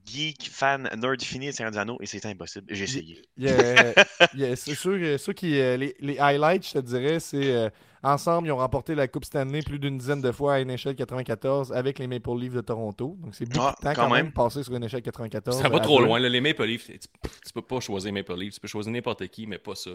geek, 0.06 0.50
fan, 0.52 0.90
nerd 0.98 1.22
fini 1.24 1.48
des 1.48 1.52
Seigneurs 1.54 1.72
des 1.74 1.80
Anneaux 1.80 1.98
et 2.02 2.08
c'est 2.08 2.26
impossible. 2.26 2.68
J'ai 2.70 2.86
essayé. 2.86 3.22
Il 3.38 3.44
y 3.44 3.50
a- 3.50 3.96
il 4.34 4.40
y 4.40 4.46
a- 4.46 4.56
c'est 4.56 4.76
sûr, 4.76 4.94
que 5.00 5.18
ceux 5.18 5.34
qui, 5.34 5.60
euh, 5.60 5.78
les, 5.78 5.96
les 6.00 6.18
highlights, 6.20 6.68
je 6.68 6.74
te 6.74 6.80
dirais, 6.80 7.20
c'est 7.20 7.52
euh, 7.56 7.70
ensemble, 8.06 8.48
ils 8.48 8.52
ont 8.52 8.58
remporté 8.58 8.96
la 8.96 9.08
Coupe 9.08 9.26
Stanley 9.26 9.62
plus 9.62 9.80
d'une 9.80 9.98
dizaine 9.98 10.22
de 10.22 10.32
fois 10.32 10.56
à 10.56 10.60
une 10.60 10.70
échelle 10.70 10.96
94 10.96 11.74
avec 11.74 12.00
les 12.00 12.08
Maple 12.08 12.38
Leafs 12.38 12.54
de 12.54 12.62
Toronto. 12.62 13.18
Donc 13.20 13.36
c'est 13.36 13.46
beaucoup 13.50 13.66
Ah, 13.68 13.76
de 13.80 13.84
temps 13.84 13.94
quand 13.94 14.10
même 14.10 14.26
même. 14.26 14.32
passé 14.34 14.64
sur 14.64 14.74
une 14.76 14.84
échelle 14.84 15.02
94. 15.02 15.62
Ça 15.62 15.70
va 15.70 15.80
trop 15.80 16.00
deux. 16.00 16.06
loin. 16.06 16.20
Là, 16.20 16.30
les 16.30 16.42
Maple 16.42 16.64
Leafs, 16.66 16.86
tu, 16.88 16.98
tu 17.00 17.54
peux 17.54 17.62
pas 17.62 17.80
choisir 17.80 18.14
Maple 18.14 18.36
Leafs. 18.38 18.54
Tu 18.56 18.60
peux 18.60 18.68
choisir 18.68 18.92
n'importe 18.92 19.28
qui, 19.28 19.48
mais 19.48 19.58
pas 19.58 19.76
ça. 19.76 19.90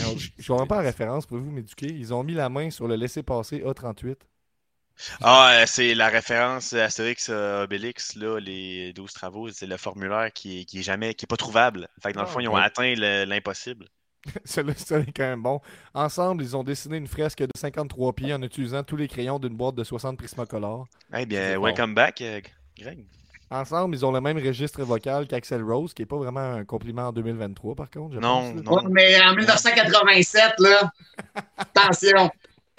Alors, 0.00 0.18
Je 0.18 0.30
je 0.38 0.46
comprends 0.48 0.66
pas 0.66 0.76
la 0.76 0.82
référence, 0.82 1.26
pouvez-vous 1.26 1.50
m'éduquer? 1.50 1.86
Ils 1.86 2.12
ont 2.14 2.22
mis 2.24 2.34
la 2.34 2.48
main 2.48 2.70
sur 2.70 2.88
le 2.88 2.96
laisser-passer 2.96 3.62
A38. 3.64 4.16
Ah, 5.22 5.52
euh, 5.62 5.64
c'est 5.66 5.94
la 5.94 6.08
référence 6.08 6.74
Astérix 6.74 7.28
euh, 7.30 7.64
Obélix, 7.64 8.16
là, 8.16 8.38
les 8.38 8.92
12 8.92 9.12
travaux, 9.12 9.48
c'est 9.50 9.66
le 9.66 9.78
formulaire 9.78 10.30
qui 10.32 10.60
est, 10.60 10.64
qui 10.66 10.80
est 10.80 10.82
jamais, 10.82 11.14
qui 11.14 11.24
est 11.24 11.26
pas 11.26 11.36
trouvable. 11.38 11.88
Fait 12.02 12.10
que 12.10 12.16
dans 12.16 12.22
le 12.22 12.28
Ah, 12.28 12.30
fond, 12.30 12.40
ils 12.40 12.48
ont 12.48 12.54
ouais. 12.54 12.60
atteint 12.62 12.94
le- 12.94 13.24
l'impossible. 13.24 13.86
Celui-là, 14.44 14.74
c'est 14.76 15.12
quand 15.12 15.22
même 15.24 15.42
bon. 15.42 15.60
Ensemble, 15.94 16.42
ils 16.44 16.56
ont 16.56 16.62
dessiné 16.62 16.98
une 16.98 17.06
fresque 17.06 17.40
de 17.40 17.48
53 17.54 18.12
pieds 18.12 18.34
en 18.34 18.42
utilisant 18.42 18.82
tous 18.82 18.96
les 18.96 19.08
crayons 19.08 19.38
d'une 19.38 19.56
boîte 19.56 19.74
de 19.76 19.84
60 19.84 20.16
Prismacolor. 20.18 20.86
Eh 21.16 21.26
bien, 21.26 21.56
bon. 21.56 21.64
welcome 21.64 21.94
back, 21.94 22.20
euh, 22.20 22.40
Greg. 22.78 23.04
Ensemble, 23.52 23.96
ils 23.96 24.06
ont 24.06 24.12
le 24.12 24.20
même 24.20 24.36
registre 24.38 24.80
vocal 24.82 25.26
qu'Axel 25.26 25.62
Rose, 25.62 25.92
qui 25.92 26.02
est 26.02 26.06
pas 26.06 26.18
vraiment 26.18 26.38
un 26.52 26.64
compliment 26.64 27.08
en 27.08 27.12
2023, 27.12 27.74
par 27.74 27.90
contre. 27.90 28.14
je 28.14 28.20
Non, 28.20 28.52
pense, 28.52 28.62
non. 28.62 28.72
Ouais, 28.74 28.82
mais 28.90 29.20
en 29.22 29.34
1987, 29.34 30.52
là, 30.60 30.92
attention, 31.58 32.30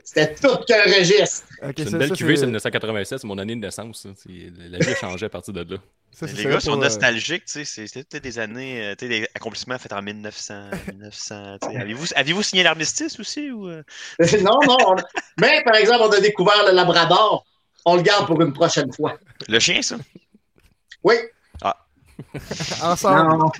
c'était 0.03 0.35
tout 0.35 0.57
qu'un 0.67 0.83
registre. 0.83 1.43
Ok, 1.63 1.73
C'est 1.77 1.83
ça- 1.85 1.89
une 1.91 1.97
belle 1.99 2.11
cuvée, 2.11 2.35
c'est 2.35 2.39
c'est- 2.41 2.45
1987, 2.47 3.19
c'est 3.19 3.27
mon 3.27 3.37
année 3.37 3.55
de 3.55 3.61
naissance. 3.61 4.01
ça. 4.03 4.09
C'est- 4.15 4.51
La 4.69 4.79
vie 4.79 4.91
a 4.91 4.95
changé 4.95 5.25
à 5.25 5.29
partir 5.29 5.53
de 5.53 5.73
là. 5.75 5.79
ça, 6.11 6.25
Les 6.25 6.43
gars 6.43 6.59
sont 6.59 6.71
pour, 6.71 6.79
euh, 6.81 6.83
nostalgiques, 6.83 7.45
tu 7.45 7.51
sais, 7.53 7.65
c'est- 7.65 7.87
c'était 7.87 8.19
des 8.19 8.39
années, 8.39 8.83
euh, 8.85 8.95
tu 8.97 9.05
sais, 9.05 9.09
des 9.09 9.27
accomplissements 9.35 9.77
faits 9.77 9.93
en 9.93 10.01
1900, 10.01 10.69
1900, 10.87 11.57
tu 11.61 11.69
sais. 11.69 11.77
Avez-vous 11.77 12.07
avez 12.15 12.43
signé 12.43 12.63
l'armistice 12.63 13.19
aussi 13.19 13.49
ou 13.51 13.67
euh? 13.69 13.83
non, 14.41 14.59
non. 14.67 14.77
on- 14.87 14.95
Mais, 15.39 15.63
par 15.63 15.75
exemple, 15.75 16.01
on 16.03 16.09
a 16.11 16.19
découvert 16.19 16.65
le 16.67 16.73
Labrador. 16.73 17.45
On 17.85 17.95
le 17.95 18.01
garde 18.01 18.27
pour 18.27 18.39
une 18.41 18.53
prochaine 18.53 18.91
fois. 18.93 19.17
Le 19.47 19.59
chien, 19.59 19.81
ça? 19.81 19.95
Oui. 21.03 21.15
Ensemble, 22.84 23.38
Non. 23.38 23.51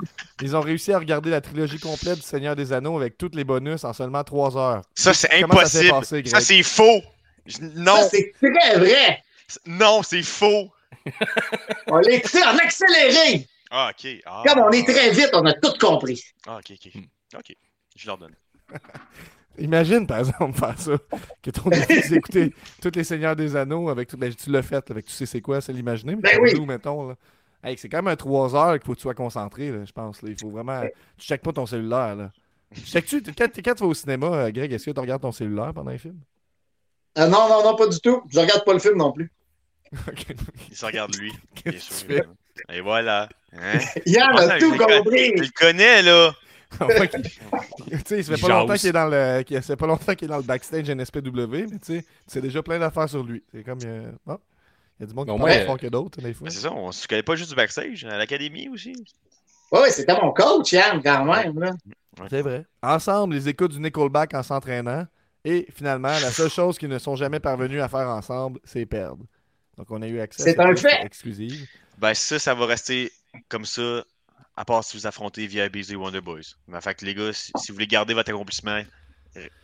ils 0.42 0.56
ont 0.56 0.62
réussi 0.62 0.92
à 0.94 1.00
regarder 1.00 1.30
la 1.30 1.42
trilogie 1.42 1.80
complète 1.80 2.16
du 2.16 2.22
Seigneur 2.22 2.56
des 2.56 2.74
Anneaux 2.74 2.98
avec 2.98 3.18
tous 3.18 3.32
les 3.34 3.44
bonus 3.44 3.84
en 3.84 3.94
seulement 3.94 4.24
3 4.24 4.58
heures. 4.58 4.82
Ça, 4.96 5.14
c'est 5.14 5.28
ça 5.30 5.36
impossible. 5.38 5.90
passé, 5.90 6.24
ça, 6.26 6.42
c'est 6.42 6.64
faux. 6.64 7.02
Non, 7.76 7.96
Ça, 7.98 8.10
c'est 8.10 8.34
très 8.42 8.78
vrai. 8.80 9.24
non, 9.66 10.02
c'est 10.04 10.24
faux. 10.24 10.70
On 11.88 11.98
l'a 11.98 12.12
écouté 12.12 12.44
en 12.44 12.56
accéléré. 12.58 13.48
Ah, 13.72 13.92
ok. 13.92 14.12
Ah. 14.26 14.44
Comme 14.46 14.60
on 14.64 14.70
est 14.72 14.84
très 14.88 15.12
vite, 15.12 15.30
on 15.34 15.46
a 15.46 15.54
tout 15.54 15.74
compris. 15.80 16.22
Ah, 16.46 16.58
ok, 16.58 16.74
ok. 16.76 16.92
Hmm. 16.94 17.38
Ok, 17.38 17.56
je 17.96 18.08
leur 18.08 18.18
donne. 18.18 18.36
Imagine, 19.58 20.08
par 20.08 20.20
exemple, 20.20 20.58
faire 20.58 20.80
ça. 20.80 20.92
Que 21.42 21.50
ton 21.52 21.70
écouter 22.16 22.54
tous 22.82 22.92
les 22.96 23.04
Seigneurs 23.04 23.36
des 23.36 23.56
Anneaux 23.56 23.90
avec 23.90 24.08
toute 24.10 24.22
la... 24.22 24.32
Tu 24.32 24.50
l'as 24.50 24.62
fait, 24.62 24.90
avec 24.92 25.06
tu 25.06 25.12
sais 25.14 25.26
c'est 25.26 25.42
quoi, 25.42 25.62
c'est 25.62 25.74
l'imaginer. 25.74 26.16
Mais 26.16 26.22
Ben 26.34 26.40
oui. 26.42 26.54
nous, 26.56 26.66
mettons, 26.66 27.10
là. 27.10 27.16
Hey, 27.64 27.78
c'est 27.78 27.90
quand 27.90 27.98
même 28.00 28.08
un 28.08 28.16
3 28.16 28.56
heures 28.56 28.74
qu'il 28.74 28.86
faut 28.86 28.94
que 28.94 28.98
tu 28.98 29.04
sois 29.04 29.14
concentré, 29.14 29.72
là, 29.72 29.86
je 29.86 29.92
pense. 29.92 30.22
là. 30.22 30.30
Il 30.30 30.40
faut 30.40 30.50
vraiment. 30.50 30.82
Tu 31.18 31.26
checkes 31.28 31.42
pas 31.44 31.54
ton 31.54 31.66
cellulaire, 31.66 32.16
là. 32.16 32.32
Checkes-tu, 32.74 33.22
quand, 33.38 33.48
quand 33.64 33.74
tu 33.76 33.84
vas 33.84 33.90
au 33.90 33.94
cinéma, 33.94 34.28
euh, 34.28 34.52
Greg, 34.52 34.72
est-ce 34.72 34.86
que 34.86 34.92
tu 34.92 35.00
regardes 35.00 35.22
ton 35.22 35.32
cellulaire 35.32 35.74
pendant 35.74 35.92
les 35.92 35.98
films? 35.98 36.20
Euh, 37.18 37.28
non, 37.28 37.50
non, 37.50 37.64
non, 37.64 37.76
pas 37.76 37.88
du 37.88 38.00
tout. 38.00 38.24
Je 38.30 38.40
regarde 38.40 38.64
pas 38.64 38.74
le 38.74 38.80
film 38.80 38.98
non 38.98 39.12
plus. 39.12 39.30
Il 40.70 40.76
se 40.76 40.86
regarde 40.86 41.14
lui. 41.18 41.34
bien 41.66 41.80
sûr. 41.80 42.06
tu? 42.08 42.24
Et 42.74 42.82
voilà. 42.82 43.28
Hein? 43.54 43.80
Yann 44.06 44.30
Ah, 44.36 44.40
a 44.40 44.48
ça, 44.48 44.58
tout 44.58 44.72
compris. 44.78 45.34
Tu 45.36 45.42
le 45.44 45.50
connais, 45.54 46.02
là. 46.02 46.34
Qu'il- 46.80 47.22
tu 47.22 47.30
sais, 48.06 48.18
il 48.20 48.24
se 48.24 48.32
fait 48.32 48.38
Il 48.38 48.42
pas 48.42 48.48
longtemps 48.48 48.76
qu'il 48.76 48.88
est 48.90 48.92
dans 48.94 49.08
le. 49.10 49.76
pas 49.76 49.88
longtemps 49.88 50.16
qu'il 50.16 50.26
est 50.26 50.30
dans 50.30 50.38
le 50.38 50.44
backstage 50.44 50.90
NSPW, 50.90 51.46
mais 51.50 51.66
tu 51.68 51.78
sais, 51.82 52.02
tu 52.04 52.08
sais 52.28 52.40
déjà 52.42 52.64
plein 52.64 52.80
d'affaires 52.80 53.10
sur 53.10 53.24
lui. 53.24 53.44
C'est 53.52 53.64
comme. 53.64 53.80
euh, 53.84 54.10
il 55.02 55.06
y 55.06 55.06
a 55.06 55.08
du 55.08 55.16
monde 55.16 55.28
qui 55.30 55.38
parle 55.38 55.66
fort 55.66 55.80
que 55.80 55.88
d'autres, 55.88 56.22
des 56.22 56.32
fois. 56.34 56.46
Ben, 56.46 56.52
c'est 56.52 56.60
ça, 56.60 56.72
on 56.72 56.92
se 56.92 57.08
connaît 57.08 57.24
pas 57.24 57.36
juste 57.36 57.50
du 57.50 57.56
backstage, 57.56 58.06
à 58.06 58.18
l'académie 58.20 58.70
aussi. 58.70 58.94
Ouais, 59.72 59.90
c'était 59.90 60.14
mon 60.14 60.32
coach, 60.32 60.72
Yann, 60.74 61.02
quand 61.02 61.26
même. 61.26 61.60
Là. 61.60 61.72
C'est 62.30 62.44
vrai. 62.44 62.66
Ensemble, 62.84 63.36
ils 63.36 63.48
écoutent 63.48 63.72
du 63.72 63.80
Nickelback 63.80 64.34
en 64.36 64.44
s'entraînant. 64.44 65.08
Et 65.44 65.66
finalement, 65.74 66.10
la 66.10 66.30
seule 66.30 66.52
chose 66.52 66.78
qu'ils 66.78 66.90
ne 66.90 67.00
sont 67.00 67.16
jamais 67.16 67.40
parvenus 67.40 67.82
à 67.82 67.90
faire 67.90 68.08
ensemble, 68.10 68.60
c'est 68.64 68.86
perdre. 68.86 69.26
Donc, 69.76 69.90
on 69.90 70.02
a 70.04 70.08
eu 70.08 70.20
accès 70.20 70.44
à 70.44 70.46
C'est 70.46 70.52
cette 70.52 70.60
un 70.60 70.76
fait. 70.76 71.04
exclusive. 71.04 71.68
Ben 71.98 72.14
ça, 72.14 72.38
ça 72.38 72.54
va 72.54 72.68
rester 72.68 73.12
comme 73.50 73.66
ça, 73.66 74.04
à 74.56 74.66
part 74.66 74.84
si 74.84 74.98
vous 74.98 75.08
affrontez 75.08 75.48
VIBs 75.48 75.92
et 75.92 75.96
Wonder 75.96 76.22
Boys. 76.22 76.42
Mais 76.68 76.80
fait 76.82 76.94
que 76.94 77.06
les 77.06 77.16
gars, 77.16 77.34
si, 77.34 77.52
si 77.56 77.72
vous 77.72 77.76
voulez 77.76 77.88
garder 77.88 78.14
votre 78.14 78.30
accomplissement, 78.30 78.82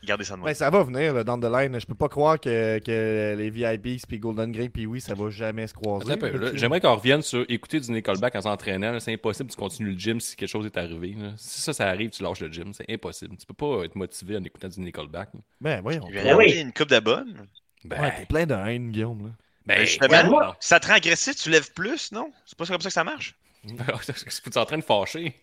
gardez 0.03 0.23
ça 0.23 0.35
de 0.35 0.39
Ben, 0.39 0.45
même. 0.47 0.55
ça 0.55 0.69
va 0.69 0.83
venir, 0.83 1.13
là, 1.13 1.23
down 1.23 1.39
the 1.41 1.45
line. 1.51 1.79
Je 1.79 1.85
peux 1.85 1.95
pas 1.95 2.07
croire 2.09 2.39
que, 2.39 2.79
que 2.79 3.35
les 3.37 3.49
VIPs 3.49 4.05
puis 4.07 4.19
Golden 4.19 4.51
Grey 4.51 4.69
puis 4.69 4.85
oui, 4.85 5.01
ça 5.01 5.13
va 5.13 5.29
jamais 5.29 5.67
se 5.67 5.73
croiser. 5.73 6.13
J'aimerais 6.53 6.79
qu'on 6.81 6.95
revienne 6.95 7.21
sur 7.21 7.45
écouter 7.49 7.79
du 7.79 7.91
Nickelback 7.91 8.35
en 8.35 8.41
s'entraînant. 8.41 8.99
C'est 8.99 9.13
impossible, 9.13 9.49
tu 9.49 9.57
continues 9.57 9.91
le 9.93 9.99
gym 9.99 10.19
si 10.19 10.35
quelque 10.35 10.49
chose 10.49 10.65
est 10.65 10.77
arrivé. 10.77 11.15
là. 11.19 11.33
Si 11.37 11.61
ça, 11.61 11.73
ça 11.73 11.87
arrive, 11.87 12.09
tu 12.11 12.23
lâches 12.23 12.39
le 12.39 12.51
gym. 12.51 12.73
C'est 12.73 12.89
impossible. 12.89 13.35
Tu 13.37 13.45
peux 13.45 13.53
pas 13.53 13.83
être 13.85 13.95
motivé 13.95 14.37
en 14.37 14.43
écoutant 14.43 14.69
du 14.69 14.79
Nickelback. 14.79 15.29
là. 15.33 15.39
Ben, 15.61 15.81
Ben 15.81 16.01
en 16.33 16.37
oui. 16.37 16.59
une 16.61 16.71
coupe 16.73 16.89
de 16.89 16.99
bonnes. 16.99 17.45
Ben, 17.83 18.01
Ouais, 18.01 18.13
t'es 18.17 18.25
plein 18.25 18.45
de 18.45 18.53
haine, 18.53 18.91
Guillaume. 18.91 19.19
Là. 19.27 19.29
ben, 19.65 19.75
Ben, 19.79 19.85
justement, 19.85 20.13
ouais, 20.17 20.23
moi- 20.29 20.57
Si 20.59 20.69
ça 20.69 20.79
te 20.79 20.87
rend 20.87 20.93
agressif, 20.93 21.35
tu 21.35 21.49
lèves 21.49 21.71
plus, 21.73 22.11
non? 22.11 22.31
C'est 22.45 22.57
pas 22.57 22.65
comme 22.65 22.79
ça 22.81 22.89
que 22.89 22.93
ça 22.93 23.03
marche? 23.03 23.35
Tu 23.65 23.73
es 23.73 24.57
en 24.57 24.65
train 24.65 24.77
de 24.77 24.83
fâcher? 24.83 25.35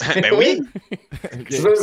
ben 0.00 0.34
oui! 0.36 0.60
Tu 1.50 1.56
veux, 1.58 1.74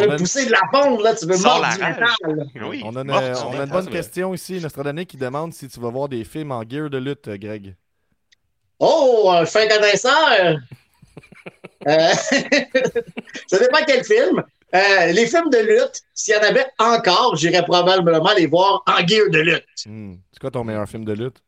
tu 0.00 0.08
veux 0.08 0.16
pousser 0.16 0.46
de 0.46 0.52
la 0.52 0.60
pompe, 0.72 1.00
là. 1.02 1.14
Tu 1.14 1.26
veux 1.26 1.36
mordre 1.38 1.62
la 1.62 1.76
du 1.76 1.82
rage. 1.82 1.96
métal. 2.24 2.64
oui. 2.68 2.82
On 2.84 2.96
a 2.96 3.00
une, 3.00 3.06
Mort, 3.06 3.50
on 3.50 3.58
a 3.58 3.64
une 3.64 3.70
bonne 3.70 3.88
question 3.88 4.34
ici, 4.34 4.60
Nostradamus, 4.60 5.06
qui 5.06 5.16
demande 5.16 5.52
si 5.52 5.68
tu 5.68 5.80
vas 5.80 5.90
voir 5.90 6.08
des 6.08 6.24
films 6.24 6.52
en 6.52 6.62
gear 6.68 6.90
de 6.90 6.98
lutte, 6.98 7.28
Greg. 7.28 7.74
Oh, 8.78 9.30
un 9.32 9.46
fin 9.46 9.66
connaisseur! 9.68 10.58
Euh, 11.86 12.12
ça 13.46 13.58
dépend 13.58 13.84
quel 13.86 14.02
film. 14.04 14.42
Euh, 14.74 15.12
les 15.12 15.26
films 15.26 15.50
de 15.50 15.58
lutte, 15.58 16.00
s'il 16.14 16.34
y 16.34 16.38
en 16.38 16.40
avait 16.40 16.64
encore, 16.78 17.36
j'irais 17.36 17.62
probablement 17.62 18.32
les 18.38 18.46
voir 18.46 18.82
en 18.86 19.06
gear 19.06 19.28
de 19.30 19.40
lutte. 19.40 19.66
Hmm. 19.84 20.14
C'est 20.32 20.40
quoi 20.40 20.50
ton 20.50 20.64
meilleur 20.64 20.88
film 20.88 21.04
de 21.04 21.12
lutte? 21.12 21.42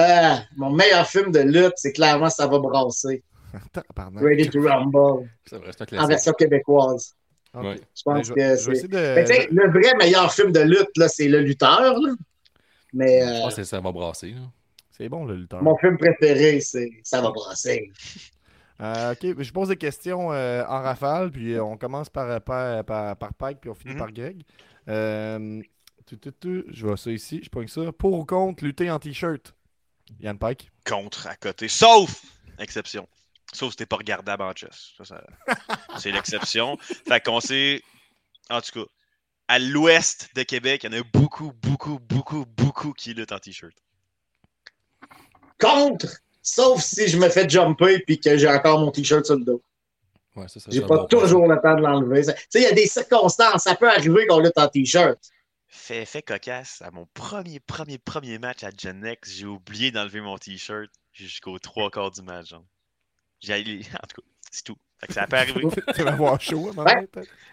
Euh, 0.00 0.34
mon 0.56 0.70
meilleur 0.70 1.06
film 1.06 1.32
de 1.32 1.40
lutte, 1.40 1.72
c'est 1.76 1.92
clairement 1.92 2.28
Ça 2.28 2.46
va 2.46 2.58
brasser. 2.58 3.22
Ready 4.16 4.48
to 4.48 4.62
Rumble, 4.62 5.28
C'est 5.44 5.56
vrai, 5.56 5.70
c'est 5.76 5.92
un 5.94 6.04
en 6.04 6.06
version 6.06 6.32
québécoise. 6.32 7.16
Ouais. 7.54 7.76
Je 7.96 8.02
Ben, 8.06 8.14
pense 8.14 8.26
je, 8.28 8.32
que 8.32 8.56
c'est. 8.74 8.88
de. 8.88 9.54
Le 9.54 9.70
vrai 9.70 9.94
meilleur 9.98 10.32
film 10.32 10.52
de 10.52 10.60
lutte, 10.60 10.96
là, 10.96 11.08
c'est 11.08 11.28
Le 11.28 11.40
Lutteur. 11.40 11.98
là. 12.00 12.12
Mais 12.92 13.20
Je 13.20 13.26
euh, 13.26 13.40
pense 13.42 13.54
que 13.56 13.64
ça 13.64 13.80
va 13.80 13.92
brasser. 13.92 14.30
là. 14.32 14.40
C'est 14.90 15.08
bon, 15.08 15.24
le 15.24 15.34
lutteur. 15.36 15.62
mon 15.62 15.76
film 15.78 15.96
préféré, 15.96 16.60
c'est 16.60 16.90
Ça 17.02 17.20
va 17.20 17.30
brasser. 17.30 17.90
Euh, 18.82 19.12
ok, 19.12 19.42
je 19.42 19.52
pose 19.52 19.68
des 19.68 19.76
questions 19.76 20.32
euh, 20.32 20.64
en 20.66 20.80
rafale, 20.80 21.30
puis 21.30 21.52
euh, 21.52 21.62
on 21.62 21.76
commence 21.76 22.08
par, 22.08 22.40
par, 22.40 22.82
par, 22.82 23.14
par 23.14 23.34
Pike, 23.34 23.58
puis 23.60 23.68
on 23.68 23.74
finit 23.74 23.92
Mhm. 23.92 23.98
par 23.98 24.10
Greg. 24.10 24.42
Euh, 24.88 25.60
tu, 26.06 26.18
tu, 26.18 26.30
tu, 26.40 26.64
je 26.70 26.86
vois 26.86 26.96
ça 26.96 27.10
ici, 27.10 27.42
je 27.44 27.50
pogne 27.50 27.68
ça. 27.68 27.92
Pour 27.92 28.14
ou 28.18 28.24
contre 28.24 28.64
lutter 28.64 28.90
en 28.90 28.98
t-shirt? 28.98 29.54
Yann 30.20 30.38
Pike. 30.38 30.70
Contre 30.88 31.26
à 31.26 31.36
côté. 31.36 31.68
Sauf 31.68 32.22
exception. 32.58 33.06
Sauf 33.52 33.70
si 33.72 33.76
t'es 33.76 33.86
pas 33.86 33.96
regardable 33.96 34.42
en 34.42 34.52
chess. 34.54 34.92
Ça, 34.98 35.04
ça- 35.04 35.24
c'est 35.98 36.12
l'exception. 36.12 36.76
Fait 36.78 37.20
qu'on 37.24 37.40
sait. 37.40 37.82
En 38.48 38.60
tout 38.60 38.72
cas, 38.84 38.90
à 39.48 39.58
l'ouest 39.58 40.28
de 40.34 40.42
Québec, 40.42 40.82
il 40.84 40.92
y 40.92 40.96
en 40.96 41.00
a 41.00 41.04
beaucoup, 41.12 41.52
beaucoup, 41.52 41.98
beaucoup, 41.98 42.44
beaucoup 42.46 42.92
qui 42.92 43.14
luttent 43.14 43.32
en 43.32 43.38
t-shirt. 43.38 43.74
Contre, 45.60 46.06
sauf 46.42 46.80
si 46.82 47.08
je 47.08 47.18
me 47.18 47.28
fais 47.28 47.48
jumper 47.48 48.00
puis 48.00 48.18
que 48.18 48.36
j'ai 48.36 48.48
encore 48.48 48.80
mon 48.80 48.90
t-shirt 48.90 49.24
sur 49.26 49.36
le 49.36 49.44
dos. 49.44 49.62
Ouais, 50.36 50.48
ça, 50.48 50.60
ça, 50.60 50.70
J'ai 50.70 50.82
pas 50.82 51.04
toujours 51.06 51.46
le 51.48 51.60
temps 51.60 51.74
de 51.74 51.82
l'enlever. 51.82 52.22
Tu 52.24 52.32
sais, 52.48 52.60
il 52.60 52.62
y 52.62 52.66
a 52.66 52.72
des 52.72 52.86
circonstances. 52.86 53.64
Ça 53.64 53.74
peut 53.74 53.88
arriver 53.90 54.26
qu'on 54.26 54.38
lutte 54.38 54.56
en 54.56 54.68
t-shirt. 54.68 55.18
Fait, 55.66 56.04
fait 56.04 56.22
cocasse, 56.22 56.82
à 56.82 56.90
mon 56.90 57.06
premier, 57.14 57.60
premier, 57.60 57.98
premier 57.98 58.38
match 58.38 58.64
à 58.64 58.70
Gen 58.76 59.04
X, 59.06 59.30
j'ai 59.32 59.46
oublié 59.46 59.90
d'enlever 59.90 60.20
mon 60.20 60.38
t-shirt 60.38 60.90
jusqu'aux 61.12 61.58
trois 61.58 61.90
quarts 61.90 62.10
du 62.10 62.22
match. 62.22 62.48
genre. 62.50 62.64
J'ai 63.40 63.54
En 64.02 64.06
tout 64.06 64.20
cas, 64.20 64.28
c'est 64.50 64.64
tout. 64.64 64.76
Fait 65.00 65.06
que 65.06 65.12
ça 65.14 65.26
peut 65.26 65.36
arriver. 65.36 65.64
tu 65.94 66.02
vas 66.02 66.12
avoir 66.12 66.40
chaud 66.40 66.68
à 66.68 66.70
un 66.70 66.74
moment 66.74 66.90
Ouais. 66.90 67.08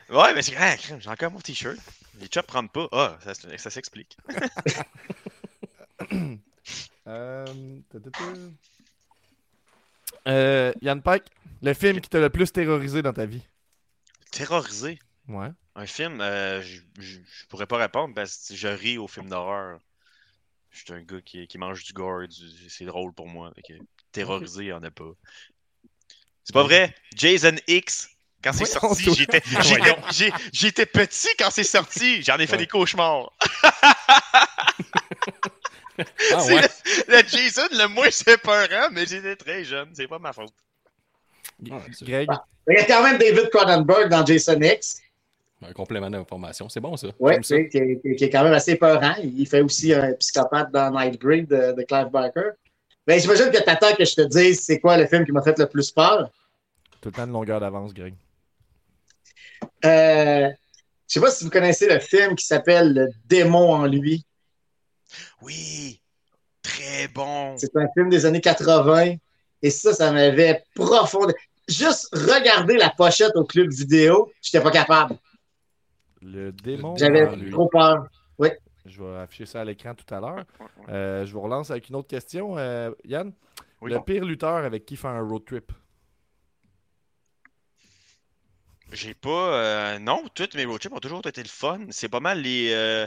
Ouais, 0.10 0.34
mais 0.34 0.42
c'est 0.42 0.56
ah, 0.58 0.76
j'ai 0.78 1.10
encore 1.10 1.32
mon 1.32 1.40
t-shirt. 1.40 1.78
Les 2.20 2.28
chops 2.34 2.48
prennent 2.48 2.70
pas. 2.70 2.88
Ah, 2.92 3.18
ça, 3.22 3.34
ça 3.58 3.70
s'explique. 3.70 4.18
Euh. 7.08 7.46
Euh, 10.28 10.74
Yann 10.82 11.02
Pike, 11.02 11.24
le 11.62 11.74
film 11.74 12.02
qui 12.02 12.10
t'a 12.10 12.20
le 12.20 12.30
plus 12.30 12.52
terrorisé 12.52 13.02
dans 13.02 13.14
ta 13.14 13.26
vie? 13.26 13.42
Terrorisé? 14.32 15.00
Ouais. 15.30 15.50
Un 15.76 15.86
film, 15.86 16.20
euh, 16.20 16.62
je 16.62 17.20
pourrais 17.48 17.66
pas 17.66 17.78
répondre 17.78 18.14
parce 18.14 18.50
que 18.50 18.56
je 18.56 18.68
ris 18.68 18.98
aux 18.98 19.08
films 19.08 19.30
d'horreur. 19.30 19.80
Je 20.72 20.80
suis 20.80 20.94
un 20.94 21.02
gars 21.02 21.22
qui, 21.22 21.48
qui 21.48 21.58
mange 21.58 21.84
du 21.84 21.94
gore, 21.94 22.28
du- 22.28 22.70
c'est 22.70 22.86
drôle 22.86 23.14
pour 23.14 23.28
moi. 23.28 23.52
que 23.68 23.74
terrorisé, 24.12 24.66
il 24.66 24.68
y 24.68 24.74
en 24.74 24.84
a 24.84 24.92
pas. 24.92 25.12
C'est 26.48 26.54
pas 26.54 26.64
vrai? 26.64 26.96
Jason 27.14 27.56
X, 27.68 28.08
quand 28.42 28.54
c'est 28.54 28.64
sorti, 28.64 29.14
j'étais 29.14 29.42
j'étais- 29.62 29.96
j'ai- 30.14 30.32
j'étais 30.54 30.86
petit 30.86 31.28
quand 31.38 31.50
c'est 31.52 31.66
sorti. 31.66 32.22
J'en 32.24 32.38
ai 32.38 32.48
fait 32.48 32.54
Ouais. 32.54 32.60
des 32.60 32.68
cauchemars. 32.68 33.34
Ah 36.32 36.40
C'est 36.40 36.54
ouais. 36.54 36.62
le, 36.62 37.18
le 37.18 37.28
Jason 37.28 37.64
le 37.72 37.88
moins 37.88 38.12
séparant, 38.12 38.90
mais 38.92 39.06
j'étais 39.08 39.36
très 39.36 39.64
jeune. 39.64 39.90
C'est 39.94 40.08
pas 40.08 40.20
ma 40.20 40.32
faute. 40.32 40.54
Ah, 41.72 41.80
c'est 41.92 42.08
Greg, 42.08 42.30
Il 42.70 42.78
y 42.78 42.82
a 42.82 42.86
quand 42.86 43.02
même 43.04 43.18
David 43.18 43.50
Cronenberg 43.50 44.08
dans 44.10 44.24
Jason 44.24 44.62
X. 44.62 45.02
un 45.66 45.74
complément 45.74 46.10
d'information. 46.12 46.70
C'est 46.70 46.80
bon, 46.80 46.96
ça. 46.96 47.08
Sais, 47.42 47.68
qui, 47.68 47.78
est- 47.80 48.16
qui 48.16 48.24
est 48.26 48.30
quand 48.30 48.44
même 48.44 48.54
assez 48.54 48.76
peurant. 48.76 49.16
Il 49.24 49.48
fait 49.48 49.62
aussi 49.62 49.92
un 49.92 50.14
psychopathe 50.14 50.72
dans 50.72 50.92
Nightbreed 50.92 51.48
de, 51.48 51.72
de 51.76 51.82
Clive 51.84 52.10
Barker. 52.12 52.52
Mais 53.08 53.20
j'imagine 53.20 53.50
que 53.50 53.64
t'attends 53.64 53.96
que 53.96 54.04
je 54.04 54.16
te 54.16 54.22
dise 54.22 54.60
c'est 54.60 54.80
quoi 54.80 54.98
le 54.98 55.08
film 55.08 55.26
qui 55.26 55.32
m'a 55.32 55.42
fait 55.42 55.58
le 55.58 55.68
plus 55.68 55.92
peur. 55.92 56.30
tout 57.02 57.10
le 57.10 57.14
temps 57.14 57.26
de 57.26 57.32
longueur 57.32 57.62
d'avance, 57.62 57.94
Greg. 57.94 58.14
Euh, 59.86 60.50
je 61.08 61.14
sais 61.14 61.22
pas 61.22 61.32
si 61.32 61.46
vous 61.46 61.50
connaissez 61.50 61.88
le 61.88 62.00
film 62.00 62.36
qui 62.36 62.46
s'appelle 62.46 62.94
Le 62.94 63.10
démon 63.26 63.74
en 63.74 63.86
lui. 63.86 64.26
Oui, 65.42 66.02
très 66.62 67.08
bon. 67.08 67.58
C'est 67.58 67.76
un 67.78 67.88
film 67.94 68.10
des 68.10 68.26
années 68.26 68.42
80. 68.42 69.16
Et 69.62 69.70
ça, 69.70 69.94
ça 69.94 70.12
m'avait 70.12 70.64
profondément. 70.76 71.38
Juste 71.68 72.10
regarder 72.14 72.78
la 72.78 72.90
pochette 72.90 73.36
au 73.36 73.44
club 73.44 73.70
vidéo, 73.72 74.32
j'étais 74.42 74.62
pas 74.62 74.72
capable. 74.72 75.18
Le 76.22 76.52
démon. 76.52 76.96
J'avais 76.98 77.26
en 77.26 77.36
lui. 77.36 77.52
trop 77.52 77.68
peur. 77.68 78.08
Je 78.88 79.04
vais 79.04 79.18
afficher 79.18 79.46
ça 79.46 79.62
à 79.62 79.66
l'écran 79.66 79.94
tout 79.96 80.14
à 80.14 80.20
l'heure. 80.20 80.46
Euh, 80.90 81.26
je 81.26 81.34
vous 81.34 81.42
relance 81.42 81.72
avec 81.72 81.90
une 81.90 81.96
autre 81.96 82.08
question. 82.08 82.58
Euh, 82.58 82.92
Yann, 83.06 83.32
Oui. 83.82 83.92
le 83.92 84.00
pire 84.02 84.24
lutteur 84.26 84.64
avec 84.64 84.86
qui 84.86 84.96
faire 84.96 85.12
un 85.12 85.22
road 85.28 85.44
trip? 85.46 85.72
J'ai 88.94 89.14
pas. 89.14 89.54
euh, 89.54 90.00
non, 90.00 90.24
toutes 90.34 90.56
mes 90.56 90.66
road 90.66 90.80
trips 90.80 90.94
ont 90.94 91.00
toujours 91.00 91.26
été 91.26 91.44
le 91.44 91.50
fun. 91.50 91.80
C'est 91.90 92.10
pas 92.10 92.20
mal 92.22 92.42
les. 92.42 92.72
euh, 92.74 93.06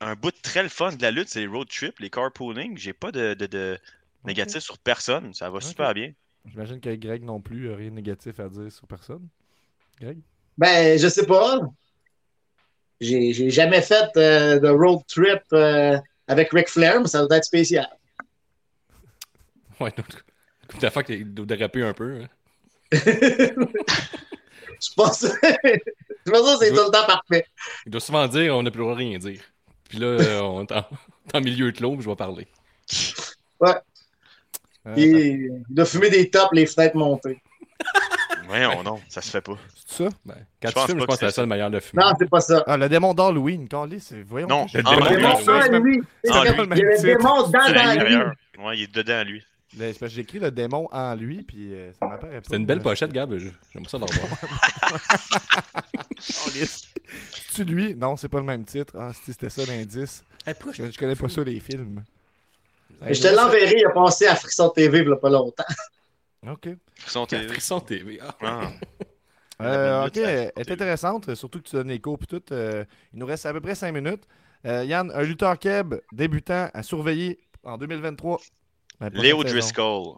un 0.00 0.16
bout 0.16 0.32
de 0.32 0.36
très 0.42 0.64
le 0.64 0.68
fun 0.68 0.92
de 0.92 1.00
la 1.02 1.12
lutte, 1.12 1.28
c'est 1.28 1.40
les 1.40 1.46
road 1.46 1.68
trips, 1.68 2.00
les 2.00 2.10
carpooling. 2.10 2.76
J'ai 2.76 2.92
pas 2.92 3.12
de, 3.12 3.34
de, 3.34 3.46
de 3.46 3.78
négatif 4.24 4.58
sur 4.58 4.76
personne. 4.78 5.32
Ça 5.34 5.50
va 5.50 5.60
super 5.60 5.94
bien. 5.94 6.12
J'imagine 6.46 6.80
que 6.80 6.92
Greg 6.96 7.22
non 7.22 7.40
plus, 7.40 7.72
a 7.72 7.76
rien 7.76 7.90
de 7.90 7.94
négatif 7.94 8.40
à 8.40 8.48
dire 8.48 8.72
sur 8.72 8.86
personne. 8.88 9.28
Greg? 10.00 10.18
Ben, 10.56 10.98
je 10.98 11.06
sais 11.06 11.26
pas. 11.26 11.60
J'ai 13.00 13.50
jamais 13.50 13.82
fait 13.82 14.08
euh, 14.16 14.58
de 14.58 14.68
road 14.68 15.00
trip 15.06 15.42
euh, 15.52 15.98
avec 16.26 16.50
Ric 16.50 16.68
Flair, 16.68 17.00
mais 17.00 17.08
ça 17.08 17.24
doit 17.24 17.36
être 17.36 17.44
spécial. 17.44 17.88
Ouais, 19.78 19.92
donc, 19.96 20.80
ta 20.80 20.90
fois 20.90 21.04
qu'il 21.04 21.32
doit 21.32 21.46
déraper 21.46 21.82
un 21.82 21.94
peu. 21.94 22.22
hein. 22.22 22.28
Je 24.80 24.90
sûr 26.44 26.58
que 26.58 26.64
c'est 26.64 26.70
tout 26.70 26.84
le 26.84 26.90
temps 26.90 27.06
parfait. 27.06 27.46
Il 27.86 27.92
doit 27.92 28.00
souvent 28.00 28.26
dire 28.26 28.56
on 28.56 28.62
n'a 28.62 28.70
plus 28.70 28.82
de 28.84 28.88
rien 28.88 29.18
dire. 29.18 29.42
Puis 29.88 29.98
là, 29.98 30.16
on 30.44 30.62
est 30.64 30.72
en, 30.72 30.84
en 31.34 31.40
milieu 31.40 31.70
clos, 31.72 31.94
puis 31.94 32.02
je 32.04 32.10
vais 32.10 32.16
parler. 32.16 32.46
Euh, 34.86 34.94
Puis, 34.94 35.50
de 35.68 35.84
fumer 35.84 36.10
des 36.10 36.30
tops, 36.30 36.52
les 36.52 36.66
fenêtres 36.66 36.96
montées. 36.96 37.40
Voyons, 38.48 38.82
non, 38.82 39.00
ça 39.08 39.20
se 39.20 39.30
fait 39.30 39.40
pas. 39.42 39.56
c'est 39.86 40.04
ça? 40.04 40.10
Ben, 40.24 40.34
quand 40.62 40.68
Je 40.68 40.74
tu 40.74 40.74
pas 40.74 40.86
je 40.86 40.92
pense 40.94 41.06
que 41.06 41.14
c'est 41.20 41.24
la 41.26 41.30
c'est 41.30 41.36
seule 41.36 41.46
manière 41.46 41.70
de 41.70 41.80
fumer. 41.80 42.02
Non, 42.02 42.12
c'est 42.18 42.28
pas 42.30 42.40
ça. 42.40 42.64
Ah, 42.66 42.76
le 42.76 42.88
démon 42.88 43.14
d'Halloween, 43.14 43.68
Callis, 43.68 44.00
c'est. 44.00 44.22
Voyons. 44.22 44.48
Non, 44.48 44.66
le 44.72 44.82
démon 44.82 44.96
lui. 45.00 45.04
Le 45.04 45.16
démon 45.16 45.38
d'Halloween. 45.44 45.70
dans 45.70 45.78
lui. 45.84 46.02
C'est 46.24 46.30
le 46.30 46.34
Il 46.34 46.34
y 46.34 46.48
a 46.48 46.52
le 46.52 47.02
démon 47.02 47.44
C'est 47.46 47.52
dans, 47.52 48.04
lui. 48.04 48.64
Ouais, 48.66 48.78
il 48.78 48.82
est 48.84 48.94
dedans, 48.94 49.22
lui. 49.24 49.42
Le- 49.78 49.92
c'est 49.92 49.98
que 50.00 50.06
J'ai 50.08 50.22
écrit 50.22 50.38
le 50.38 50.50
démon 50.50 50.88
en 50.92 51.14
lui, 51.14 51.42
puis 51.42 51.74
euh, 51.74 51.92
ça 52.00 52.06
m'apparaît 52.06 52.36
pas. 52.38 52.44
C'était 52.44 52.56
une 52.56 52.64
belle 52.64 52.78
Euh, 52.78 52.82
pochette, 52.82 53.12
Gab. 53.12 53.36
J'aimerais 53.36 53.88
ça 53.90 53.98
d'en 53.98 54.06
voir. 54.06 54.38
C'est-tu 56.18 57.64
lui? 57.64 57.94
Non, 57.94 58.16
c'est 58.16 58.28
pas 58.28 58.38
le 58.38 58.44
même 58.44 58.64
titre. 58.64 58.94
Ah, 58.98 59.10
si, 59.12 59.32
c'était 59.32 59.50
ça 59.50 59.62
l'indice. 59.66 60.24
Je, 60.46 60.90
je 60.90 60.98
connais 60.98 61.14
pas 61.14 61.28
ça, 61.28 61.42
les 61.44 61.60
films. 61.60 62.02
Je 63.08 63.20
te 63.20 63.28
l'enverrai, 63.28 63.74
il 63.78 63.86
a 63.86 63.90
passé 63.90 64.26
à 64.26 64.34
Frisson 64.34 64.70
TV 64.70 65.00
il 65.00 65.08
y 65.08 65.12
a 65.12 65.16
pas 65.16 65.30
longtemps. 65.30 65.64
Ok. 66.46 66.68
Frisson 66.96 67.26
TV. 67.26 67.48
Frisson 67.48 67.80
TV. 67.80 68.18
ah. 68.22 68.34
Ah. 68.42 68.70
Euh, 69.60 70.06
ok, 70.06 70.16
elle 70.18 70.52
est 70.56 70.70
intéressante, 70.70 71.34
surtout 71.34 71.60
que 71.60 71.68
tu 71.68 71.74
donnes 71.74 71.88
les 71.88 72.00
cours 72.00 72.16
puis 72.18 72.28
tout. 72.28 72.42
euh, 72.52 72.84
il 73.12 73.18
nous 73.18 73.26
reste 73.26 73.44
à 73.44 73.52
peu 73.52 73.60
près 73.60 73.74
5 73.74 73.90
minutes. 73.92 74.22
Euh, 74.66 74.84
Yann, 74.84 75.10
un 75.12 75.22
lutteur 75.22 75.58
keb 75.58 75.94
débutant 76.12 76.68
à 76.72 76.82
surveiller 76.84 77.40
en 77.64 77.76
2023. 77.76 78.40
La 79.00 79.10
prochaine 79.10 79.22
Léo. 79.24 79.42
Driscoll. 79.44 80.14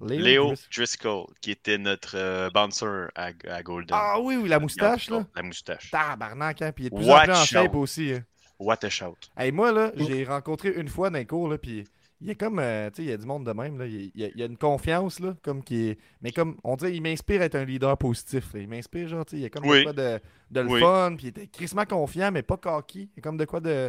Léo, 0.00 0.18
Léo 0.24 0.46
Dris- 0.52 0.66
Driscoll, 0.76 1.26
qui 1.40 1.50
était 1.52 1.78
notre 1.78 2.16
euh, 2.16 2.50
bouncer 2.50 3.06
à, 3.16 3.30
à 3.48 3.62
Golden. 3.62 3.96
Ah 3.98 4.18
oui, 4.20 4.36
oui, 4.36 4.48
la 4.48 4.58
moustache, 4.60 5.08
là. 5.10 5.24
La 5.36 5.42
moustache. 5.42 5.90
Tabarnak, 5.90 6.62
hein, 6.62 6.72
puis 6.72 6.84
il 6.84 6.86
est 6.88 6.90
de 6.90 6.96
plus 6.96 7.10
en 7.10 7.20
plus 7.20 7.30
en 7.32 7.44
shape 7.44 7.74
aussi. 7.74 8.12
hein. 8.12 8.24
What 8.60 8.78
a 8.84 8.88
shout. 8.90 9.16
Hey, 9.36 9.50
moi, 9.52 9.72
là, 9.72 9.90
j'ai 9.96 10.24
rencontré 10.24 10.70
une 10.70 10.88
fois 10.88 11.10
dans 11.10 11.18
les 11.18 11.26
cours, 11.26 11.48
là, 11.48 11.58
puis 11.58 11.84
il 12.24 12.28
y 12.28 12.30
a 12.30 12.34
comme, 12.34 12.58
euh, 12.58 12.88
tu 12.88 12.96
sais, 12.96 13.02
il 13.02 13.10
y 13.10 13.12
a 13.12 13.16
du 13.18 13.26
monde 13.26 13.44
de 13.46 13.52
même, 13.52 13.78
là, 13.78 13.84
il 13.86 14.10
y 14.14 14.24
a, 14.24 14.28
il 14.34 14.40
y 14.40 14.42
a 14.42 14.46
une 14.46 14.56
confiance, 14.56 15.20
là, 15.20 15.34
comme 15.42 15.62
qui 15.62 15.90
est... 15.90 15.98
Mais 16.22 16.32
comme, 16.32 16.56
on 16.64 16.74
dirait, 16.74 16.94
il 16.94 17.02
m'inspire 17.02 17.42
à 17.42 17.44
être 17.44 17.54
un 17.54 17.66
leader 17.66 17.96
positif, 17.98 18.54
là. 18.54 18.60
Il 18.60 18.68
m'inspire, 18.68 19.06
genre, 19.08 19.26
tu 19.26 19.32
sais, 19.32 19.36
il 19.36 19.42
y 19.42 19.46
a 19.46 19.50
comme 19.50 19.62
de 19.64 19.82
quoi 19.82 19.92
de, 19.92 20.18
de 20.50 20.60
le 20.60 20.68
Oui. 20.68 20.80
fun, 20.80 21.14
puis 21.16 21.26
il 21.26 21.28
était 21.28 21.46
crissement 21.46 21.84
confiant, 21.84 22.30
mais 22.32 22.42
pas 22.42 22.56
cocky. 22.56 23.10
Il 23.12 23.18
y 23.18 23.20
a 23.20 23.22
comme 23.22 23.36
de 23.36 23.44
quoi 23.44 23.60
de... 23.60 23.88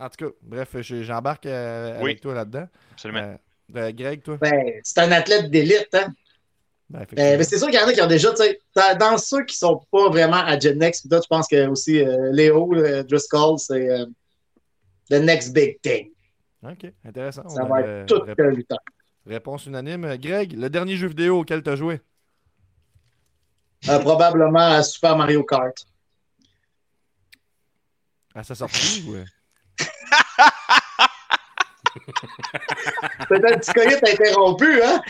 En 0.00 0.08
tout 0.08 0.26
cas, 0.26 0.32
bref, 0.42 0.76
j'embarque 0.80 1.44
euh, 1.46 1.96
Oui. 1.98 2.10
avec 2.10 2.20
toi 2.22 2.32
là-dedans. 2.32 2.68
Absolument. 2.92 3.20
Euh, 3.20 3.36
euh, 3.76 3.92
Greg, 3.92 4.22
toi? 4.22 4.38
Ben, 4.40 4.72
c'est 4.82 4.98
un 5.00 5.12
athlète 5.12 5.50
d'élite, 5.50 5.88
hein. 5.92 6.14
Ben, 6.88 7.04
Euh, 7.18 7.42
c'est 7.42 7.58
sûr 7.58 7.66
qu'il 7.68 7.78
y 7.78 7.82
en 7.82 7.86
a 7.86 7.92
qui 7.92 8.00
ont 8.00 8.06
déjà, 8.06 8.30
tu 8.30 8.36
sais, 8.42 8.58
dans- 8.98 9.18
ceux 9.18 9.44
qui 9.44 9.56
sont 9.58 9.82
pas 9.92 10.08
vraiment 10.08 10.36
à 10.42 10.58
Gen 10.58 10.78
Next, 10.78 11.02
puis 11.02 11.10
là, 11.10 11.20
je 11.22 11.28
pense 11.28 11.46
que 11.46 11.66
aussi 11.66 12.00
euh, 12.02 12.32
Léo 12.32 12.72
Driscoll, 13.06 13.58
c'est 13.58 13.90
euh, 13.90 14.06
the 15.10 15.16
next 15.22 15.52
big 15.52 15.78
thing. 15.82 16.10
Ok, 16.62 16.92
intéressant. 17.04 17.48
Ça 17.48 17.64
On 17.64 17.68
va 17.68 17.80
être 17.82 18.06
tout 18.06 18.24
rép- 18.24 18.42
un 18.42 18.50
lutteur. 18.50 18.78
Réponse 19.26 19.66
unanime. 19.66 20.16
Greg, 20.16 20.52
le 20.58 20.68
dernier 20.70 20.96
jeu 20.96 21.08
vidéo 21.08 21.40
auquel 21.40 21.62
tu 21.62 21.70
as 21.70 21.76
joué? 21.76 22.00
Euh, 23.88 23.98
probablement 24.00 24.58
à 24.72 24.82
Super 24.82 25.16
Mario 25.16 25.44
Kart. 25.44 25.76
À 28.34 28.42
sa 28.42 28.54
sortie 28.54 29.04
ou... 29.08 29.14
euh? 29.14 29.24
C'est 33.28 33.44
un 33.52 33.58
petit 33.58 33.72
coït 33.72 33.98
interrompu, 34.02 34.82
hein? 34.82 35.00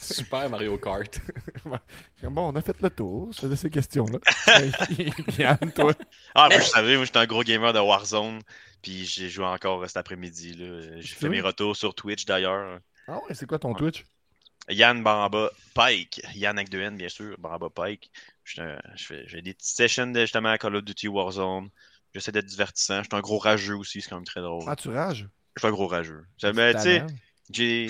Super 0.00 0.48
Mario 0.50 0.76
Kart. 0.78 1.20
Bon, 2.22 2.48
on 2.52 2.56
a 2.56 2.60
fait 2.62 2.80
le 2.80 2.90
tour 2.90 3.30
c'est 3.32 3.48
de 3.48 3.54
ces 3.54 3.70
questions-là. 3.70 4.18
Yann, 5.38 5.72
toi? 5.72 5.92
Ah, 6.34 6.48
moi, 6.50 6.58
je 6.58 6.64
savais, 6.64 6.96
moi, 6.96 7.04
j'étais 7.04 7.18
un 7.18 7.26
gros 7.26 7.42
gamer 7.42 7.72
de 7.72 7.78
Warzone. 7.78 8.40
Puis 8.86 9.04
j'ai 9.04 9.28
joué 9.28 9.44
encore 9.44 9.84
cet 9.88 9.96
après-midi. 9.96 10.54
là. 10.54 11.00
J'ai 11.00 11.16
fait 11.16 11.28
mes 11.28 11.40
retours 11.40 11.74
sur 11.74 11.92
Twitch 11.92 12.24
d'ailleurs. 12.24 12.78
Ah 13.08 13.18
ouais, 13.24 13.34
c'est 13.34 13.44
quoi 13.44 13.58
ton 13.58 13.70
Ouais. 13.72 13.78
Twitch? 13.78 14.04
Yann 14.68 15.02
Baramba 15.02 15.50
Pike. 15.74 16.22
Yann 16.36 16.56
avec 16.56 16.70
deux 16.70 16.80
N, 16.80 16.96
bien 16.96 17.08
sûr. 17.08 17.36
Baramba 17.36 17.68
Pike. 17.68 18.12
J'ai 18.44 19.42
des 19.42 19.54
petites 19.54 19.74
sessions 19.76 20.06
de, 20.06 20.20
justement 20.20 20.50
à 20.50 20.58
Call 20.58 20.76
of 20.76 20.84
Duty 20.84 21.08
Warzone. 21.08 21.68
J'essaie 22.14 22.30
d'être 22.30 22.46
divertissant. 22.46 22.98
Je 23.02 23.08
suis 23.08 23.16
un 23.16 23.20
gros 23.20 23.38
rageux 23.38 23.74
aussi, 23.74 24.00
c'est 24.00 24.08
quand 24.08 24.16
même 24.18 24.24
très 24.24 24.40
drôle. 24.40 24.62
Ah, 24.68 24.76
tu 24.76 24.88
rages? 24.88 25.26
Je 25.56 25.60
suis 25.62 25.66
un 25.66 25.72
gros 25.72 25.88
rageux. 25.88 26.24
Ça- 26.38 26.52
mais, 26.52 26.72
tu 26.74 26.80
sais, 26.82 27.04
j'ai. 27.50 27.88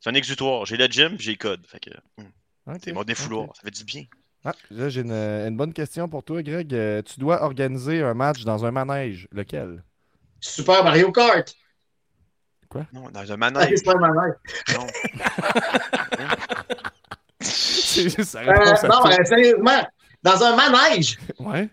C'est 0.00 0.10
un 0.10 0.14
exutoire. 0.14 0.66
J'ai 0.66 0.76
le 0.76 0.86
gym, 0.86 1.14
j'ai 1.20 1.30
le 1.30 1.36
code. 1.36 1.64
Fait 1.68 1.78
que, 1.78 1.90
hum, 2.18 2.32
Ok, 2.66 2.80
c'est 2.82 2.92
mon 2.92 3.04
défouloir. 3.04 3.54
Ça 3.54 3.62
fait 3.62 3.70
du 3.70 3.84
bien. 3.84 4.04
Ah, 4.44 4.56
là, 4.72 4.88
j'ai 4.88 5.02
une, 5.02 5.12
une 5.12 5.56
bonne 5.56 5.72
question 5.72 6.08
pour 6.08 6.24
toi, 6.24 6.42
Greg. 6.42 6.74
Euh, 6.74 7.00
tu 7.02 7.20
dois 7.20 7.44
organiser 7.44 8.02
un 8.02 8.14
match 8.14 8.42
dans 8.42 8.64
un 8.64 8.72
manège. 8.72 9.28
Lequel? 9.30 9.84
Super 10.42 10.84
Mario 10.84 11.10
Kart. 11.12 11.54
Non, 12.92 13.10
dans 13.12 13.32
un 13.32 13.36
manège. 13.36 13.74
c'est 13.76 13.84
pas 13.84 13.92
un 13.92 14.12
manège. 14.12 14.34
non. 14.74 14.86
c'est 17.40 18.08
juste 18.08 18.34
Euh, 18.36 18.88
non, 18.88 19.06
euh, 19.06 19.24
sérieusement, 19.24 19.86
dans 20.22 20.42
un 20.42 20.56
manège. 20.56 21.18
Ouais. 21.38 21.68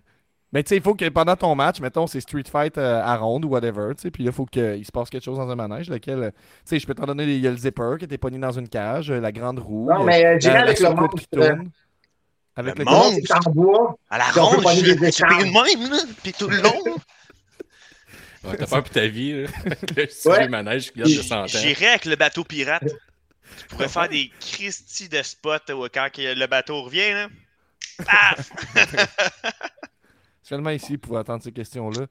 Mais 0.52 0.64
tu 0.64 0.70
sais, 0.70 0.78
il 0.78 0.82
faut 0.82 0.96
que 0.96 1.08
pendant 1.10 1.36
ton 1.36 1.54
match, 1.56 1.80
mettons, 1.80 2.08
c'est 2.08 2.20
Street 2.22 2.44
Fight 2.52 2.78
euh, 2.78 3.02
à 3.04 3.16
ronde 3.18 3.46
ou 3.46 3.50
whatever, 3.50 3.94
tu 3.96 4.02
sais, 4.02 4.12
puis 4.12 4.24
là, 4.24 4.32
il 4.32 4.36
faut 4.36 4.46
qu'il 4.46 4.84
se 4.84 4.92
passe 4.92 5.10
quelque 5.10 5.24
chose 5.24 5.38
dans 5.38 5.50
un 5.50 5.56
manège, 5.56 5.90
lequel, 5.90 6.24
euh, 6.24 6.32
tu 6.32 6.38
sais, 6.66 6.80
je 6.80 6.88
peux 6.88 6.96
t'en 6.96 7.06
donner, 7.06 7.24
il 7.26 7.40
y 7.40 7.48
a 7.48 7.52
le 7.52 7.58
zipper 7.58 7.96
qui 8.00 8.06
était 8.06 8.18
pogné 8.18 8.40
dans 8.40 8.52
une 8.52 8.68
cage, 8.68 9.12
euh, 9.12 9.20
la 9.20 9.32
grande 9.32 9.60
roue. 9.60 9.88
Non, 9.90 10.04
mais 10.04 10.40
j'irai 10.40 10.58
avec 10.58 10.80
le 10.80 10.90
monde. 10.90 11.12
qui 11.18 11.28
tourne. 11.28 11.70
Avec 12.56 12.78
Le 12.80 12.84
le 12.84 12.90
Le 12.90 12.96
monde. 12.96 13.14
en 13.46 13.52
bois. 13.52 13.96
À 14.10 14.18
la 14.18 14.26
ronde, 14.26 14.64
je 14.64 15.44
une 15.46 15.54
même, 15.54 15.92
là, 15.92 15.98
puis 16.24 16.34
tout 16.34 16.50
le 16.50 16.62
long. 16.62 16.96
Ouais, 18.44 18.56
T'as 18.58 18.68
peur 18.68 18.84
pour 18.84 18.90
ta 18.94 19.08
vie. 19.08 19.44
Là. 19.44 19.48
Ouais. 20.26 20.48
manège 20.48 20.92
qui 20.92 21.00
de 21.00 21.06
100 21.08 21.36
ans. 21.44 21.48
J'irais 21.48 21.88
avec 21.88 22.06
le 22.06 22.16
bateau 22.16 22.44
pirate. 22.44 22.84
Tu 23.60 23.66
pourrais 23.68 23.90
faire 23.90 24.08
des 24.08 24.32
Christy 24.40 25.10
de 25.10 25.22
spots 25.22 25.72
où, 25.74 25.88
quand 25.94 26.10
que 26.14 26.34
le 26.38 26.48
bateau 26.48 26.84
revient. 26.84 27.12
Là. 27.14 27.28
Paf! 28.06 28.52
Seulement 30.44 30.70
ici 30.72 30.98
pour 30.98 31.18
attendre 31.18 31.44
ces 31.44 31.52
questions-là. 31.52 32.08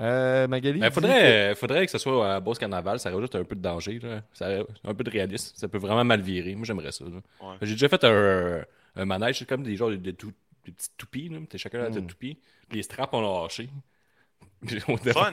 Euh, 0.00 0.48
Magali? 0.48 0.78
Il 0.78 0.82
dis- 0.86 0.90
faudrait, 0.94 1.54
faudrait 1.54 1.84
que 1.86 1.92
ce 1.92 1.98
soit 1.98 2.34
à 2.36 2.40
Beauce 2.40 2.58
Carnaval, 2.58 2.98
ça 3.00 3.10
rajoute 3.10 3.34
un 3.34 3.44
peu 3.44 3.54
de 3.54 3.60
danger, 3.60 3.98
là. 3.98 4.22
Ça, 4.32 4.48
un 4.84 4.94
peu 4.94 5.04
de 5.04 5.10
réalisme. 5.10 5.52
Ça 5.56 5.68
peut 5.68 5.78
vraiment 5.78 6.04
mal 6.04 6.20
virer. 6.22 6.54
Moi, 6.54 6.64
j'aimerais 6.64 6.92
ça. 6.92 7.04
Ouais. 7.04 7.20
J'ai 7.62 7.72
déjà 7.72 7.88
fait 7.88 8.02
un, 8.04 8.64
un 8.96 9.04
manège, 9.04 9.40
c'est 9.40 9.48
comme 9.48 9.62
des 9.62 9.76
genres 9.76 9.90
de, 9.90 9.96
des 9.96 10.12
petites 10.12 10.92
toupies. 10.96 11.28
Là. 11.28 11.38
T'es 11.48 11.58
chacun 11.58 11.82
à 11.84 11.90
ta 11.90 12.00
Mm. 12.00 12.06
toupie. 12.06 12.38
Puis 12.68 12.76
les 12.78 12.82
straps 12.82 13.12
ont 13.12 13.42
lâché. 13.42 13.68
Au 14.88 14.96
Fun! 14.96 15.32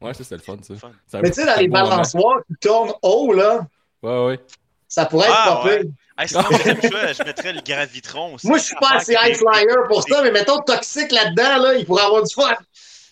Ouais, 0.00 0.12
ça, 0.14 0.22
c'était 0.24 0.36
le 0.36 0.42
fun, 0.42 0.56
ça. 0.62 1.20
Mais 1.20 1.30
tu 1.30 1.34
sais, 1.40 1.46
dans 1.46 1.52
un 1.52 1.56
les 1.56 1.68
moment. 1.68 1.88
balançoires 1.88 2.40
qui 2.46 2.54
tournent 2.60 2.92
haut, 3.02 3.32
là, 3.32 3.66
Ouais, 4.02 4.26
ouais. 4.26 4.40
ça 4.88 5.06
pourrait 5.06 5.28
être 5.28 5.36
Ah, 5.36 5.60
pas 5.62 5.64
ouais. 5.64 5.82
Hey, 6.18 6.28
sinon, 6.28 6.42
je 6.42 7.24
mettrais 7.24 7.52
le 7.52 7.60
gravitron 7.60 8.34
aussi. 8.34 8.46
Moi, 8.46 8.58
je 8.58 8.64
suis 8.64 8.76
pas 8.76 8.92
assez 8.96 9.14
high 9.20 9.34
flyer 9.36 9.88
pour 9.88 10.02
ça, 10.02 10.22
mais 10.22 10.30
mettons 10.30 10.60
toxique 10.60 11.10
là-dedans, 11.10 11.56
là, 11.62 11.74
il 11.74 11.84
pourrait 11.86 12.04
avoir 12.04 12.22
du 12.22 12.32
fun. 12.32 12.54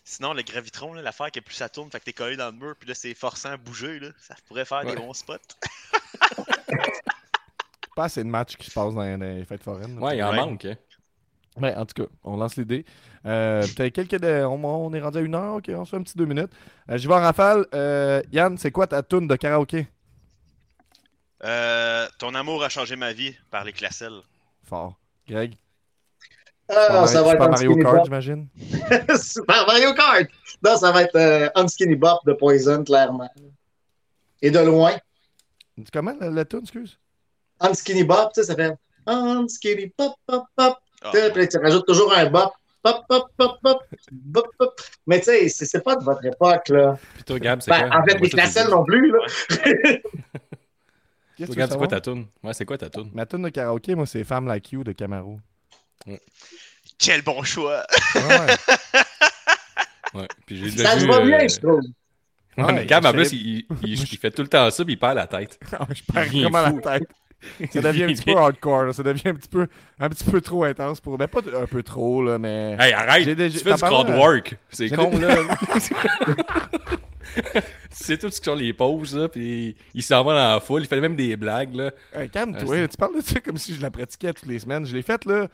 Sinon, 0.05 0.35
le 0.35 0.43
gravitron, 0.43 0.93
l'affaire 0.95 1.31
que 1.33 1.41
plus 1.41 1.55
ça 1.55 1.69
tourne, 1.69 1.91
fait 1.91 1.99
que 2.01 2.05
t'es 2.05 2.13
collé 2.13 2.37
dans 2.37 2.47
le 2.47 2.53
mur, 2.53 2.75
puis 2.79 2.89
là, 2.89 2.95
c'est 2.95 3.15
forçant 3.15 3.51
à 3.53 3.57
bouger, 3.57 3.99
là, 3.99 4.09
ça 4.21 4.35
pourrait 4.47 4.65
faire 4.67 4.85
Ouais. 4.85 4.95
des 4.95 4.97
bons 4.97 5.15
spots. 5.15 5.35
Pas 7.97 8.05
assez 8.05 8.23
de 8.25 8.29
matchs 8.29 8.57
qui 8.57 8.71
se 8.71 8.75
passent 8.75 8.95
dans 8.95 9.03
les 9.21 9.45
fêtes 9.45 9.63
foraines. 9.63 9.99
Ouais, 9.99 10.17
il 10.17 10.23
en 10.23 10.31
Ouais. 10.31 10.37
manque. 10.37 10.65
hein. 10.65 10.77
Ouais, 11.61 11.75
en 11.75 11.85
tout 11.85 12.03
cas, 12.05 12.09
on 12.25 12.37
lance 12.39 12.57
l'idée. 12.57 12.85
Euh, 13.27 13.63
Peut-être 13.77 13.93
quelques. 13.93 14.19
de- 14.21 14.43
On, 14.45 14.65
on 14.65 14.93
est 14.95 15.01
rendu 15.01 15.19
à 15.19 15.21
une 15.21 15.35
heure, 15.35 15.55
ok, 15.57 15.71
on 15.77 15.85
se 15.85 15.91
fait 15.91 15.97
un 15.97 16.03
petit 16.03 16.17
deux 16.17 16.25
minutes. 16.25 16.51
Euh, 16.91 16.97
J'y 16.97 17.07
vais 17.07 17.15
en 17.15 17.21
rafale. 17.21 17.67
Euh, 17.75 18.23
Yann, 18.33 18.57
c'est 18.57 18.71
quoi 18.71 18.87
ta 18.87 19.03
tune 19.03 19.29
de 19.29 19.37
karaoké? 19.37 19.87
Euh, 21.45 22.07
ton 22.19 22.35
amour 22.35 22.63
a 22.63 22.69
changé 22.69 22.97
ma 22.97 23.13
vie 23.13 23.35
par 23.51 23.65
les 23.65 23.73
classelles. 23.73 24.21
Fort. 24.65 24.97
Greg? 25.29 25.55
Ah, 26.69 27.07
ça 27.07 27.23
va 27.23 27.33
être 27.33 27.43
Super 27.43 27.51
Mario 27.51 27.77
Kart, 27.77 28.05
j'imagine? 28.05 28.49
Super 29.21 29.67
Mario 29.67 29.93
Kart. 29.95 30.27
Non, 30.65 30.77
ça 30.77 30.93
va 30.93 31.03
être 31.03 31.17
euh, 31.17 31.49
Unskinny 31.57 31.97
Bop 31.97 32.21
de 32.25 32.33
Poison, 32.33 32.83
clairement. 32.85 33.31
Et 34.41 34.51
de 34.51 34.59
loin. 34.61 34.93
Dis 35.77 35.91
Comment 35.93 36.15
la, 36.19 36.31
la 36.31 36.45
tune, 36.45 36.61
excuse? 36.61 36.99
Unskinny 37.61 38.05
Bop, 38.05 38.33
tu 38.33 38.41
sais, 38.41 38.47
ça 38.47 38.55
fait 38.57 38.73
Unskinny 39.07 39.93
Bop, 39.99 40.15
Bop, 40.27 40.45
Bop. 40.57 40.79
Ah, 41.05 41.11
Tu 41.13 41.19
sais, 41.19 41.33
Puis 41.33 41.49
tu 41.49 41.59
rajoutes 41.59 41.87
toujours 41.87 42.13
un 42.15 42.27
Bop. 42.31 42.53
Bop, 42.85 43.05
Bop, 43.09 43.29
Bop, 43.39 43.59
Bop. 43.63 43.83
Bop, 44.11 44.47
Bop. 44.59 44.81
Mais 45.07 45.19
tu 45.21 45.27
sais, 45.27 45.49
c'est- 45.49 45.67
c'est 45.67 45.83
pas 45.85 45.95
de 45.97 46.03
votre 46.05 46.25
époque, 46.25 46.69
là. 46.69 46.99
Puis 47.15 47.23
toi, 47.25 47.39
Gab, 47.39 47.61
c'est 47.63 47.71
Ben, 47.71 47.89
quoi? 47.89 48.01
en 48.01 48.05
fait, 48.05 48.19
les 48.19 48.29
classelles 48.29 48.69
non 48.71 48.85
plus, 48.85 49.11
là. 49.13 49.19
Toi, 51.47 51.47
c'est 51.69 51.77
quoi 51.77 51.89
ta 51.89 52.01
tune 52.01 52.27
Ouais, 52.43 52.53
c'est 52.55 52.65
quoi 52.65 52.79
ta 52.79 52.89
tune 52.91 53.11
Ma 53.15 53.27
tune 53.27 53.43
de 53.43 53.49
karaoké, 53.49 53.95
moi, 53.95 54.07
c'est 54.07 54.23
Femme 54.25 54.47
Like 54.47 54.71
You 54.73 54.85
de 54.85 54.93
Camaro. 54.93 55.39
Quel 56.99 57.23
bon 57.23 57.43
choix! 57.43 57.85
Ouais. 58.15 58.23
Ouais. 60.15 60.29
Puis 60.45 60.59
j'ai 60.59 60.71
déjà 60.73 60.91
Ça 60.91 60.99
se 60.99 61.05
vu, 61.07 61.11
va 61.11 61.17
euh, 61.21 61.25
bien, 61.25 61.49
je 61.49 61.57
trouve. 61.59 61.81
Ouais, 62.59 62.65
Ouais, 62.65 62.73
mais 62.75 62.85
Gab, 62.85 63.07
en 63.07 63.13
plus, 63.13 63.33
il, 63.33 63.65
il- 63.83 64.03
il 64.13 64.19
fait 64.19 64.31
tout 64.31 64.43
le 64.43 64.49
temps 64.49 64.71
ça, 64.71 64.85
puis 64.85 64.93
il 64.93 64.99
perd 64.99 65.15
la 65.15 65.27
tête. 65.27 65.59
je 65.95 66.03
perds 66.13 66.27
vraiment 66.29 66.67
fou. 66.69 66.81
la 66.85 66.99
tête. 66.99 67.09
ça 67.73 67.81
devient 67.81 68.05
un 68.05 68.09
petit 68.09 68.23
peu 68.25 68.37
hardcore. 68.37 68.85
là. 68.85 68.93
Ça 68.93 69.03
devient 69.03 69.29
un 69.29 69.35
petit 69.35 69.49
peu, 69.49 69.67
un 69.99 70.09
petit 70.09 70.25
peu 70.25 70.41
trop 70.41 70.65
intense 70.65 71.01
pour. 71.01 71.19
Ben, 71.19 71.27
pas 71.29 71.41
un 71.61 71.67
peu 71.67 71.83
trop, 71.83 72.23
là, 72.25 72.39
mais. 72.39 72.77
Hey, 72.79 72.93
arrête! 72.93 73.29
Déjà- 73.29 73.59
Tu 73.59 73.65
fais 73.65 73.75
du 73.75 73.81
parlais, 73.81 73.97
crowd 73.97 74.11
euh, 74.11 74.19
work. 74.19 74.57
C'est 74.71 74.91
con, 74.91 75.11
des- 75.11 75.19
là. 75.19 75.37
c'est 77.91 78.19
tout 78.19 78.31
ce 78.31 78.41
qui 78.41 78.45
sont 78.45 78.55
les 78.55 78.73
pauses, 78.73 79.17
là, 79.17 79.29
puis 79.29 79.77
il 79.95 80.03
s'en 80.03 80.23
va 80.25 80.33
dans 80.35 80.55
la 80.55 80.61
foule, 80.61 80.83
il 80.83 80.87
fait 80.87 81.01
même 81.01 81.17
des 81.17 81.37
blagues, 81.37 81.75
là. 81.75 81.91
Hey, 82.15 82.29
calme-toi, 82.29 82.77
c'est- 82.77 82.89
tu 82.89 82.97
parles 82.97 83.17
de 83.17 83.21
ça 83.23 83.41
comme 83.41 83.57
si 83.59 83.75
je 83.75 83.83
la 83.83 83.91
pratiquais 83.91 84.33
toutes 84.33 84.49
les 84.49 84.59
semaines. 84.59 84.87
Je 84.87 84.95
l'ai 84.95 85.03
faite, 85.03 85.25
là, 85.25 85.49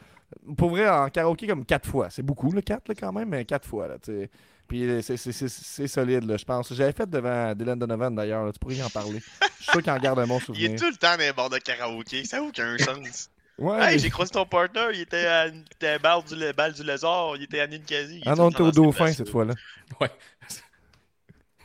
pour 0.57 0.71
vrai, 0.71 0.89
en 0.89 1.09
karaoké 1.09 1.47
comme 1.47 1.65
quatre 1.65 1.89
fois. 1.89 2.09
C'est 2.11 2.23
beaucoup, 2.23 2.53
le 2.53 2.61
quatre, 2.61 2.89
là, 2.89 2.95
quand 2.99 3.13
même, 3.13 3.29
mais 3.29 3.45
quatre 3.45 3.67
fois, 3.67 3.89
là, 3.89 3.95
tu 4.03 4.13
sais. 4.13 4.31
Puis 4.69 4.85
euh, 4.89 5.01
c'est- 5.03 5.17
c'est- 5.17 5.33
c'est 5.33 5.49
c'est 5.49 5.89
solide, 5.89 6.25
là, 6.25 6.37
je 6.37 6.45
pense. 6.45 6.73
J'avais 6.75 6.93
fait 6.93 7.09
devant 7.09 7.55
Dylan 7.55 7.79
Donovan, 7.79 8.15
d'ailleurs, 8.15 8.53
tu 8.53 8.59
pourrais 8.59 8.75
y 8.77 8.83
en 8.83 8.91
parler. 8.91 9.21
Je 9.59 9.63
suis 9.65 9.73
sûr 9.73 9.83
qu'il 9.83 9.91
en 9.91 9.99
garde 9.99 10.19
un 10.19 10.27
bon 10.27 10.39
Il 10.41 10.45
souvenir. 10.45 10.71
est 10.73 10.77
tout 10.77 10.91
le 10.91 10.97
temps 10.97 11.13
dans 11.17 11.23
les 11.23 11.33
bars 11.33 11.49
de 11.51 11.59
karaoké, 11.59 12.25
ça 12.25 12.37
n'a 12.37 12.43
aucun 12.45 12.77
sens. 12.79 13.31
Ouais, 13.57 13.93
Hey, 13.95 13.99
j'ai 13.99 14.09
croisé 14.11 14.31
ton 14.31 14.45
partner, 14.47 14.87
il 14.95 15.01
était 15.01 15.27
à 15.27 15.47
une 15.49 15.57
il 15.57 15.75
était 15.75 15.89
à 15.89 15.99
balle 15.99 16.23
du, 16.23 16.37
le- 16.37 16.53
balle 16.53 16.73
du 16.75 16.85
lézard, 16.85 17.33
il 17.37 17.43
était 17.45 17.59
à 17.61 17.67
Ninkasi. 17.67 18.23
Ah 18.27 18.35
non, 18.37 18.51
t'es 18.51 18.61
au 18.61 18.71
dauphin 18.71 19.11
cette 19.13 19.31
fois-là. 19.31 19.55
Ouais. 20.01 20.11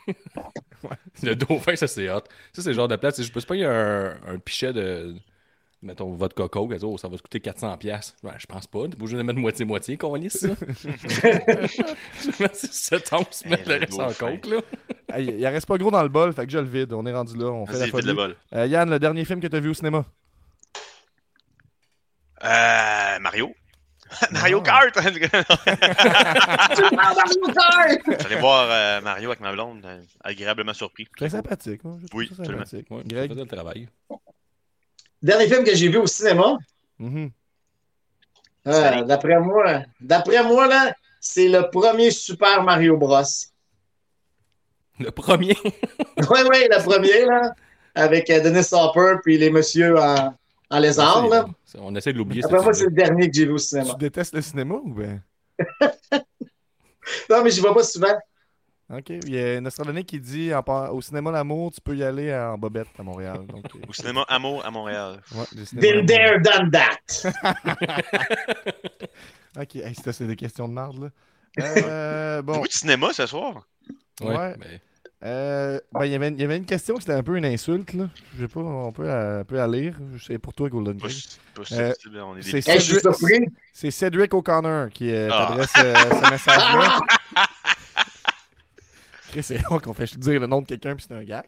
Le 1.22 1.34
dauphin, 1.34 1.76
ça 1.76 1.86
c'est 1.86 2.10
hot. 2.10 2.20
Ça, 2.52 2.62
c'est 2.62 2.68
le 2.70 2.74
genre 2.74 2.88
de 2.88 2.96
place. 2.96 3.22
Je 3.22 3.30
peux 3.32 3.40
pas, 3.40 3.54
il 3.56 3.60
y 3.60 3.64
a 3.64 3.70
un, 3.72 4.10
un 4.34 4.38
pichet 4.38 4.72
de. 4.72 5.14
Mettons, 5.84 6.12
votre 6.14 6.34
coco, 6.34 6.68
oh, 6.82 6.98
ça 6.98 7.08
va 7.08 7.16
te 7.16 7.22
coûter 7.22 7.38
400$. 7.40 7.76
piastres. 7.78 8.14
Ouais, 8.22 8.32
je 8.38 8.46
pense 8.46 8.66
pas. 8.66 8.88
T'es 8.88 8.94
obligé 8.94 9.16
de 9.18 9.22
mettre 9.22 9.38
moitié-moitié, 9.38 9.96
qu'on 9.98 10.14
lisse 10.14 10.38
ça. 10.38 10.48
C'est 12.54 12.72
7 12.72 13.12
onces, 13.12 13.44
mettre 13.44 13.68
le 13.68 13.74
le 13.74 13.80
reste 13.80 14.00
en 14.00 14.12
coke, 14.12 14.46
là. 14.46 14.56
Hey, 15.12 15.26
il 15.38 15.46
en 15.46 15.50
reste 15.50 15.66
pas 15.66 15.76
gros 15.78 15.90
dans 15.92 16.02
le 16.02 16.08
bol, 16.08 16.32
fait 16.32 16.44
que 16.46 16.50
je 16.50 16.58
le 16.58 16.64
vide. 16.66 16.92
On 16.92 17.06
est 17.06 17.12
rendu 17.12 17.36
là, 17.38 17.44
on 17.46 17.66
fait 17.66 17.78
la 17.78 17.86
folie. 17.86 18.06
le 18.08 18.14
bol. 18.14 18.36
Euh, 18.54 18.66
Yann, 18.66 18.90
le 18.90 18.98
dernier 18.98 19.24
film 19.24 19.38
que 19.40 19.46
t'as 19.46 19.60
vu 19.60 19.68
au 19.68 19.74
cinéma? 19.74 20.04
Euh, 22.42 23.18
Mario. 23.20 23.54
Mario 24.32 24.60
Ah. 24.66 24.88
Kart! 24.90 24.98
J'allais 28.22 28.40
voir 28.40 28.68
euh, 28.70 29.00
Mario 29.02 29.28
avec 29.30 29.40
ma 29.40 29.52
blonde, 29.52 29.86
agréablement 30.22 30.74
surpris. 30.74 31.06
Très 31.16 31.30
sympathique. 31.30 31.80
hein, 31.84 31.96
je 32.02 32.06
trouve 32.08 32.20
Oui, 32.20 32.28
ça 32.28 32.34
absolument. 32.40 32.64
sympathique. 32.64 32.90
Ouais, 32.90 33.02
ça 33.02 33.08
Greg? 33.08 33.30
faisait 33.30 33.42
le 33.42 33.46
travail. 33.48 33.88
Dernier 35.24 35.48
film 35.48 35.64
que 35.64 35.74
j'ai 35.74 35.88
vu 35.88 35.96
au 35.96 36.06
cinéma, 36.06 36.58
Mhm. 36.98 37.30
euh, 38.66 39.02
d'après 39.04 39.40
moi, 39.40 39.82
d'après 40.00 40.44
moi, 40.44 40.66
là, 40.68 40.94
c'est 41.18 41.48
le 41.48 41.70
premier 41.70 42.10
Super 42.10 42.62
Mario 42.62 42.96
Bros. 42.98 43.22
Le 45.00 45.10
premier? 45.10 45.56
Oui, 46.30 46.40
oui, 46.50 46.68
le 46.70 46.82
premier, 46.84 47.24
là, 47.24 47.54
avec 47.94 48.28
euh, 48.30 48.40
Dennis 48.40 48.68
Hopper 48.72 49.14
puis 49.24 49.36
les 49.38 49.50
messieurs 49.50 49.98
en, 49.98 50.34
en 50.70 50.78
lézard, 50.78 51.26
là. 51.28 51.46
On 51.78 51.94
essaie 51.96 52.12
de 52.12 52.18
l'oublier. 52.18 52.44
Après 52.44 52.62
moi, 52.62 52.72
c'est 52.74 52.84
le 52.84 52.90
dernier 52.92 53.28
que 53.28 53.34
j'ai 53.34 53.46
vu 53.46 53.52
au 53.52 53.58
cinéma. 53.58 53.90
Tu 53.94 53.98
détestes 53.98 54.34
le 54.34 54.42
cinéma 54.42 54.74
ou 54.74 54.92
bien? 54.94 55.20
Non, 57.30 57.42
mais 57.44 57.50
j'y 57.50 57.60
vais 57.60 57.72
pas 57.74 57.82
souvent. 57.82 58.16
Ok, 58.92 59.08
il 59.08 59.30
y 59.34 59.40
a 59.42 59.56
un 59.58 59.64
Australien 59.64 60.02
qui 60.02 60.20
dit 60.20 60.54
en 60.54 60.62
par- 60.62 60.94
au 60.94 61.00
cinéma 61.00 61.30
L'amour, 61.30 61.72
tu 61.72 61.80
peux 61.80 61.96
y 61.96 62.04
aller 62.04 62.34
en 62.34 62.58
bobette 62.58 62.88
à 62.98 63.02
Montréal. 63.02 63.46
Donc, 63.48 63.64
euh, 63.74 63.78
Au 63.88 63.92
cinéma 63.94 64.24
Amour 64.28 64.64
à 64.64 64.70
Montréal. 64.70 65.20
ouais, 65.34 65.44
Been 65.72 66.04
there, 66.06 66.38
done 66.40 66.70
that. 66.70 66.98
Ok, 69.56 69.76
hey, 69.76 69.94
c'est 69.94 70.26
des 70.26 70.34
questions 70.36 70.66
de 70.68 70.72
marde, 70.74 70.98
là. 71.04 71.08
Euh, 71.62 72.42
bon, 72.42 72.60
du 72.62 72.68
cinéma 72.70 73.10
ce 73.12 73.24
soir. 73.26 73.66
Ouais, 74.20 74.36
Ouais. 74.36 74.54
mais- 74.58 74.80
euh, 75.24 75.78
ben, 75.92 76.04
il 76.04 76.12
y 76.12 76.14
avait 76.16 76.28
une- 76.28 76.34
il 76.34 76.40
y 76.40 76.44
avait 76.44 76.56
une 76.56 76.66
question 76.66 76.96
qui 76.96 77.02
était 77.04 77.12
un 77.12 77.22
peu 77.22 77.36
une 77.38 77.44
insulte, 77.46 77.92
là. 77.94 78.10
Je 78.36 78.42
sais 78.42 78.48
pas, 78.48 78.60
on 78.60 78.92
peut 78.92 79.06
la, 79.06 79.38
on 79.40 79.44
peut 79.44 79.54
la 79.56 79.68
lire. 79.68 79.94
C'est 80.26 80.38
pour 80.38 80.52
toi, 80.52 80.68
Golden 80.68 80.98
Euh, 81.02 81.08
c'est 82.42 82.60
Cédric- 82.60 83.90
Cedric 83.92 84.34
O'Connor 84.34 84.90
qui 84.90 85.10
euh, 85.14 85.28
Ah. 85.32 85.46
t'adresse 85.48 85.72
euh, 85.78 85.94
ce 85.94 86.30
message-là. 86.30 86.98
Chris, 89.34 89.42
C'est 89.42 89.58
rare 89.66 89.82
qu'on 89.82 89.92
fait 89.94 90.16
dire 90.18 90.40
le 90.40 90.46
nom 90.46 90.62
de 90.62 90.66
quelqu'un 90.66 90.94
puis 90.94 91.04
c'est 91.08 91.14
un 91.14 91.24
gag. 91.24 91.44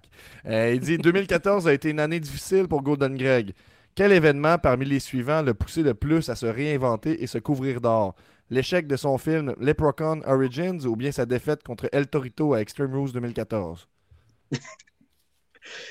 Euh, 0.47 0.73
il 0.75 0.81
dit 0.81 0.99
2014 0.99 1.69
a 1.69 1.73
été 1.73 1.91
une 1.91 2.01
année 2.01 2.19
difficile 2.21 2.67
pour 2.69 2.83
Golden 2.83 3.17
Greg. 3.17 3.53
Quel 3.95 4.13
événement 4.13 4.59
parmi 4.59 4.85
les 4.85 5.01
suivants 5.01 5.41
le 5.43 5.55
poussé 5.55 5.83
le 5.83 5.95
plus 5.95 6.29
à 6.29 6.35
se 6.35 6.47
réinventer 6.47 7.23
et 7.23 7.27
se 7.27 7.39
couvrir 7.39 7.81
d'or? 7.81 8.15
L'échec 8.51 8.87
de 8.87 8.97
son 8.97 9.19
film 9.19 9.55
Leprechaun 9.61 10.21
Origins 10.27 10.85
ou 10.85 10.97
bien 10.97 11.13
sa 11.13 11.27
défaite 11.27 11.63
contre 11.63 11.89
El 11.93 12.07
Torito 12.09 12.55
à 12.55 12.61
Extreme 12.61 12.93
Rules 12.95 13.13
2014 13.13 13.89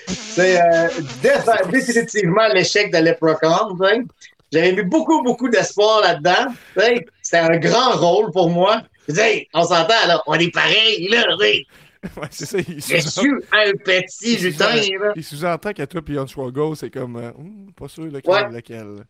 C'est 0.08 0.62
euh, 0.62 0.88
dé- 1.22 1.72
définitivement 1.72 2.48
l'échec 2.54 2.91
de 2.93 2.98
Leprechaun. 3.00 3.76
J'avais 4.52 4.74
mis 4.74 4.84
beaucoup, 4.84 5.22
beaucoup 5.24 5.50
d'espoir 5.50 6.02
là-dedans. 6.02 6.54
C'était 7.22 7.38
un 7.38 7.58
grand 7.58 7.91
rôle 7.98 8.32
pour 8.32 8.50
moi. 8.50 8.82
On 9.54 9.64
s'entend, 9.64 10.08
là, 10.08 10.22
on 10.28 10.34
est 10.36 10.54
pareil, 10.54 11.08
là. 11.10 11.24
Ouais, 12.18 12.28
c'est 12.32 12.45
ça. 12.45 12.58
Il 12.60 12.82
Je 12.82 12.97
suis 12.99 13.30
un 13.51 13.72
petit 13.84 14.38
lutin, 14.38 14.76
là. 14.76 15.14
il 15.16 15.24
sous-entend 15.24 15.74
qu'à 15.74 15.88
toi 15.88 16.01
et 16.08 16.18
Unswaggle, 16.18 16.76
c'est 16.76 16.89
comme. 16.89 17.16
euh, 17.18 17.32
Hum, 17.38 17.72
pas 17.76 17.88
sûr 17.88 18.06
lequel. 18.06 18.32
Ouais. 18.34 18.49
lequel. 18.49 19.03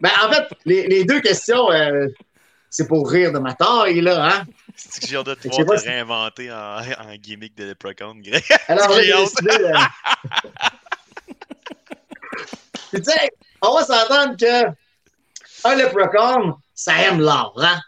Ben, 0.00 0.10
en 0.24 0.32
fait, 0.32 0.44
les, 0.64 0.86
les 0.86 1.04
deux 1.04 1.20
questions, 1.20 1.70
euh, 1.70 2.06
c'est 2.68 2.86
pour 2.86 3.10
rire 3.10 3.32
de 3.32 3.38
ma 3.38 3.54
taille, 3.54 4.00
là. 4.00 4.24
Hein? 4.32 4.44
C'est 4.76 5.02
que 5.02 5.08
j'ai 5.08 5.16
hâte 5.16 5.26
de 5.26 5.34
te 5.34 5.48
voir 5.48 5.66
te 5.66 5.76
si- 5.76 5.88
réinventer 5.88 6.50
en, 6.52 6.78
en 7.10 7.14
gimmick 7.16 7.56
de 7.56 7.64
Leprechaun, 7.64 8.14
Greg. 8.20 8.44
Alors, 8.68 8.92
J'ai 9.00 9.12
décidé, 9.12 9.64
euh, 9.64 9.72
Puis, 12.92 13.02
tu 13.02 13.10
sais, 13.10 13.30
on 13.62 13.74
va 13.74 13.84
s'entendre 13.84 14.36
que 14.36 14.66
un 15.64 15.74
leprechaun, 15.76 16.56
ça 16.74 16.94
aime 17.02 17.20
l'or, 17.20 17.54
hein? 17.62 17.80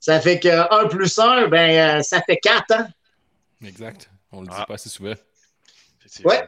Ça 0.00 0.20
fait 0.20 0.38
que 0.38 0.48
1 0.84 0.86
plus 0.88 1.18
1, 1.18 1.48
ben, 1.48 1.98
euh, 1.98 2.02
ça 2.02 2.20
fait 2.22 2.36
4, 2.36 2.64
hein? 2.72 2.88
Exact. 3.64 4.10
On 4.32 4.40
le 4.42 4.46
dit 4.48 4.54
Ah. 4.56 4.66
pas 4.66 4.74
assez 4.74 4.88
souvent. 4.88 5.14
Ouais. 6.24 6.42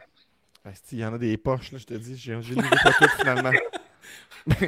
Ah, 0.65 0.69
Il 0.91 0.99
y 0.99 1.05
en 1.05 1.13
a 1.13 1.17
des 1.17 1.37
poches, 1.37 1.71
là, 1.71 1.77
je 1.79 1.85
te 1.85 1.93
dis. 1.93 2.17
J'ai 2.17 2.35
lu 2.35 2.55
pas 2.83 2.93
tout 2.93 3.07
finalement. 3.17 3.51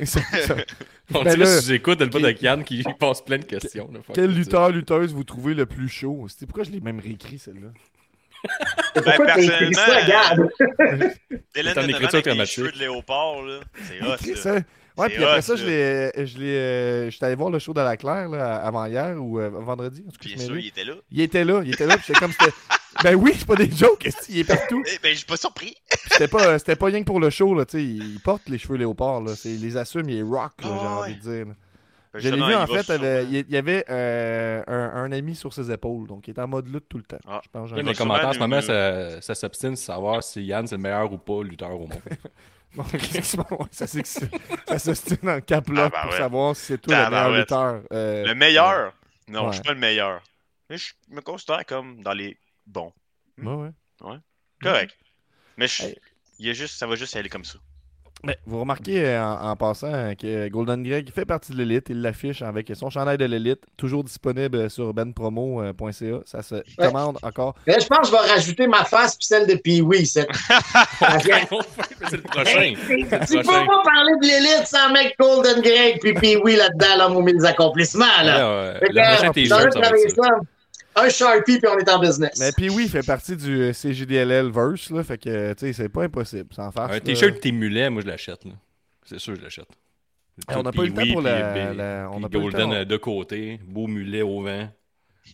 Ça- 0.06 0.20
ça- 0.22 0.56
On 1.14 1.24
Ben 1.24 1.34
dirait 1.34 1.38
là, 1.38 1.60
si 1.62 1.68
j'écoute 1.68 2.00
le 2.02 2.10
pas 2.10 2.20
quel- 2.20 2.36
de 2.36 2.44
Yann 2.44 2.64
qui 2.64 2.84
pose 3.00 3.24
plein 3.24 3.38
de 3.40 3.46
questions. 3.46 3.90
là. 3.92 4.00
Quel 4.14 4.32
lutteur, 4.34 4.70
lutteuse 4.70 5.14
vous 5.14 5.24
trouvez 5.24 5.54
le 5.54 5.66
plus 5.66 5.90
chaud? 5.90 6.28
C'était 6.30 6.46
pourquoi 6.46 6.64
je 6.66 6.72
l'ai 6.72 6.80
même 6.82 7.00
réécrit, 7.00 7.40
celle-là? 7.40 7.70
Ça, 8.94 9.02
personnellement, 9.02 9.70
écriture 11.88 12.20
avec 12.20 12.26
les 12.26 12.46
cheveux 12.46 12.72
de 12.72 12.78
léopard, 12.80 13.42
là. 13.44 13.60
C'est 13.88 14.02
hot, 14.04 14.36
ça. 14.36 14.60
Ouais, 14.98 15.08
puis 15.10 15.24
après 15.24 15.38
hot, 15.38 15.42
ça, 15.42 15.56
je 15.56 15.64
là. 15.66 15.70
l'ai. 15.70 16.26
Je 16.26 16.38
l'ai. 16.38 16.56
euh, 16.58 17.10
J'étais 17.10 17.26
allé 17.26 17.36
voir 17.36 17.50
le 17.50 17.60
show 17.60 17.74
de 17.74 17.80
la 17.82 17.96
Claire 17.98 18.30
là, 18.30 18.58
avant 18.58 18.86
hier 18.86 19.16
ou 19.22 19.40
euh, 19.40 19.50
vendredi. 19.50 20.04
En 20.08 20.12
tout 20.12 20.18
cas, 20.20 20.26
Bien 20.28 20.36
je 20.38 20.42
sûr, 20.44 20.54
m'ai 20.56 20.62
il 20.62 20.68
était 20.68 20.84
là. 20.84 20.94
Il 21.12 21.22
était 21.22 21.44
là, 21.46 21.62
il 21.64 21.74
était 21.74 21.86
là, 21.88 21.98
puis 21.98 22.14
comme 22.14 22.32
c'était. 22.32 22.54
Ben 23.04 23.16
oui, 23.16 23.34
c'est 23.36 23.48
pas 23.48 23.56
des 23.56 23.72
jokes, 23.72 24.06
il 24.28 24.40
est 24.40 24.44
partout? 24.44 24.84
Eh 24.94 25.00
ben, 25.02 25.12
je 25.14 25.18
suis 25.20 25.26
pas 25.26 25.38
surpris. 25.38 25.74
Puis 25.90 26.00
C'était 26.12 26.28
pas, 26.28 26.60
c'était 26.60 26.76
pas 26.76 26.88
rien 26.88 27.00
que 27.00 27.06
pour 27.06 27.22
le 27.22 27.30
show, 27.30 27.56
là, 27.56 27.66
tu 27.66 27.78
sais. 27.78 27.84
Il 27.84 28.20
porte 28.20 28.50
les 28.50 28.58
cheveux 28.58 28.76
léopard, 28.76 29.22
là. 29.22 29.34
c'est- 29.36 29.50
Il 29.50 29.62
les 29.62 29.78
assume, 29.78 30.10
il 30.10 30.18
est 30.20 30.22
rock, 30.24 30.52
là, 30.62 30.66
Ah, 30.66 30.68
j'ai 30.68 30.72
ouais. 30.72 30.88
envie 30.88 31.16
de 31.16 31.22
dire. 31.22 31.46
Ben, 31.46 32.20
Je 32.20 32.30
l'ai 32.30 32.36
vu, 32.36 32.54
en 32.54 32.68
fait, 32.68 33.26
il 33.32 33.46
y 33.50 33.56
avait 33.58 33.86
euh, 33.90 34.62
un, 34.68 35.04
un 35.06 35.12
ami 35.14 35.36
sur 35.36 35.54
ses 35.54 35.72
épaules, 35.72 36.06
donc 36.06 36.28
il 36.28 36.32
est 36.36 36.40
en 36.40 36.48
mode 36.50 36.68
lutte 36.68 36.90
tout 36.90 36.98
le 36.98 37.04
temps. 37.06 37.18
Ah. 37.26 37.40
Je 37.42 37.50
pense, 37.50 37.72
ai- 37.72 37.82
les 37.82 37.94
commentaires 37.96 38.28
en 38.28 38.34
ce 38.34 38.40
moment, 38.40 38.60
ça, 38.62 39.22
ça 39.22 39.36
s'obstine 39.36 39.72
de 39.72 39.76
savoir 39.78 40.22
si 40.22 40.44
Yann 40.44 40.68
c'est 40.68 40.76
le 40.76 40.82
meilleur 40.82 41.12
ou 41.12 41.18
pas 41.18 41.42
lutteur 41.44 41.72
au 41.74 41.88
monde. 41.88 41.94
Ça 43.72 44.80
s'ostine 44.80 45.18
dans 45.24 45.36
le 45.36 45.42
cap 45.42 45.66
Ah, 45.70 45.74
bah 45.90 45.90
pour 46.04 46.12
ouais. 46.12 46.18
savoir 46.18 46.56
si 46.56 46.66
c'est 46.66 46.78
toi 46.82 46.96
le 47.06 47.10
meilleur 47.10 47.32
lutteur. 47.32 47.82
Euh, 47.92 48.26
Le 48.26 48.36
meilleur? 48.36 48.94
Non, 49.28 49.44
Ouais. 49.46 49.48
je 49.50 49.54
suis 49.56 49.62
pas 49.64 49.74
le 49.74 49.80
meilleur. 49.80 50.22
Mais 50.70 50.78
je 50.78 50.94
me 51.10 51.22
considère 51.22 51.66
comme 51.66 52.02
dans 52.02 52.14
les 52.14 52.38
bons. 52.66 52.94
ouais, 53.38 53.72
ouais. 54.02 54.18
Correct. 54.62 54.96
Mais 55.58 55.68
je- 55.68 55.84
il 56.40 56.46
y 56.48 56.50
a 56.50 56.54
juste, 56.54 56.78
ça 56.78 56.88
va 56.88 56.96
juste 56.96 57.16
aller 57.16 57.30
comme 57.30 57.46
ça. 57.46 57.60
Mais 58.24 58.38
vous 58.46 58.60
remarquez 58.60 59.04
euh, 59.06 59.24
en, 59.24 59.50
en 59.50 59.56
passant 59.56 59.92
euh, 59.94 60.14
que 60.14 60.48
Golden 60.50 60.84
Greg 60.84 61.10
fait 61.14 61.26
partie 61.26 61.52
de 61.54 61.58
l'élite. 61.58 61.88
Il 61.90 62.02
l'affiche 62.02 62.42
avec 62.42 62.72
son 62.76 62.90
chandail 62.90 63.18
de 63.18 63.26
l'élite, 63.26 63.62
toujours 63.78 64.04
disponible 64.04 64.70
sur 64.70 64.94
benpromo.ca. 64.94 66.20
Ça 66.26 66.42
se 66.44 66.56
commande 66.78 67.18
encore. 67.24 67.56
Je 67.68 67.74
pense 67.88 68.00
que 68.00 68.08
je 68.08 68.12
vais 68.12 68.32
rajouter 68.34 68.68
ma 68.68 68.86
face 68.86 69.16
puis 69.16 69.26
celle 69.26 69.48
de 69.48 69.56
Pee-Wee. 69.56 70.06
c'est- 70.06 70.28
c'est 72.10 72.18
le 72.18 72.22
prochain. 72.24 72.74
Tu 72.88 73.38
peux 73.38 73.44
pas 73.44 73.82
parler 73.84 74.14
de 74.22 74.28
l'élite 74.28 74.68
sans 74.68 74.92
mettre 74.92 75.16
Golden 75.20 75.62
Greg 75.62 76.00
puis 76.00 76.14
Pee-Wee 76.14 76.56
là-dedans, 76.56 76.98
là, 76.98 77.10
mon 77.10 77.22
mes 77.22 77.44
accomplissements, 77.46 78.06
là. 78.24 78.38
Là, 78.38 78.46
euh, 78.46 78.80
Fait 78.80 78.88
que, 78.88 78.94
le 78.94 79.02
prochain 79.02 79.28
euh, 79.30 79.32
t-shirt, 79.34 79.74
ça 79.74 79.82
ça. 80.24 80.30
Un 80.96 81.10
Sharpie 81.10 81.60
puis 81.60 81.70
on 81.74 81.78
est 81.78 81.90
en 81.90 82.00
business. 82.00 82.38
Mais 82.40 82.52
puis 82.52 82.70
oui, 82.70 82.84
il 82.86 82.90
fait 82.90 83.06
partie 83.06 83.36
du 83.38 83.62
euh, 83.62 83.72
CJDLL 83.72 84.50
verse, 84.52 84.90
là, 84.90 85.04
fait 85.04 85.18
que 85.18 85.54
tu 85.54 85.60
sais, 85.60 85.74
c'est 85.74 85.90
pas 85.90 86.04
impossible, 86.04 86.54
sans 86.54 86.72
farce. 86.72 86.94
Un 86.96 87.00
t-shirt 87.00 87.40
tes 87.40 87.52
mulets, 87.52 87.90
moi 87.90 88.02
je 88.02 88.08
l'achète. 88.08 88.44
là. 88.46 88.52
C'est 89.06 89.20
sûr, 89.20 89.36
je 89.36 89.42
l'achète. 89.42 89.68
Et 90.50 90.56
on 90.56 90.64
n'a 90.64 90.72
pas 90.72 90.84
eu 90.84 90.88
le 90.88 90.94
temps 90.94 91.12
pour 91.14 91.22
la- 91.22 91.54
puis- 91.54 91.78
la- 91.78 92.10
on 92.12 92.20
pas 92.22 92.28
le 92.38 92.40
Golden 92.44 92.62
temps. 92.70 92.74
euh, 92.74 92.86
de 92.86 92.98
côté, 92.98 93.60
beau 93.66 93.88
mulet 93.88 94.22
au 94.22 94.42
vent. 94.42 94.68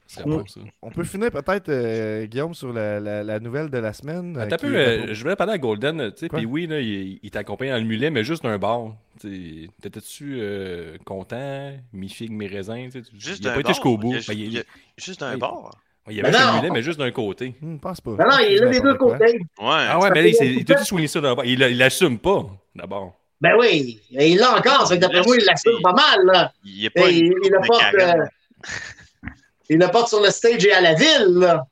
Serait 0.06 0.26
bon, 0.26 0.46
ça. 0.48 0.60
On 0.82 0.92
peut 0.92 1.04
finir 1.04 1.32
peut-être, 1.32 1.70
euh, 1.70 2.26
Guillaume, 2.26 2.54
sur 2.54 2.72
la, 2.74 3.00
la- 3.00 3.24
la 3.24 3.40
nouvelle 3.40 3.70
de 3.70 3.78
la 3.78 3.94
semaine. 3.94 4.38
euh, 4.38 4.58
peu, 4.58 4.68
euh, 4.76 5.14
je 5.14 5.22
voulais 5.24 5.36
parler 5.36 5.54
à 5.54 5.58
Golden, 5.58 6.12
tu 6.12 6.18
sais, 6.20 6.28
Quoi? 6.30 6.40
puis 6.40 6.46
oui, 6.46 6.68
là, 6.68 6.80
il, 6.82 7.20
il 7.24 7.32
t'accompagne 7.32 7.70
dans 7.70 7.78
le 7.78 7.84
mulet, 7.84 8.10
mais 8.10 8.24
juste 8.24 8.44
d'un 8.44 8.58
bar. 8.58 8.96
T'étais-tu 9.18 10.38
euh, 10.40 10.98
content? 11.06 11.72
Mi-figue, 11.94 12.32
mi-raisin? 12.32 12.86
tu 12.86 12.92
sais, 12.92 13.02
tu- 13.02 13.20
Juste 13.20 13.40
Il 13.42 13.48
a 13.50 13.54
pas 13.54 13.60
été 13.62 13.70
jusqu'au 13.70 13.98
bout. 13.98 14.14
Il 14.14 14.16
y 14.16 14.18
a- 14.18 14.24
Ben, 14.28 14.34
il- 14.34 14.46
il 14.46 14.54
y 14.54 14.60
a 14.60 14.64
Juste 14.98 15.22
un 15.24 15.32
Ouais. 15.32 15.38
bar. 15.38 15.72
il 16.10 16.18
y 16.18 16.22
Ben 16.22 16.34
avait 16.34 16.46
non! 16.46 16.56
mulet, 16.58 16.70
mais 16.72 16.82
juste 16.82 17.00
d'un 17.00 17.12
côté. 17.12 17.56
Hmm, 17.62 17.76
je 17.76 17.80
pense 17.80 18.00
pas. 18.02 18.12
Non, 18.12 18.18
non, 18.30 18.40
il 18.40 18.54
est 18.56 18.60
là 18.60 18.70
des 18.70 18.80
deux 18.80 18.96
côtés. 18.96 19.26
Ouais. 19.34 19.40
Ah 19.60 20.00
ouais, 20.00 20.10
mais 20.12 20.22
là, 20.24 20.28
il 20.42 20.64
dit 20.64 20.74
soigner 20.86 21.08
ça 21.08 21.20
d'abord. 21.22 21.44
Il 21.46 21.62
il 21.62 21.78
l'assume 21.78 22.18
pas, 22.20 22.46
d'abord. 22.76 23.14
Ben 23.42 23.52
oui, 23.60 24.00
il 24.10 24.38
l'a 24.38 24.58
encore. 24.58 24.88
Ça 24.88 24.88
fait 24.88 24.96
que 24.96 25.02
d'après 25.02 25.22
moi, 25.22 25.36
il 25.38 25.46
l'assume 25.46 25.80
pas 25.84 25.94
mal, 25.94 26.26
là. 26.26 26.52
Il 26.64 26.86
a 26.88 26.90
pas 26.90 27.10
il, 27.10 27.18
il 27.44 27.52
le 27.52 27.68
porte, 27.68 27.82
carême. 27.82 28.22
euh, 28.22 29.30
il 29.70 29.78
le 29.80 29.88
porte 29.90 30.08
sur 30.10 30.22
le 30.24 30.30
stage 30.32 30.66
et 30.66 30.72
à 30.72 30.82
la 30.82 30.94
ville, 30.96 31.28
là. 31.36 31.66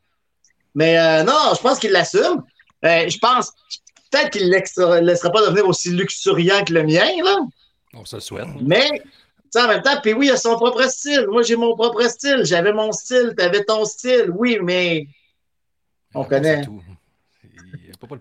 Mais 0.75 0.99
euh, 0.99 1.23
non, 1.23 1.53
je 1.55 1.61
pense 1.61 1.79
qu'il 1.79 1.91
l'assume. 1.91 2.43
Euh, 2.83 3.07
je 3.09 3.17
pense 3.17 3.51
peut-être 4.15 4.29
qu'il 4.31 4.49
ne 4.49 4.99
laissera 5.01 5.31
pas 5.31 5.41
devenir 5.45 5.67
aussi 5.67 5.91
luxuriant 5.91 6.63
que 6.63 6.73
le 6.73 6.83
mien, 6.83 7.05
là. 7.23 7.37
On 7.93 8.05
se 8.05 8.17
le 8.17 8.21
souhaite. 8.21 8.47
Mais, 8.61 8.89
en 9.55 9.67
même 9.67 9.81
temps, 9.81 9.99
puis 10.01 10.13
oui, 10.13 10.27
il 10.27 10.31
a 10.31 10.37
son 10.37 10.55
propre 10.55 10.83
style. 10.83 11.27
Moi, 11.29 11.41
j'ai 11.43 11.55
mon 11.55 11.75
propre 11.75 12.01
style. 12.09 12.41
J'avais 12.43 12.73
mon 12.73 12.91
style, 12.91 13.33
t'avais 13.37 13.63
ton 13.63 13.85
style. 13.85 14.29
Oui, 14.35 14.57
mais 14.61 15.07
on 16.13 16.23
connaît. 16.25 16.63
tout. 16.63 16.81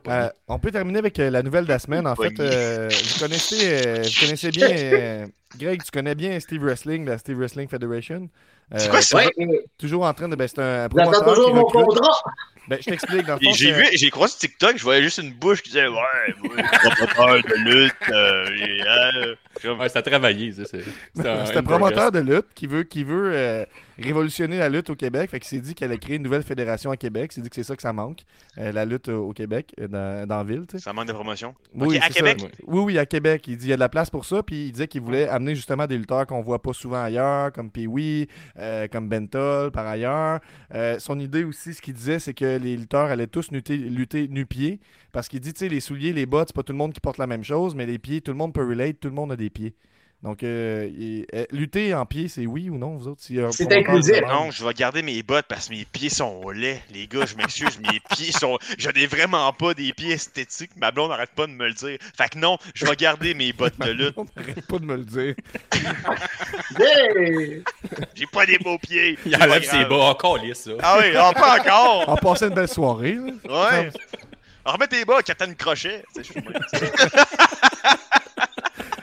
Euh, 0.09 0.31
on 0.49 0.59
peut 0.59 0.71
terminer 0.71 1.01
avec 1.01 1.19
euh, 1.19 1.29
la 1.31 1.43
nouvelle 1.43 1.65
de 1.65 1.69
la 1.69 1.79
semaine. 1.79 2.07
En 2.07 2.15
fait, 2.15 2.39
euh, 2.41 2.89
vous, 2.89 3.19
connaissez, 3.19 3.87
euh, 3.87 4.03
vous 4.03 4.21
connaissez 4.25 4.51
bien, 4.51 4.69
euh, 4.71 5.27
Greg, 5.59 5.83
tu 5.83 5.91
connais 5.91 6.15
bien 6.15 6.39
Steve 6.41 6.63
Wrestling, 6.63 7.05
la 7.05 7.19
Steve 7.19 7.37
Wrestling 7.37 7.69
Federation. 7.69 8.31
Euh, 8.73 8.79
C'est 8.79 8.89
quoi 8.89 9.03
ça? 9.03 9.21
Toujours 9.77 10.05
en 10.05 10.15
train 10.15 10.29
de. 10.29 10.37
Ben, 10.37 10.49
c'est 10.49 10.61
un 10.61 10.85
j'attends 10.85 10.97
promoteur 10.97 11.35
toujours 11.35 11.49
qui 11.49 11.55
mon 11.55 11.65
recrute. 11.65 11.87
contrat. 11.87 12.17
Ben, 12.69 12.79
je 12.81 12.91
t'explique. 12.91 13.27
Dans 13.27 13.35
le 13.37 13.43
Et 13.43 13.47
fond, 13.47 13.53
J'ai 13.53 13.73
vu, 13.73 13.87
j'ai 13.93 14.11
croisé 14.11 14.37
TikTok, 14.39 14.79
je 14.79 14.83
voyais 14.83 15.03
juste 15.03 15.19
une 15.19 15.33
bouche 15.33 15.63
qui 15.63 15.69
disait 15.71 15.87
Ouais, 15.87 16.35
moi, 16.43 16.57
promoteur 16.73 17.43
de 17.49 17.55
lutte. 17.57 17.95
euh, 18.11 18.49
et, 18.57 18.83
euh, 18.87 19.35
Ouais, 19.65 19.89
c'est 19.89 19.99
à 19.99 20.03
travailler, 20.03 20.53
ça. 20.53 20.65
C'est 20.65 20.83
c'est 21.15 21.29
un- 21.29 21.47
C'est 21.47 21.63
promoteur 21.63 22.11
de 22.13 22.19
lutte 22.19 22.47
qui 22.55 22.67
veut, 22.67 22.83
qui 22.83 23.05
veut 23.05 23.31
euh, 23.33 23.65
révolutionner 23.99 24.59
la 24.59 24.69
lutte 24.69 24.91
au 24.91 24.97
Québec. 24.97 25.31
Fait 25.31 25.39
qu'il 25.41 25.49
s'est 25.49 25.61
dit 25.61 25.75
qu'elle 25.75 25.91
allait 25.91 25.99
créer 25.99 26.17
une 26.17 26.23
nouvelle 26.23 26.43
fédération 26.43 26.91
à 26.91 26.97
Québec. 26.97 27.31
Il 27.33 27.35
s'est 27.37 27.41
dit 27.41 27.49
que 27.49 27.55
c'est 27.55 27.63
ça 27.63 27.77
que 27.77 27.83
ça 27.83 27.93
manque, 27.93 28.21
euh, 28.59 28.73
la 28.73 28.85
lutte 28.85 29.09
au 29.09 29.33
Québec, 29.33 29.73
euh, 29.81 29.89
dans, 29.89 30.27
dans 30.27 30.37
la 30.39 30.45
ville. 30.45 30.65
Ça 30.77 30.93
manque 30.93 31.07
de 31.09 31.13
promotion. 31.13 31.55
Oui, 31.75 31.99
à 31.99 32.03
c'est 32.09 32.15
Québec? 32.15 32.41
ça. 32.41 32.47
Oui, 32.67 32.81
oui, 32.83 32.99
à 32.99 33.07
Québec. 33.07 33.45
Il 33.47 33.57
dit 33.57 33.67
il 33.67 33.71
y 33.71 33.73
a 33.73 33.77
de 33.77 33.81
la 33.81 33.89
place 33.89 34.11
pour 34.11 34.25
ça. 34.25 34.43
Puis 34.43 34.67
il 34.67 34.73
disait 34.73 34.89
qu'il 34.89 35.01
voulait 35.03 35.29
amener 35.29 35.55
justement 35.55 35.87
des 35.87 35.97
lutteurs 35.97 36.27
qu'on 36.27 36.43
voit 36.43 36.61
pas 36.61 36.73
souvent 36.73 37.03
ailleurs, 37.03 37.53
comme 37.53 37.71
Pee-Wee, 37.71 38.29
euh, 38.59 38.89
comme 38.89 39.09
Bentol 39.09 39.71
par 39.71 39.87
ailleurs. 39.87 40.41
Euh, 40.75 40.99
son 40.99 41.19
idée 41.21 41.45
aussi, 41.45 41.75
ce 41.75 41.81
qu'il 41.81 41.95
disait, 41.95 42.19
c'est 42.19 42.35
que 42.35 42.59
les 42.59 42.77
lutteurs 42.77 43.07
allaient 43.11 43.27
tous 43.29 43.51
lutter, 43.51 43.77
lutter 43.77 44.29
nu-pieds. 44.29 44.81
Parce 45.15 45.29
qu'il 45.29 45.39
dit, 45.39 45.53
tu 45.53 45.61
sais, 45.61 45.69
les 45.69 45.79
souliers, 45.79 46.13
les 46.13 46.27
bottes, 46.27 46.49
c'est 46.49 46.57
pas 46.57 46.65
tout 46.65 46.73
le 46.73 46.79
monde 46.79 46.93
qui 46.93 46.99
porte 46.99 47.19
la 47.19 47.29
même 47.29 47.45
chose, 47.45 47.77
mais 47.77 47.87
les 47.87 48.01
pieds, 48.01 48.21
tout 48.21 48.33
le 48.33 48.37
monde 48.37 48.53
peut 48.53 48.69
relate, 48.69 48.99
tout 48.99 49.07
le 49.07 49.15
monde 49.15 49.31
a 49.31 49.37
des 49.37 49.49
pieds. 49.49 49.73
Donc, 50.25 50.43
euh, 50.43 50.91
euh, 51.35 51.45
lutter 51.53 51.95
en 51.95 52.05
pied, 52.05 52.27
c'est 52.27 52.47
oui 52.47 52.69
ou 52.69 52.79
non, 52.79 52.97
vous 52.97 53.07
autres? 53.07 53.23
un 53.39 53.53
C'est 53.53 53.73
inclusif. 53.73 54.23
Non, 54.27 54.51
je 54.51 54.65
vais 54.65 54.75
garder 54.75 55.03
mes 55.03 55.23
bottes 55.23 55.45
parce 55.49 55.69
que 55.69 55.75
mes 55.75 55.85
pieds 55.85 56.09
sont 56.09 56.49
laids. 56.51 56.83
Les 56.93 57.07
gars, 57.07 57.27
je 57.27 57.37
m'excuse, 57.37 57.79
mes 57.79 58.01
pieds 58.17 58.33
sont. 58.33 58.59
Je 58.77 58.91
n'ai 58.91 59.07
vraiment 59.07 59.53
pas 59.53 59.73
des 59.75 59.93
pieds 59.93 60.15
esthétiques. 60.15 60.73
Ma 60.77 60.91
blonde 60.91 61.11
n'arrête 61.11 61.31
pas 61.37 61.47
de 61.47 61.53
me 61.53 61.69
le 61.69 61.75
dire. 61.75 61.99
Fait 62.17 62.31
que 62.31 62.39
non, 62.39 62.59
je 62.75 62.85
vais 62.85 62.97
garder 62.97 63.35
mes 63.35 63.53
bottes 63.53 63.79
de 63.79 63.91
lutte. 63.91 64.15
On 64.17 64.27
n'arrête 64.37 64.67
pas 64.67 64.79
de 64.81 64.85
me 64.85 64.97
le 64.97 65.05
dire. 65.05 65.35
Yeah! 66.81 67.61
J'ai 68.15 68.27
pas 68.27 68.47
des 68.47 68.59
beaux 68.59 68.79
pieds. 68.79 69.17
Il 69.27 69.37
enlève 69.37 69.63
ses 69.63 69.85
bas 69.85 70.07
encore 70.07 70.39
lisse, 70.39 70.65
ça. 70.65 70.73
Ah 70.83 70.99
oui, 70.99 71.15
ah, 71.17 71.33
pas 71.33 71.61
encore. 71.61 72.05
On 72.09 72.17
passait 72.17 72.49
une 72.49 72.55
belle 72.55 72.69
soirée. 72.69 73.17
là. 73.45 73.71
Ouais. 73.71 73.91
Remets 74.65 74.87
tes 74.89 75.05
bas, 75.05 75.23
Captain 75.23 75.53
Crochet. 75.55 76.05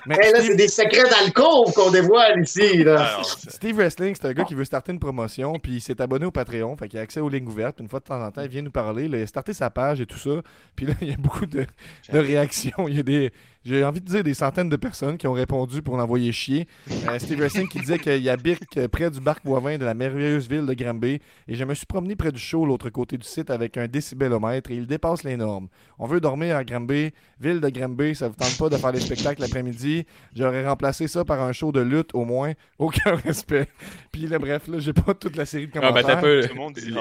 Mais 0.08 0.16
Hey, 0.20 0.32
là, 0.34 0.40
Steve- 0.40 0.48
c'est 0.52 0.56
des 0.56 0.68
secrets 0.68 1.08
d'alcool 1.10 1.72
qu'on 1.76 1.92
dévoile 1.92 2.42
ici, 2.42 2.84
là. 2.84 3.18
Ah, 3.20 3.22
Steve 3.24 3.76
Wrestling, 3.76 4.16
c'est 4.20 4.26
un 4.28 4.34
gars 4.34 4.44
qui 4.46 4.56
veut 4.56 4.66
starter 4.66 4.92
une 4.92 5.00
promotion, 5.00 5.60
puis 5.60 5.74
il 5.74 5.82
s'est 5.82 6.02
abonné 6.02 6.26
au 6.26 6.32
Patreon, 6.32 6.76
fait 6.76 6.88
qu'il 6.90 6.98
a 6.98 7.04
accès 7.04 7.20
aux 7.20 7.30
lignes 7.30 7.48
ouvertes. 7.48 7.76
Puis 7.76 7.84
une 7.84 7.90
fois 7.90 8.00
de 8.00 8.06
temps 8.06 8.20
en 8.20 8.32
temps, 8.32 8.42
il 8.42 8.50
vient 8.50 8.64
nous 8.64 8.72
parler. 8.72 9.08
là, 9.08 9.20
il 9.20 9.24
a 9.24 9.28
starté 9.28 9.54
sa 9.54 9.70
page 9.70 10.02
et 10.02 10.08
tout 10.08 10.18
ça. 10.18 10.42
Puis 10.76 10.88
là, 10.88 10.94
il 11.02 11.10
y 11.10 11.14
a 11.14 11.18
beaucoup 11.18 11.46
de, 11.46 11.68
de 12.12 12.18
réactions. 12.20 12.88
Il 12.88 12.96
y 12.96 13.00
a 13.00 13.04
des, 13.04 13.32
j'ai 13.64 13.84
envie 13.84 14.02
de 14.02 14.06
dire 14.06 14.24
des 14.24 14.34
centaines 14.34 14.70
de 14.70 14.76
personnes 14.76 15.18
qui 15.18 15.28
ont 15.28 15.34
répondu 15.34 15.82
pour 15.82 15.98
l'envoyer 15.98 16.32
chier. 16.32 16.68
Euh, 17.08 17.20
Steve 17.20 17.40
Wrestling 17.40 17.68
qui 17.68 17.80
disait 17.80 18.00
qu'il 18.00 18.28
habite 18.30 18.62
euh, 18.78 18.88
près 18.88 19.10
du 19.12 19.20
Barque 19.20 19.44
Boivin 19.44 19.78
de 19.78 19.86
la 19.86 19.94
merveilleuse 19.94 20.48
ville 20.50 20.66
de 20.66 20.74
Granby. 20.74 21.20
Et 21.48 21.56
je 21.56 21.64
me 21.64 21.74
suis 21.74 21.86
promené 21.86 22.16
près 22.16 22.32
du 22.32 22.40
show, 22.40 22.66
l'autre 22.66 22.90
côté 22.90 23.18
du 23.18 23.28
site, 23.28 23.50
avec 23.52 23.78
un 23.78 23.88
décibelomètre 23.88 24.72
et 24.72 24.76
il 24.76 24.88
dépasse 24.88 25.24
les 25.24 25.38
normes. 25.38 25.68
On 26.00 26.08
veut 26.08 26.20
dormir 26.20 26.56
à 26.58 26.64
Granby, 26.64 27.12
ville 27.40 27.60
de 27.62 27.70
Granby. 27.70 28.16
Ça 28.16 28.28
vous 28.30 28.36
tente 28.36 28.58
pas 28.58 28.70
de 28.70 28.78
faire 28.78 28.92
des 28.92 29.00
spectacles 29.00 29.42
l'après-midi? 29.42 30.06
J'aurais 30.36 30.66
remplacé 30.68 31.08
ça 31.08 31.24
par 31.24 31.42
un 31.42 31.52
show 31.52 31.72
de 31.72 31.82
lutte 31.82 32.10
au 32.16 32.26
moins. 32.26 32.54
Aucun 32.80 33.16
respect. 33.26 33.68
Puis 34.12 34.28
là, 34.28 34.40
bref, 34.40 34.68
là, 34.68 34.80
j'ai 34.80 34.94
pas 34.94 35.14
toute 35.14 35.36
la 35.36 35.46
série 35.46 35.68
de 35.68 35.72
Ah, 35.76 35.80
ben, 35.82 35.88
commentaires. 36.02 36.16
t'as 36.16 36.22
peu. 36.22 36.42
Tout 36.48 36.54
le 36.56 36.60
monde 36.60 36.74
dit. 36.74 36.94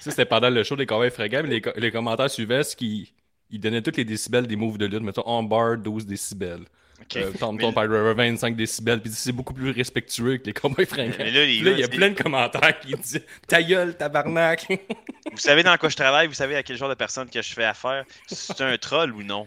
Ça, 0.00 0.10
c'était 0.10 0.26
pendant 0.26 0.50
le 0.50 0.62
show 0.62 0.76
des 0.76 0.84
Corbeilles 0.86 1.10
fréquents, 1.10 1.40
mais 1.42 1.48
les, 1.48 1.60
co- 1.62 1.70
les 1.76 1.90
commentaires 1.90 2.28
suivaient 2.30 2.62
ce 2.62 2.76
qui. 2.76 3.14
Ils 3.50 3.60
donnaient 3.60 3.82
tous 3.82 3.96
les 3.96 4.04
décibels 4.04 4.46
des 4.46 4.56
moves 4.56 4.78
de 4.78 4.86
lutte. 4.86 5.02
Mettons, 5.02 5.22
on 5.26 5.42
bar 5.42 5.76
12 5.78 6.06
décibels. 6.06 6.64
Ok. 7.00 7.16
Euh, 7.16 7.30
Tom 7.38 7.56
Mais- 7.56 7.62
Tom 7.62 7.74
River 7.76 8.14
25 8.14 8.56
décibels. 8.56 9.00
Puis 9.00 9.10
c'est 9.12 9.30
beaucoup 9.32 9.52
plus 9.54 9.70
respectueux 9.70 10.38
que 10.38 10.46
les 10.46 10.52
Corbeilles 10.52 10.86
fréquents. 10.86 11.14
Mais 11.18 11.30
là, 11.30 11.44
les 11.44 11.56
Puis 11.58 11.60
là, 11.62 11.70
il 11.72 11.78
y 11.78 11.84
a 11.84 11.88
plein 11.88 12.08
de 12.10 12.20
commentaires 12.20 12.80
qui 12.80 12.94
disent 12.94 13.22
Ta 13.46 13.62
gueule, 13.62 13.96
tabarnak 13.96 14.66
Vous 15.30 15.36
savez 15.38 15.62
dans 15.62 15.76
quoi 15.76 15.88
je 15.90 15.96
travaille, 15.96 16.26
vous 16.26 16.34
savez 16.34 16.56
à 16.56 16.62
quel 16.62 16.76
genre 16.76 16.88
de 16.88 16.94
personne 16.94 17.28
que 17.28 17.40
je 17.42 17.52
fais 17.52 17.64
affaire? 17.64 18.04
C'est 18.26 18.60
un 18.62 18.76
troll 18.78 19.12
ou 19.12 19.22
non? 19.22 19.46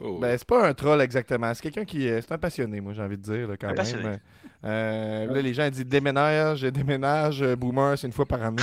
Oh. 0.00 0.18
Ben, 0.20 0.38
c'est 0.38 0.46
pas 0.46 0.68
un 0.68 0.74
troll 0.74 1.00
exactement. 1.02 1.52
C'est 1.54 1.62
quelqu'un 1.62 1.84
qui. 1.84 2.06
est- 2.06 2.22
C'est 2.22 2.32
un 2.32 2.38
passionné, 2.38 2.80
moi, 2.80 2.92
j'ai 2.94 3.02
envie 3.02 3.16
de 3.18 3.22
dire, 3.22 3.48
là, 3.48 3.56
quand 3.56 3.66
Un 3.66 3.70
même. 3.70 3.76
passionné. 3.76 4.16
Euh, 4.64 5.26
là, 5.32 5.40
les 5.40 5.54
gens 5.54 5.68
disent 5.70 5.86
déménage, 5.86 6.62
déménage, 6.62 7.42
euh, 7.42 7.54
boomer, 7.54 7.96
c'est 7.96 8.08
une 8.08 8.12
fois 8.12 8.26
par 8.26 8.42
année. 8.42 8.62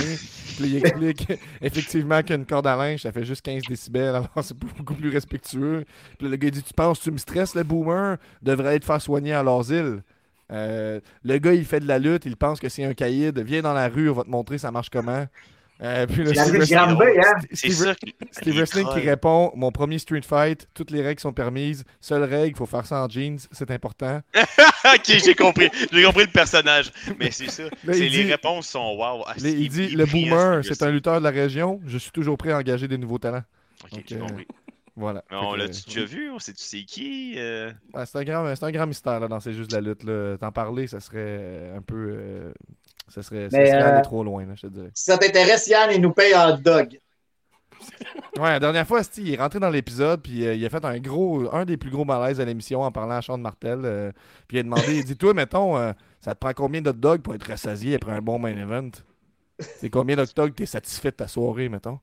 Puis 0.56 0.64
là, 0.64 0.66
il 0.66 0.76
explique 0.76 1.32
effectivement 1.62 2.22
qu'une 2.22 2.44
corde 2.44 2.66
à 2.66 2.76
linge, 2.76 3.02
ça 3.02 3.12
fait 3.12 3.24
juste 3.24 3.42
15 3.42 3.62
décibels, 3.68 4.14
alors 4.14 4.28
c'est 4.42 4.56
beaucoup 4.56 4.94
plus 4.94 5.08
respectueux. 5.08 5.84
Puis 6.18 6.26
là, 6.26 6.30
le 6.30 6.36
gars 6.36 6.50
dit 6.50 6.62
Tu 6.62 6.74
penses, 6.74 7.00
tu 7.00 7.10
me 7.10 7.18
stresses, 7.18 7.54
le 7.54 7.62
boomer? 7.62 8.18
Devrait 8.42 8.76
être 8.76 8.84
faire 8.84 9.00
soigner 9.00 9.32
à 9.32 9.42
l'asile. 9.42 10.02
Euh, 10.52 11.00
le 11.24 11.38
gars, 11.38 11.54
il 11.54 11.64
fait 11.64 11.80
de 11.80 11.88
la 11.88 11.98
lutte, 11.98 12.26
il 12.26 12.36
pense 12.36 12.60
que 12.60 12.68
c'est 12.68 12.84
un 12.84 12.94
caïd. 12.94 13.38
Viens 13.38 13.62
dans 13.62 13.72
la 13.72 13.88
rue, 13.88 14.10
on 14.10 14.14
va 14.14 14.24
te 14.24 14.30
montrer 14.30 14.58
ça 14.58 14.70
marche 14.70 14.90
comment. 14.90 15.26
Euh, 15.82 16.06
puis 16.06 16.24
La 16.24 16.44
Steve 16.44 16.56
Wrestling- 16.56 16.78
hein? 17.22 17.34
C'est 17.52 17.70
Steve- 17.70 18.54
Wrestling 18.56 18.86
qui 18.94 19.00
répond 19.00 19.52
Mon 19.54 19.70
premier 19.70 19.98
street 19.98 20.22
fight, 20.22 20.66
toutes 20.72 20.90
les 20.90 21.02
règles 21.02 21.20
sont 21.20 21.32
permises. 21.34 21.84
Seule 22.00 22.24
règle, 22.24 22.54
il 22.54 22.56
faut 22.56 22.64
faire 22.66 22.86
ça 22.86 23.04
en 23.04 23.08
jeans, 23.10 23.38
c'est 23.52 23.70
important. 23.70 24.20
ok, 24.34 25.04
j'ai 25.04 25.34
compris. 25.34 25.68
J'ai 25.92 26.02
compris 26.04 26.24
le 26.24 26.30
personnage. 26.32 26.90
Mais 27.18 27.30
c'est 27.30 27.50
ça. 27.50 27.64
Les 27.84 28.08
dit- 28.08 28.22
réponses 28.22 28.68
sont 28.68 28.96
wow. 28.96 29.24
Ah, 29.26 29.34
Les- 29.38 29.52
il 29.52 29.68
dit 29.68 29.88
il 29.90 29.98
Le 29.98 30.06
boomer, 30.06 30.64
c'est 30.64 30.82
un 30.82 30.90
lutteur 30.90 31.18
de 31.18 31.24
la 31.24 31.30
région, 31.30 31.80
je 31.86 31.98
suis 31.98 32.10
toujours 32.10 32.38
prêt 32.38 32.52
à 32.52 32.58
engager 32.58 32.88
des 32.88 32.96
nouveaux 32.98 33.18
talents. 33.18 33.44
Ok, 33.84 33.90
Donc, 33.92 34.02
j'ai 34.06 34.16
euh, 34.16 34.20
compris. 34.20 34.46
Voilà. 34.98 35.22
Mais 35.30 35.36
on 35.36 35.54
l'a-tu 35.54 35.82
déjà 35.90 36.06
vu? 36.06 36.30
On 36.30 36.38
sait-tu 36.38 36.62
c'est 36.64 36.84
qui? 36.84 37.34
euh? 37.36 37.70
ah, 37.92 38.06
c'est 38.06 38.16
un, 38.16 38.24
grand- 38.24 38.56
c'est 38.56 38.64
un 38.64 38.70
grand 38.72 38.86
mystère 38.86 39.20
là, 39.20 39.28
dans 39.28 39.40
C'est 39.40 39.52
juste 39.52 39.70
de 39.72 39.76
la 39.76 39.82
lutte. 39.82 40.06
T'en 40.40 40.52
parler, 40.52 40.86
ça 40.86 41.00
serait 41.00 41.18
euh, 41.18 41.76
un 41.76 41.82
peu. 41.82 42.16
Ça 43.08 43.22
serait, 43.22 43.50
ça 43.50 43.58
Mais, 43.58 43.66
serait 43.66 43.82
euh, 43.82 43.86
aller 43.86 44.02
trop 44.02 44.24
loin, 44.24 44.44
là, 44.46 44.54
je 44.56 44.62
te 44.62 44.66
dirais. 44.68 44.90
Si 44.94 45.04
ça 45.04 45.18
t'intéresse, 45.18 45.68
Yann, 45.68 45.90
il 45.92 46.00
nous 46.00 46.12
paye 46.12 46.34
en 46.34 46.50
hot 46.54 46.58
dog. 46.58 46.98
Ouais, 48.36 48.50
la 48.50 48.60
dernière 48.60 48.86
fois, 48.86 49.02
Steve, 49.02 49.26
il 49.28 49.34
est 49.34 49.38
rentré 49.38 49.58
dans 49.60 49.70
l'épisode, 49.70 50.22
puis 50.22 50.46
euh, 50.46 50.54
il 50.54 50.64
a 50.66 50.68
fait 50.68 50.84
un 50.84 50.98
gros, 50.98 51.52
un 51.54 51.64
des 51.64 51.76
plus 51.78 51.90
gros 51.90 52.04
malaises 52.04 52.40
à 52.40 52.44
l'émission 52.44 52.82
en 52.82 52.92
parlant 52.92 53.16
à 53.16 53.22
Sean 53.22 53.38
Martel. 53.38 53.80
euh, 53.84 54.12
puis 54.46 54.58
il 54.58 54.60
a 54.60 54.62
demandé, 54.62 54.98
il 54.98 55.04
dit 55.04 55.16
Toi, 55.18 55.32
mettons, 55.34 55.76
euh, 55.78 55.92
ça 56.20 56.34
te 56.34 56.40
prend 56.40 56.52
combien 56.52 56.82
d'hot 56.82 56.92
dogs 56.92 57.22
pour 57.22 57.34
être 57.34 57.46
rassasié 57.46 57.94
après 57.94 58.12
un 58.12 58.20
bon 58.20 58.38
main 58.38 58.56
event? 58.56 58.90
C'est 59.58 59.88
combien 59.90 60.16
d'hot 60.16 60.26
dogs 60.34 60.54
t'es 60.54 60.66
satisfait 60.66 61.10
de 61.10 61.16
ta 61.16 61.28
soirée, 61.28 61.68
mettons? 61.70 61.98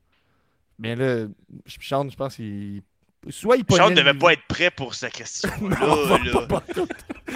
Bien 0.78 0.96
là, 0.96 1.26
Sean, 1.66 2.08
je 2.10 2.16
pense 2.16 2.36
qu'il. 2.36 2.82
Soit 3.30 3.56
il 3.56 3.64
pognait 3.64 3.94
devait 3.94 4.14
pas 4.14 4.32
être 4.34 4.42
prêt 4.48 4.70
pour 4.70 4.94
cette 4.94 5.12
question-là. 5.12 5.76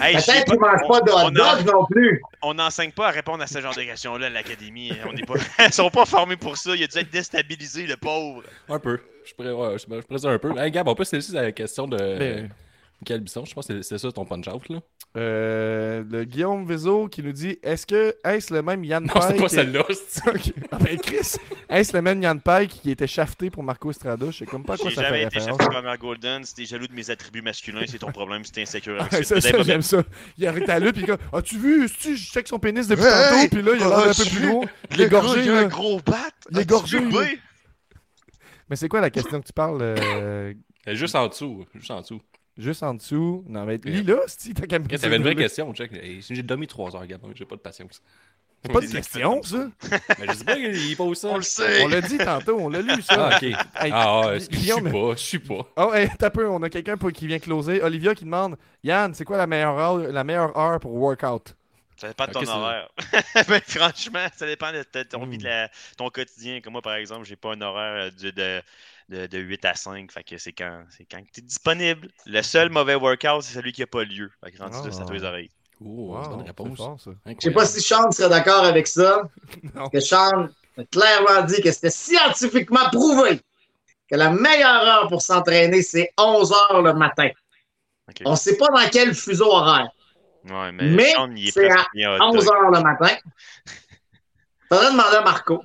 Hey, 0.01 0.15
Peut-être 0.15 0.45
qu'il 0.45 0.59
mange 0.59 0.79
on- 0.83 0.87
pas 0.87 1.01
de 1.01 1.11
hot 1.11 1.31
dog 1.31 1.65
non 1.73 1.85
plus. 1.85 2.21
On 2.41 2.53
n'enseigne 2.53 2.91
pas 2.91 3.07
à 3.07 3.11
répondre 3.11 3.43
à 3.43 3.47
ce 3.47 3.59
genre 3.59 3.75
de 3.75 3.81
questions-là 3.81 4.27
à 4.27 4.29
l'académie. 4.29 4.93
On 5.05 5.11
n'est 5.13 5.23
pas... 5.23 5.33
Ils 5.65 5.73
sont 5.73 5.89
pas 5.89 6.05
formés 6.05 6.37
pour 6.37 6.55
ça. 6.57 6.75
Il 6.75 6.83
a 6.83 6.87
dû 6.87 6.97
être 6.99 7.09
déstabilisé, 7.11 7.85
le 7.85 7.97
pauvre. 7.97 8.43
Un 8.69 8.79
peu. 8.79 8.99
Je 9.25 9.33
pourrais, 9.33 9.51
ouais, 9.51 9.77
je 9.77 10.27
un 10.27 10.39
peu. 10.39 10.57
Hey, 10.57 10.71
Gab, 10.71 10.87
on 10.87 10.95
peut 10.95 11.03
se 11.03 11.15
laisser 11.15 11.33
la 11.33 11.51
question 11.51 11.87
de 11.87 11.97
Ben, 11.97 12.49
Michael 13.01 13.21
Bisson. 13.21 13.43
Je 13.45 13.53
pense 13.53 13.67
que 13.67 13.81
c'est- 13.81 13.89
c'est 13.89 13.97
ça 13.97 14.11
ton 14.11 14.25
punch-out. 14.25 14.69
là. 14.69 14.79
Euh, 15.17 16.03
le 16.07 16.23
Guillaume 16.23 16.67
Vézo 16.67 17.07
qui 17.07 17.23
nous 17.23 17.31
dit 17.31 17.57
Est-ce 17.63 17.87
que 17.87 18.15
est-ce 18.23 18.53
le 18.53 18.61
même 18.61 18.83
Yann 18.83 19.05
Non, 19.05 19.13
c'est 19.21 19.29
Pike 19.29 19.41
pas 19.41 19.49
celle-là. 19.49 19.83
c'est- 20.07 20.29
Ok. 20.29 20.53
Ah 20.71 20.77
ben 20.79 20.97
Chris, 20.99 21.35
est-ce 21.67 21.93
le 21.97 22.03
même 22.03 22.21
Yann 22.21 22.39
Pike 22.39 22.69
qui 22.81 22.91
était 22.91 23.07
shafté 23.07 23.49
pour 23.49 23.63
Marco 23.63 23.89
Estrada? 23.89 24.27
Je 24.27 24.37
sais 24.37 24.45
comme 24.45 24.63
pas 24.63 24.75
à 24.75 24.77
quoi 24.77 24.89
J'ai 24.91 24.97
ça 24.97 25.01
jamais 25.03 25.21
fait 25.21 25.25
été 25.25 25.39
référence. 25.39 25.61
chef 25.61 25.83
par 25.83 25.97
Golden. 25.97 26.43
Si 26.43 26.53
t'es 26.53 26.65
jaloux 26.65 26.85
de 26.87 26.93
mes 26.93 27.09
attributs 27.09 27.41
masculins, 27.41 27.85
c'est 27.87 27.97
ton 27.97 28.11
problème. 28.11 28.43
Si 28.43 28.51
t'es 28.51 28.61
insécure 28.61 28.97
Ah, 28.99 29.09
ça, 29.23 29.41
ça, 29.41 29.63
j'aime 29.63 29.81
ça. 29.81 30.03
Il 30.37 30.45
arrête 30.45 30.69
à 30.69 30.77
lutte, 30.79 30.93
puis 30.93 31.05
il 31.07 31.11
dit 31.11 31.21
As-tu 31.33 31.57
vu 31.57 31.87
Si 31.87 32.15
je 32.15 32.31
check 32.31 32.47
son 32.47 32.59
pénis 32.59 32.87
depuis 32.87 33.03
Hey, 33.03 33.49
tantôt, 33.49 33.55
puis 33.55 33.61
là, 33.63 33.71
il 33.77 33.83
a 33.83 33.87
l'air 33.87 33.97
un 34.09 34.13
peu 34.13 34.25
plus 34.25 34.47
gros? 34.47 34.65
Il 34.91 35.01
est 35.01 35.09
gorgé, 35.09 35.43
il 35.43 35.49
a 35.49 35.57
un 35.57 35.67
gros 35.67 35.99
bat? 36.05 36.17
Il 36.51 36.59
est 36.59 36.69
gorgé? 36.69 36.99
Mais 38.69 38.75
c'est 38.75 38.87
quoi 38.87 39.01
la 39.01 39.09
question 39.09 39.41
que 39.41 39.47
tu 39.47 39.53
parles 39.53 39.79
euh, 39.81 40.53
Elle 40.85 40.93
est 40.93 40.95
Juste 40.95 41.15
en 41.15 41.27
dessous. 41.27 41.65
Juste 41.73 41.89
en 41.89 42.01
dessous. 42.01 42.21
Juste 42.59 42.83
en 42.83 42.93
dessous. 42.93 43.43
Non, 43.47 43.65
mais 43.65 43.79
lis 43.83 44.03
là, 44.03 44.17
si 44.27 44.53
t'as 44.53 44.67
qu'à 44.67 44.77
me 44.79 44.87
T'avais 44.87 45.15
une 45.15 45.23
vraie 45.23 45.35
question, 45.35 45.73
check. 45.73 45.91
J'ai 46.29 46.43
dormi 46.43 46.67
3 46.67 46.93
heures, 46.95 47.01
regarde. 47.01 47.23
J'ai 47.33 47.45
pas 47.45 47.55
de 47.55 47.61
patience. 47.61 48.01
C'est 48.61 48.73
pas 48.73 48.81
de 48.81 48.87
question, 48.87 49.41
ça. 49.41 49.69
Mais 50.19 50.27
je 50.27 50.33
sais 50.33 50.43
pas, 50.43 50.57
il 50.57 50.97
pose 50.97 51.17
ça. 51.17 51.29
On 51.29 51.37
le 51.37 51.41
sait. 51.41 51.81
On 51.81 51.87
l'a 51.87 52.01
dit 52.01 52.17
tantôt, 52.17 52.57
on 52.59 52.67
l'a 52.67 52.81
lu, 52.81 53.01
ça. 53.01 53.29
Ah, 53.31 53.35
ok. 53.37 53.43
Hey, 53.43 53.55
Ah, 53.93 54.27
ouais, 54.27 54.39
je 54.41 54.45
suis 54.57 54.81
pas. 54.81 55.11
Je 55.15 55.21
suis 55.21 55.39
pas. 55.39 55.65
Oh, 55.77 55.93
hey, 55.93 56.09
t'as 56.19 56.29
peu, 56.29 56.45
on 56.49 56.61
a 56.61 56.69
quelqu'un 56.69 56.97
pour- 56.97 57.13
qui 57.13 57.25
vient 57.25 57.39
closer. 57.39 57.81
Olivia 57.81 58.13
qui 58.13 58.25
demande 58.25 58.57
Yann, 58.83 59.13
c'est 59.13 59.23
quoi 59.23 59.37
la 59.37 59.47
meilleure 59.47 59.77
heure, 59.79 59.97
la 59.97 60.23
meilleure 60.25 60.57
heure 60.57 60.79
pour 60.81 60.93
workout? 60.93 61.55
Ça 61.95 62.09
dépend 62.09 62.27
de 62.27 62.31
ton 62.33 62.47
horaire. 62.49 62.89
ben, 63.47 63.61
franchement, 63.65 64.25
ça 64.35 64.45
dépend 64.45 64.73
de, 64.73 64.83
ton, 65.03 65.25
Hmm. 65.25 65.29
vie 65.31 65.37
de 65.37 65.43
la- 65.45 65.69
ton 65.97 66.09
quotidien. 66.09 66.59
Comme 66.59 66.73
moi, 66.73 66.81
par 66.81 66.95
exemple, 66.95 67.25
j'ai 67.25 67.35
pas 67.37 67.53
un 67.53 67.61
horaire 67.61 68.11
de, 68.21 68.29
de, 68.31 68.61
de, 69.09 69.25
de 69.27 69.37
8 69.39 69.65
à 69.65 69.73
5. 69.75 70.11
Fait 70.11 70.23
que 70.23 70.37
c'est 70.37 70.53
quand, 70.53 70.83
c'est 70.89 71.05
quand 71.05 71.21
tu 71.33 71.39
es 71.41 71.43
disponible. 71.43 72.07
Le 72.25 72.41
seul 72.41 72.69
mauvais 72.69 72.95
workout, 72.95 73.41
c'est 73.41 73.53
celui 73.55 73.71
qui 73.73 73.83
a 73.83 73.87
pas 73.87 74.03
lieu. 74.03 74.31
Fait 74.43 74.51
que 74.51 74.57
rendu 74.59 74.75
là, 74.75 74.83
c'est 74.91 74.99
à 74.99 75.01
Ah. 75.01 75.05
tous 75.05 75.13
les 75.13 75.23
oreilles. 75.23 75.49
Oh, 75.81 76.19
c'est 76.21 76.29
une 76.29 76.35
bonne 76.35 76.41
c'est 76.41 76.47
réponse. 76.47 76.77
fort, 76.77 76.99
ça. 76.99 77.11
Je 77.25 77.33
sais 77.39 77.51
pas 77.51 77.65
si 77.65 77.81
Sean 77.81 78.11
serait 78.11 78.29
d'accord 78.29 78.63
avec 78.63 78.87
ça. 78.87 79.23
Non. 79.75 79.87
Que 79.89 79.99
Sean 79.99 80.49
a 80.77 80.83
clairement 80.91 81.41
dit 81.43 81.61
que 81.61 81.71
c'était 81.71 81.89
scientifiquement 81.89 82.89
prouvé 82.91 83.41
que 84.09 84.15
la 84.15 84.29
meilleure 84.31 84.83
heure 84.83 85.07
pour 85.07 85.21
s'entraîner, 85.21 85.81
c'est 85.83 86.11
11 86.17 86.51
heures 86.51 86.81
le 86.81 86.93
matin. 86.93 87.29
Ok. 88.09 88.21
On 88.25 88.35
sait 88.35 88.57
pas 88.57 88.67
dans 88.67 88.89
quel 88.91 89.13
fuseau 89.13 89.45
horaire. 89.51 89.89
Ouais, 90.45 90.71
mais, 90.71 90.89
Mais 90.89 91.13
c'est 91.51 91.69
à 91.69 91.85
bien 91.93 92.15
hot 92.15 92.23
11 92.35 92.45
dog. 92.45 92.53
heures 92.55 92.71
le 92.71 92.81
matin. 92.81 93.15
Faudrait 94.69 94.91
demander 94.91 95.17
à 95.17 95.21
Marco. 95.21 95.63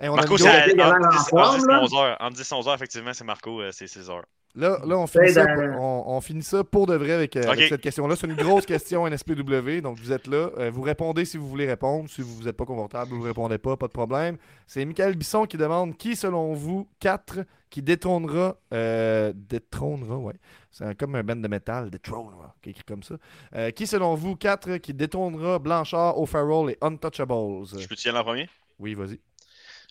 Hey, 0.00 0.08
on 0.08 0.12
a 0.14 0.16
Marco, 0.16 0.36
c'est 0.38 0.44
l'air 0.76 0.94
en 0.94 1.10
10 1.10 1.28
forme, 1.28 1.42
entre 1.42 1.58
10 1.58 1.64
et 1.64 1.66
là. 1.72 1.82
11 1.82 1.94
heures. 1.94 2.16
Entre 2.20 2.36
10 2.36 2.52
et 2.52 2.54
11 2.54 2.68
heures, 2.68 2.74
effectivement, 2.74 3.12
c'est 3.14 3.24
Marco, 3.24 3.60
euh, 3.60 3.70
c'est 3.72 3.86
6 3.86 4.08
heures. 4.10 4.24
Là, 4.54 4.78
là 4.86 4.96
on, 4.96 5.06
finit 5.06 5.30
ça, 5.32 5.44
dans- 5.44 5.54
pour- 5.54 5.80
on, 5.80 6.04
on 6.16 6.20
finit 6.20 6.42
ça 6.42 6.64
pour 6.64 6.86
de 6.86 6.94
vrai 6.94 7.12
avec, 7.12 7.36
euh, 7.36 7.42
avec 7.42 7.68
cette 7.68 7.80
question-là. 7.82 8.16
C'est 8.16 8.26
une 8.26 8.34
grosse 8.34 8.64
question 8.64 9.06
NSPW, 9.06 9.80
donc 9.82 9.98
vous 9.98 10.10
êtes 10.10 10.26
là. 10.26 10.50
Euh, 10.58 10.70
vous 10.72 10.80
répondez 10.82 11.24
si 11.26 11.36
vous 11.36 11.46
voulez 11.48 11.66
répondre. 11.66 12.08
Si 12.08 12.22
vous 12.22 12.42
n'êtes 12.42 12.56
pas 12.56 12.64
confortable, 12.64 13.10
vous 13.10 13.20
ne 13.22 13.26
répondez 13.26 13.58
pas, 13.58 13.76
pas 13.76 13.86
de 13.88 13.92
problème. 13.92 14.36
C'est 14.66 14.84
Michael 14.84 15.16
Bisson 15.16 15.44
qui 15.44 15.58
demande 15.58 15.96
qui, 15.96 16.16
selon 16.16 16.54
vous, 16.54 16.88
4 16.98 17.40
qui 17.70 17.82
détrônera. 17.82 18.56
Euh, 18.72 19.32
détrônera, 19.36 20.16
ouais. 20.16 20.34
C'est 20.70 20.84
un- 20.84 20.94
comme 20.94 21.14
un 21.14 21.22
band 21.22 21.36
de 21.36 21.48
métal, 21.48 21.90
détrônera, 21.90 22.54
qui 22.62 22.70
est 22.70 22.72
écrit 22.72 22.84
comme 22.84 23.02
ça. 23.02 23.16
Euh, 23.54 23.70
qui, 23.70 23.86
selon 23.86 24.14
vous, 24.14 24.34
4 24.34 24.78
qui 24.78 24.94
détrônera 24.94 25.58
Blanchard, 25.58 26.18
O'Farrell 26.18 26.70
et 26.70 26.78
Untouchables? 26.80 27.66
Je 27.78 27.86
peux 27.86 27.94
te 27.94 28.06
y 28.06 28.08
aller 28.08 28.18
en 28.18 28.24
premier? 28.24 28.48
Oui, 28.78 28.94
vas-y. 28.94 29.20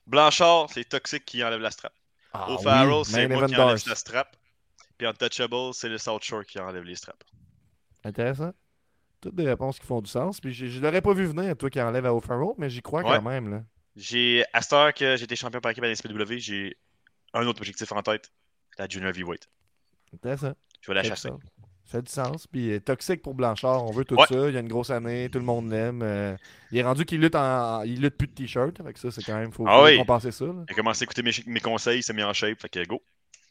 Blanchard, 0.07 0.67
c'est 0.71 0.83
Toxic 0.87 1.23
qui 1.25 1.43
enlève 1.43 1.59
la 1.59 1.71
strap. 1.71 1.93
Ah, 2.33 2.49
O'Farrell, 2.51 2.89
oui, 2.91 3.05
c'est 3.05 3.27
moi 3.27 3.47
qui 3.47 3.55
enlève 3.55 3.81
la 3.87 3.95
strap. 3.95 4.35
Puis 4.97 5.05
Untouchable, 5.05 5.73
c'est 5.73 5.89
le 5.89 5.97
South 5.97 6.23
Shore 6.23 6.45
qui 6.45 6.59
enlève 6.59 6.83
les 6.83 6.95
straps. 6.95 7.25
Intéressant. 8.03 8.51
Toutes 9.21 9.35
des 9.35 9.45
réponses 9.47 9.79
qui 9.79 9.85
font 9.85 10.01
du 10.01 10.09
sens. 10.09 10.39
Puis 10.39 10.53
je, 10.53 10.67
je 10.67 10.79
l'aurais 10.79 11.01
pas 11.01 11.13
vu 11.13 11.25
venir, 11.25 11.55
toi 11.57 11.69
qui 11.69 11.81
enlève 11.81 12.05
à 12.05 12.13
O'Farrell, 12.13 12.53
mais 12.57 12.69
j'y 12.69 12.81
crois 12.81 13.03
Ouais. 13.03 13.15
quand 13.17 13.21
même. 13.21 13.49
Là. 13.49 13.63
J'ai, 13.95 14.43
à 14.53 14.61
cette 14.61 14.73
heure 14.73 14.93
que 14.93 15.15
j'étais 15.17 15.35
champion 15.35 15.59
par 15.59 15.71
équipe 15.71 15.83
à 15.83 15.87
la 15.87 15.95
SPW, 15.95 16.37
j'ai 16.37 16.77
un 17.33 17.45
autre 17.45 17.59
objectif 17.61 17.91
en 17.91 18.01
tête, 18.01 18.31
la 18.77 18.87
Junior 18.87 19.09
Heavyweight. 19.09 19.47
Intéressant. 20.13 20.53
Je 20.81 20.91
vais 20.91 20.95
la 20.95 21.03
chasser. 21.03 21.29
Ça 21.87 21.99
fait 21.99 22.01
du 22.03 22.11
sens. 22.11 22.47
Puis 22.47 22.73
euh, 22.73 22.79
toxique 22.81 23.21
pour 23.21 23.33
Blanchard, 23.33 23.85
on 23.85 23.91
veut 23.91 24.03
tout 24.05 24.15
Ouais. 24.15 24.25
ça. 24.27 24.49
Il 24.49 24.53
y 24.53 24.57
a 24.57 24.59
une 24.59 24.67
grosse 24.67 24.89
année, 24.89 25.29
tout 25.31 25.39
le 25.39 25.45
monde 25.45 25.71
l'aime. 25.71 26.01
euh, 26.03 26.35
il 26.71 26.77
est 26.79 26.83
rendu 26.83 27.05
qu'il 27.05 27.21
lutte 27.21 27.35
en. 27.35 27.81
Il 27.83 28.01
lutte 28.01 28.17
plus 28.17 28.27
de 28.27 28.33
t-shirt. 28.33 28.77
Fait 28.83 28.91
que 28.93 28.99
ça, 28.99 29.09
c'est 29.09 29.23
quand 29.23 29.37
même. 29.37 29.51
Faut, 29.53 29.63
Ah 29.67 29.83
oui. 29.83 29.97
compenser 29.97 30.31
ça. 30.31 30.45
là. 30.45 30.53
Il 30.67 30.71
a 30.73 30.75
commencé 30.75 31.03
à 31.03 31.05
écouter 31.05 31.23
mes, 31.23 31.31
mes 31.45 31.59
conseils, 31.61 31.99
il 31.99 32.03
s'est 32.03 32.13
mis 32.13 32.23
en 32.23 32.33
shape, 32.33 32.59
fait 32.61 32.69
que 32.69 32.85
go. 32.85 33.01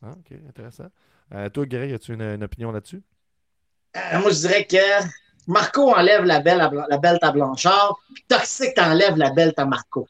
Ah, 0.05 0.11
ok, 0.13 0.37
intéressant. 0.49 0.87
Euh, 1.35 1.49
toi, 1.49 1.65
Greg, 1.67 1.93
as-tu 1.95 2.13
une, 2.13 2.21
une 2.23 2.45
opinion 2.45 2.71
là-dessus? 2.71 3.03
Euh, 3.97 4.19
moi, 4.21 4.31
je 4.31 4.37
dirais 4.41 4.67
que 4.67 4.77
Marco 5.47 5.91
enlève 5.95 6.25
la 6.25 6.41
belle 6.41 6.61
à, 6.61 6.71
la 6.91 6.99
belle 6.99 7.19
à 7.23 7.33
Blanchard, 7.33 7.97
puis 8.15 8.23
Toxic 8.29 8.79
enlève 8.79 9.17
la 9.17 9.31
belle 9.31 9.55
à 9.57 9.65
Marco. 9.65 10.07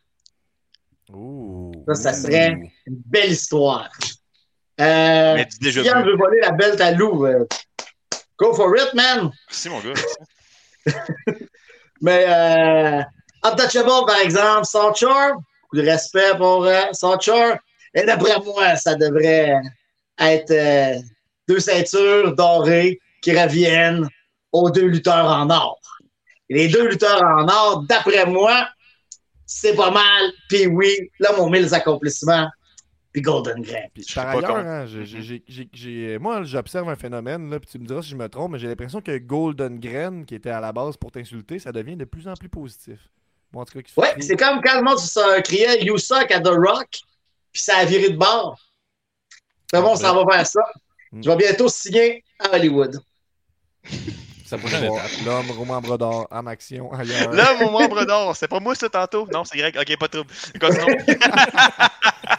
Ouh. 1.12 1.72
Ça, 1.88 1.94
ça 1.94 2.10
Ouh. 2.10 2.22
serait 2.22 2.50
une 2.86 2.96
belle 3.06 3.30
histoire. 3.30 3.88
Euh, 4.80 5.34
Mais 5.36 5.46
déjà 5.60 5.82
si 5.82 5.88
veut 5.88 6.16
voler 6.16 6.40
la 6.40 6.50
belle 6.50 6.80
à 6.82 6.90
Lou, 6.92 7.24
euh, 7.26 7.46
go 8.38 8.54
for 8.54 8.76
it, 8.76 8.94
man! 8.94 9.30
Merci 9.48 9.68
mon 9.68 9.80
gars. 9.80 9.94
Mais 12.00 12.24
euh, 12.28 13.02
Untouchable, 13.42 14.06
par 14.06 14.20
exemple, 14.20 14.64
Southshore, 14.64 15.34
beaucoup 15.62 15.76
de 15.76 15.88
respect 15.88 16.36
pour 16.36 16.64
euh. 16.64 17.54
Et 17.94 18.02
d'après 18.04 18.38
moi, 18.44 18.76
ça 18.76 18.94
devrait 18.94 19.54
être 20.18 20.50
euh, 20.50 20.98
deux 21.48 21.60
ceintures 21.60 22.34
dorées 22.34 22.98
qui 23.22 23.38
reviennent 23.38 24.08
aux 24.52 24.70
deux 24.70 24.86
lutteurs 24.86 25.26
en 25.26 25.48
or. 25.50 25.78
Et 26.48 26.54
les 26.54 26.68
deux 26.68 26.88
lutteurs 26.88 27.22
en 27.22 27.48
or, 27.48 27.84
d'après 27.88 28.26
moi, 28.26 28.68
c'est 29.46 29.74
pas 29.74 29.90
mal. 29.90 30.32
Puis 30.48 30.66
oui, 30.66 31.10
là, 31.20 31.30
mon 31.36 31.48
mille 31.48 31.72
accomplissements. 31.72 32.48
Puis 33.16 33.22
Golden 33.22 33.64
Je 33.64 34.14
par 34.14 34.28
ailleurs, 34.28 34.56
hein, 34.56 34.84
j'ai- 34.84 35.06
j'ai- 35.06 35.22
j'ai- 35.22 35.42
j'ai- 35.48 35.68
j'ai- 35.72 36.18
moi, 36.18 36.42
j'observe 36.42 36.86
un 36.90 36.96
phénomène, 36.96 37.48
là, 37.48 37.58
puis 37.58 37.66
tu 37.70 37.78
me 37.78 37.86
diras 37.86 38.02
si 38.02 38.10
je 38.10 38.14
me 38.14 38.28
trompe, 38.28 38.52
mais 38.52 38.58
j'ai 38.58 38.68
l'impression 38.68 39.00
que 39.00 39.16
Golden 39.16 39.80
Grain, 39.80 40.24
qui 40.24 40.34
était 40.34 40.50
à 40.50 40.60
la 40.60 40.70
base 40.70 40.98
pour 40.98 41.10
t'insulter, 41.10 41.58
ça 41.58 41.72
devient 41.72 41.96
de 41.96 42.04
plus 42.04 42.28
en 42.28 42.34
plus 42.34 42.50
positif. 42.50 42.98
Moi, 43.54 43.62
en 43.62 43.64
tout 43.64 43.80
cas, 43.80 43.88
Ouais, 43.96 44.14
c'est 44.20 44.36
comme 44.36 44.60
quand 44.60 44.76
le 44.76 44.82
monde 44.84 44.98
se 44.98 45.40
criait 45.40 45.82
You 45.82 45.96
suck 45.96 46.30
à 46.30 46.40
The 46.40 46.48
Rock, 46.48 46.88
puis 47.52 47.62
ça 47.62 47.78
a 47.78 47.86
viré 47.86 48.10
de 48.10 48.18
bord. 48.18 48.60
C'est 49.72 49.80
bon, 49.80 49.92
on 49.92 49.96
s'en 49.96 50.22
va 50.22 50.36
vers 50.36 50.46
ça. 50.46 50.60
Mm. 51.10 51.22
Je 51.22 51.30
vais 51.30 51.36
bientôt 51.36 51.68
signer 51.70 52.22
à 52.38 52.54
Hollywood. 52.54 53.00
Étape. 54.46 54.60
L'homme 55.24 55.50
roman 55.50 55.80
brodard 55.80 56.28
en 56.30 56.46
action 56.46 56.92
ailleurs. 56.92 57.32
Là, 57.32 57.54
mon 57.60 57.70
membre 57.72 58.04
d'or, 58.04 58.36
c'est 58.36 58.46
pas 58.46 58.60
moi 58.60 58.76
ça 58.76 58.88
tantôt? 58.88 59.26
Non, 59.32 59.44
c'est 59.44 59.58
Greg. 59.58 59.76
Ok, 59.76 59.98
pas 59.98 60.06
de 60.06 60.12
trouble. 60.12 60.30
Continuons. 60.60 60.98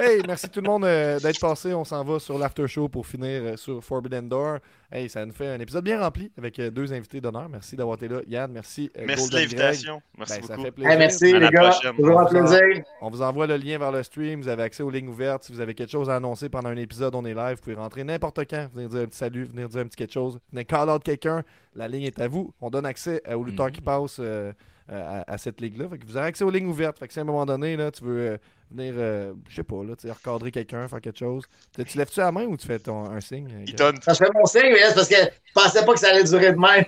Hey, 0.00 0.22
merci 0.26 0.48
tout 0.48 0.60
le 0.60 0.68
monde 0.68 0.84
euh, 0.84 1.18
d'être 1.18 1.40
passé. 1.40 1.74
On 1.74 1.84
s'en 1.84 2.04
va 2.04 2.18
sur 2.20 2.38
l'after 2.38 2.66
show 2.68 2.88
pour 2.88 3.06
finir 3.06 3.42
euh, 3.42 3.56
sur 3.56 3.82
Forbidden 3.82 4.28
Door. 4.28 4.58
Hey, 4.92 5.08
ça 5.08 5.24
nous 5.26 5.32
fait 5.32 5.48
un 5.48 5.58
épisode 5.60 5.84
bien 5.84 6.00
rempli 6.00 6.30
avec 6.38 6.58
euh, 6.58 6.70
deux 6.70 6.92
invités 6.92 7.20
d'honneur. 7.20 7.48
Merci 7.48 7.74
d'avoir 7.76 7.96
été 7.96 8.06
là. 8.08 8.20
Yann, 8.28 8.50
merci. 8.52 8.90
euh, 8.96 9.04
Merci 9.06 9.28
de 9.30 9.34
l'invitation. 9.36 10.00
Merci 10.16 10.40
Ben, 10.40 10.46
ça 10.46 10.54
beaucoup. 10.54 10.66
fait 10.66 10.70
plaisir. 10.72 10.90
Hey, 10.92 10.98
merci, 10.98 11.34
À 11.34 11.38
les 11.38 11.48
gars. 11.50 11.70
prochaine. 11.70 11.96
Toujours 11.96 12.20
un 12.20 12.24
On 12.24 12.28
vous 12.28 12.36
en- 12.36 12.46
plaisir. 12.46 12.84
On 13.00 13.10
vous 13.10 13.22
envoie 13.22 13.46
le 13.46 13.56
lien 13.56 13.78
vers 13.78 13.92
le 13.92 14.02
stream. 14.02 14.40
Vous 14.40 14.48
avez 14.48 14.62
accès 14.62 14.82
aux 14.82 14.90
lignes 14.90 15.08
ouvertes. 15.08 15.44
Si 15.44 15.52
vous 15.52 15.60
avez 15.60 15.74
quelque 15.74 15.90
chose 15.90 16.08
à 16.08 16.16
annoncer 16.16 16.48
pendant 16.48 16.68
un 16.68 16.76
épisode, 16.76 17.14
on 17.14 17.24
est 17.24 17.34
live. 17.34 17.56
Vous 17.56 17.62
pouvez 17.62 17.74
rentrer 17.76 18.04
n'importe 18.04 18.40
quand. 18.48 18.68
Venir 18.74 18.88
dire 18.88 19.00
un 19.00 19.06
petit 19.06 19.18
salut, 19.18 19.44
venir 19.44 19.68
dire 19.68 19.80
un 19.80 19.86
petit 19.86 19.96
quelque 19.96 20.12
chose. 20.14 20.38
Venir 20.52 20.66
call 20.66 20.88
out 20.90 21.02
quelqu'un. 21.02 21.42
La 21.74 21.88
ligne 21.88 22.04
est 22.04 22.20
à 22.20 22.28
vous. 22.28 22.52
On 22.60 22.70
donne 22.70 22.86
accès 22.86 23.20
euh, 23.28 23.34
aux 23.34 23.44
lutteurs 23.44 23.66
Mhm. 23.66 23.72
qui 23.72 23.80
passent 23.80 24.18
euh, 24.20 24.52
euh, 24.90 25.22
à, 25.26 25.32
à 25.34 25.38
cette 25.38 25.60
ligue-là. 25.60 25.86
Vous 26.06 26.16
avez 26.16 26.28
accès 26.28 26.44
aux 26.44 26.50
lignes 26.50 26.68
ouvertes. 26.68 26.98
Fait 26.98 27.06
que 27.08 27.12
si 27.12 27.18
à 27.18 27.22
un 27.22 27.26
moment 27.26 27.44
donné, 27.44 27.76
là, 27.76 27.90
tu 27.90 28.04
veux 28.04 28.20
euh, 28.20 28.36
venir, 28.70 28.94
euh, 28.96 29.32
je 29.48 29.56
sais 29.56 29.62
pas, 29.62 29.76
là, 29.84 29.94
tu 29.96 30.06
sais, 30.08 30.12
recadrer 30.12 30.50
quelqu'un, 30.50 30.86
faire 30.88 31.00
quelque 31.00 31.18
chose. 31.18 31.44
Tu 31.74 31.84
tu 31.84 31.98
lèves-tu 31.98 32.20
la 32.20 32.30
main 32.32 32.44
ou 32.44 32.56
tu 32.56 32.66
fais 32.66 32.78
ton, 32.78 33.04
un 33.10 33.20
signe? 33.20 33.48
euh, 33.52 33.64
Il. 33.66 34.02
Ça 34.02 34.14
se 34.14 34.24
fait 34.24 34.30
mon 34.34 34.44
signe, 34.46 34.72
mais 34.72 34.80
c'est 34.88 34.94
parce 34.94 35.08
que 35.08 35.14
je 35.16 35.52
pensais 35.54 35.84
pas 35.84 35.92
que 35.94 36.00
ça 36.00 36.08
allait 36.10 36.24
durer 36.24 36.52
de 36.52 36.58
même. 36.58 36.84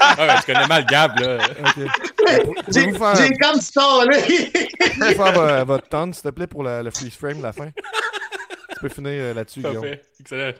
Ah, 0.00 0.16
ouais, 0.18 0.40
tu 0.44 0.52
connais 0.52 0.66
mal 0.66 0.84
Gab, 0.86 1.18
là. 1.20 1.38
Ok. 1.60 1.84
J'ai 2.68 2.92
faire, 2.92 3.16
j'ai 3.16 3.30
comme 3.36 3.60
temps, 3.60 4.04
là. 4.04 4.16
pouvez-vous 4.22 5.22
faire 5.22 5.32
vo- 5.32 5.64
votre 5.66 5.88
tonne, 5.88 6.12
s'il 6.14 6.22
te 6.22 6.28
plaît, 6.30 6.46
pour 6.46 6.62
la- 6.62 6.82
le 6.82 6.90
freeze 6.90 7.14
frame 7.14 7.38
de 7.38 7.42
la 7.42 7.52
fin? 7.52 7.70
tu 7.70 8.80
peux 8.80 8.88
finir 8.88 9.10
euh, 9.12 9.34
là-dessus, 9.34 9.60
Guillaume. 9.60 9.82
Parfait. 9.82 10.02
Excellent. 10.20 10.52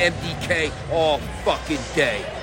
MDK 0.00 0.72
all 0.90 1.18
fucking 1.44 1.78
day. 1.94 2.39